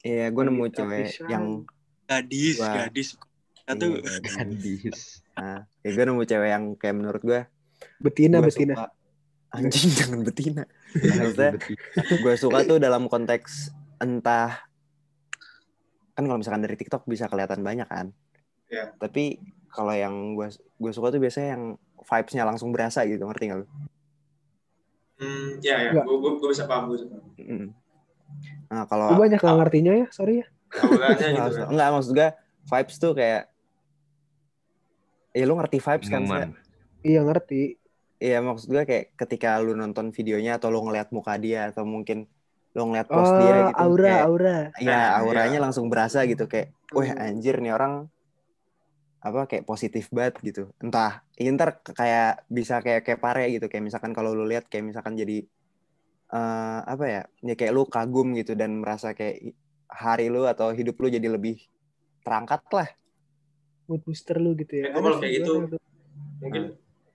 Iya, 0.00 0.32
gue 0.32 0.42
nemu 0.42 0.64
cewek 0.72 1.28
yang 1.28 1.68
Gadis, 2.06 2.56
Wah. 2.56 2.86
gadis. 2.86 3.18
Satu 3.66 3.86
Iya, 3.92 4.18
gadis 4.22 5.20
Nah, 5.32 5.66
ya 5.76 5.90
gue 5.90 6.04
nemu 6.04 6.22
cewek 6.22 6.48
yang 6.48 6.64
kayak 6.74 6.94
menurut 6.94 7.20
gue 7.20 7.40
Betina, 7.98 8.38
gue 8.38 8.48
betina. 8.48 8.74
suka. 8.74 8.86
Anjing 9.48 9.90
jangan 9.98 10.20
betina. 10.22 10.62
Maksudnya 10.94 11.52
gue 12.16 12.34
suka 12.36 12.58
tuh 12.64 12.78
dalam 12.78 13.06
konteks 13.06 13.68
entah 13.98 14.64
kan 16.12 16.24
kalau 16.24 16.38
misalkan 16.38 16.62
dari 16.62 16.74
TikTok 16.74 17.04
bisa 17.04 17.26
kelihatan 17.26 17.60
banyak 17.60 17.84
kan. 17.84 18.14
Iya. 18.66 18.94
Tapi 18.94 19.36
kalau 19.68 19.92
yang 19.92 20.14
gue 20.32 20.48
gue 20.54 20.90
suka 20.90 21.10
tuh 21.10 21.18
biasanya 21.18 21.48
yang 21.52 21.64
vibes-nya 21.98 22.44
langsung 22.44 22.70
berasa 22.70 23.02
gitu, 23.02 23.22
ngerti 23.22 23.44
gak 23.46 23.58
lu? 23.58 23.66
hmm 25.16 25.48
ya 25.58 25.80
ya 25.82 25.90
gue 25.96 26.04
gue 26.34 26.48
bisa 26.48 26.64
paham 26.64 26.86
gue 26.86 26.96
bisa 26.96 27.08
paham 27.08 27.24
Mm. 27.36 27.68
Nah, 28.66 28.84
kalau 28.84 29.14
Gue 29.14 29.22
banyak 29.22 29.38
nggak 29.38 29.56
ngertinya 29.60 29.92
ya, 29.94 30.06
sorry 30.10 30.40
ya. 30.40 30.46
Auranya 30.76 31.14
gitu 31.30 31.38
Maksud- 31.38 31.56
kan 31.58 31.68
enggak 31.70 31.88
maksud 31.90 32.12
gue 32.12 32.28
vibes 32.66 32.96
tuh 32.98 33.12
kayak 33.12 33.42
ya 35.36 35.44
lu 35.44 35.54
ngerti 35.60 35.78
vibes 35.78 36.08
kan? 36.08 36.24
Minuman. 36.24 36.50
Iya 37.04 37.20
ngerti. 37.28 37.62
Iya 38.16 38.40
maksud 38.40 38.72
gue 38.72 38.82
kayak 38.88 39.04
ketika 39.20 39.60
lu 39.60 39.76
nonton 39.76 40.08
videonya 40.08 40.56
atau 40.56 40.72
lu 40.72 40.80
ngeliat 40.80 41.12
muka 41.12 41.36
dia 41.36 41.68
atau 41.68 41.84
mungkin 41.84 42.24
lu 42.72 42.82
ngeliat 42.88 43.08
post 43.08 43.32
Oh, 43.32 43.40
dia 43.40 43.56
gitu 43.68 43.76
aura, 43.84 44.08
kayak, 44.08 44.24
aura. 44.24 44.56
ya 44.80 44.88
Nah, 44.88 45.04
auranya 45.20 45.58
iya. 45.60 45.64
langsung 45.64 45.92
berasa 45.92 46.24
gitu 46.24 46.48
kayak 46.48 46.72
wah 46.96 47.04
Hmm. 47.04 47.24
anjir 47.28 47.60
nih 47.60 47.72
orang 47.76 48.08
apa 49.20 49.48
kayak 49.50 49.64
positif 49.66 50.06
banget 50.12 50.38
gitu 50.40 50.62
entah 50.78 51.24
ini 51.36 51.50
ntar 51.56 51.80
kayak 51.82 52.46
bisa 52.46 52.78
kayak 52.78 53.02
kayak 53.02 53.20
pare 53.20 53.44
gitu 53.50 53.66
kayak 53.66 53.84
misalkan 53.84 54.12
kalau 54.14 54.32
lu 54.36 54.44
lihat 54.46 54.68
kayak 54.70 54.86
misalkan 54.86 55.16
jadi 55.18 55.44
eh 56.26 56.80
apa 56.84 57.04
ya 57.06 57.22
ya 57.42 57.54
kayak 57.58 57.72
lu 57.74 57.84
kagum 57.86 58.32
gitu 58.34 58.52
dan 58.58 58.80
merasa 58.82 59.12
kayak 59.18 59.56
hari 59.88 60.26
lu 60.28 60.44
atau 60.46 60.70
hidup 60.72 60.96
lu 61.00 61.08
jadi 61.10 61.26
lebih 61.32 61.58
terangkat 62.22 62.60
lah 62.70 62.88
Mood 63.86 64.02
booster 64.02 64.36
lu 64.36 64.54
gitu 64.54 64.72
ya. 64.76 64.84
Itu 64.86 64.92
Ada 64.92 65.00
kalau 65.00 65.10
sih, 65.12 65.22
kayak 65.22 65.34
gitu, 65.36 65.52
tuh. 65.68 65.80
mungkin 66.36 66.62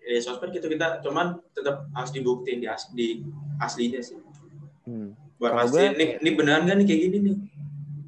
ya 0.02 0.18
sosmed 0.20 0.50
gitu 0.50 0.66
kita 0.66 1.00
cuman 1.00 1.28
tetap 1.52 1.88
harus 1.92 2.10
dibuktiin 2.10 2.58
di, 2.58 2.68
as, 2.68 2.90
di 2.90 3.22
aslinya 3.58 4.02
sih 4.02 4.18
Hmm. 4.82 5.14
buat 5.38 5.70
gua- 5.70 5.94
ini, 5.94 6.18
ini 6.18 6.30
beneran 6.34 6.66
kan 6.66 6.76
nih 6.76 6.86
kayak 6.86 7.02
gini 7.06 7.18
nih 7.22 7.36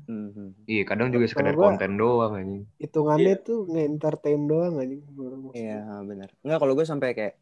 Hmm, 0.04 0.52
iya 0.66 0.84
kadang 0.84 1.10
juga 1.10 1.30
sekedar 1.30 1.54
gua- 1.54 1.70
konten 1.70 1.96
doang 1.96 2.34
anjing 2.34 2.66
Hitungannya 2.76 3.36
Iya. 3.36 3.46
tuh 3.46 3.60
nge-entertain 3.68 4.42
doang 4.44 4.74
anjing. 4.76 5.00
Iya 5.54 5.80
benar. 6.04 6.30
Enggak 6.42 6.60
kalau 6.60 6.74
gue 6.74 6.84
sampai 6.84 7.14
kayak 7.14 7.34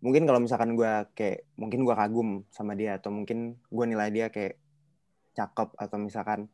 mungkin 0.00 0.24
kalau 0.24 0.40
misalkan 0.40 0.72
gue 0.72 0.88
kayak 1.12 1.46
mungkin 1.54 1.84
gue 1.84 1.94
kagum 1.94 2.42
sama 2.48 2.72
dia 2.72 2.96
atau 2.96 3.12
mungkin 3.12 3.54
gue 3.62 3.84
nilai 3.86 4.08
dia 4.08 4.26
kayak 4.26 4.56
cakep 5.32 5.68
atau 5.76 5.96
misalkan 5.96 6.48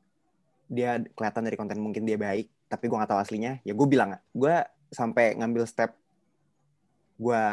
dia 0.66 0.98
kelihatan 1.08 1.42
dari 1.42 1.56
konten 1.56 1.78
mungkin 1.78 2.02
dia 2.02 2.18
baik 2.18 2.50
tapi 2.68 2.86
gue 2.86 2.96
nggak 2.96 3.10
tahu 3.10 3.20
aslinya 3.20 3.60
ya 3.64 3.72
gue 3.72 3.86
bilang 3.88 4.16
gue 4.36 4.54
sampai 4.92 5.36
ngambil 5.36 5.64
step 5.64 5.96
gue 7.18 7.44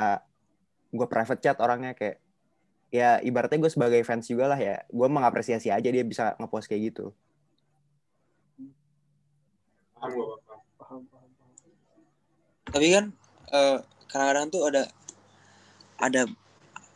gue 0.95 1.07
private 1.07 1.41
chat 1.41 1.57
orangnya 1.59 1.95
kayak 1.97 2.21
ya 2.93 3.19
ibaratnya 3.19 3.59
gue 3.59 3.71
sebagai 3.71 3.99
fans 4.07 4.29
juga 4.29 4.51
lah 4.51 4.59
ya 4.59 4.83
gue 4.87 5.07
mengapresiasi 5.09 5.73
aja 5.73 5.89
dia 5.89 6.03
bisa 6.05 6.37
ngepost 6.39 6.69
kayak 6.69 6.93
gitu 6.93 7.11
paham 9.97 10.11
gue 10.11 10.25
paham 10.45 10.55
Paham, 10.85 11.01
paham, 11.09 11.29
paham. 11.41 11.51
Tapi 12.69 12.87
kan 12.93 13.05
eh, 13.57 13.77
kadang-kadang 14.05 14.45
tuh 14.53 14.61
ada 14.69 14.83
ada 15.97 16.29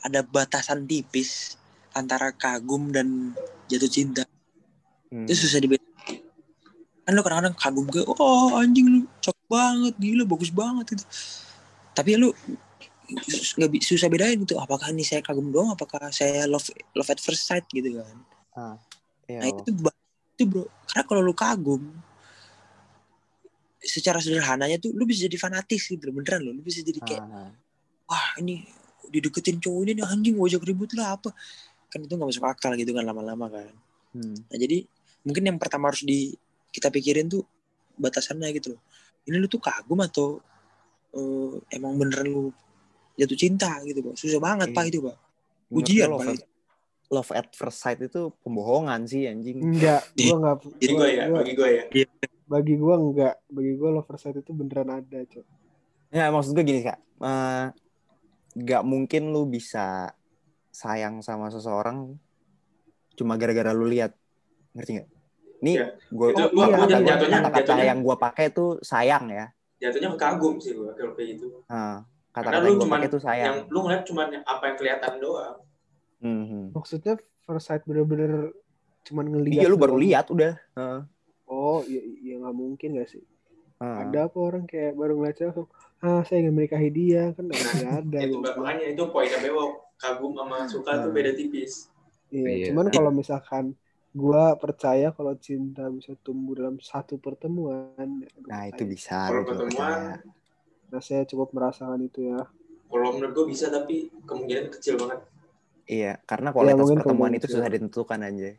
ada 0.06 0.20
batasan 0.22 0.86
tipis 0.86 1.58
antara 1.98 2.30
kagum 2.30 2.94
dan 2.94 3.34
jatuh 3.66 3.90
cinta. 3.90 4.30
Hmm. 5.10 5.26
Itu 5.26 5.50
susah 5.50 5.58
dibedain. 5.58 5.89
Kan 7.10 7.18
lu 7.18 7.26
kadang-kadang 7.26 7.58
kagum 7.58 7.90
ke, 7.90 8.06
oh 8.06 8.54
anjing 8.62 8.86
lu 8.86 9.00
cakep 9.18 9.46
banget, 9.50 9.94
gila 9.98 10.24
bagus 10.30 10.54
banget 10.54 10.94
itu. 10.94 11.06
Tapi 11.98 12.22
lu 12.22 12.30
nggak 13.58 13.82
susah 13.82 14.06
bedain 14.14 14.38
gitu. 14.46 14.62
Apakah 14.62 14.94
ini 14.94 15.02
saya 15.02 15.26
kagum 15.26 15.50
doang? 15.50 15.74
Apakah 15.74 16.14
saya 16.14 16.46
love 16.46 16.70
love 16.94 17.10
at 17.10 17.18
first 17.18 17.50
sight 17.50 17.66
gitu 17.74 17.98
kan? 17.98 18.18
Iya, 19.26 19.42
Nah 19.42 19.48
itu 19.50 19.74
itu 20.38 20.44
bro. 20.46 20.70
Karena 20.86 21.04
kalau 21.10 21.22
lu 21.26 21.34
kagum, 21.34 21.82
secara 23.82 24.22
sederhananya 24.22 24.78
tuh 24.78 24.94
lu 24.94 25.10
bisa 25.10 25.26
jadi 25.26 25.42
fanatis 25.42 25.90
gitu 25.90 26.14
beneran 26.14 26.46
lo. 26.46 26.54
Lu 26.54 26.62
bisa 26.62 26.86
jadi 26.86 27.02
kayak 27.02 27.26
ah, 27.26 27.50
wah 28.06 28.38
ini 28.38 28.70
dideketin 29.10 29.58
cowok 29.58 29.82
ini 29.90 29.92
nih 29.98 30.06
anjing 30.06 30.38
wajah 30.38 30.62
ribut 30.62 30.94
lah 30.94 31.18
apa 31.18 31.34
kan 31.90 32.06
itu 32.06 32.14
nggak 32.14 32.30
masuk 32.30 32.46
akal 32.46 32.72
gitu 32.78 32.94
kan 32.94 33.04
lama-lama 33.06 33.50
kan 33.50 33.74
hmm. 34.14 34.38
nah 34.46 34.58
jadi 34.58 34.86
mungkin 35.26 35.44
yang 35.50 35.58
pertama 35.58 35.90
harus 35.90 36.06
di 36.06 36.38
kita 36.70 36.88
pikirin 36.94 37.28
tuh 37.28 37.44
batasannya 38.00 38.50
gitu 38.56 38.78
loh 38.78 38.82
ini 39.28 39.36
lu 39.38 39.48
tuh 39.52 39.62
kagum 39.62 40.00
atau 40.02 40.40
eh, 41.14 41.54
emang 41.76 41.98
beneran 41.98 42.28
lu 42.30 42.44
jatuh 43.20 43.36
cinta 43.36 43.82
gitu 43.84 44.00
pak 44.02 44.16
susah 44.16 44.40
banget 44.40 44.72
Iya. 44.72 44.76
pak 44.78 44.86
itu 44.88 45.00
pak 45.04 45.18
ujian 45.70 46.08
gue 46.08 46.14
love, 46.16 46.22
pak 46.24 46.34
at, 46.34 46.42
love 47.12 47.32
at 47.36 47.48
first 47.54 47.80
sight 47.84 48.00
itu 48.00 48.32
pembohongan 48.42 49.06
sih 49.10 49.28
anjing 49.28 49.60
Enggak, 49.60 50.08
gua 50.16 50.36
enggak. 50.40 50.58
jadi 50.80 50.94
gue 50.94 51.08
ya 51.10 51.26
bagi 51.30 51.54
gue 51.54 51.70
ya 51.70 51.86
bagi 52.50 52.74
gua 52.82 52.96
enggak. 52.98 53.36
Bagi 53.46 53.72
gua 53.78 53.90
love 54.02 54.08
first 54.10 54.26
sight 54.26 54.42
itu 54.42 54.50
beneran 54.58 54.90
ada, 54.90 55.22
Cok. 55.22 55.46
Ya 56.10 56.34
maksud 56.34 56.58
gue 56.58 56.66
gini 56.66 56.82
kak, 56.82 56.98
Eh, 57.22 57.66
nggak 58.58 58.84
mungkin 58.88 59.30
lu 59.30 59.46
bisa 59.46 60.10
sayang 60.74 61.22
sama 61.22 61.54
seseorang 61.54 62.18
cuma 63.14 63.38
gara-gara 63.38 63.70
lu 63.70 63.86
lihat, 63.86 64.18
ngerti 64.74 64.92
nggak? 64.98 65.10
Ini 65.60 65.72
Iya. 65.74 65.86
gue 66.10 66.28
Itu 66.30 66.44
gua- 66.50 66.66
kata-kata 66.66 66.88
jatuhnya- 66.88 66.98
gua- 66.98 67.10
jatuhnya- 67.12 67.42
kata-kata 67.42 67.60
jatuhnya- 67.62 67.86
yang 67.86 68.00
gue 68.00 68.16
pakai 68.18 68.46
tuh 68.50 68.70
sayang 68.82 69.26
ya. 69.30 69.46
jatuhnya 69.78 70.10
kagum 70.14 70.56
sih 70.56 70.72
gue 70.74 70.92
kalau 70.92 71.14
kayak 71.14 71.28
gitu 71.36 71.46
Nah, 71.66 72.04
karena 72.30 72.52
kata-kata 72.52 72.66
yang 72.66 72.78
gue 72.78 72.90
pakai 72.90 73.08
tuh 73.10 73.22
sayang. 73.22 73.46
yang 73.46 73.58
lu 73.66 73.80
ngeliat 73.82 74.04
cuman 74.04 74.28
apa 74.42 74.64
yang 74.66 74.76
kelihatan 74.76 75.14
doang 75.18 75.56
Hmm, 76.18 76.44
hmm. 76.44 76.66
Maksudnya 76.74 77.16
first 77.42 77.66
sight 77.66 77.84
bener-bener 77.84 78.52
cuman 79.02 79.26
ngeliat. 79.26 79.56
Iya 79.56 79.68
lu 79.68 79.76
baru 79.76 79.96
lihat 79.96 80.28
udah. 80.28 80.52
Heeh. 80.74 81.00
Oh, 81.46 81.80
iya, 81.82 82.02
iya 82.20 82.36
nggak 82.38 82.52
mungkin 82.54 82.90
gak 82.94 83.08
sih? 83.10 83.24
Heeh. 83.78 83.96
Ada 84.02 84.28
apa 84.28 84.38
orang 84.38 84.64
kayak 84.64 84.94
baru 84.94 85.16
ngeliat 85.16 85.36
cewek 85.38 85.48
langsung, 85.50 85.68
ah 85.98 86.20
saya 86.22 86.38
ingin 86.42 86.54
menikahi 86.54 86.90
dia 86.90 87.32
kan 87.32 87.44
nggak 87.46 87.56
ada. 88.02 88.18
itu 88.20 88.36
makanya 88.36 88.86
itu 88.86 89.04
poinnya 89.06 89.40
bewok 89.40 89.72
kagum 89.96 90.32
sama 90.34 90.58
suka 90.66 90.92
tuh 91.00 91.12
beda 91.12 91.32
tipis 91.32 91.88
Iya, 92.30 92.48
Iya. 92.50 92.66
cuman 92.68 92.86
kalau 92.90 93.10
misalkan 93.10 93.80
gua 94.12 94.56
percaya 94.56 95.12
kalau 95.12 95.38
cinta 95.38 95.86
bisa 95.88 96.18
tumbuh 96.20 96.58
dalam 96.58 96.78
satu 96.80 97.18
pertemuan. 97.18 97.94
ya, 98.20 98.30
Nah 98.46 98.64
itu 98.66 98.84
bisa. 98.84 99.30
Kalau 99.30 99.46
pertemuan, 99.46 99.70
percaya. 99.70 100.18
Nah 100.90 101.02
saya 101.02 101.24
cukup 101.24 101.54
merasakan 101.54 102.02
itu 102.02 102.26
ya. 102.28 102.42
kalau 102.90 103.14
menurut 103.14 103.38
gue 103.38 103.46
bisa 103.48 103.70
tapi 103.70 104.10
kemungkinan 104.26 104.74
kecil 104.74 104.98
banget 104.98 105.22
Iya, 105.86 106.18
karena 106.26 106.50
kualitas 106.50 106.78
mungkin 106.80 106.98
pertemuan 107.00 107.34
itu 107.34 107.46
susah 107.46 107.66
ditentukan 107.68 108.18
aja. 108.20 108.58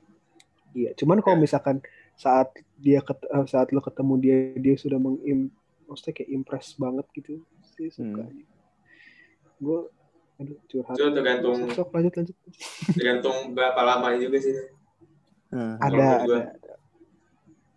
Iya, 0.71 0.91
cuman 0.95 1.19
kalau 1.19 1.35
Ya. 1.35 1.43
misalkan 1.43 1.77
saat 2.15 2.47
dia 2.77 3.03
ket, 3.03 3.19
eh, 3.23 3.47
saat 3.47 3.71
lo 3.71 3.83
ketemu 3.83 4.15
dia 4.19 4.37
dia 4.55 4.75
sudah 4.75 4.99
mengim 4.99 5.51
maksudnya 5.85 6.15
kayak 6.15 6.31
impress 6.31 6.75
banget 6.75 7.07
gitu 7.11 7.43
sih 7.75 7.91
suka. 7.91 8.23
Hmm. 8.23 8.47
Gue 9.59 9.91
aduh 10.39 10.59
curhat. 10.65 10.95
itu 10.95 11.07
tergantung 11.11 11.55
Sok, 11.61 11.75
sok, 11.77 11.89
lanjut 11.91 12.13
lanjut. 12.17 12.37
tergantung 12.95 13.37
berapa 13.51 13.81
lama 13.83 14.15
juga 14.15 14.39
sih 14.39 14.55
Heeh. 15.51 15.73
Ada 15.79 16.07
ada. 16.23 16.39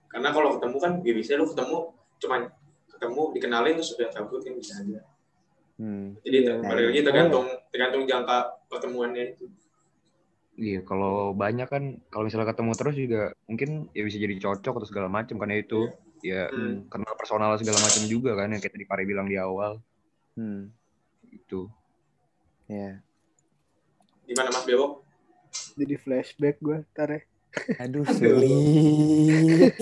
karena 0.08 0.30
kalau 0.30 0.50
ketemu 0.56 0.78
kan 0.78 0.92
ya 1.02 1.14
bisa 1.14 1.34
lu 1.34 1.50
ketemu 1.50 1.78
cuman 2.22 2.42
ketemu 2.88 3.22
dikenalin 3.34 3.74
terus 3.76 3.90
sudah 3.92 4.08
cabut 4.10 4.40
kan 4.40 4.54
bisa 4.54 4.78
aja 4.78 5.02
Hmm. 5.74 6.14
jadi 6.22 6.38
Iya. 6.46 6.54
balik 6.62 6.86
lagi 6.94 7.02
tergantung 7.02 7.46
tergantung 7.68 8.06
jangka 8.06 8.38
pertemuannya 8.70 9.34
itu 9.34 9.50
Iya, 10.54 10.86
kalau 10.86 11.34
banyak 11.34 11.66
kan 11.66 11.84
kalau 12.08 12.30
misalnya 12.30 12.46
ketemu 12.46 12.72
terus 12.78 12.94
juga 12.94 13.22
mungkin 13.44 13.90
ya 13.90 14.06
bisa 14.06 14.22
jadi 14.22 14.38
cocok 14.38 14.74
atau 14.78 14.86
segala 14.86 15.10
macam 15.10 15.42
karena 15.42 15.58
itu 15.58 15.90
ya 16.22 16.46
Hmm. 16.48 16.86
kenal 16.88 17.18
personal 17.18 17.58
segala 17.58 17.82
macam 17.82 18.06
juga 18.06 18.38
kan 18.38 18.54
yang 18.54 18.62
kayak 18.62 18.78
tadi 18.78 18.86
Pare 18.86 19.02
bilang 19.02 19.26
di 19.26 19.34
awal 19.34 19.82
Hmm. 20.38 20.70
itu. 21.28 21.66
Ya. 22.64 23.02
gimana 24.24 24.54
Mas 24.54 24.64
Bewok 24.64 25.02
Jadi 25.74 25.96
flashback 25.98 26.62
gue 26.62 26.86
ntar 26.88 27.10
ya. 27.10 27.22
Aduh, 27.78 28.06
sulit. 28.10 29.74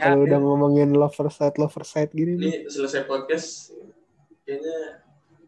Kalau 0.00 0.24
udah 0.24 0.38
ngomongin 0.40 0.96
lover 0.96 1.28
side, 1.28 1.56
lover 1.60 1.84
side 1.84 2.12
gini 2.16 2.36
ini 2.36 2.44
nih. 2.48 2.52
selesai 2.72 3.04
podcast 3.04 3.76
kayaknya 4.44 5.04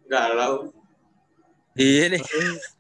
galau 0.09 0.73
Iya 1.77 2.17
nih. 2.17 2.23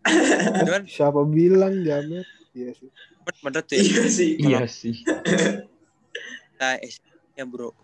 Cuman 0.65 0.82
Siapa 0.89 1.20
bilang 1.28 1.85
jamet? 1.85 2.24
Iya 2.57 2.73
sih. 2.73 2.89
menurut 3.44 3.66
tuh 3.69 3.77
ya, 3.77 3.82
iya 3.85 4.05
sih 4.09 4.31
Iya 4.40 4.61
sih. 4.65 4.97
nah, 6.59 6.81
eh, 6.81 6.93
ya 7.36 7.44
bro. 7.44 7.77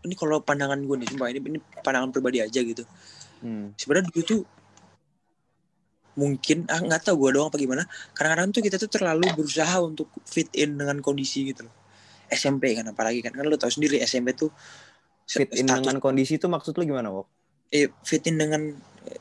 Ini 0.00 0.14
kalau 0.16 0.40
pandangan 0.40 0.80
gue 0.80 0.96
nih, 0.96 1.08
sumpah 1.12 1.28
ini, 1.28 1.42
ini 1.44 1.58
pandangan 1.84 2.08
pribadi 2.08 2.40
aja 2.40 2.60
gitu. 2.64 2.88
Hmm. 3.44 3.76
Sebenarnya 3.76 4.08
dulu 4.08 4.22
tuh 4.24 4.40
mungkin 6.16 6.64
ah 6.66 6.80
nggak 6.80 7.04
tahu 7.04 7.16
gue 7.22 7.36
doang 7.36 7.48
apa 7.48 7.56
gimana. 7.56 7.82
Kadang-kadang 8.10 8.50
tuh 8.50 8.62
kita 8.62 8.76
tuh 8.76 8.88
terlalu 8.88 9.28
berusaha 9.32 9.76
untuk 9.78 10.08
fit 10.24 10.48
in 10.52 10.74
dengan 10.74 10.98
kondisi 10.98 11.46
gitu 11.46 11.64
loh. 11.64 11.74
SMP 12.26 12.74
kan 12.74 12.88
apalagi 12.88 13.20
kan 13.20 13.30
kan 13.30 13.44
lu 13.44 13.54
tahu 13.54 13.70
sendiri 13.70 14.00
SMP 14.00 14.32
tuh 14.32 14.50
Fit 15.24 15.50
in 15.52 15.66
status- 15.66 15.82
dengan 15.82 15.98
kondisi 15.98 16.38
itu 16.38 16.46
maksud 16.46 16.74
lu 16.74 16.86
gimana, 16.86 17.10
Wok? 17.10 17.26
eh, 17.68 17.90
fit 18.00 18.22
in 18.24 18.34
dengan 18.36 18.62
eh, 19.04 19.20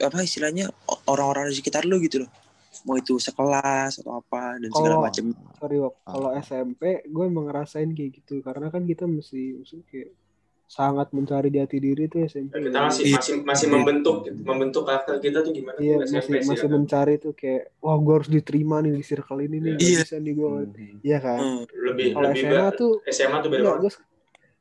apa 0.00 0.20
istilahnya 0.20 0.72
orang-orang 1.06 1.48
di 1.48 1.54
sekitar 1.54 1.84
lu 1.84 2.00
gitu 2.00 2.24
loh. 2.24 2.30
Mau 2.82 2.96
itu 2.96 3.16
sekelas 3.16 4.00
atau 4.00 4.16
apa 4.18 4.56
dan 4.56 4.68
segala 4.68 4.96
Kalau- 4.96 5.04
macam. 5.04 5.24
Sorry 5.54 5.76
Wok, 5.76 5.94
Ah. 6.02 6.10
kalau 6.10 6.30
SMP 6.34 6.82
gue 7.04 7.24
emang 7.24 7.46
ngerasain 7.46 7.90
kayak 7.90 8.10
gitu 8.18 8.40
karena 8.40 8.68
kan 8.68 8.82
kita 8.82 9.04
mesti 9.04 9.54
maksudnya 9.54 9.84
kayak 9.86 10.10
sangat 10.72 11.12
mencari 11.12 11.48
jati 11.50 11.76
diri 11.76 12.08
tuh 12.08 12.24
SMP. 12.24 12.48
kita 12.56 12.80
masih 12.80 13.04
Iya. 13.04 13.16
masih 13.18 13.34
masih 13.44 13.66
membentuk 13.68 14.16
gitu. 14.24 14.40
membentuk 14.40 14.82
karakter 14.82 15.14
kita 15.18 15.38
tuh 15.40 15.52
gimana 15.52 15.76
Iya 15.76 15.94
tuh 15.94 16.04
SMP 16.06 16.16
masih 16.16 16.32
sih 16.32 16.48
masih 16.48 16.62
kan. 16.62 16.72
mencari 16.74 17.14
tuh 17.18 17.32
kayak 17.34 17.62
wah 17.78 17.96
gue 17.98 18.14
harus 18.14 18.30
diterima 18.30 18.76
nih 18.78 18.92
di 18.94 19.02
circle 19.02 19.40
ini 19.42 19.56
nih 19.58 19.74
Iya. 19.74 20.00
bisa 20.00 20.16
nih 20.16 20.32
gue 20.32 20.48
Hmm. 20.48 20.96
iya 21.02 21.18
kan 21.18 21.38
Hmm. 21.38 21.62
lebih 21.84 22.06
kalau 22.10 22.24
lebih 22.26 22.40
SMA 22.42 22.56
ba- 22.58 22.72
tuh 22.72 22.92
SMA 23.06 23.36
tuh 23.38 23.50
beda 23.52 23.70
gue 23.76 23.90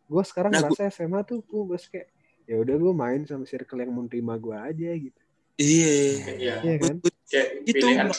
gue 0.06 0.24
sekarang 0.26 0.52
Nah, 0.52 0.60
ngerasa 0.62 0.82
SMA 0.92 1.20
tuh 1.24 1.40
gue 1.42 1.62
bos 1.64 1.84
kayak 1.88 2.08
ya 2.44 2.56
udah 2.58 2.76
gue 2.76 2.94
main 2.94 3.22
sama 3.24 3.46
circle 3.46 3.80
yang 3.80 3.92
menerima 3.94 4.34
gue 4.38 4.58
aja 4.58 4.90
gitu 5.00 5.22
Iya. 5.56 5.96
iya 6.36 6.54
iya 6.62 6.76
kan 6.78 6.96
kayak 7.26 7.48
Itu- 7.64 7.80
pilihan 7.80 8.12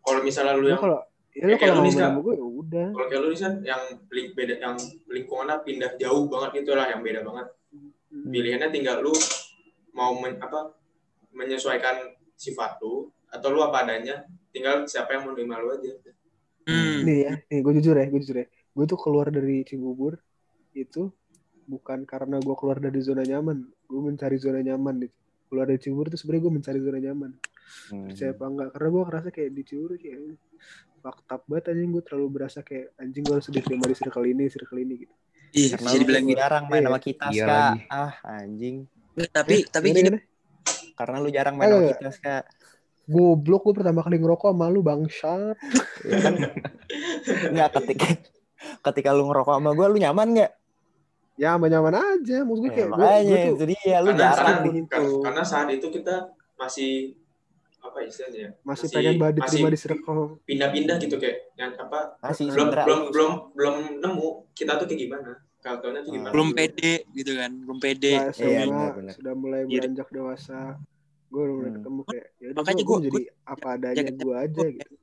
kalau 0.00 0.20
misalnya 0.22 0.54
lu 0.54 0.62
Lu 0.62 0.68
yang 0.68 0.78
kalau 0.78 1.02
ya 1.32 1.44
lu 1.44 1.54
kalau 1.56 1.72
lu 1.72 1.78
mau 1.78 1.84
nih, 1.84 1.86
main 1.86 1.96
Kak. 1.96 2.06
sama 2.06 2.18
gue 2.20 2.34
ya 2.34 2.46
udah 2.46 2.88
kalau 2.90 3.06
kayak 3.06 3.20
lu 3.20 3.28
nih 3.28 3.38
San, 3.38 3.54
yang 3.62 3.82
link 4.08 4.28
beda 4.32 4.54
yang 4.56 4.74
lingkungannya 5.06 5.56
pindah 5.60 5.90
jauh 5.96 6.24
banget 6.26 6.50
gitu 6.56 6.70
lah 6.72 6.86
yang 6.86 7.00
beda 7.00 7.20
banget 7.22 7.48
Hmm. 8.10 8.26
pilihannya 8.26 8.68
tinggal 8.68 8.98
lu 8.98 9.14
mau 9.92 10.10
men, 10.12 10.34
apa 10.36 10.74
menyesuaikan 11.30 11.94
sifat 12.34 12.80
lu 12.80 13.06
atau 13.28 13.48
lu 13.48 13.62
apa 13.62 13.86
adanya 13.86 14.22
tinggal 14.50 14.82
siapa 14.84 15.14
yang 15.14 15.24
menerima 15.24 15.54
lu 15.56 15.68
aja 15.72 15.92
Hmm. 16.60 17.02
nih 17.02 17.18
ya 17.20 17.32
nih 17.46 17.58
gue 17.60 17.72
jujur 17.76 17.94
ya 17.94 18.04
gue 18.04 18.20
jujur 18.20 18.36
ya 18.36 18.46
gue 18.46 18.84
tuh 18.84 18.98
keluar 18.98 19.26
dari 19.26 19.62
Cibubur 19.62 20.18
itu 20.72 21.08
bukan 21.64 22.02
karena 22.02 22.36
gue 22.36 22.54
keluar 22.54 22.78
dari 22.78 22.98
zona 22.98 23.22
nyaman 23.22 23.58
gue 23.80 24.00
mencari 24.00 24.36
zona 24.36 24.58
nyaman 24.60 25.00
gitu 25.00 25.14
keluar 25.46 25.64
dari 25.64 25.78
Cibubur 25.78 26.06
tuh 26.06 26.18
sebenarnya 26.18 26.42
gue 26.42 26.52
mencari 26.52 26.78
zona 26.80 26.98
nyaman 27.00 27.32
Hmm. 27.86 28.10
percaya 28.10 28.34
apa 28.34 28.44
enggak 28.44 28.68
karena 28.72 28.88
gue 28.88 29.02
ngerasa 29.04 29.28
kayak 29.30 29.50
di 29.52 29.62
Cibubur 29.62 29.92
kayak 29.96 30.18
fakta 31.00 31.40
banget 31.42 31.72
anjing 31.72 31.90
gue 31.90 32.02
terlalu 32.02 32.28
berasa 32.30 32.60
kayak 32.60 32.92
anjing 32.96 33.22
gue 33.22 33.34
harus 33.34 33.48
diterima 33.48 33.84
di 33.84 33.94
circle 33.94 34.24
ini 34.24 34.44
circle 34.46 34.78
ini 34.78 34.94
gitu 35.00 35.14
Iya, 35.50 35.74
bisa 35.74 35.90
lu 35.90 35.98
dibilang 35.98 36.24
gitu. 36.24 36.38
jarang 36.38 36.64
main 36.64 36.82
sama 36.84 37.00
kita, 37.00 37.26
Iya 37.28 37.42
Ska. 37.42 37.50
lagi. 37.50 37.78
Ah, 37.90 38.12
anjing. 38.22 38.76
Tapi 39.34 39.54
tapi 39.66 39.86
Gimana, 39.88 40.06
gini? 40.06 40.18
Karena 40.94 41.16
lu 41.18 41.28
jarang 41.28 41.54
main 41.56 41.66
sama 41.66 41.82
Eh. 41.82 41.88
kita, 41.90 42.08
Ska. 42.12 42.36
goblok 43.04 43.62
gue 43.64 43.74
pertama 43.74 43.98
kali 44.00 44.16
ngerokok 44.16 44.46
sama 44.48 44.66
lu 44.66 44.80
bangsat 44.80 45.58
Ya 46.00 46.16
kan? 46.20 46.34
Enggak 47.50 47.68
ketika 47.76 48.06
ketika 48.84 49.10
lu 49.10 49.26
ngerokok 49.26 49.54
sama 49.56 49.70
gua 49.72 49.86
lu 49.86 49.98
nyaman 49.98 50.28
nggak? 50.32 50.52
ya 51.34 51.56
aman-aman 51.56 51.96
aja 51.96 52.44
maksud 52.44 52.60
gue 52.60 52.68
Ya, 52.68 52.76
kayak 52.76 52.86
gue, 52.86 52.94
makanya 52.94 53.24
gue 53.24 53.40
tuh 53.40 53.54
itu 53.56 53.64
dia 53.72 53.96
lu 53.98 54.06
karena 54.06 54.20
jarang 54.20 54.46
saat, 54.54 54.68
gitu. 54.70 54.86
kar- 54.86 55.22
karena 55.24 55.42
saat 55.42 55.68
itu 55.72 55.86
kita 55.88 56.14
masih 56.54 56.92
apa 57.80 57.98
istilahnya 58.02 58.38
ya, 58.38 58.50
masih 58.62 58.86
pengen 58.88 59.16
banget 59.16 59.34
diterima 59.38 59.68
di 59.68 59.78
circle 59.78 60.22
pindah-pindah 60.42 60.96
gitu 60.98 61.16
kayak 61.16 61.36
yang 61.54 61.72
apa 61.74 61.98
masih 62.20 62.44
belum 62.46 62.56
sebenarnya 62.68 62.84
belum 62.84 62.98
lu- 62.98 63.08
belum 63.10 63.32
belum 63.52 63.74
nemu 63.98 64.28
kita 64.52 64.72
tuh 64.74 64.86
kayak 64.86 65.00
gimana 65.00 65.30
karakternya 65.58 66.00
tuh 66.02 66.10
gimana 66.10 66.30
belum 66.30 66.48
gitu. 66.48 66.56
pede 66.56 66.92
gitu 67.10 67.32
kan, 67.34 67.50
belum 67.54 67.78
pede. 67.78 68.12
Nah, 68.14 68.22
Iya, 68.22 68.32
SMA 68.32 68.64
benar-benar. 68.66 69.12
sudah 69.12 69.32
mulai 69.34 69.60
Iya. 69.62 69.72
beranjak 69.74 70.08
dewasa 70.10 70.58
gue 71.26 71.38
udah 71.38 71.54
mulai 71.54 71.64
Hmm. 71.64 71.76
ketemu 71.78 72.00
kayak 72.02 72.26
ya 72.32 72.46
udah 72.46 72.56
Makanya 72.58 72.82
gue 72.82 72.88
gua- 72.90 73.04
jadi 73.06 73.20
apa 73.46 73.66
adanya 73.70 74.02
gue 74.02 74.34
aja 74.34 74.50
gua- 74.56 74.72
gitu 74.72 74.94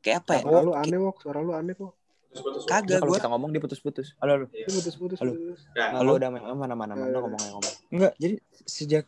Kayak 0.00 0.16
apa 0.18 0.32
ya? 0.32 0.40
suara 0.42 0.60
lu 0.60 0.72
aneh 0.74 0.98
wok 0.98 1.16
suara 1.18 1.38
lu 1.40 1.52
aneh 1.52 1.74
kok. 1.74 1.92
Ya, 2.32 2.40
Kagak 2.66 2.98
kalau 2.98 3.06
gua. 3.06 3.18
kita 3.18 3.28
ngomong 3.28 3.50
dia 3.50 3.60
putus-putus. 3.60 4.08
Halo, 4.18 4.32
halo. 4.34 4.46
Putus-putus 4.48 5.18
Halo. 5.18 5.32
putus. 5.32 5.60
Ya, 5.70 5.92
Nah, 5.92 6.00
lu 6.00 6.12
udah 6.16 6.28
main 6.28 6.42
mana 6.50 6.72
mana 6.72 6.92
mana 6.92 7.06
Eh. 7.06 7.12
ngomong 7.14 7.38
ngomong. 7.52 7.74
Enggak, 7.88 8.12
jadi 8.16 8.34
sejak 8.64 9.04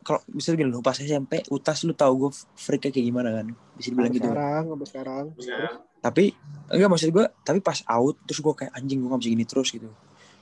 kalau 0.00 0.20
bisa 0.32 0.56
gini 0.56 0.72
lu 0.72 0.80
pas 0.80 0.96
SMP 0.96 1.44
utas 1.52 1.84
lu 1.84 1.92
tahu 1.92 2.26
gue 2.26 2.30
freaknya 2.56 2.90
kayak 2.90 3.06
gimana 3.12 3.28
kan? 3.36 3.46
Bisa 3.76 3.88
dibilang 3.92 4.12
gitu. 4.16 4.28
sekarang 4.28 4.62
sampai 4.72 4.88
sekarang. 4.88 5.24
Terus? 5.36 5.46
Ya, 5.48 5.68
tapi 6.00 6.24
enggak 6.72 6.88
maksud 6.88 7.08
gue 7.12 7.26
tapi 7.44 7.58
pas 7.60 7.78
out 7.84 8.16
terus 8.24 8.40
gue 8.40 8.54
kayak 8.56 8.72
anjing 8.72 8.98
gue 9.04 9.08
gak 9.12 9.20
bisa 9.20 9.30
gini 9.30 9.44
terus 9.44 9.68
gitu. 9.68 9.88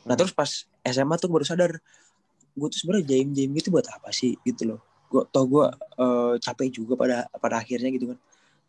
Nah 0.06 0.14
terus 0.14 0.32
pas 0.32 0.50
SMA 0.86 1.14
tuh 1.18 1.28
baru 1.28 1.44
sadar 1.44 1.72
gue 2.58 2.68
tuh 2.70 2.78
sebenarnya 2.78 3.06
jaim 3.14 3.28
jaim 3.34 3.50
gitu 3.54 3.68
buat 3.74 3.86
apa 3.90 4.14
sih 4.14 4.38
gitu 4.46 4.74
loh. 4.74 4.80
Gue 5.10 5.26
tau 5.34 5.44
gue 5.50 5.66
eh, 5.98 6.34
capek 6.38 6.68
juga 6.70 6.94
pada 6.94 7.16
pada 7.36 7.58
akhirnya 7.58 7.90
gitu 7.90 8.14
kan. 8.14 8.18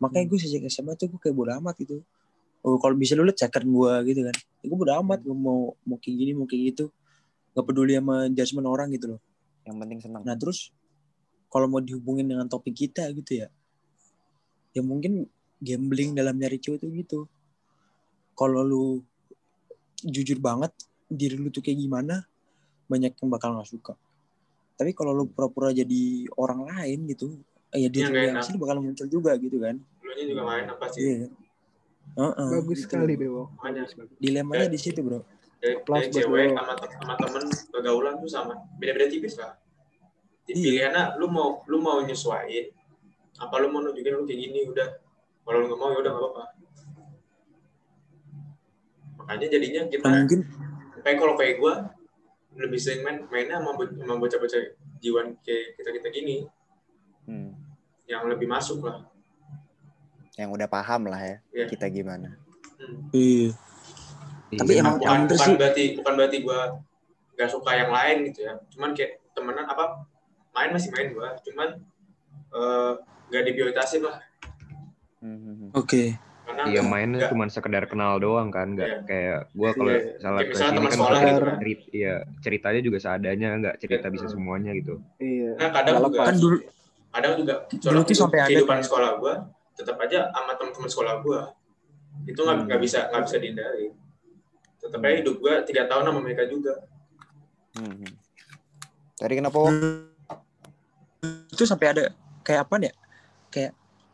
Makanya 0.01 0.25
Hmm. 0.25 0.31
gue 0.33 0.39
sejak 0.41 0.61
SMA 0.71 0.97
tuh 0.97 1.13
gue 1.13 1.19
kayak 1.21 1.35
bodo 1.37 1.53
amat 1.61 1.75
gitu. 1.77 2.01
Oh 2.65 2.75
kalau 2.81 2.97
bisa 2.97 3.13
lu 3.15 3.23
liat 3.23 3.37
ceker 3.37 3.63
gue 3.63 3.91
gitu 4.09 4.21
kan. 4.25 4.35
Ya, 4.35 4.65
gue 4.67 4.77
bodo 4.77 4.93
amat 5.05 5.21
gue 5.21 5.35
mau 5.35 5.77
mau 5.85 5.97
kayak 6.01 6.15
gini 6.17 6.31
mau 6.33 6.49
kayak 6.49 6.63
gitu. 6.73 6.85
Gak 7.53 7.65
peduli 7.65 7.93
sama 7.97 8.25
judgement 8.33 8.67
orang 8.69 8.89
gitu 8.95 9.15
loh. 9.15 9.21
Yang 9.67 9.75
penting 9.85 9.99
senang. 10.01 10.21
Nah 10.25 10.33
terus 10.33 10.73
kalau 11.49 11.65
mau 11.65 11.81
dihubungin 11.81 12.29
dengan 12.29 12.45
topik 12.45 12.73
kita 12.77 13.09
gitu 13.11 13.45
ya, 13.45 13.47
ya 14.73 14.81
mungkin 14.85 15.25
gambling 15.59 16.15
dalam 16.15 16.37
nyari 16.37 16.61
cewek 16.61 16.79
itu 16.85 16.87
gitu. 17.03 17.19
Kalau 18.37 18.63
lu 18.63 19.03
jujur 19.99 20.39
banget 20.39 20.71
diri 21.11 21.35
lu 21.35 21.51
tuh 21.51 21.59
kayak 21.59 21.75
gimana, 21.81 22.23
banyak 22.87 23.11
yang 23.17 23.29
bakal 23.29 23.57
nggak 23.57 23.67
suka. 23.67 23.93
Tapi 24.79 24.95
kalau 24.95 25.11
lu 25.11 25.27
pura-pura 25.27 25.75
jadi 25.75 26.29
orang 26.39 26.69
lain 26.69 27.03
gitu, 27.11 27.35
ya 27.75 27.91
diri 27.91 28.07
Yang 28.07 28.15
lu 28.15 28.25
yang 28.31 28.37
asli 28.39 28.55
bakal 28.55 28.77
muncul 28.79 29.07
juga 29.11 29.35
gitu 29.35 29.59
kan. 29.59 29.75
nya 30.19 30.25
juga 30.27 30.43
main 30.43 30.67
apa 30.67 30.85
sih 30.91 30.99
Iya. 30.99 31.17
kan? 31.27 31.31
Heeh, 32.19 32.49
bagus 32.59 32.77
gitu. 32.83 32.85
sekali 32.89 33.13
Bewo 33.15 33.53
bagus 33.61 33.95
Dilemanya 34.19 34.67
di 34.67 34.79
situ 34.81 34.99
bro. 34.99 35.23
dari, 35.59 35.79
Plus 35.83 36.07
dari 36.07 36.11
cewek 36.11 36.51
sama 36.55 36.73
sama 36.75 37.13
temen 37.19 37.43
pergaulan 37.71 38.13
tuh 38.19 38.31
sama 38.31 38.53
beda-beda 38.79 39.07
tipis 39.11 39.35
lah 39.39 39.55
Iya. 40.49 40.57
pilihannya 40.57 41.03
lu 41.15 41.27
mau 41.27 41.61
lu 41.65 41.77
mau 41.77 41.99
nyesuaiin 41.99 42.65
apa 43.37 43.53
lu 43.57 43.67
mau 43.67 43.79
nunjukin 43.79 44.11
lu 44.11 44.23
kayak 44.23 44.39
gini 44.41 44.59
udah 44.65 44.89
kalau 45.41 45.57
lu 45.59 45.65
nggak 45.67 45.79
mau 45.79 45.89
ya 45.89 45.99
udah 45.99 46.11
nggak 46.11 46.23
apa-apa 46.25 46.43
makanya 49.15 49.47
jadinya 49.47 49.81
kita 49.87 50.05
Nah, 50.05 50.19
mungkin 50.19 50.39
kayak 50.99 51.17
kalau 51.17 51.33
kayak 51.35 51.55
gue 51.55 51.73
lebih 52.57 52.75
sering 52.77 53.01
main 53.01 53.17
mainnya 53.27 53.57
sama, 53.57 53.71
bo- 53.73 53.93
sama 53.95 54.15
bocah-bocah 54.17 54.61
jiwan 54.99 55.37
kayak 55.39 55.75
kita 55.75 55.89
kita 55.93 56.07
gini 56.09 56.37
Hmm. 57.23 57.53
yang 58.03 58.25
lebih 58.25 58.49
masuk 58.49 58.81
lah 58.81 59.05
Yang 60.33 60.49
udah 60.51 60.67
paham 60.67 61.05
lah 61.05 61.19
ya 61.19 61.37
Iya. 61.51 61.65
kita 61.67 61.85
gimana. 61.87 62.41
Hmm. 62.75 63.11
iya. 63.11 63.53
Tapi 64.49 64.71
Iya. 64.71 64.81
emang 64.81 64.97
bukan 64.97 65.19
bukan 65.27 65.37
sih 65.37 65.53
berarti 65.53 65.83
bukan 65.93 66.13
berarti 66.15 66.37
gue 66.41 66.59
gak 67.35 67.49
suka 67.49 67.71
yang 67.71 67.87
lain 67.89 68.17
gitu 68.25 68.43
ya 68.43 68.57
cuman 68.67 68.91
kayak 68.91 69.21
temenan 69.31 69.63
apa 69.63 70.03
main 70.51 70.69
masih 70.69 70.89
main 70.89 71.09
gue 71.09 71.29
cuman 71.45 71.69
eh, 72.49 72.93
gak 73.29 73.43
diprioritasin 73.45 74.01
lah 74.01 74.17
Hmm, 75.19 75.35
hmm, 75.35 75.55
hmm. 75.59 75.69
Oke. 75.75 76.15
karena 76.41 76.63
Iya 76.65 76.79
nggak- 76.79 76.87
mainnya 76.89 77.17
nggak- 77.19 77.29
cuma 77.29 77.43
sekedar 77.45 77.83
kenal 77.85 78.17
doang 78.17 78.47
kan, 78.49 78.71
nggak 78.71 78.87
Iya. 78.87 78.99
kayak 79.03 79.39
gua 79.51 79.69
kalau 79.71 79.91
misalnya 79.91 80.15
Kayak 80.15 80.39
ke 80.39 80.49
misalnya 80.49 80.55
sini 80.63 80.71
teman 80.71 80.87
kan 80.87 80.95
sekolah 80.95 81.19
gitu 81.19 81.27
kan. 81.39 81.57
cerit, 81.59 81.79
iya 81.91 82.13
ceritanya 82.39 82.81
juga 82.81 82.97
seadanya, 82.97 83.49
nggak 83.53 83.75
cerita 83.77 84.07
Iya. 84.07 84.13
bisa 84.15 84.25
semuanya 84.27 84.71
gitu. 84.73 84.93
iya 85.17 85.49
nah 85.53 85.69
kadang 85.69 85.93
Nggak 85.93 86.07
juga. 86.09 86.23
Kan 86.23 86.35
dulu 86.39 86.57
kadang 87.09 87.33
juga 87.35 87.53
Dulu 87.69 87.99
tuh 88.01 88.15
sampai 88.17 88.37
ada 88.39 88.47
kehidupan 88.47 88.75
kan. 88.75 88.81
sekolah 88.81 89.09
gue 89.13 89.33
tetap 89.75 89.95
aja 89.99 90.19
sama 90.29 90.51
teman-teman 90.55 90.89
sekolah 90.89 91.13
gue 91.19 91.41
itu 92.25 92.39
nggak 92.39 92.55
Hmm. 92.55 92.65
nggak 92.65 92.79
bisa 92.79 92.99
nggak 93.05 93.21
bisa 93.21 93.35
dihindari 93.37 93.87
tetap 94.77 94.99
aja 94.99 95.15
hidup 95.17 95.35
gue 95.37 95.53
tiga 95.65 95.83
tahun 95.85 96.03
sama 96.05 96.19
mereka 96.19 96.43
juga 96.45 96.73
Hmm. 97.71 98.07
Tadi 99.15 99.33
kenapa? 99.35 99.57
Wok? 99.59 100.08
Itu 101.23 101.63
sampai 101.67 101.87
ada 101.91 102.03
kayak 102.41 102.67
apa 102.67 102.75
ya? 102.79 102.93
Kayak 103.51 103.71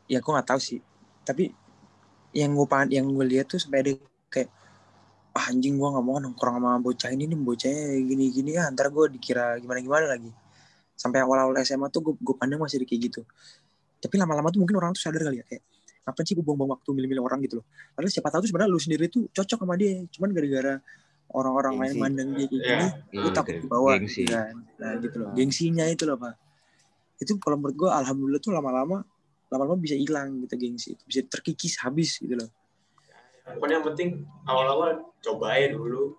ya 0.09 0.17
gue 0.21 0.31
nggak 0.31 0.47
tahu 0.49 0.59
sih. 0.61 0.79
Tapi 1.25 1.49
yang 2.35 2.51
gue 2.51 2.67
pan 2.67 2.89
yang 2.91 3.07
gue 3.07 3.25
lihat 3.25 3.47
tuh 3.47 3.61
sampai 3.61 3.79
ada 3.85 3.91
kayak 4.27 4.49
ah, 5.35 5.51
anjing 5.51 5.75
gue 5.77 5.89
nggak 5.89 6.05
mau 6.05 6.17
nongkrong 6.19 6.59
sama 6.59 6.79
bocah 6.79 7.09
ini 7.11 7.27
nih 7.27 7.39
bocahnya 7.39 7.83
gini 8.03 8.25
gini 8.31 8.51
ya 8.55 8.67
ntar 8.71 8.87
gue 8.91 9.05
dikira 9.15 9.59
gimana 9.61 9.79
gimana 9.83 10.05
lagi. 10.09 10.31
Sampai 10.95 11.21
awal 11.21 11.43
awal 11.51 11.55
SMA 11.61 11.91
tuh 11.91 12.11
gue 12.11 12.13
gue 12.17 12.35
pandang 12.35 12.59
masih 12.59 12.81
kayak 12.83 13.11
gitu. 13.11 13.21
Tapi 13.99 14.15
lama-lama 14.19 14.49
tuh 14.53 14.61
mungkin 14.63 14.75
orang 14.79 14.91
tuh 14.95 15.01
sadar 15.05 15.21
kali 15.25 15.41
ya 15.41 15.45
kayak 15.47 15.63
ngapain 16.05 16.21
sih 16.21 16.37
gue 16.37 16.45
buang-buang 16.45 16.77
waktu 16.77 16.89
milih-milih 16.93 17.23
orang 17.25 17.41
gitu 17.41 17.59
loh? 17.61 17.65
Padahal 17.97 18.13
siapa 18.13 18.29
tahu 18.29 18.45
tuh 18.45 18.49
sebenarnya 18.53 18.69
lu 18.69 18.77
sendiri 18.77 19.05
tuh 19.09 19.25
cocok 19.33 19.59
sama 19.65 19.73
dia. 19.73 20.05
Cuman 20.13 20.29
gara-gara 20.37 20.73
orang-orang 21.33 21.73
lain 21.81 21.95
mandang 21.97 22.29
dia 22.37 22.45
kayak 22.45 22.61
Iya. 22.61 22.77
gini 22.77 22.87
Iya, 23.09 23.21
lu 23.25 23.29
takut 23.33 23.53
kayak 23.57 23.63
dibawa 23.65 23.89
gengsi. 23.97 24.23
kan 24.29 24.55
nah 24.77 24.91
gitu 25.01 25.15
loh. 25.17 25.29
Gengsinya 25.33 25.85
itu 25.89 26.03
loh 26.05 26.17
pak 26.21 26.33
itu 27.19 27.39
kalau 27.39 27.59
menurut 27.59 27.75
gue 27.75 27.89
alhamdulillah 27.89 28.41
tuh 28.43 28.51
lama-lama 28.51 29.03
lama-lama 29.49 29.77
bisa 29.79 29.95
hilang 29.95 30.41
gitu 30.43 30.55
gengsi 30.57 30.97
itu. 30.97 31.03
Bisa 31.05 31.21
terkikis 31.25 31.79
habis 31.81 32.17
gitu 32.19 32.35
loh. 32.35 32.49
Pokoknya 33.45 33.77
yang 33.77 33.85
penting 33.85 34.09
awal-awal 34.49 35.13
coba 35.21 35.53
aja 35.53 35.77
dulu. 35.77 36.17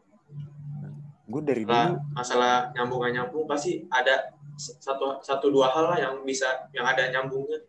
Gue 1.27 1.43
dari 1.43 1.67
Lah, 1.67 1.91
dulu 1.91 2.15
masalah 2.15 2.71
nyambung 2.79 3.03
gak 3.03 3.15
nyambung 3.19 3.45
pasti 3.51 3.83
ada 3.91 4.31
satu 4.57 5.21
satu 5.21 5.53
dua 5.53 5.69
hal 5.75 5.85
lah 5.93 5.99
yang 6.01 6.15
bisa 6.23 6.71
yang 6.73 6.87
ada 6.87 7.11
nyambungnya 7.13 7.61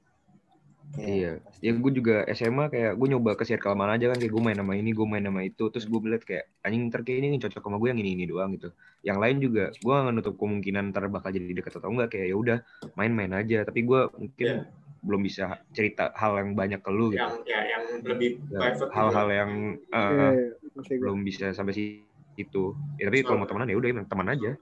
Iya, 0.95 1.43
ya 1.59 1.71
gue 1.75 1.91
juga 1.91 2.23
SMA 2.31 2.71
kayak 2.71 2.95
gue 2.95 3.07
nyoba 3.11 3.35
ke 3.35 3.43
circle 3.43 3.75
mana 3.75 3.99
aja 3.99 4.07
kan 4.07 4.17
kayak 4.17 4.31
gue 4.31 4.39
main 4.41 4.55
sama 4.55 4.73
ini, 4.73 4.95
gue 4.95 5.03
main 5.03 5.19
sama 5.21 5.43
itu, 5.43 5.67
terus 5.67 5.83
gue 5.83 5.99
liat 5.99 6.23
kayak 6.23 6.47
anjing 6.63 6.87
ntar 6.87 7.03
kayak 7.03 7.27
ini 7.27 7.37
cocok 7.37 7.59
sama 7.59 7.77
gue 7.77 7.87
yang 7.91 7.99
ini 7.99 8.11
ini 8.15 8.25
doang 8.25 8.55
gitu. 8.55 8.71
Yang 9.03 9.17
lain 9.19 9.37
juga 9.43 9.63
gue 9.75 9.93
gak 9.93 10.13
nutup 10.15 10.35
kemungkinan 10.39 10.95
ntar 10.95 11.11
bakal 11.11 11.35
jadi 11.35 11.53
deket 11.53 11.75
atau 11.77 11.91
enggak 11.91 12.15
kayak 12.15 12.27
ya 12.31 12.35
udah 12.39 12.57
main-main 12.95 13.29
aja. 13.35 13.67
Tapi 13.67 13.83
gue 13.83 13.99
mungkin 14.15 14.47
Iya. 14.47 14.63
belum 15.03 15.21
bisa 15.21 15.45
cerita 15.75 16.09
hal 16.17 16.39
yang 16.39 16.49
banyak 16.55 16.79
ke 16.81 16.89
lu 16.89 17.13
gitu. 17.13 17.21
yang 17.21 17.35
ya 17.45 17.59
yang 17.67 17.83
lebih 18.01 18.29
Ya, 18.49 18.57
private 18.57 18.89
Hal-hal 18.95 19.27
yang 19.29 19.51
uh, 19.91 20.01
Iya, 20.01 20.27
iya, 20.33 20.49
gua. 20.71 20.97
belum 21.03 21.19
bisa 21.21 21.45
sampai 21.53 21.73
situ. 21.77 22.63
Ya, 22.97 23.03
tapi 23.11 23.21
kalau 23.21 23.43
mau 23.43 23.47
temenan 23.47 23.69
ya 23.69 23.77
udah 23.77 24.07
teman 24.07 24.27
aja. 24.33 24.55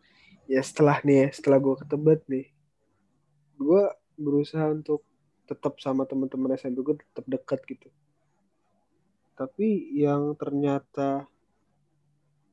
ya 0.45 0.61
setelah 0.61 0.99
nih 1.01 1.25
ya, 1.25 1.27
setelah 1.31 1.57
gue 1.63 1.75
ketebet 1.79 2.21
nih 2.27 2.45
gue 3.55 3.83
berusaha 4.19 4.67
untuk 4.67 5.01
tetap 5.45 5.77
sama 5.81 6.03
teman-teman 6.09 6.57
SMP 6.57 6.81
gue 6.81 6.95
tetap 6.99 7.25
dekat 7.29 7.59
gitu. 7.69 7.87
Tapi 9.35 9.93
yang 9.93 10.33
ternyata 10.35 11.27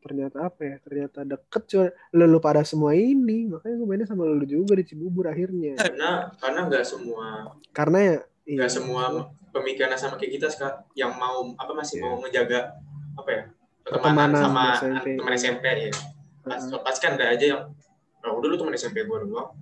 ternyata 0.02 0.50
apa 0.50 0.60
ya? 0.66 0.76
Ternyata 0.82 1.18
deket 1.22 1.62
cuma 1.70 1.86
lu, 2.12 2.24
lu 2.26 2.38
pada 2.42 2.62
semua 2.66 2.92
ini. 2.92 3.48
Makanya 3.48 3.74
gue 3.78 3.88
mainnya 3.88 4.08
sama 4.08 4.26
lu 4.26 4.44
juga 4.44 4.76
di 4.76 4.84
Cibubur 4.84 5.30
akhirnya. 5.30 5.78
Karena 5.78 6.30
karena 6.36 6.60
nggak 6.68 6.84
semua 6.84 7.54
karena 7.70 7.98
ya 7.98 8.16
iya, 8.44 8.56
nggak 8.60 8.72
semua 8.72 9.02
pemikiran 9.54 9.94
sama 9.96 10.18
kayak 10.18 10.32
kita 10.42 10.46
sekarang. 10.50 10.82
Yang 10.98 11.12
mau 11.16 11.36
apa 11.56 11.72
masih 11.72 11.96
Iya. 11.98 12.04
mau 12.04 12.14
ngejaga 12.20 12.60
apa 13.16 13.30
ya? 13.30 13.42
Pertemanan 13.82 14.30
pertemanan 14.30 14.42
sama 14.42 14.64
SMP. 14.78 15.06
teman 15.18 15.32
SMP 15.34 15.64
ya 15.66 15.90
pas, 16.42 16.58
Heeh. 16.58 16.80
pasti 16.82 17.00
kan 17.02 17.14
ada 17.14 17.26
aja 17.30 17.44
yang 17.46 17.62
oh, 18.26 18.32
udah 18.38 18.48
lu 18.50 18.56
teman 18.58 18.74
SMP 18.74 19.06
gue 19.06 19.18
doang 19.26 19.54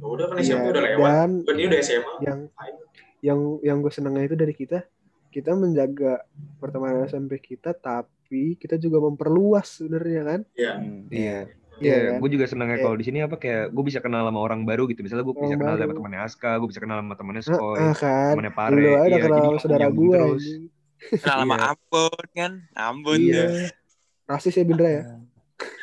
udah 0.00 0.26
kan 0.28 0.36
SMP 0.38 0.66
udah 0.68 0.82
lewat. 0.84 1.28
dan 1.42 1.54
ini 1.54 1.66
udah 1.66 1.80
SMA 1.80 2.12
yang 2.22 2.38
yang 3.18 3.38
yang 3.60 3.76
gue 3.78 3.90
senangnya 3.90 4.24
itu 4.24 4.34
dari 4.34 4.52
kita. 4.52 4.86
Kita 5.28 5.52
menjaga 5.52 6.24
pertemanan 6.56 7.04
SMP 7.04 7.36
kita 7.36 7.72
tapi 7.72 8.56
kita 8.56 8.74
juga 8.74 9.02
memperluas 9.02 9.68
sebenarnya 9.76 10.22
kan? 10.24 10.40
Ya 10.52 10.72
Iya. 11.08 11.38
Iya 11.78 11.94
Iya, 11.94 11.96
kan? 12.10 12.18
gue 12.18 12.30
juga 12.32 12.44
senangnya 12.44 12.74
Kayak- 12.74 12.84
kalau 12.84 12.96
di 12.96 13.04
sini 13.04 13.18
apa 13.20 13.36
kayak 13.36 13.70
gue 13.70 13.84
bisa 13.84 13.98
kenal 13.98 14.22
sama 14.24 14.40
orang 14.40 14.62
baru 14.62 14.86
gitu. 14.86 14.98
Misalnya 15.00 15.22
gue 15.22 15.34
bisa 15.36 15.54
kenal 15.54 15.74
sama 15.76 15.94
temannya 15.94 16.20
Aska, 16.20 16.50
gue 16.56 16.68
bisa 16.68 16.80
kenal 16.80 16.98
sama 16.98 17.14
temannya 17.14 17.42
Skoy, 17.44 17.78
ah, 17.78 17.94
kan? 17.94 18.32
temannya 18.34 18.52
Pare. 18.52 18.74
udah 18.74 18.90
Iya, 19.06 19.16
kenal 19.16 19.22
jadi 19.30 19.46
sama 19.48 19.60
saudara 19.60 19.86
gue 19.88 20.10
terus. 20.10 20.44
kenal 21.14 21.38
sama. 21.38 21.54
Ambon 21.68 22.24
kan? 22.32 22.52
Ambon 22.74 23.18
iya. 23.20 23.34
ya 23.38 23.46
rasis 24.26 24.54
ya 24.54 24.64
Bindra 24.64 24.90
ya? 24.90 25.02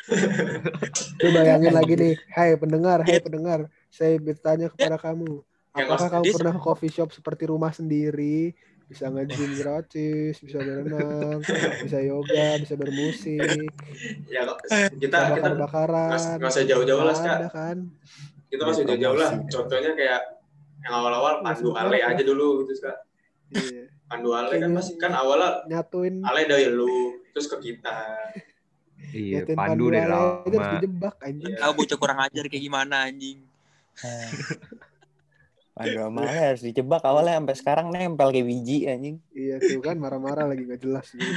Lu 1.22 1.28
bayangin 1.32 1.72
lagi 1.72 1.94
nih. 1.94 2.14
Hai 2.28 2.56
pendengar 2.56 2.98
hai 3.02 3.18
pendengar 3.18 3.72
saya 3.96 4.20
bertanya 4.20 4.68
kepada 4.68 4.96
kamu 4.96 5.40
apakah 5.72 6.08
kamu 6.10 6.24
pernah 6.32 6.52
ke 6.52 6.60
coffee 6.60 6.92
shop 6.92 7.08
seperti 7.10 7.48
rumah 7.48 7.72
sendiri? 7.72 8.52
Bisa 8.86 9.10
nge-gym 9.10 9.58
gratis 9.58 10.38
bisa 10.38 10.62
berenang 10.62 11.42
bisa 11.82 11.98
yoga 11.98 12.60
bisa 12.60 12.74
bermusik. 12.76 13.66
Ya 14.30 14.46
bisa 14.46 14.86
kita 14.94 14.94
kita 14.94 15.18
bakar-bakaran. 15.34 16.10
Nggak 16.12 16.38
nggak 16.38 16.52
usah 16.52 16.64
jauh-jauh 16.64 17.02
lah 17.02 17.16
kan? 17.50 17.76
Kita 18.46 18.62
masih 18.62 18.82
Iya, 18.82 18.88
jauh-jauh 18.94 19.16
lah. 19.18 19.30
contohnya 19.50 19.90
kayak 19.92 20.20
yang 20.86 20.94
awal-awal 20.94 21.42
pandu 21.42 21.66
Masuk 21.66 21.74
ale 21.74 21.98
aja 21.98 22.22
dulu 22.22 22.62
gitu 22.62 22.72
Ska. 22.78 22.92
iya. 23.50 23.90
Pandu 24.06 24.30
ale 24.30 24.54
kan 24.54 24.70
masih 24.70 24.94
kan 24.96 25.10
awalnya 25.10 25.66
nyatuin 25.66 26.22
ale 26.22 26.46
dari 26.46 26.70
lu 26.70 27.18
terus 27.34 27.50
ke 27.50 27.58
kita. 27.58 27.98
Iya, 29.10 29.42
Pandu 29.50 29.58
pandu 29.58 29.86
ale 29.90 29.98
aja 29.98 30.14
harus 30.46 30.56
lama. 30.56 30.72
dijebak 30.78 31.14
anjing. 31.20 31.50
Iya. 31.50 31.58
tahu 31.58 31.72
bocah 31.74 31.98
kurang 31.98 32.18
ajar 32.22 32.44
kayak 32.46 32.62
gimana 32.62 32.96
anjing 33.02 33.38
Aduh, 35.76 36.08
malah 36.08 36.32
harus 36.52 36.64
dijebak 36.64 37.04
awalnya 37.04 37.36
sampai 37.36 37.56
sekarang 37.56 37.86
nempel 37.92 38.32
kayak 38.32 38.48
biji 38.48 38.88
anjing. 38.88 39.16
iya 39.30 39.60
tuh 39.60 39.84
kan 39.84 40.00
marah-marah 40.00 40.48
lagi 40.48 40.64
gak 40.64 40.80
jelas 40.80 41.06
gitu. 41.12 41.28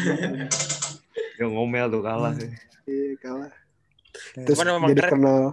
Yang 1.36 1.52
ngomel 1.52 1.86
tuh 1.92 2.00
kalah. 2.00 2.34
Iya, 2.88 3.16
kalah 3.20 3.52
terus 4.34 4.58
Cuman 4.58 4.90
jadi 4.90 5.02
keren. 5.06 5.12
kenal 5.14 5.44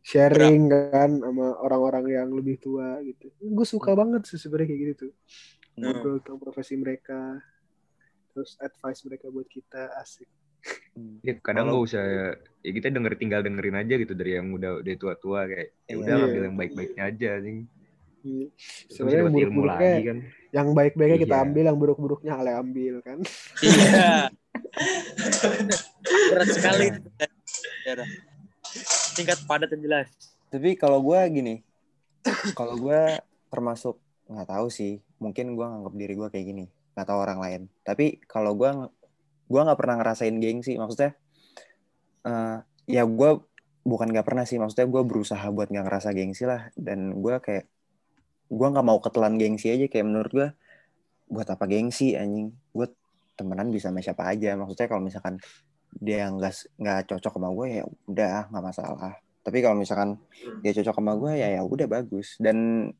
sharing 0.00 0.62
kan 0.70 1.10
sama 1.18 1.58
orang-orang 1.58 2.04
yang 2.06 2.28
lebih 2.30 2.62
tua 2.62 3.02
gitu 3.02 3.26
gue 3.34 3.66
suka 3.66 3.90
banget 3.92 4.22
sih 4.22 4.38
sebenarnya 4.38 4.70
kayak 4.70 4.80
gitu 4.80 4.92
tuh 4.94 5.12
Hmm. 5.76 5.92
ngobrol 5.92 6.16
tentang 6.22 6.38
profesi 6.38 6.72
mereka 6.72 7.36
terus 8.30 8.54
advice 8.62 9.02
mereka 9.04 9.28
buat 9.28 9.44
kita 9.44 9.92
asik 9.98 10.24
Hmm. 10.24 10.45
Ya, 11.20 11.36
kadang 11.38 11.68
Kalau- 11.68 11.82
gak 11.82 11.88
usah 11.92 12.04
ya 12.60 12.70
kita 12.72 12.88
denger 12.88 13.14
tinggal 13.14 13.40
dengerin 13.40 13.76
aja 13.76 13.94
gitu 13.94 14.12
dari 14.12 14.34
yang 14.34 14.48
udah 14.50 14.80
udah 14.80 14.94
tua-tua 14.96 15.44
kayak 15.44 15.68
ya 15.82 15.92
Iya. 15.92 15.96
udah 15.96 16.14
Iya. 16.14 16.24
ambil 16.24 16.42
yang 16.42 16.56
baik-baiknya 16.56 17.02
aja 17.04 17.28
anjing. 17.36 17.58
Iya. 18.22 18.46
Sebenarnya 18.88 19.20
yang 19.20 19.30
buruk-buruknya 19.30 19.90
lagi 19.92 20.04
kan. 20.04 20.18
yang 20.50 20.68
baik-baiknya 20.72 21.18
kita 21.20 21.36
Iya. 21.36 21.44
ambil 21.44 21.64
yang 21.64 21.78
buruk-buruknya 21.78 22.32
ale 22.34 22.50
ambil 22.52 22.94
kan 23.00 23.18
iya 23.60 24.32
berat 26.32 26.48
sekali 26.48 26.86
ya 27.84 27.92
udah. 27.92 28.08
tingkat 29.12 29.38
padat 29.44 29.68
dan 29.68 29.80
jelas 29.80 30.08
Tapi 30.46 30.74
kalau 30.74 31.02
gue 31.02 31.18
gini, 31.28 31.54
kalau 32.54 32.78
gue 32.78 33.18
termasuk 33.46 33.98
nggak 34.24 34.46
tahu 34.48 34.66
sih, 34.68 35.02
mungkin 35.16 35.52
gue 35.52 35.62
nganggap 35.62 35.90
diri 35.92 36.14
gue 36.14 36.28
kayak 36.28 36.46
gini, 36.46 36.64
nggak 36.94 37.02
tahu 37.04 37.18
orang 37.18 37.38
lain. 37.38 37.62
Tapi 37.82 38.22
kalau 38.24 38.54
gue 38.54 38.70
gue 39.46 39.60
nggak 39.62 39.78
pernah 39.78 39.96
ngerasain 40.02 40.36
gengsi, 40.38 40.78
maksudnya 40.78 41.14
eh, 42.26 42.58
ya 42.90 43.02
gue 43.06 43.30
bukan 43.86 44.08
nggak 44.10 44.26
pernah 44.26 44.42
sih, 44.42 44.58
maksudnya 44.58 44.90
gue 44.90 45.02
berusaha 45.06 45.46
buat 45.54 45.70
nggak 45.70 45.86
ngerasa 45.86 46.10
gengsi 46.14 46.44
lah, 46.46 46.70
dan 46.74 47.14
gue 47.22 47.34
kayak 47.38 47.64
gue 48.46 48.66
nggak 48.70 48.86
mau 48.86 48.98
ketelan 48.98 49.38
gengsi 49.38 49.70
aja, 49.70 49.86
kayak 49.86 50.06
menurut 50.06 50.32
gue 50.34 50.48
buat 51.30 51.46
apa 51.46 51.64
gengsi 51.66 52.14
anjing, 52.14 52.54
gue 52.74 52.86
temenan 53.36 53.70
bisa 53.70 53.90
sama 53.90 54.02
siapa 54.02 54.26
aja, 54.26 54.54
maksudnya 54.54 54.86
kalau 54.90 55.02
misalkan 55.02 55.38
dia 55.96 56.28
nggak 56.28 56.76
nggak 56.76 57.00
cocok 57.08 57.32
sama 57.36 57.48
gue 57.52 57.66
ya 57.80 57.84
udah 58.08 58.52
nggak 58.52 58.64
masalah. 58.64 59.14
Tapi 59.46 59.58
kalau 59.62 59.76
misalkan 59.78 60.18
dia 60.60 60.74
cocok 60.74 60.94
sama 60.98 61.14
gue 61.14 61.32
ya 61.38 61.48
ya 61.56 61.62
udah 61.62 61.86
bagus. 61.86 62.34
Dan 62.36 62.90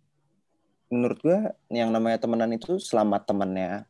menurut 0.86 1.18
gue 1.18 1.38
yang 1.74 1.90
namanya 1.90 2.22
temenan 2.22 2.54
itu 2.54 2.78
selama 2.78 3.18
temennya 3.18 3.84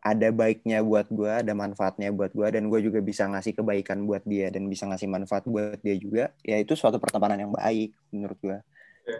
ada 0.00 0.28
baiknya 0.30 0.80
buat 0.80 1.06
gue 1.06 1.28
ada 1.28 1.52
manfaatnya 1.52 2.08
buat 2.08 2.32
gue 2.32 2.48
dan 2.48 2.66
gue 2.66 2.80
juga 2.80 2.98
bisa 2.98 3.28
ngasih 3.28 3.52
kebaikan 3.54 4.08
buat 4.08 4.24
dia 4.24 4.48
dan 4.48 4.64
bisa 4.64 4.88
ngasih 4.88 5.04
manfaat 5.06 5.44
buat 5.44 5.76
dia 5.78 5.92
juga 5.94 6.32
ya 6.40 6.56
itu 6.56 6.72
suatu 6.72 6.96
pertemanan 6.96 7.36
yang 7.38 7.52
baik 7.52 7.92
menurut 8.08 8.38
gue 8.40 8.56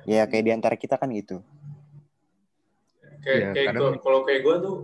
ya. 0.06 0.24
Kayak 0.24 0.44
di 0.44 0.52
antara 0.52 0.74
kita 0.74 0.96
kan 0.96 1.12
gitu. 1.12 1.44
Kayak 3.20 3.36
Iya, 3.36 3.48
kayak 3.52 3.66
kadang- 3.68 3.82
gua- 3.84 4.00
kalau 4.00 4.20
kayak 4.24 4.40
gue 4.40 4.54
tuh 4.60 4.76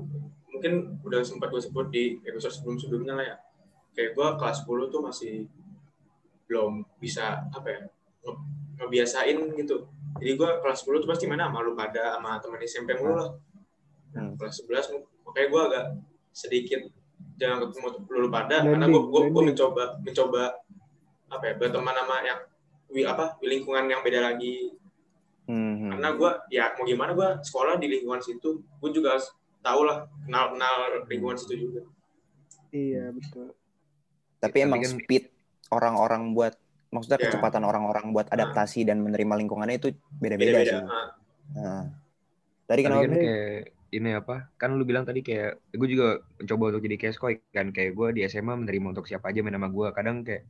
mungkin 0.53 0.73
udah 1.01 1.21
sempat 1.23 1.49
gue 1.49 1.63
sebut 1.63 1.87
di 1.89 2.21
episode 2.23 2.53
sebelum 2.53 2.77
sebelumnya 2.77 3.15
lah 3.17 3.25
ya. 3.25 3.37
Kayak 3.93 4.11
gue 4.13 4.29
kelas 4.37 4.57
10 4.61 4.87
tuh 4.87 5.01
masih 5.01 5.35
belum 6.45 6.85
bisa 7.01 7.49
apa 7.49 7.67
ya 7.67 7.81
nge- 8.23 8.43
ngebiasain 8.77 9.39
gitu. 9.57 9.89
Jadi 10.17 10.33
gue 10.35 10.51
kelas 10.61 10.85
10 10.85 11.01
tuh 11.01 11.09
pasti 11.09 11.25
mana 11.25 11.49
sama 11.49 11.65
lu 11.65 11.73
pada 11.73 12.17
sama 12.17 12.37
teman 12.37 12.61
SMP 12.61 12.93
mulu 12.95 13.15
lah. 13.15 13.31
Nah, 14.13 14.21
Hmm. 14.23 14.35
kelas 14.37 14.55
11 14.61 14.87
mu- 14.93 15.09
makanya 15.37 15.53
gue 15.53 15.63
agak 15.63 15.85
sedikit 16.33 16.81
jangan 17.37 17.69
ketemu 17.69 17.87
lu, 18.09 18.19
lu 18.19 18.29
pada 18.29 18.65
karena 18.65 18.89
Blending, 18.89 19.05
gue 19.05 19.21
gue 19.29 19.43
mencoba 19.45 19.83
mencoba 20.01 20.43
apa 21.29 21.45
ya 21.45 21.55
berteman 21.55 21.93
sama 21.93 22.17
yang 22.25 22.41
wi 22.89 23.05
apa 23.05 23.37
di 23.37 23.47
lingkungan 23.47 23.85
yang 23.85 24.01
beda 24.01 24.25
lagi 24.25 24.73
Hmm, 25.47 25.93
karena 25.93 26.11
gue 26.11 26.31
ya 26.51 26.75
mau 26.75 26.83
gimana 26.83 27.13
gue 27.13 27.29
sekolah 27.39 27.77
di 27.77 27.87
lingkungan 27.87 28.19
situ 28.19 28.67
gue 28.67 28.91
juga 28.91 29.15
tahu 29.61 29.87
lah 29.87 30.03
kenal 30.25 30.51
kenal 30.51 30.75
lingkungan 31.07 31.37
situ 31.37 31.55
juga 31.61 31.87
iya 32.73 33.13
betul 33.13 33.55
tapi 34.37 34.59
Tapi 34.59 34.67
emang 34.67 34.81
kan- 34.81 34.91
speed 34.91 35.31
orang-orang 35.69 36.33
buat 36.33 36.57
maksudnya 36.89 37.21
Ya. 37.21 37.25
kecepatan 37.29 37.63
orang-orang 37.63 38.11
buat 38.11 38.27
adaptasi 38.27 38.83
dan 38.83 38.99
menerima 38.99 39.37
lingkungannya 39.37 39.77
itu 39.77 39.93
beda-beda 40.13 40.51
beda-beda 40.57 40.67
sih. 40.67 40.83
Ah, 40.83 41.09
Nah. 41.53 41.85
Tadi 42.65 42.67
Tadi 42.67 42.81
kenapa? 42.83 43.03
kan 43.05 43.13
kayak 43.15 43.63
ini 43.95 44.09
apa? 44.21 44.51
Kan 44.61 44.75
lu 44.79 44.83
bilang 44.89 45.05
tadi 45.09 45.21
kayak 45.27 45.61
gue 45.79 45.89
juga 45.95 46.07
mencoba 46.41 46.65
untuk 46.75 46.83
jadi 46.87 46.97
keskoy 47.03 47.33
kan 47.57 47.67
kayak 47.77 47.91
gue 47.99 48.09
di 48.17 48.21
SMA 48.27 48.55
menerima 48.59 48.87
untuk 48.97 49.07
siapa 49.11 49.31
aja 49.31 49.41
main 49.45 49.55
sama 49.59 49.69
gue. 49.71 49.87
Kadang 49.97 50.17
kayak 50.27 50.43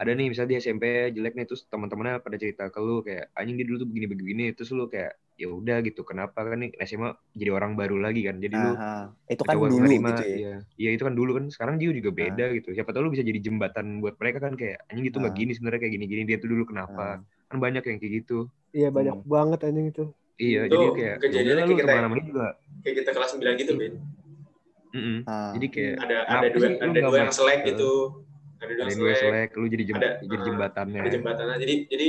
ada 0.00 0.10
nih 0.16 0.26
misalnya 0.32 0.50
di 0.54 0.58
SMP 0.64 0.84
jelek 1.16 1.32
nih 1.38 1.46
terus 1.48 1.62
teman-temannya 1.72 2.14
pada 2.24 2.36
cerita 2.40 2.62
ke 2.72 2.78
lu 2.80 3.04
kayak 3.06 3.24
anjing 3.38 3.56
dia 3.60 3.66
dulu 3.68 3.76
tuh 3.84 3.88
begini 3.90 4.06
begini 4.12 4.42
terus 4.56 4.70
lu 4.72 4.88
kayak 4.88 5.12
ya 5.40 5.46
udah 5.52 5.76
gitu 5.86 6.00
kenapa 6.08 6.38
kan 6.48 6.58
nih 6.62 6.70
SMA 6.88 7.10
jadi 7.36 7.50
orang 7.52 7.72
baru 7.80 7.96
lagi 8.00 8.20
kan 8.28 8.36
jadi 8.44 8.56
lu 8.56 8.70
Aha. 8.70 9.14
Itu 9.32 9.42
kan 9.48 9.56
dulu 9.62 9.74
menerima 9.80 10.10
gitu 10.10 10.22
ya. 10.32 10.38
iya 10.38 10.52
iya 10.80 10.90
itu 10.94 11.02
kan 11.06 11.14
dulu 11.18 11.30
kan 11.38 11.44
sekarang 11.54 11.76
dia 11.80 11.88
juga 11.92 12.10
beda 12.20 12.44
gitu 12.56 12.68
siapa 12.76 12.90
tahu 12.92 13.02
lu 13.08 13.12
bisa 13.14 13.24
jadi 13.30 13.40
jembatan 13.46 13.86
buat 14.02 14.14
mereka 14.20 14.38
kan 14.46 14.54
kayak 14.60 14.76
anjing 14.90 15.06
itu 15.10 15.18
nggak 15.22 15.34
gini 15.38 15.50
sebenarnya 15.56 15.80
kayak 15.84 15.94
gini 15.96 16.06
gini 16.12 16.22
dia 16.28 16.36
tuh 16.42 16.48
dulu 16.52 16.64
kenapa 16.70 17.02
kan 17.50 17.58
banyak 17.64 17.82
yang 17.88 17.98
kayak 18.00 18.14
gitu 18.24 18.34
Iya 18.76 18.86
banyak 18.96 19.16
Hmm. 19.16 19.24
banget 19.32 19.58
anjing 19.66 19.86
itu. 19.90 20.02
Iya 20.40 20.60
Itu 20.64 20.72
jadi 20.72 20.86
kayak 20.90 21.04
ya 21.06 21.14
kejadiannya 21.20 21.62
kayak 21.62 21.76
kita- 21.76 21.84
ke 21.86 21.98
mana-mana 21.98 22.22
juga 22.22 22.46
kayak 22.80 22.94
kita 22.96 23.10
kelas 23.12 23.30
9 23.30 23.54
gitu 23.56 23.72
Ben 23.76 23.92
Mm-mm. 24.90 25.18
Ah. 25.22 25.52
jadi 25.54 25.66
kayak 25.68 25.94
ada 26.00 26.16
ada 26.26 26.46
dua 26.48 26.66
sih 26.66 26.72
lu 26.72 26.82
ada 26.82 27.00
dua 27.04 27.16
yang 27.20 27.30
selek 27.30 27.60
gitu 27.62 27.92
ada 28.58 28.72
dua 28.72 28.84
dua 28.84 28.90
selek 28.90 29.16
selek 29.20 29.50
lu 29.54 29.66
jadi 29.68 29.82
jem, 29.84 29.96
Ada, 29.96 30.10
jadi 30.18 30.34
ah, 30.34 30.42
jembatannya 30.42 30.98
ada 30.98 31.10
jembatannya 31.10 31.56
jadi 31.58 31.74
jadi 31.86 32.08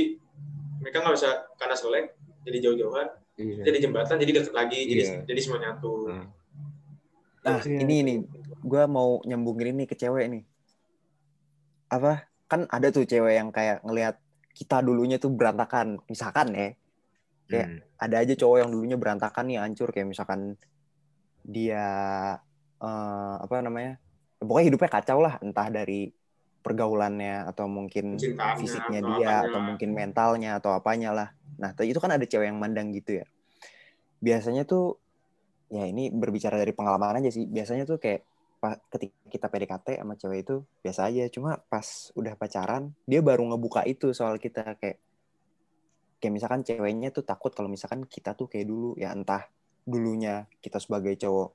mereka 0.80 0.96
nggak 0.98 1.14
bisa 1.14 1.30
karena 1.54 1.76
selek 1.76 2.06
jadi 2.42 2.58
jauh-jauhan 2.60 3.08
iya 3.34 3.62
jadi 3.62 3.78
jembatan 3.80 4.16
jadi 4.18 4.32
deket 4.34 4.52
lagi 4.52 4.80
jadi 4.82 5.02
Iya. 5.04 5.16
jadi 5.24 5.40
semua 5.40 5.58
nyatu 5.60 5.92
Hmm. 6.04 6.26
Nah, 7.42 7.58
Iya. 7.58 7.78
ini 7.80 7.96
nih, 8.00 8.16
gue 8.62 8.82
mau 8.86 9.18
nyambungin 9.20 9.74
ini 9.74 9.82
ke 9.82 9.98
cewek 9.98 10.30
nih. 10.30 10.46
Apa? 11.88 12.22
Kan 12.46 12.70
ada 12.70 12.88
tuh 12.88 13.02
cewek 13.02 13.34
yang 13.34 13.50
kayak 13.50 13.82
ngelihat 13.82 14.14
kita 14.52 14.78
dulunya 14.78 15.18
tuh 15.18 15.26
berantakan. 15.28 15.98
Misalkan 16.06 16.54
ya, 16.54 16.70
Kayak- 17.52 17.68
Hmm. 17.68 17.80
ada 18.00 18.16
aja 18.18 18.34
cowok 18.34 18.56
yang 18.64 18.70
dulunya 18.72 18.96
berantakan 18.96 19.44
nih, 19.46 19.60
hancur. 19.60 19.92
Kayak 19.92 20.08
misalkan 20.10 20.56
dia, 21.44 21.86
eh, 22.82 23.34
apa 23.38 23.60
namanya, 23.60 24.00
pokoknya 24.40 24.66
hidupnya 24.72 24.90
kacau 24.90 25.18
lah. 25.20 25.36
Entah 25.38 25.68
dari 25.68 26.10
pergaulannya, 26.62 27.42
atau 27.46 27.66
mungkin 27.66 28.14
Cintaannya, 28.16 28.58
fisiknya 28.62 29.00
atau 29.02 29.10
dia, 29.18 29.26
apanya 29.26 29.48
atau 29.50 29.60
mungkin 29.60 29.90
mentalnya, 29.92 30.50
atau 30.62 30.70
apanya 30.72 31.10
lah. 31.10 31.28
Nah, 31.58 31.74
itu 31.82 31.98
kan 31.98 32.14
ada 32.14 32.22
cewek 32.22 32.46
yang 32.48 32.58
mandang 32.58 32.94
gitu 32.94 33.22
ya. 33.22 33.26
Biasanya 34.22 34.62
tuh, 34.62 34.98
ya 35.70 35.86
ini 35.90 36.14
berbicara 36.14 36.54
dari 36.54 36.70
pengalaman 36.70 37.18
aja 37.18 37.30
sih. 37.34 37.50
Biasanya 37.50 37.82
tuh 37.82 37.98
kayak 37.98 38.22
pa- 38.62 38.78
ketika 38.94 39.14
kita 39.26 39.46
PDKT 39.50 39.98
sama 39.98 40.14
cewek 40.14 40.46
itu 40.46 40.62
biasa 40.86 41.10
aja. 41.10 41.26
Cuma 41.34 41.58
pas 41.66 42.14
udah 42.14 42.34
pacaran, 42.38 42.94
dia 43.10 43.18
baru 43.18 43.42
ngebuka 43.50 43.82
itu 43.82 44.14
soal 44.14 44.38
kita 44.38 44.78
kayak 44.78 45.02
kayak 46.22 46.38
misalkan 46.38 46.62
ceweknya 46.62 47.10
tuh 47.10 47.26
takut 47.26 47.50
kalau 47.50 47.66
misalkan 47.66 48.06
kita 48.06 48.38
tuh 48.38 48.46
kayak 48.46 48.70
dulu 48.70 48.94
ya 48.94 49.10
entah 49.10 49.50
dulunya 49.82 50.46
kita 50.62 50.78
sebagai 50.78 51.18
cowok 51.18 51.50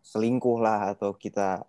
selingkuh 0.00 0.58
lah 0.64 0.96
atau 0.96 1.12
kita 1.12 1.68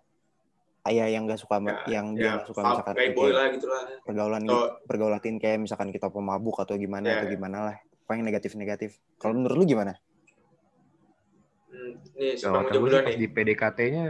ayah 0.88 1.06
yang 1.12 1.28
gak 1.28 1.36
suka 1.36 1.60
ma- 1.60 1.84
yang 1.84 2.16
dia 2.16 2.24
ya 2.24 2.30
nggak 2.40 2.48
suka 2.48 2.60
fuck 2.64 2.70
misalkan 2.72 2.94
playboy 2.96 3.28
kayak 3.28 3.36
lah 3.36 3.46
gitu 3.52 3.66
lah 3.68 3.82
pergaulan 4.08 4.42
gitu, 4.48 4.56
pergaulatin 4.88 5.36
kayak 5.36 5.58
misalkan 5.60 5.92
kita 5.92 6.08
pemabuk 6.08 6.56
atau 6.64 6.80
gimana 6.80 7.04
Ya. 7.12 7.14
atau 7.20 7.28
gimana 7.28 7.58
lah 7.68 7.76
paling 8.08 8.24
negatif 8.24 8.56
negatif 8.56 8.96
kalau 9.20 9.36
menurut 9.36 9.60
lu 9.60 9.64
gimana 9.68 10.00
hmm, 11.68 11.92
nih 12.16 12.40
dulu 12.72 12.88
sih 12.88 13.04
pas 13.04 13.12
nih 13.12 13.20
di 13.20 13.28
PDKT-nya 13.28 14.04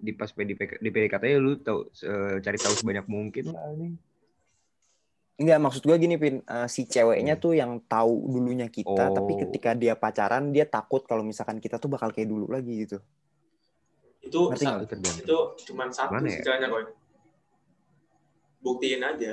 di 0.00 0.12
pas 0.12 0.28
di 0.36 0.90
PDKT-nya 0.92 1.38
lu 1.40 1.56
tahu 1.56 1.88
eh, 1.88 2.36
cari 2.44 2.58
tahu 2.60 2.74
sebanyak 2.76 3.06
mungkin 3.08 3.52
lah 3.56 3.64
nih. 3.80 3.96
Enggak, 5.40 5.56
maksud 5.58 5.82
gue 5.82 5.96
gini, 5.96 6.14
Pin. 6.14 6.44
Eh, 6.44 6.68
si 6.68 6.84
ceweknya 6.84 7.32
Hmm. 7.32 7.40
tuh 7.40 7.52
yang 7.54 7.80
tahu 7.82 8.28
dulunya 8.28 8.68
kita, 8.68 9.08
tapi 9.08 9.32
Oh. 9.34 9.38
ketika 9.40 9.72
dia 9.72 9.94
pacaran, 9.94 10.52
dia 10.52 10.68
takut 10.68 11.00
kalau 11.02 11.24
misalkan 11.24 11.56
kita 11.56 11.76
tuh 11.76 11.88
bakal 11.88 12.10
kayak 12.10 12.28
dulu 12.28 12.44
lagi 12.46 12.84
gitu. 12.84 13.00
itu 14.20 14.36
Ngerti? 14.46 14.62
Itu 14.62 14.84
tergantung. 14.86 15.16
itu 15.18 15.38
cuma 15.66 15.88
satu 15.88 16.12
sih 16.22 16.36
ya? 16.36 16.44
caranya 16.44 16.68
kok 16.68 16.92
buktiin 18.60 19.00
aja 19.00 19.30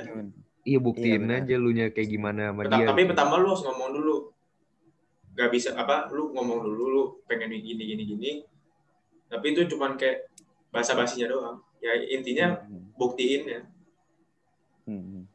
Iya 0.64 0.78
buktiin 0.80 1.22
benar. 1.22 1.44
aja 1.44 1.54
lu 1.54 1.70
nya 1.70 1.86
kayak 1.88 2.08
gimana 2.08 2.48
sama 2.48 2.64
Pertama- 2.64 2.80
dia. 2.80 2.88
tapi 2.88 3.02
pertama 3.04 3.32
lu 3.36 3.46
harus 3.46 3.62
ngomong 3.62 3.88
dulu 3.92 4.14
gak 5.34 5.50
bisa 5.50 5.76
apa 5.76 6.08
lu 6.08 6.32
ngomong 6.32 6.58
dulu 6.62 6.84
lu 6.88 7.02
pengen 7.22 7.52
gini 7.52 7.78
gini 7.78 8.02
gini 8.06 8.30
tapi 9.26 9.52
itu 9.52 9.68
cuman 9.68 9.94
kayak 9.94 10.24
bahasa 10.68 10.92
basinya 10.94 11.28
doang 11.28 11.56
ya 11.78 11.92
intinya 12.08 12.56
Hmm. 12.58 12.88
buktiin 12.94 13.42
ya 13.44 13.60
Hmm. 14.82 15.28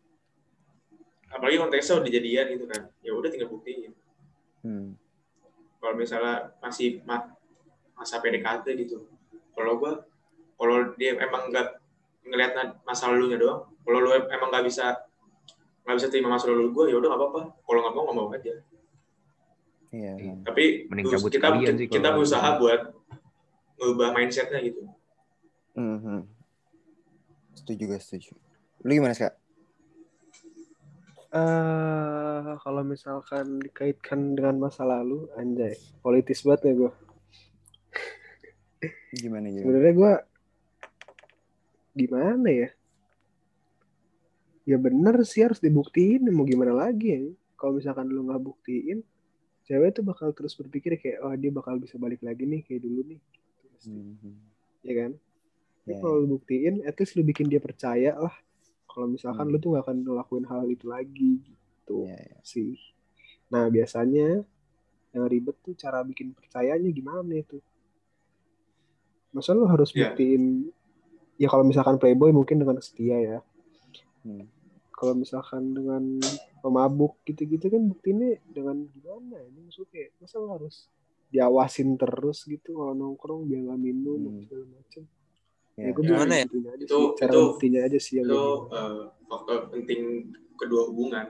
Apalagi 1.34 1.58
konteksnya 1.58 1.98
udah 1.98 2.12
jadian 2.12 2.46
gitu 2.48 2.66
kan 2.66 2.82
ya 3.02 3.12
udah 3.12 3.30
tinggal 3.30 3.50
buktiin 3.50 3.92
Hmm. 4.64 4.96
kalau 5.78 6.00
misalnya 6.00 6.56
masih 6.58 7.04
ma- 7.04 7.36
masa 7.94 8.18
PDKT 8.18 8.64
gitu 8.80 9.04
kalau 9.52 9.76
gua 9.76 10.08
kalau 10.56 10.96
dia 10.96 11.18
emang 11.18 11.52
nggak 11.52 11.84
ngelihat 12.24 12.56
masa 12.82 13.12
lalunya 13.12 13.36
doang 13.36 13.68
kalau 13.84 14.00
lu 14.00 14.14
em- 14.14 14.32
emang 14.32 14.48
nggak 14.48 14.64
bisa 14.64 15.04
nggak 15.84 15.96
bisa 16.00 16.08
terima 16.08 16.32
masa 16.32 16.48
lalu 16.48 16.72
gua 16.72 16.86
ya 16.88 16.96
udah 16.96 17.12
nggak 17.12 17.22
apa-apa 17.22 17.42
kalau 17.60 17.80
nggak 17.82 17.92
mau 17.92 18.04
nggak 18.04 18.16
mau 18.16 18.30
aja 18.32 18.54
Iya. 19.92 20.14
Iya. 20.16 20.34
tapi 20.42 20.64
kita 20.88 21.48
sih 21.76 21.86
kita 21.86 22.08
berusaha 22.10 22.50
buat 22.56 22.82
ngubah 23.76 24.10
mindsetnya 24.14 24.64
gitu 24.64 24.88
Hmm, 25.74 25.98
hmm. 26.00 26.22
Setuju 27.54 27.84
gak 27.90 28.02
setuju. 28.02 28.38
Lu 28.82 28.94
gimana, 28.94 29.12
Kak? 29.12 29.34
Eh 31.34 32.50
kalau 32.62 32.82
misalkan 32.86 33.58
dikaitkan 33.58 34.38
dengan 34.38 34.70
masa 34.70 34.86
lalu, 34.86 35.26
anjay, 35.34 35.74
politis 36.06 36.46
banget 36.46 36.70
ya 36.70 36.74
gue. 36.78 36.92
Gimana 39.18 39.50
gimana? 39.50 39.64
Sebenarnya 39.66 39.94
gue 39.94 40.14
gimana 41.94 42.50
ya? 42.50 42.70
Ya 44.64 44.78
bener 44.80 45.16
sih 45.28 45.44
harus 45.44 45.60
dibuktiin, 45.60 46.30
mau 46.32 46.46
gimana 46.48 46.72
lagi 46.72 47.08
ya? 47.12 47.22
Kalau 47.60 47.82
misalkan 47.82 48.08
lu 48.08 48.30
nggak 48.30 48.44
buktiin, 48.44 49.04
cewek 49.68 49.98
tuh 49.98 50.04
bakal 50.08 50.32
terus 50.32 50.56
berpikir 50.56 50.96
kayak, 51.00 51.20
oh 51.24 51.34
dia 51.36 51.52
bakal 51.52 51.76
bisa 51.82 52.00
balik 52.00 52.24
lagi 52.24 52.48
nih 52.48 52.62
kayak 52.64 52.84
dulu 52.84 53.02
nih, 53.10 53.20
Hmm, 53.84 54.16
hmm. 54.16 54.38
ya 54.88 54.94
kan? 54.96 55.12
Tapi 55.84 55.92
Ya, 55.92 56.00
kalau 56.00 56.24
lu 56.24 56.40
buktiin, 56.40 56.88
at 56.88 56.96
least 56.96 57.20
lu 57.20 57.28
bikin 57.28 57.52
dia 57.52 57.60
percaya 57.60 58.16
lah. 58.16 58.32
Kalau 58.94 59.08
misalkan 59.08 59.44
Hmm. 59.44 59.52
lu 59.52 59.58
tuh 59.58 59.70
gak 59.74 59.84
akan 59.84 59.98
ngelakuin 60.02 60.46
hal 60.46 60.64
itu 60.68 60.86
lagi 60.86 61.42
gitu 61.42 62.06
ya, 62.06 62.14
ya. 62.14 62.38
sih. 62.42 62.78
Nah 63.50 63.66
biasanya 63.68 64.46
yang 65.10 65.26
ribet 65.26 65.58
tuh 65.60 65.74
cara 65.74 66.02
bikin 66.02 66.32
percayanya 66.32 66.90
gimana 66.90 67.34
itu. 67.34 67.58
Masa 69.30 69.52
lu 69.52 69.66
harus 69.66 69.90
Iya. 69.92 70.14
buktiin, 70.14 70.70
ya 71.36 71.48
kalau 71.48 71.62
misalkan 71.64 71.98
playboy 71.98 72.30
mungkin 72.30 72.62
dengan 72.62 72.78
setia 72.78 73.18
ya. 73.18 73.40
Hmm. 74.22 74.46
Kalau 74.90 75.14
misalkan 75.14 75.74
dengan 75.74 76.22
pemabuk 76.62 77.18
gitu-gitu 77.24 77.68
kan 77.68 77.82
buktinya 77.84 78.30
dengan 78.48 78.88
gimana 78.88 79.36
ini 79.44 79.68
maksudnya 79.68 80.14
masa 80.16 80.38
lu 80.38 80.48
harus 80.48 80.88
diawasin 81.28 81.98
terus 81.98 82.46
gitu 82.46 82.78
kalau 82.78 82.94
nongkrong 82.94 83.44
biar 83.44 83.68
gak 83.68 83.82
minum 83.82 84.22
Hmm. 84.22 84.38
segala 84.40 84.66
macem. 84.72 85.04
Ya. 85.74 85.84
Ya, 85.84 85.92
gue 85.92 86.04
Gimana 86.06 86.34
ya? 86.38 86.46
Itu- 86.46 86.62
sih. 86.86 87.18
Cara 87.18 87.32
itu- 87.32 87.46
buktinya 87.50 87.80
aja 87.82 87.98
sih 87.98 88.14
yang 88.18 88.28
itu 88.28 88.44
eh, 88.70 89.00
faktor 89.26 89.58
penting 89.70 90.02
kedua 90.54 90.86
hubungan 90.86 91.28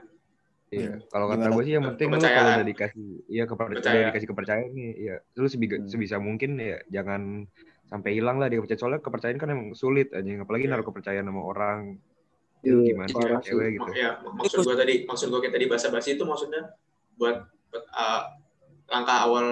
Iya. 0.68 0.90
Hmm. 0.90 1.06
Kalau 1.06 1.26
kata 1.28 1.38
Gimana? 1.40 1.54
gue 1.54 1.62
sih 1.62 1.72
yang 1.72 1.84
penting 1.86 2.06
lu 2.10 2.34
kalau 2.34 2.50
udah 2.52 2.66
dikasih 2.66 3.06
iya 3.26 3.44
kepercayaan 3.46 3.78
Percaya. 3.78 3.94
udah 3.94 4.08
dikasih 4.10 4.28
kepercayaan 4.28 4.70
nih, 4.70 4.90
ya 4.98 5.14
lu 5.34 5.46
sebiga- 5.46 5.78
Hmm. 5.78 5.86
sebisa 5.86 6.16
mungkin 6.18 6.50
ya 6.56 6.76
jangan 6.90 7.46
sampai 7.86 8.10
hilang 8.12 8.36
lah 8.36 8.48
dia 8.48 8.58
kepercayaan 8.58 8.80
soalnya 8.82 9.00
kepercayaan 9.00 9.38
kan 9.38 9.48
emang 9.48 9.68
sulit 9.72 10.10
aja 10.10 10.26
apalagi 10.36 10.66
Iya. 10.66 10.70
naruh 10.70 10.84
kepercayaan 10.84 11.24
sama 11.24 11.42
orang 11.42 11.80
Iya, 12.58 12.68
itu 12.74 12.78
gimana 12.86 13.06
sih 13.06 13.14
parah 13.14 13.28
sama 13.30 13.44
cewek 13.44 13.68
gitu 13.72 13.90
ya 13.94 14.10
maksud 14.26 14.58
gua 14.60 14.74
tadi 14.74 14.94
maksud 15.04 15.26
gua 15.30 15.40
kayak 15.40 15.54
tadi 15.54 15.66
bahasa 15.66 15.86
basi 15.88 16.08
itu 16.12 16.24
maksudnya 16.24 16.62
buat, 17.14 17.36
buat, 17.70 17.84
eh, 17.86 18.22
langkah 18.86 19.18
awal 19.22 19.46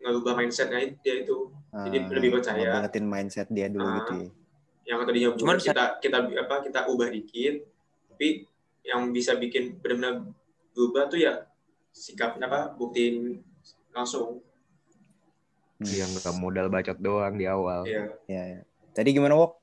ngubah 0.00 0.34
mindsetnya 0.34 0.80
dia 0.98 1.14
itu 1.20 1.50
Jadi 1.72 1.96
Ah, 1.98 2.08
lebih 2.10 2.30
percaya. 2.34 2.60
ngebaletin 2.60 3.06
mindset 3.06 3.48
dia 3.48 3.66
dulu 3.66 3.82
Ah. 3.82 3.96
gitu 3.98 4.12
ya. 4.14 4.28
yang 4.84 4.98
tadinya 5.02 5.28
Cuman 5.32 5.56
buruk 5.56 5.64
kita 5.64 5.84
kita 6.00 6.16
apa 6.36 6.54
kita 6.60 6.80
ubah 6.86 7.08
dikit 7.08 7.54
tapi 8.08 8.44
yang 8.82 9.08
bisa 9.08 9.32
bikin 9.34 9.78
benar-benar 9.78 10.26
berubah 10.70 11.06
tuh 11.06 11.16
ya 11.16 11.46
sikapnya 11.88 12.44
apa 12.44 12.72
buktiin 12.72 13.38
langsung 13.90 14.42
Hmm. 15.78 15.86
yang 15.88 16.10
nggak 16.10 16.34
modal 16.34 16.66
bacot 16.66 16.98
doang 16.98 17.34
di 17.34 17.44
awal 17.44 17.82
ya 17.84 18.10
Ya, 18.26 18.42
ya. 18.48 18.60
Tadi 18.92 19.10
gimana, 19.12 19.32
Wok? 19.32 19.56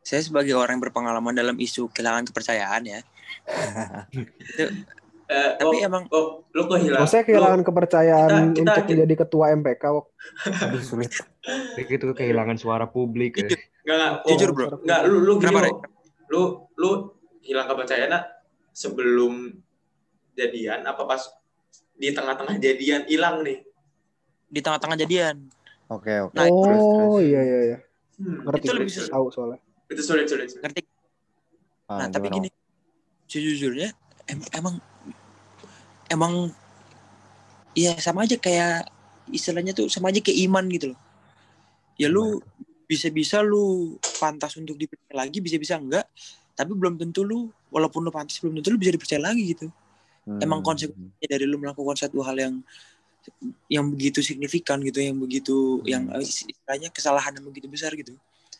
Saya 0.00 0.22
sebagai 0.22 0.54
orang 0.54 0.78
yang 0.78 0.84
berpengalaman 0.84 1.34
dalam 1.34 1.56
isu 1.56 1.86
kehilangan 1.88 2.24
kepercayaan 2.24 2.82
ya. 2.86 3.00
eh, 5.26 5.50
Tapi 5.56 5.76
oh, 5.76 5.86
emang 5.86 6.02
oh 6.08 6.26
lu 6.48 6.62
kehilangan 6.64 7.02
Maksudnya 7.02 7.24
kehilangan 7.24 7.60
kepercayaan 7.62 8.30
kita- 8.30 8.52
kita- 8.52 8.62
untuk 8.72 8.84
menjadi 8.88 9.14
ketua 9.18 9.44
MPK, 9.52 9.82
Wok. 9.88 10.06
Aduh, 10.62 10.80
sulit. 10.80 11.12
Kayak 11.74 11.86
gitu 11.88 12.04
kehilangan 12.12 12.56
suara 12.56 12.86
publik 12.86 13.36
ya. 13.36 13.46
nggak 13.46 13.60
nggak 13.86 14.12
oh, 14.18 14.28
Jujur, 14.28 14.50
bro. 14.50 14.66
nggak 14.78 15.00
lu 15.04 15.16
lu 15.20 15.32
gini 15.36 15.46
Kenapa, 15.48 15.86
lu 16.26 16.42
lu 16.74 16.90
hilang 17.40 17.66
kepercayaan 17.66 18.18
sebelum 18.68 19.54
jadian 20.32 20.82
apa 20.82 21.02
pas 21.02 21.22
di 21.92 22.10
tengah-tengah 22.10 22.56
jadian 22.56 23.06
hilang 23.06 23.40
nih 23.40 23.62
di 24.44 24.58
tengah-tengah 24.58 24.98
jadian 24.98 25.48
Oke 25.86 26.10
oke. 26.20 26.34
Nah, 26.34 26.44
Terus, 26.44 26.82
terus. 26.82 26.82
oh 26.82 27.18
iya 27.20 27.40
iya 27.40 27.58
iya. 27.64 27.78
Hmm, 28.16 28.42
Ngerti 28.42 28.58
Itu 28.60 28.74
lebih 28.74 28.90
susah. 28.90 29.12
tahu 29.12 29.26
soalnya. 29.30 29.58
itu 29.86 30.02
sulit 30.02 30.26
sulit, 30.26 30.46
sulit. 30.48 30.62
ngerti 30.62 30.80
Ah, 31.86 31.96
nah 31.96 32.06
tapi 32.10 32.26
gini 32.28 32.50
sejujurnya 33.24 33.94
em- 34.26 34.50
emang 34.52 34.82
emang 36.08 36.50
ya 37.72 37.92
sama 38.00 38.24
aja 38.24 38.36
kayak 38.36 38.88
istilahnya 39.28 39.74
tuh 39.74 39.90
sama 39.90 40.08
aja 40.08 40.22
kayak 40.22 40.38
iman 40.48 40.64
gitu 40.70 40.86
loh 40.94 41.00
ya 41.96 42.08
lu 42.08 42.40
bisa-bisa 42.86 43.42
lu 43.42 43.96
pantas 44.16 44.54
untuk 44.56 44.78
dipercaya 44.78 45.26
lagi 45.26 45.42
bisa-bisa 45.42 45.76
enggak 45.76 46.06
tapi 46.56 46.72
belum 46.72 46.96
tentu 46.96 47.26
lu 47.26 47.50
walaupun 47.68 48.00
lu 48.00 48.14
pantas 48.14 48.38
belum 48.38 48.60
tentu 48.60 48.70
lu 48.72 48.78
bisa 48.78 48.92
dipercaya 48.94 49.20
lagi 49.22 49.44
gitu 49.54 49.68
Hmm. 50.26 50.42
emang 50.42 50.58
konsekuensinya 50.58 51.22
dari 51.30 51.46
lu 51.46 51.54
melakukan 51.54 51.94
satu 51.94 52.18
hal 52.18 52.34
yang 52.34 52.58
yang 53.70 53.86
begitu 53.86 54.18
signifikan 54.26 54.82
gitu 54.82 54.98
yang 54.98 55.14
begitu 55.22 55.78
Hmm. 55.78 55.86
yang 55.86 56.02
eh, 56.18 56.26
istilahnya 56.26 56.90
kesalahan 56.90 57.30
yang 57.30 57.46
begitu 57.46 57.70
besar 57.70 57.94
gitu 57.94 58.10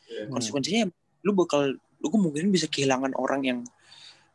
Iya. 0.07 0.31
konsekuensinya 0.31 0.87
lu 1.27 1.35
bakal 1.35 1.75
lu 1.75 2.07
kemungkinan 2.07 2.55
bisa 2.55 2.71
kehilangan 2.71 3.19
orang 3.19 3.43
yang 3.43 3.59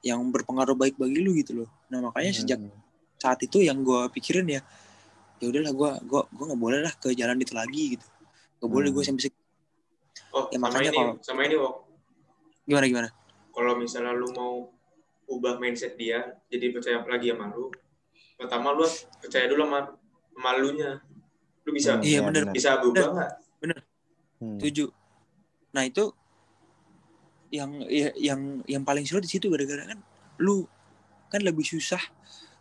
yang 0.03 0.19
berpengaruh 0.27 0.75
baik 0.75 0.99
bagi 0.99 1.23
lu 1.23 1.31
gitu 1.39 1.63
loh 1.63 1.69
nah 1.87 2.03
makanya 2.03 2.35
sejak 2.35 2.59
Hmm. 2.59 2.80
Saat 3.21 3.37
itu 3.39 3.61
yang 3.61 3.77
gue 3.81 4.01
pikirin 4.09 4.49
ya 4.49 4.61
ya 5.37 5.45
udahlah 5.47 5.69
gue 5.71 5.89
gua 6.05 6.21
gua 6.27 6.45
nggak 6.47 6.57
boleh 6.59 6.79
lah 6.81 6.93
ke 6.95 7.13
jalan 7.13 7.37
itu 7.37 7.53
lagi 7.53 7.93
gitu 7.93 8.07
nggak 8.57 8.71
boleh 8.71 8.89
Hmm. 8.89 8.95
gue 8.95 9.03
sampai 9.05 9.23
seg- 9.23 9.41
oh 10.31 10.45
Ya, 10.47 10.57
sama 10.57 10.65
makanya 10.65 10.89
ini 10.89 10.97
kalau- 10.97 11.17
sama 11.21 11.41
ini 11.43 11.55
Wok. 11.55 11.75
gimana 12.63 12.85
gimana 12.87 13.09
kalau 13.51 13.73
misalnya 13.75 14.11
lu 14.11 14.27
mau 14.31 14.53
ubah 15.27 15.55
mindset 15.57 15.93
dia 15.95 16.17
jadi 16.47 16.71
percaya 16.71 16.97
lagi 16.99 17.29
sama 17.29 17.49
lu 17.49 17.69
pertama 18.35 18.67
lu 18.71 18.85
percaya 19.17 19.45
dulu 19.45 19.61
sama 19.61 19.79
malunya 20.33 20.97
lu 21.61 21.69
bisa 21.71 21.93
Hmm, 21.93 22.01
Iya, 22.01 22.17
ya, 22.17 22.25
bener. 22.25 22.43
bisa 22.49 22.69
berubah 22.77 23.05
nggak 23.11 23.31
Hmm. 24.41 24.57
tujuh 24.57 24.89
nah 25.71 25.83
itu 25.83 26.09
yang 27.49 27.69
ya- 27.85 28.15
yang 28.17 28.41
yang 28.65 28.81
paling 28.81 29.03
sulit 29.03 29.23
di 29.23 29.31
situ 29.31 29.45
gara-gara 29.45 29.85
kan 29.85 29.99
lu 30.39 30.65
kan 31.27 31.39
lebih 31.39 31.61
susah 31.63 31.99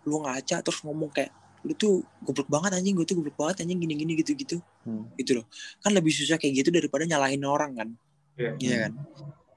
lu 0.04 0.20
ngaca 0.20 0.60
terus 0.60 0.80
ngomong 0.80 1.10
kayak 1.10 1.30
lu 1.60 1.72
tuh 1.72 2.00
goblok 2.20 2.48
banget 2.48 2.72
anjing 2.72 2.94
gue 2.94 3.04
tuh 3.04 3.14
goblok 3.14 3.36
banget 3.36 3.62
anjing 3.62 3.76
gini-gini 3.78 4.16
gitu-gitu 4.16 4.56
Hmm. 4.80 5.12
gitu 5.14 5.36
loh 5.36 5.46
kan 5.78 5.92
lebih 5.92 6.08
susah 6.08 6.34
kayak 6.34 6.64
gitu 6.64 6.70
daripada 6.70 7.04
nyalahin 7.04 7.44
orang 7.44 7.72
kan 7.74 7.88
Iya. 8.34 8.56
Iya 8.56 8.76
kan 8.80 8.92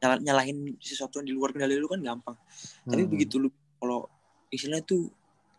Nyala- 0.03 0.19
nyalahin 0.21 0.57
sesuatu 0.77 1.17
yang 1.17 1.27
di 1.27 1.33
luar 1.33 1.51
kendali 1.51 1.79
lu 1.79 1.87
kan 1.87 1.99
gampang 1.99 2.35
tapi 2.83 3.01
Hmm. 3.01 3.09
begitu 3.09 3.39
lu 3.39 3.47
kalau 3.77 4.11
istilahnya 4.49 4.83
tuh 4.83 5.07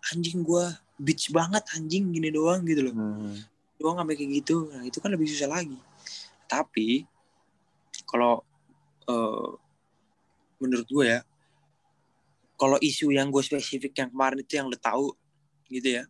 anjing 0.07 0.45
gua 0.45 0.69
bitch 0.95 1.33
banget 1.33 1.65
anjing 1.73 2.13
gini 2.13 2.29
doang 2.29 2.61
gitu 2.63 2.85
loh 2.85 2.95
Hmm. 2.95 3.41
doang 3.75 3.97
sampai 3.97 4.15
kayak 4.15 4.31
gitu 4.39 4.69
nah 4.69 4.83
itu 4.83 5.01
kan 5.01 5.09
lebih 5.09 5.25
susah 5.25 5.49
lagi 5.49 5.81
tapi 6.45 7.09
kalau 8.05 8.45
eh, 9.05 9.49
menurut 10.57 10.87
gue 10.87 11.05
ya 11.07 11.21
kalau 12.65 12.81
isu 12.81 13.13
yang 13.13 13.29
gue 13.29 13.41
spesifik 13.41 13.93
yang 13.95 14.09
kemarin 14.09 14.41
itu 14.41 14.57
yang 14.57 14.67
lo 14.67 14.75
tahu 14.75 15.13
gitu 15.69 16.01
ya 16.01 16.05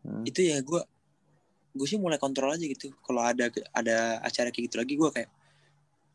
Hmm. 0.00 0.24
itu 0.24 0.40
ya 0.40 0.56
gue 0.60 0.80
gue 1.70 1.86
sih 1.86 1.94
mulai 1.94 2.16
kontrol 2.16 2.48
aja 2.48 2.64
gitu 2.64 2.88
kalau 3.00 3.20
ada 3.20 3.46
ada 3.70 3.96
acara 4.20 4.48
kayak 4.48 4.64
gitu 4.66 4.76
lagi 4.76 4.96
gue 4.96 5.10
kayak 5.12 5.28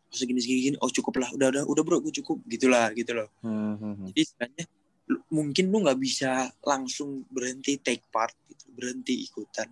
oh 0.05 0.15
segini 0.15 0.41
segini 0.41 0.59
gini 0.63 0.77
oh 0.79 0.89
cukup 0.89 1.21
lah 1.21 1.29
udah 1.29 1.47
udah 1.47 1.63
udah 1.63 1.83
bro 1.85 2.01
gue 2.01 2.09
cukup 2.11 2.41
gitulah 2.45 2.89
gitu 2.91 3.13
loh 3.13 3.29
Hmm. 3.39 3.77
Hmm. 3.77 4.09
jadi 4.09 4.19
istilahnya 4.19 4.65
lu- 5.05 5.21
mungkin 5.29 5.69
lu 5.69 5.77
nggak 5.79 5.99
bisa 6.01 6.31
langsung 6.59 7.29
berhenti 7.29 7.77
take 7.77 8.09
part 8.09 8.33
gitu 8.49 8.65
berhenti 8.73 9.21
ikutan 9.21 9.69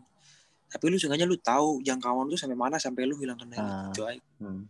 tapi 0.70 0.84
lu 0.88 0.96
seenggaknya 0.96 1.26
lu 1.26 1.38
tahu 1.38 1.82
jangkauan 1.82 2.30
lu 2.30 2.38
sampai 2.38 2.54
mana 2.54 2.78
sampai 2.78 3.10
lu 3.10 3.18
hilang 3.18 3.36
kendali 3.36 3.66
Ah. 3.66 3.90
gitu 3.90 4.06
aja 4.06 4.22
Hmm. 4.38 4.70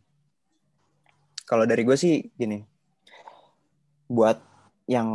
Kalau 1.43 1.67
dari 1.67 1.83
gue 1.83 1.97
sih 1.99 2.23
gini, 2.31 2.63
buat 4.05 4.39
yang 4.89 5.09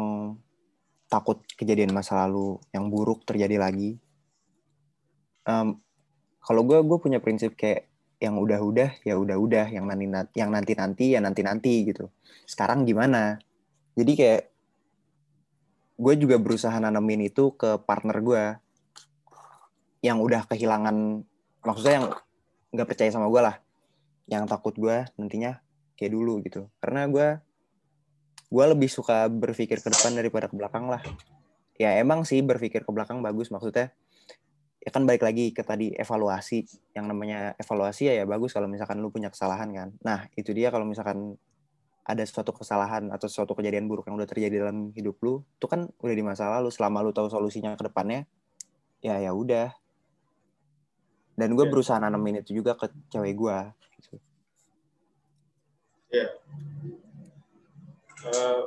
takut 1.09 1.41
kejadian 1.57 1.93
masa 1.97 2.27
lalu 2.27 2.61
yang 2.73 2.93
buruk 2.93 3.25
terjadi 3.25 3.57
lagi, 3.57 3.97
em, 5.49 5.77
kalau 6.45 6.63
gue 6.65 6.79
gue 6.85 6.99
punya 7.01 7.19
prinsip 7.21 7.57
kayak 7.57 7.89
yang 8.19 8.37
udah-udah 8.37 8.99
ya 9.07 9.15
udah-udah, 9.15 9.71
yang 9.71 9.87
nanti 9.87 10.37
yang 10.37 10.51
nanti 10.51 10.73
nanti 10.75 11.05
ya 11.15 11.21
nanti 11.23 11.41
nanti 11.47 11.87
gitu. 11.87 12.11
Sekarang 12.45 12.85
gimana? 12.85 13.39
Jadi 13.95 14.13
kayak 14.15 14.43
gue 15.99 16.15
juga 16.15 16.37
berusaha 16.39 16.75
nanemin 16.79 17.27
itu 17.27 17.55
ke 17.59 17.81
partner 17.83 18.19
gue 18.23 18.45
yang 19.99 20.23
udah 20.23 20.47
kehilangan, 20.47 21.27
maksudnya 21.67 21.95
yang 21.99 22.09
nggak 22.71 22.89
percaya 22.89 23.11
sama 23.11 23.27
gue 23.27 23.43
lah 23.43 23.57
yang 24.29 24.45
takut 24.45 24.77
gue 24.77 25.09
nantinya 25.17 25.57
kayak 25.97 26.13
dulu 26.13 26.45
gitu 26.45 26.69
karena 26.85 27.09
gue 27.09 27.29
gue 28.49 28.65
lebih 28.65 28.89
suka 28.89 29.29
berpikir 29.29 29.85
ke 29.85 29.89
depan 29.93 30.17
daripada 30.17 30.49
ke 30.49 30.57
belakang 30.57 30.89
lah. 30.89 31.05
Ya 31.77 31.95
emang 32.01 32.25
sih 32.25 32.41
berpikir 32.41 32.83
ke 32.83 32.91
belakang 32.91 33.21
bagus. 33.21 33.53
Maksudnya 33.53 33.93
ya 34.81 34.91
kan 34.95 35.05
balik 35.05 35.23
lagi 35.23 35.53
ke 35.53 35.61
tadi 35.61 35.93
evaluasi. 35.93 36.65
Yang 36.97 37.07
namanya 37.07 37.39
evaluasi 37.61 38.09
ya 38.09 38.15
ya 38.19 38.25
bagus 38.25 38.57
kalau 38.57 38.67
misalkan 38.67 38.99
lu 39.05 39.13
punya 39.13 39.29
kesalahan 39.29 39.69
kan. 39.71 39.89
Nah 40.01 40.27
itu 40.35 40.57
dia 40.57 40.73
kalau 40.73 40.89
misalkan 40.89 41.37
ada 42.09 42.25
suatu 42.25 42.57
kesalahan 42.57 43.13
atau 43.13 43.29
suatu 43.29 43.53
kejadian 43.53 43.85
buruk 43.85 44.09
yang 44.09 44.17
udah 44.17 44.25
terjadi 44.25 44.65
dalam 44.65 44.97
hidup 44.97 45.21
lu 45.21 45.45
itu 45.61 45.69
kan 45.69 45.93
udah 46.01 46.15
di 46.17 46.25
masa 46.25 46.49
lalu. 46.49 46.73
Selama 46.73 47.05
lu 47.05 47.13
tahu 47.13 47.29
solusinya 47.29 47.77
ke 47.77 47.85
depannya 47.85 48.25
ya 49.05 49.21
ya 49.21 49.37
udah. 49.37 49.77
Dan 51.39 51.55
gue 51.55 51.69
Ya. 51.69 51.71
berusaha 51.71 52.01
nanemin 52.03 52.43
itu 52.43 52.57
juga 52.59 52.75
ke 52.75 52.91
cewek 53.13 53.37
gue 53.39 53.59
gitu. 54.01 54.17
Eh, 58.19 58.61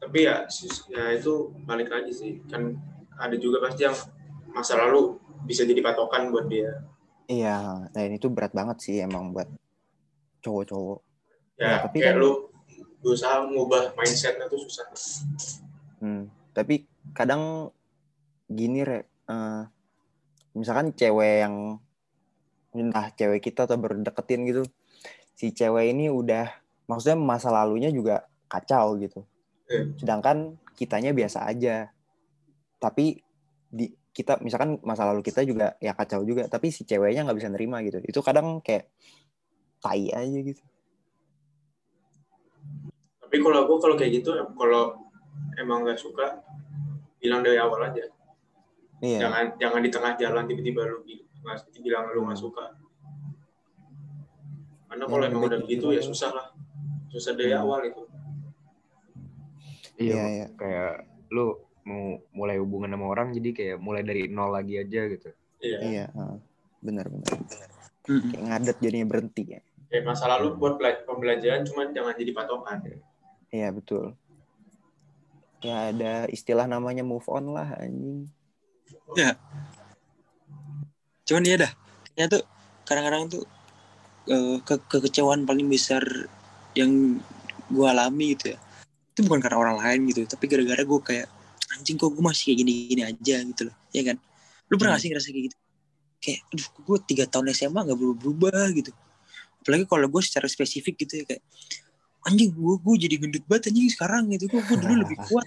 tapi 0.00 0.24
ya 0.24 0.44
ya 0.88 1.04
itu 1.12 1.32
balik 1.64 1.88
lagi 1.88 2.12
sih 2.12 2.40
kan 2.48 2.72
ada 3.16 3.36
juga 3.36 3.60
pasti 3.60 3.84
yang 3.84 3.96
masa 4.50 4.76
lalu 4.76 5.16
bisa 5.44 5.64
jadi 5.64 5.80
patokan 5.80 6.32
buat 6.32 6.48
dia 6.48 6.72
Iya, 7.24 7.88
nah 7.88 8.02
ini 8.04 8.20
tuh 8.20 8.28
berat 8.28 8.52
banget 8.52 8.84
sih 8.84 9.00
emang 9.00 9.32
buat 9.32 9.48
cowok-cowok. 10.44 11.00
ya, 11.56 11.64
Ya, 11.64 11.74
tapi 11.80 11.96
kayak 12.04 12.16
kan- 12.16 12.20
lu 12.20 12.30
berusaha 13.00 13.44
mengubah 13.48 13.96
mindsetnya 13.96 14.44
tuh 14.44 14.60
susah 14.60 14.84
Hmm. 16.00 16.28
Tapi 16.52 16.84
kadang 17.16 17.72
gini 18.44 18.84
re, 18.84 19.08
eh, 19.24 19.62
misalkan 20.52 20.92
cewek 20.92 21.48
yang 21.48 21.80
entah 22.76 23.08
cewek 23.16 23.40
kita 23.40 23.64
atau 23.64 23.80
berdeketin 23.80 24.44
gitu, 24.44 24.62
si 25.32 25.48
cewek 25.48 25.96
ini 25.96 26.12
udah, 26.12 26.44
maksudnya 26.84 27.16
masa 27.16 27.48
lalunya 27.48 27.88
juga 27.88 28.28
kacau 28.46 28.96
gitu. 28.96 29.24
Iya. 29.66 29.94
Sedangkan 29.96 30.36
kitanya 30.74 31.10
biasa 31.10 31.44
aja. 31.44 31.88
Tapi 32.76 33.18
di 33.68 33.86
kita 34.10 34.38
misalkan 34.38 34.78
masa 34.82 35.02
lalu 35.04 35.20
kita 35.20 35.42
juga 35.42 35.74
ya 35.78 35.90
kacau 35.92 36.22
juga, 36.22 36.46
tapi 36.46 36.70
si 36.70 36.84
ceweknya 36.84 37.24
nggak 37.24 37.38
bisa 37.38 37.50
nerima 37.50 37.82
gitu. 37.82 37.98
Itu 38.00 38.20
kadang 38.20 38.60
kayak 38.60 38.86
tai 39.78 40.08
aja 40.08 40.38
gitu. 40.40 40.62
tapi 43.20 43.42
kalau 43.42 43.66
gue 43.66 43.78
kalau 43.82 43.96
kayak 43.98 44.22
gitu 44.22 44.30
kalau 44.54 44.94
emang 45.58 45.82
nggak 45.82 45.98
suka 45.98 46.38
bilang 47.18 47.42
dari 47.42 47.58
awal 47.58 47.82
aja 47.82 48.06
Iya. 49.02 49.26
jangan 49.26 49.44
jangan 49.58 49.80
di 49.82 49.90
tengah 49.90 50.12
jalan 50.14 50.46
tiba-tiba 50.46 50.86
lu 50.86 51.02
bilang 51.82 52.14
lu 52.14 52.22
nggak 52.24 52.38
suka 52.38 52.78
karena 54.86 55.02
Ya, 55.02 55.10
kalau 55.10 55.18
lebih 55.18 55.34
emang 55.34 55.44
udah 55.50 55.58
gitu 55.58 55.66
begitu 55.66 55.86
ya 55.90 55.98
aja. 55.98 56.06
susah 56.06 56.30
lah 56.30 56.46
susah 57.10 57.32
dari 57.34 57.50
Hmm. 57.50 57.62
awal 57.66 57.80
itu 57.82 58.03
Iya, 59.94 60.04
Iya, 60.04 60.14
Bang. 60.18 60.32
iya. 60.32 60.46
kayak 60.58 60.92
lu 61.30 61.46
mau 61.84 62.04
mulai 62.32 62.56
hubungan 62.56 62.88
sama 62.90 63.06
orang 63.12 63.28
jadi 63.36 63.50
kayak 63.52 63.76
mulai 63.76 64.00
dari 64.00 64.26
nol 64.26 64.50
lagi 64.50 64.80
aja 64.80 65.00
gitu. 65.06 65.30
iya 65.60 65.78
Iya, 65.80 66.04
heeh. 66.10 66.36
benar 66.80 67.06
benar. 67.08 67.28
Mm-mm. 68.04 68.30
Kayak 68.32 68.44
ngadet 68.48 68.76
jadinya 68.80 69.06
berhenti 69.08 69.44
ya. 69.56 69.60
kayak 69.92 70.10
masa 70.10 70.26
lalu 70.26 70.58
buat 70.58 70.74
bela- 70.74 71.06
pembelajaran 71.06 71.62
cuman 71.62 71.94
jangan 71.94 72.14
jadi 72.18 72.32
patokan 72.34 72.78
Iya 73.54 73.70
betul. 73.70 74.18
Ya 75.62 75.94
ada 75.94 76.26
istilah 76.26 76.66
namanya 76.66 77.06
move 77.06 77.24
on 77.30 77.54
lah 77.54 77.78
anjing. 77.78 78.26
cuman 81.24 81.40
ya 81.48 81.56
dah 81.56 81.72
kayaknya 82.12 82.26
tuh 82.36 82.42
kadang-kadang 82.84 83.22
tuh 83.32 83.44
eh, 84.28 84.56
ke 84.60 84.76
kekecewaan 84.92 85.48
paling 85.48 85.64
besar 85.72 86.04
yang 86.76 87.16
gue 87.72 87.86
alami 87.88 88.36
gitu 88.36 88.52
ya 88.52 88.58
itu 89.14 89.20
bukan 89.22 89.38
karena 89.38 89.56
orang 89.56 89.78
lain 89.78 90.10
gitu 90.10 90.26
tapi 90.26 90.50
gara-gara 90.50 90.82
gue 90.82 91.00
kayak 91.00 91.26
anjing 91.72 91.94
kok 91.94 92.10
gue 92.10 92.18
masih 92.18 92.50
kayak 92.50 92.58
gini-gini 92.60 93.02
aja 93.06 93.36
gitu 93.40 93.62
loh 93.70 93.76
ya 93.94 94.02
kan 94.02 94.16
lu 94.66 94.74
pernah 94.74 94.98
Hmm. 94.98 95.02
sih 95.02 95.08
ngerasa 95.14 95.28
kayak 95.30 95.44
gitu 95.48 95.56
kayak 96.18 96.40
aduh 96.50 96.68
gue 96.82 96.96
tiga 97.06 97.24
tahun 97.30 97.46
SMA 97.52 97.80
gak 97.84 97.94
berubah-berubah 97.94 98.64
gitu 98.74 98.90
apalagi 99.62 99.84
kalau 99.86 100.06
gue 100.10 100.22
secara 100.22 100.46
spesifik 100.50 101.06
gitu 101.06 101.22
ya 101.22 101.24
kayak 101.30 101.42
anjing 102.24 102.50
gue 102.50 102.74
gue 102.74 102.94
jadi 102.98 103.14
gendut 103.16 103.44
banget 103.46 103.70
anjing 103.70 103.86
sekarang 103.86 104.26
gitu 104.28 104.50
gue 104.50 104.60
gue 104.60 104.76
dulu 104.76 104.94
lebih 105.06 105.16
kuat 105.30 105.46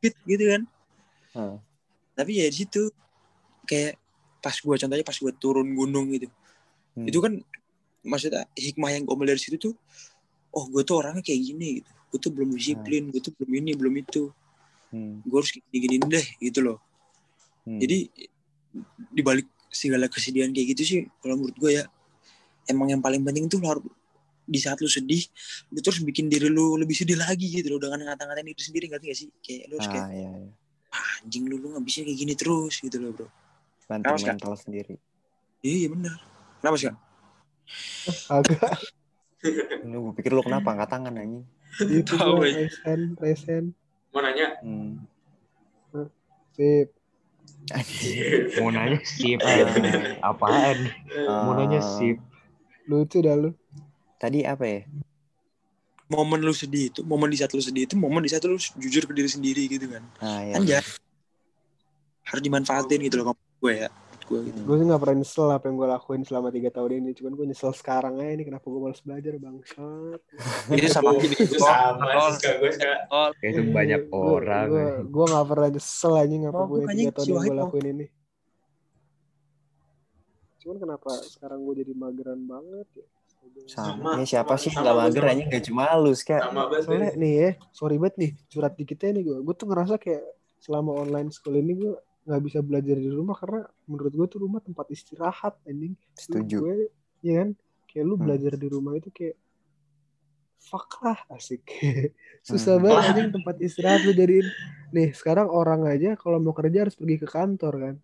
gitu, 0.00 0.18
gitu 0.24 0.44
kan 0.52 0.62
Hmm. 1.32 1.56
tapi 2.12 2.40
ya 2.40 2.48
di 2.48 2.64
situ 2.64 2.88
kayak 3.64 4.00
pas 4.40 4.54
gue 4.54 4.72
contohnya 4.72 5.04
pas 5.04 5.12
gue 5.14 5.32
turun 5.36 5.68
gunung 5.72 6.08
gitu 6.10 6.28
Hmm. 6.92 7.04
itu 7.04 7.18
kan 7.20 7.32
maksudnya 8.00 8.48
hikmah 8.52 8.88
yang 8.88 9.04
gue 9.04 9.12
ambil 9.12 9.28
dari 9.28 9.42
situ 9.42 9.60
tuh 9.60 9.74
oh 10.50 10.64
gue 10.66 10.80
tuh 10.80 10.96
orangnya 10.96 11.20
kayak 11.20 11.40
gini 11.42 11.68
gitu 11.80 11.90
gue 12.16 12.18
tuh 12.24 12.32
belum 12.32 12.56
disiplin 12.56 13.12
gue 13.12 13.20
tuh 13.20 13.36
belum 13.36 13.52
ini 13.60 13.76
belum 13.76 13.94
itu. 14.00 14.32
Hmm. 14.86 15.20
gue 15.26 15.36
harus 15.36 15.50
gini 15.52 15.76
gini 15.76 15.96
deh 16.00 16.26
gitu 16.40 16.64
loh. 16.64 16.78
Hmm. 17.66 17.82
jadi 17.82 18.06
dibalik 19.12 19.44
segala 19.66 20.08
kesedihan 20.08 20.48
kayak 20.54 20.72
gitu 20.72 20.82
sih 20.86 21.00
kalau 21.20 21.36
menurut 21.36 21.56
gue 21.58 21.70
ya 21.82 21.84
emang 22.70 22.94
yang 22.94 23.02
paling 23.02 23.20
penting 23.20 23.50
tuh 23.50 23.60
lo 23.60 23.76
harus 23.76 23.84
di 24.46 24.62
saat 24.62 24.78
lu 24.78 24.86
sedih 24.86 25.26
lu 25.74 25.82
terus 25.82 25.98
bikin 26.06 26.30
diri 26.30 26.46
lu 26.46 26.78
lebih 26.78 26.94
sedih 26.94 27.18
lagi 27.18 27.50
gitu 27.50 27.76
loh 27.76 27.82
dengan 27.82 28.14
ngata-ngatain 28.14 28.46
diri 28.46 28.62
sendiri 28.62 28.86
ngerti 28.86 29.04
gak 29.10 29.18
sih? 29.18 29.28
Kayak 29.42 29.62
lu 29.66 29.74
harus 29.76 29.88
kayak 29.90 30.06
ah, 30.06 30.10
iya, 30.14 30.30
iya. 30.30 30.50
"Ah, 30.94 31.12
anjing 31.26 31.44
lu 31.50 31.58
lu 31.58 31.66
nggak 31.74 31.84
bisa 31.84 31.98
kayak 32.06 32.18
gini 32.22 32.32
terus 32.38 32.74
gitu 32.78 32.96
loh 33.02 33.10
bro. 33.10 33.28
Bantu 33.90 34.06
Kenapa, 34.06 34.26
mental 34.30 34.54
sendiri. 34.54 34.94
Iya 35.66 35.74
iya 35.82 35.88
bener. 35.90 36.14
Kenapa 36.62 36.76
sih 36.78 36.86
Kak? 36.86 36.96
Agak. 38.30 38.70
Ini 39.86 39.94
gue 39.98 40.12
pikir 40.14 40.30
lu 40.30 40.42
kenapa? 40.46 40.74
Angkat 40.74 40.88
tangan 40.94 41.18
anjing 41.18 41.44
itu 41.86 42.14
Tahu, 42.20 42.44
ya. 42.44 42.64
resen, 42.64 43.00
resen. 43.20 43.64
Mau 44.12 44.20
nanya? 44.24 44.56
hmm. 44.64 45.02
Sip. 46.56 46.88
Mau 48.62 48.72
nanya 48.72 48.98
sip. 49.04 49.38
Ah. 49.44 49.68
Apaan? 50.32 50.88
Mau 51.26 51.52
nanya 51.58 51.84
sip. 51.84 52.16
Lucu 52.88 53.20
dah 53.20 53.36
lu. 53.36 53.50
tadi 54.16 54.48
apa 54.48 54.64
ya 54.64 54.80
momen 56.06 56.38
lu 56.42 56.54
sedih 56.54 56.90
itu 56.90 57.00
momen 57.02 57.30
di 57.30 57.38
saat 57.38 57.50
lu 57.50 57.62
sedih 57.62 57.84
itu 57.86 57.98
momen 57.98 58.22
di 58.22 58.30
saat 58.30 58.46
lu 58.46 58.58
jujur 58.78 59.02
ke 59.10 59.12
diri 59.12 59.30
sendiri 59.30 59.66
gitu 59.66 59.90
kan 59.90 60.02
ah, 60.22 60.40
iya, 60.42 60.54
kan 60.54 60.62
ya 60.62 60.80
harus 62.26 62.42
dimanfaatin 62.42 63.02
gitu 63.06 63.22
loh 63.22 63.34
kalau 63.34 63.38
gue 63.62 63.72
ya 63.86 63.88
gue 64.26 64.40
gitu 64.50 64.58
Hmm. 64.58 64.66
Gue 64.66 64.76
sih 64.82 64.86
gak 64.90 65.00
pernah 65.02 65.16
nyesel 65.22 65.48
apa 65.48 65.64
yang 65.70 65.76
gue 65.78 65.88
lakuin 65.88 66.22
selama 66.26 66.48
tiga 66.50 66.70
tahun 66.74 66.90
ini. 66.98 67.10
Cuman 67.14 67.32
gue 67.38 67.46
nyesel 67.54 67.72
sekarang 67.72 68.14
aja 68.18 68.32
ini 68.34 68.42
kenapa 68.42 68.66
gue 68.66 68.80
males 68.82 69.00
belajar 69.02 69.32
bangsat. 69.38 70.20
itu 70.74 70.88
sama 70.90 71.10
Gue 71.14 71.22
aja 71.22 71.26
itu 71.38 71.56
sama 71.62 72.14
gue. 72.34 72.70
Kayak 73.38 73.50
itu 73.54 73.62
banyak 73.70 74.02
orang. 74.10 74.66
Gue 74.68 74.86
gue 75.06 75.24
gak 75.30 75.46
pernah 75.46 75.68
nyesel 75.70 76.12
aja 76.18 76.34
ngapa 76.34 76.58
Oh, 76.58 76.66
gue 76.66 76.78
bukannya 76.82 77.02
tiga 77.06 77.12
tahun 77.14 77.26
si 77.26 77.30
yang 77.30 77.42
gue 77.42 77.54
oh. 77.54 77.60
lakuin 77.62 77.86
ini. 77.94 78.06
Cuman 80.66 80.76
kenapa 80.82 81.10
sekarang 81.22 81.58
gue 81.62 81.74
jadi 81.86 81.92
mageran 81.94 82.40
banget 82.42 82.88
ya? 82.98 83.06
sama, 83.70 83.94
Sama, 83.96 84.10
ini 84.20 84.26
siapa 84.26 84.54
sama, 84.58 84.62
sih 84.62 84.70
sama, 84.74 84.82
nggak 84.82 84.96
mager 84.98 85.22
sama. 85.22 85.32
anjing 85.32 85.48
gak 85.48 85.64
cuma 85.70 85.84
lu 85.96 86.12
kak 86.12 86.40
Sama 86.42 86.62
banget. 86.68 86.82
Soalnya 86.84 87.10
nih 87.16 87.32
ya, 87.32 87.50
sorry 87.72 87.96
banget 87.96 88.14
nih, 88.18 88.30
curhat 88.50 88.74
dikitnya 88.74 89.10
nih 89.16 89.22
gue. 89.22 89.38
Gue 89.40 89.54
tuh 89.56 89.66
ngerasa 89.70 89.94
kayak 89.96 90.22
selama 90.60 90.90
online 90.98 91.30
school 91.30 91.56
ini 91.56 91.72
gue 91.78 91.94
nggak 92.26 92.42
bisa 92.42 92.58
belajar 92.58 92.96
di 92.98 93.06
rumah 93.08 93.38
karena 93.38 93.62
menurut 93.86 94.12
gue 94.12 94.26
tuh 94.26 94.40
rumah 94.42 94.58
tempat 94.58 94.90
istirahat 94.90 95.54
anjing. 95.62 95.94
Lu 95.94 96.18
setuju 96.18 96.56
Gue, 96.58 96.76
ya 97.22 97.32
kan? 97.40 97.48
Kayak 97.86 98.04
lu 98.04 98.14
Hmm. 98.14 98.24
belajar 98.26 98.52
di 98.58 98.66
rumah 98.66 98.92
itu 98.94 99.08
kayak 99.08 99.36
fuck 100.58 100.98
lah 101.00 101.18
asik. 101.30 101.62
Susah 102.46 102.76
Hmm. 102.76 102.84
banget 102.84 103.02
anjing 103.06 103.30
tempat 103.32 103.54
istirahat 103.62 104.02
lu 104.02 104.12
jadiin. 104.12 104.46
Nih, 104.90 105.14
sekarang 105.14 105.46
orang 105.46 105.86
aja 105.86 106.18
kalau 106.18 106.38
mau 106.38 106.50
kerja 106.50 106.82
harus 106.86 106.98
pergi 106.98 107.16
ke 107.18 107.28
kantor 107.30 107.74
kan. 107.78 107.94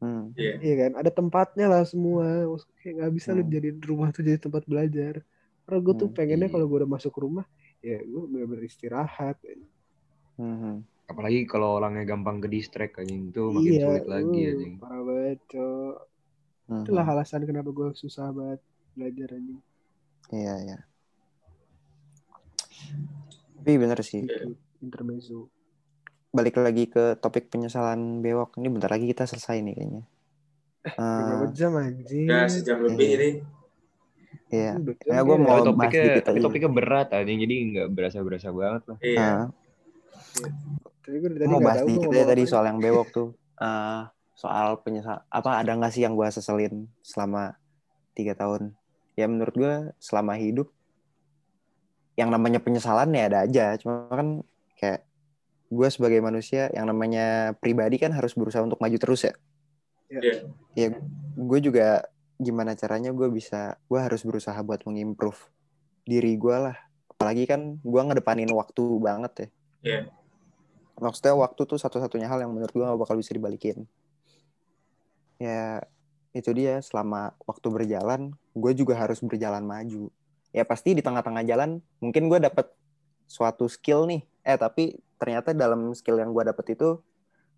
Hmm. 0.00 0.24
Iya. 0.34 0.54
Iya 0.58 0.74
kan? 0.74 0.90
Ada 0.98 1.10
tempatnya 1.12 1.66
lah 1.70 1.82
semua. 1.86 2.26
Maksudnya 2.50 2.74
Kayak 2.80 2.94
nggak 2.98 3.12
bisa 3.14 3.28
lu 3.30 3.42
Hmm. 3.44 3.52
jadiin 3.52 3.78
rumah 3.80 4.08
tuh 4.10 4.22
jadi 4.26 4.38
tempat 4.40 4.62
belajar. 4.66 5.14
Karena 5.62 5.78
gue 5.78 5.94
tuh 5.94 6.08
Hmm, 6.10 6.16
pengennya 6.18 6.48
iya. 6.50 6.52
kalau 6.52 6.66
gue 6.66 6.78
udah 6.82 6.90
masuk 6.90 7.14
rumah, 7.14 7.46
ya 7.78 8.02
gue 8.02 8.22
bener-bener 8.26 8.66
istirahat. 8.66 9.38
Hmm. 10.34 10.82
Apalagi 11.10 11.42
kalau 11.44 11.74
orangnya 11.74 12.06
gampang 12.06 12.38
ke 12.38 12.46
distract 12.46 12.96
anjing 12.96 13.28
itu 13.28 13.42
makin 13.48 13.72
iya, 13.72 13.82
sulit 13.82 14.06
lagi 14.06 14.40
uh, 14.40 14.48
anjing. 14.48 14.74
parah 14.78 15.02
banget, 15.02 15.38
Cok. 15.48 15.94
Hmm. 16.64 16.82
Itulah 16.82 17.06
alasan 17.08 17.42
kenapa 17.42 17.68
gue 17.68 17.88
susah 17.92 18.30
banget 18.30 18.60
belajar 18.92 19.28
anjing. 19.32 19.58
iya 20.30 20.54
iya 20.60 20.78
tapi 23.56 23.76
bener 23.76 23.98
sih 24.00 24.22
Gitu, 24.22 24.54
intermezzo. 24.78 25.50
balik 26.30 26.56
lagi 26.56 26.86
ke 26.86 27.18
topik 27.18 27.46
penyesalan 27.48 27.98
bewok 28.20 28.54
ini 28.56 28.68
bentar 28.68 28.88
lagi 28.88 29.04
kita 29.04 29.26
selesai 29.26 29.58
nih 29.60 29.74
kayaknya 29.74 30.02
Eh, 30.80 31.44
jam 31.52 31.76
anjing? 31.76 32.24
Udah 32.24 32.46
sejam 32.46 32.78
lebih 32.80 33.04
Iya. 33.04 33.16
ini. 33.18 33.30
iya 34.48 34.72
Ya, 35.04 35.20
gua 35.20 35.36
kayak. 35.36 35.44
mau- 35.44 35.60
Tapi 35.60 35.68
bahas 35.68 35.68
topiknya, 35.68 36.02
dikit 36.08 36.24
tapi 36.24 36.38
aja. 36.38 36.44
topiknya 36.46 36.70
berat 36.72 37.08
anjing 37.12 37.38
jadi 37.38 37.54
nggak 37.66 37.88
berasa-berasa 37.90 38.48
banget 38.50 38.82
lah. 38.86 38.98
Iya. 39.02 39.30
Gue 41.10 41.30
tadi 41.34 41.54
bahas 41.58 41.82
tahu 41.82 41.88
dikit 41.90 42.08
ya 42.14 42.24
tadi 42.24 42.42
soal 42.46 42.64
yang 42.70 42.78
bewok 42.78 43.08
tuh. 43.10 43.28
Eh, 43.58 44.02
soal 44.38 44.80
penyesal 44.80 45.20
apa 45.28 45.60
ada 45.60 45.76
nggak 45.76 45.92
sih 45.92 46.06
yang 46.06 46.16
gue 46.16 46.28
seselin 46.30 46.86
selama 47.02 47.58
tiga 48.14 48.38
tahun? 48.38 48.72
Ya 49.18 49.26
menurut 49.26 49.52
gue 49.52 49.74
selama 50.00 50.38
hidup 50.38 50.70
yang 52.16 52.32
namanya 52.32 52.62
penyesalan 52.62 53.10
ya 53.12 53.28
ada 53.28 53.38
aja. 53.44 53.76
Cuma 53.76 54.08
kan 54.08 54.40
kayak 54.78 55.04
gue 55.70 55.88
sebagai 55.92 56.18
manusia 56.24 56.72
yang 56.72 56.88
namanya 56.88 57.54
pribadi 57.58 57.98
kan 57.98 58.10
harus 58.14 58.32
berusaha 58.32 58.62
untuk 58.64 58.80
maju 58.80 58.96
terus 58.96 59.26
ya. 59.26 59.34
Iya. 60.10 60.50
ya 60.74 60.88
gue 61.38 61.58
juga 61.62 62.02
gimana 62.34 62.74
caranya 62.74 63.14
gue 63.14 63.30
bisa 63.30 63.78
gue 63.86 64.00
harus 64.02 64.26
berusaha 64.26 64.58
buat 64.66 64.82
mengimprove 64.82 65.38
diri 66.02 66.34
gue 66.34 66.56
lah. 66.56 66.76
Apalagi 67.12 67.44
kan 67.46 67.78
gue 67.78 68.02
ngedepanin 68.02 68.50
waktu 68.50 68.82
banget 68.98 69.32
ya. 69.32 69.48
Iya. 69.80 70.00
Maksudnya 71.00 71.34
waktu 71.34 71.64
tuh 71.66 71.80
satu-satunya 71.80 72.28
hal 72.28 72.44
yang 72.44 72.52
menurut 72.52 72.70
gue 72.70 72.84
gak 72.84 73.00
bakal 73.00 73.16
bisa 73.16 73.32
dibalikin. 73.32 73.88
Ya 75.40 75.84
itu 76.36 76.52
dia. 76.52 76.78
Selama 76.84 77.34
waktu 77.48 77.66
berjalan 77.72 78.36
gue 78.54 78.72
juga 78.76 78.94
harus 79.00 79.18
berjalan 79.24 79.64
maju. 79.64 80.12
Ya 80.54 80.62
pasti 80.68 80.92
di 80.94 81.02
tengah-tengah 81.02 81.42
jalan 81.48 81.80
mungkin 81.98 82.28
gue 82.28 82.38
dapet 82.38 82.68
suatu 83.26 83.66
skill 83.66 84.06
nih. 84.06 84.22
Eh 84.44 84.60
tapi 84.60 85.00
ternyata 85.16 85.56
dalam 85.56 85.90
skill 85.96 86.20
yang 86.20 86.30
gue 86.30 86.44
dapet 86.44 86.76
itu 86.78 87.00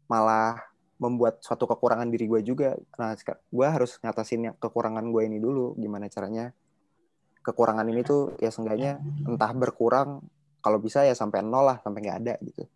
malah 0.06 0.62
membuat 1.02 1.42
suatu 1.42 1.66
kekurangan 1.66 2.06
diri 2.08 2.30
gue 2.30 2.40
juga. 2.46 2.78
Nah 2.96 3.18
gue 3.28 3.66
harus 3.66 3.98
ngatasin 3.98 4.54
kekurangan 4.62 5.04
gue 5.10 5.22
ini 5.26 5.42
dulu. 5.42 5.74
Gimana 5.74 6.06
caranya? 6.06 6.54
Kekurangan 7.42 7.84
ini 7.90 8.06
tuh 8.06 8.38
ya 8.38 8.54
seenggaknya 8.54 9.02
entah 9.26 9.50
berkurang 9.50 10.22
kalau 10.62 10.78
bisa 10.78 11.02
ya 11.02 11.12
sampai 11.12 11.42
nol 11.42 11.66
lah 11.66 11.82
sampai 11.82 12.06
nggak 12.06 12.18
ada 12.22 12.34
gitu 12.46 12.70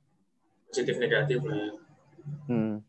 Positif 0.77 1.01
negatif 1.01 1.41
lah. 1.41 1.73
hmm. 2.53 2.85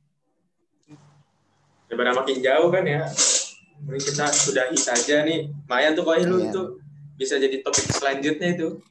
Daripada 1.88 2.12
makin 2.14 2.44
jauh 2.44 2.68
kan 2.68 2.84
ya. 2.84 3.08
Mending 3.80 4.04
kita 4.04 4.28
sudahi 4.28 4.76
saja 4.76 5.24
nih. 5.24 5.48
Mayan 5.64 5.96
tuh 5.96 6.04
kok 6.04 6.20
lu 6.20 6.44
Iya. 6.44 6.52
itu 6.52 6.62
bisa 7.16 7.40
jadi 7.40 7.64
topik 7.64 7.88
selanjutnya 7.88 8.48
itu. 8.52 8.84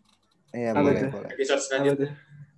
Iya 0.48 0.73
boleh 0.73 1.12
boleh. 1.12 1.28
Episode 1.28 1.60
selanjutnya. 1.60 2.09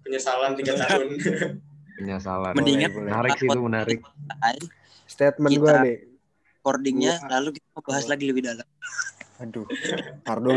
Penyesalan 0.07 0.55
tiga 0.55 0.79
tahun. 0.79 1.19
Penyesalan. 1.99 2.55
Mendingan 2.55 2.91
boleh. 2.95 3.11
Menarik 3.11 3.31
sih 3.35 3.49
itu 3.51 3.59
menarik. 3.59 3.99
Statement 5.11 5.51
Kita- 5.51 5.59
gue 5.59 5.75
nih. 5.83 5.99
recordingnya 6.55 7.15
lalu 7.27 7.49
kita 7.59 7.67
mau 7.75 7.83
bahas 7.83 8.07
lagi 8.07 8.31
lebih 8.31 8.47
dalam 8.47 8.67
Aduh. 9.41 9.67
Lu 10.39 10.51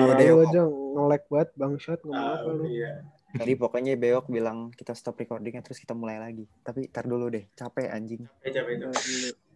aja 0.43 0.61
nge-lag 0.61 1.23
banget 1.25 1.49
bangsat 1.55 1.99
ngomong 2.03 2.21
apa 2.21 2.45
Ah, 2.45 2.53
lu. 2.53 2.65
iya. 2.69 3.01
Tadi 3.33 3.53
pokoknya 3.53 3.95
Beok 3.95 4.27
bilang 4.27 4.57
kita 4.69 4.91
stop 4.91 5.15
recordingnya 5.15 5.61
terus 5.61 5.77
kita 5.77 5.91
mulai 5.91 6.17
lagi. 6.17 6.43
Tapi 6.59 6.85
ntar 6.85 7.03
dulu 7.03 7.27
deh. 7.27 7.47
Capek 7.51 7.87
anjing. 7.87 8.27
Eh, 8.39 8.49
capek 8.49 8.71
itu. 8.75 8.87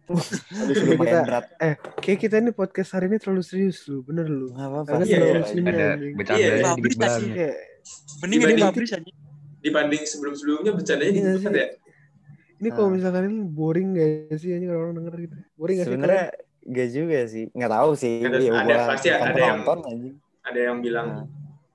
Dulu. 0.06 0.22
Habis 0.54 0.76
Kita- 0.78 1.24
berat. 1.24 1.44
Kayak 1.98 2.18
kita 2.20 2.34
ini 2.38 2.50
podcast 2.50 2.94
hari 2.94 3.10
ini 3.10 3.18
terlalu 3.18 3.42
serius 3.42 3.82
lu, 3.84 4.00
bener 4.00 4.24
lu. 4.24 4.48
Nggak 4.48 4.68
apa-apa. 4.70 4.90
Ada 4.92 5.02
Iya, 5.02 5.18
iya. 5.18 5.18
Ada 5.18 5.40
anjing. 5.42 6.14
bercandanya 6.14 6.46
Iya, 6.46 6.54
dikit 6.54 6.70
publikasi. 6.70 7.02
banget. 7.02 7.34
Kayak, 7.34 7.56
mending 8.16 8.22
ini 8.30 8.44
Dibanding- 8.46 8.66
publish 8.70 8.92
aja 8.92 9.10
Dibanding 9.58 10.02
sebelum-sebelumnya 10.06 10.72
bercandanya 10.72 11.10
Iya 11.10 11.18
dikit 11.18 11.26
sih. 11.26 11.44
banget 11.44 11.58
ya. 11.58 11.68
ini 12.56 12.68
kalau 12.70 12.88
Ah. 12.88 12.94
misalkan 12.94 13.22
ini 13.26 13.38
boring 13.44 13.88
gak 13.92 14.08
sih 14.38 14.48
anjing 14.48 14.68
kalau 14.70 14.80
orang 14.80 14.94
denger 14.96 15.14
gitu. 15.20 15.36
Boring 15.54 15.76
gak 15.76 15.82
sih? 15.82 15.90
Sebenarnya 15.90 16.24
gak 16.64 16.88
juga 16.88 17.18
sih. 17.26 17.44
Nggak 17.50 17.72
tahu 17.74 17.90
sih. 17.92 18.14
Ada- 18.22 18.38
Ya, 18.38 18.52
ada- 18.54 18.86
pasti 18.88 19.08
ada 19.10 19.28
yang-. 19.36 19.62
Ada 20.40 20.60
yang 20.62 20.76
bilang 20.78 21.08
Nah. 21.10 21.26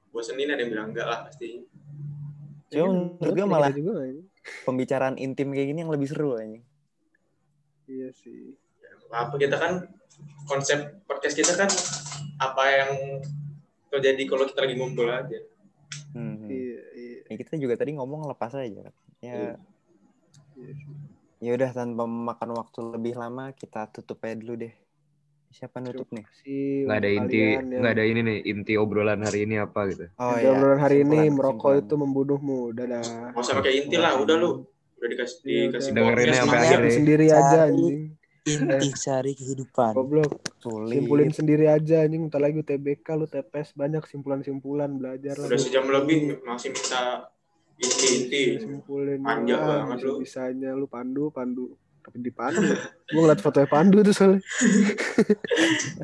bosenin, 0.10 0.48
ada 0.48 0.58
yang 0.58 0.72
bilang 0.72 0.88
enggak 0.90 1.06
lah 1.06 1.20
pasti. 1.22 1.68
Cuma 2.72 3.20
menurut 3.20 3.34
gue 3.36 3.48
malah 3.48 3.72
juga 3.76 3.92
pembicaraan 4.64 5.20
intim 5.20 5.52
kayak 5.52 5.68
gini 5.76 5.80
yang 5.84 5.92
lebih 5.92 6.08
seru 6.08 6.40
anjing. 6.40 6.64
Iya 7.86 8.10
sih. 8.16 8.56
Apa 9.12 9.36
kita 9.36 9.60
kan 9.60 9.92
konsep 10.48 11.04
podcast 11.04 11.36
kita 11.36 11.54
kan 11.60 11.70
apa 12.40 12.64
yang 12.72 12.92
terjadi 13.92 14.24
kalau 14.24 14.48
kita 14.48 14.60
lagi 14.64 14.76
ngumpul 14.80 15.12
aja. 15.12 15.40
Hmm. 16.16 16.48
Iya, 16.48 16.82
iya. 16.96 17.20
Ya, 17.28 17.36
kita 17.36 17.60
juga 17.60 17.76
tadi 17.76 17.96
ngomong 18.00 18.32
lepas 18.32 18.56
aja 18.56 18.88
kan. 18.88 18.96
Ya, 19.20 19.60
iya 20.56 20.74
sih. 20.74 20.96
ya 21.42 21.52
udah 21.58 21.70
tanpa 21.74 22.06
memakan 22.06 22.54
waktu 22.54 22.80
lebih 22.98 23.14
lama 23.18 23.52
kita 23.52 23.92
tutup 23.92 24.24
aja 24.24 24.40
dulu 24.40 24.66
deh. 24.68 24.74
Siapa 25.52 25.84
nutup 25.84 26.08
nih? 26.16 26.26
nggak 26.88 26.98
ada 26.98 27.10
inti 27.12 27.40
nggak 27.60 27.92
ada 27.92 28.04
ini 28.08 28.20
nih 28.24 28.38
inti 28.48 28.74
obrolan 28.80 29.20
hari 29.20 29.44
ini 29.44 29.60
apa 29.60 29.84
gitu 29.92 30.08
Oh 30.16 30.32
Inti 30.40 30.48
obrolan 30.48 30.80
hari 30.80 31.04
ini 31.04 31.28
kesimpulan, 31.28 31.36
merokok 31.36 31.72
itu 31.76 31.94
membunuhmu. 32.00 32.60
Dadah. 32.72 33.04
Nggak 33.36 33.44
usah 33.44 33.56
pakai 33.60 33.72
inti 33.84 33.96
lah, 34.00 34.16
udah 34.16 34.36
lu. 34.40 34.64
Udah 34.96 35.08
dikasih 35.12 35.38
Iya, 35.44 35.62
dikasih 35.68 35.92
podcast 35.92 36.38
sampai 36.40 36.58
akhir. 36.64 36.80
Sendiri 36.94 37.26
aja 37.28 37.42
Cari. 37.44 37.68
anjing. 37.68 38.02
Inti 38.42 38.90
sari 38.98 39.34
kehidupan. 39.38 39.94
Goblok. 39.94 40.32
Simpulin 40.64 41.30
sendiri 41.36 41.66
aja 41.68 42.08
anjing. 42.08 42.26
Entar 42.26 42.42
lagi 42.42 42.58
UTBK 42.62 43.08
lu 43.18 43.28
TPS 43.28 43.76
banyak 43.76 44.04
simpulan-simpulan 44.08 44.94
belajar 44.98 45.36
lah. 45.36 45.52
Udah 45.52 45.60
sejam 45.60 45.86
lebih 45.90 46.42
masih 46.42 46.70
minta 46.74 47.28
inti-inti. 47.82 48.62
Simpulin 48.62 49.20
Manja 49.20 49.58
lah, 49.58 49.68
banget 49.90 50.06
lu. 50.06 50.22
bisanya 50.22 50.72
lu 50.78 50.86
pandu 50.86 51.34
pandu 51.34 51.74
tapi 52.02 52.18
di 52.20 52.34
pandu 52.34 52.62
gue 53.08 53.22
ngeliat 53.22 53.40
fotonya 53.40 53.70
pandu 53.70 54.02
tuh 54.02 54.14
soalnya 54.14 54.42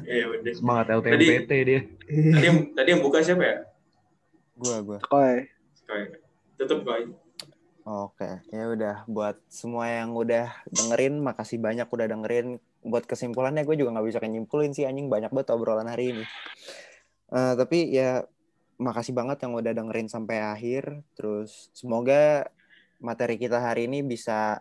Ya 0.05 0.25
udah. 0.29 0.53
semangat 0.53 0.85
LTMPT 0.93 1.51
dia 1.65 1.81
Tadi 2.07 2.45
yang 2.45 2.57
tadi 2.71 2.89
yang 2.95 3.01
buka 3.01 3.19
siapa 3.19 3.43
ya? 3.43 3.57
Gua 4.55 4.77
gua. 4.81 4.99
koy 5.03 5.45
Kayak 5.87 6.19
tutup 6.57 6.83
koi. 6.83 7.07
Oke, 7.87 8.43
ya 8.51 8.67
udah 8.67 9.07
buat 9.07 9.39
semua 9.47 9.87
yang 9.87 10.11
udah 10.11 10.51
dengerin, 10.67 11.23
makasih 11.23 11.55
banyak 11.55 11.87
udah 11.87 12.03
dengerin. 12.11 12.59
Buat 12.83 13.07
kesimpulannya 13.07 13.63
gue 13.63 13.79
juga 13.79 13.95
nggak 13.95 14.07
bisa 14.11 14.19
nyimpulin 14.19 14.75
sih 14.75 14.83
anjing 14.83 15.07
banyak 15.07 15.31
banget 15.31 15.55
obrolan 15.55 15.87
hari 15.87 16.11
ini. 16.11 16.25
Eh, 17.31 17.53
tapi 17.55 17.87
ya 17.87 18.27
makasih 18.75 19.15
banget 19.15 19.39
yang 19.47 19.55
udah 19.55 19.71
dengerin 19.71 20.11
sampai 20.11 20.43
akhir. 20.43 20.99
Terus 21.15 21.71
semoga 21.71 22.51
materi 22.99 23.39
kita 23.39 23.63
hari 23.63 23.87
ini 23.87 24.03
bisa 24.03 24.59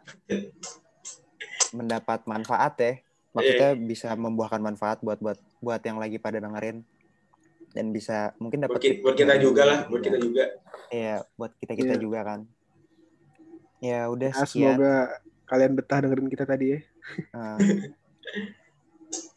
mendapat 1.75 2.23
manfaat 2.29 2.75
ya. 2.79 2.93
Maksudnya 3.37 3.71
bisa 3.77 4.09
membuahkan 4.17 4.61
manfaat 4.63 4.99
buat 5.05 5.21
buat 5.21 5.37
buat 5.61 5.83
yang 5.85 6.01
lagi 6.01 6.17
pada 6.17 6.41
dengerin 6.41 6.85
dan 7.77 7.93
bisa 7.93 8.33
mungkin 8.41 8.65
Buat, 8.65 8.77
dapat 8.77 8.81
ki- 8.81 9.01
buat 9.05 9.17
kita 9.17 9.37
juga 9.37 9.63
lah, 9.69 9.79
buat 9.91 10.01
kita 10.01 10.17
juga. 10.17 10.45
Iya, 10.89 11.25
buat 11.37 11.53
kita 11.61 11.73
kita 11.77 11.95
Iya. 11.97 12.01
juga 12.01 12.21
kan. 12.25 12.41
Ya 13.85 14.09
udah 14.09 14.33
Nah, 14.33 14.41
sekian. 14.49 14.77
semoga 14.81 14.95
kalian 15.47 15.73
betah 15.77 15.99
dengerin 16.03 16.27
kita 16.33 16.43
tadi 16.49 16.75
ya 16.75 16.81
Nah, 17.31 17.61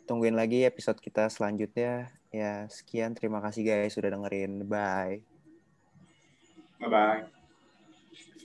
tungguin 0.09 0.33
lagi 0.33 0.65
episode 0.65 0.97
kita 0.97 1.29
selanjutnya. 1.29 2.09
Ya, 2.33 2.65
sekian. 2.71 3.13
Terima 3.13 3.41
kasih 3.45 3.61
guys 3.61 3.93
sudah 3.93 4.09
dengerin. 4.09 4.65
Bye. 4.65 5.21
Bye 6.79 6.89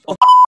bye. 0.05 0.24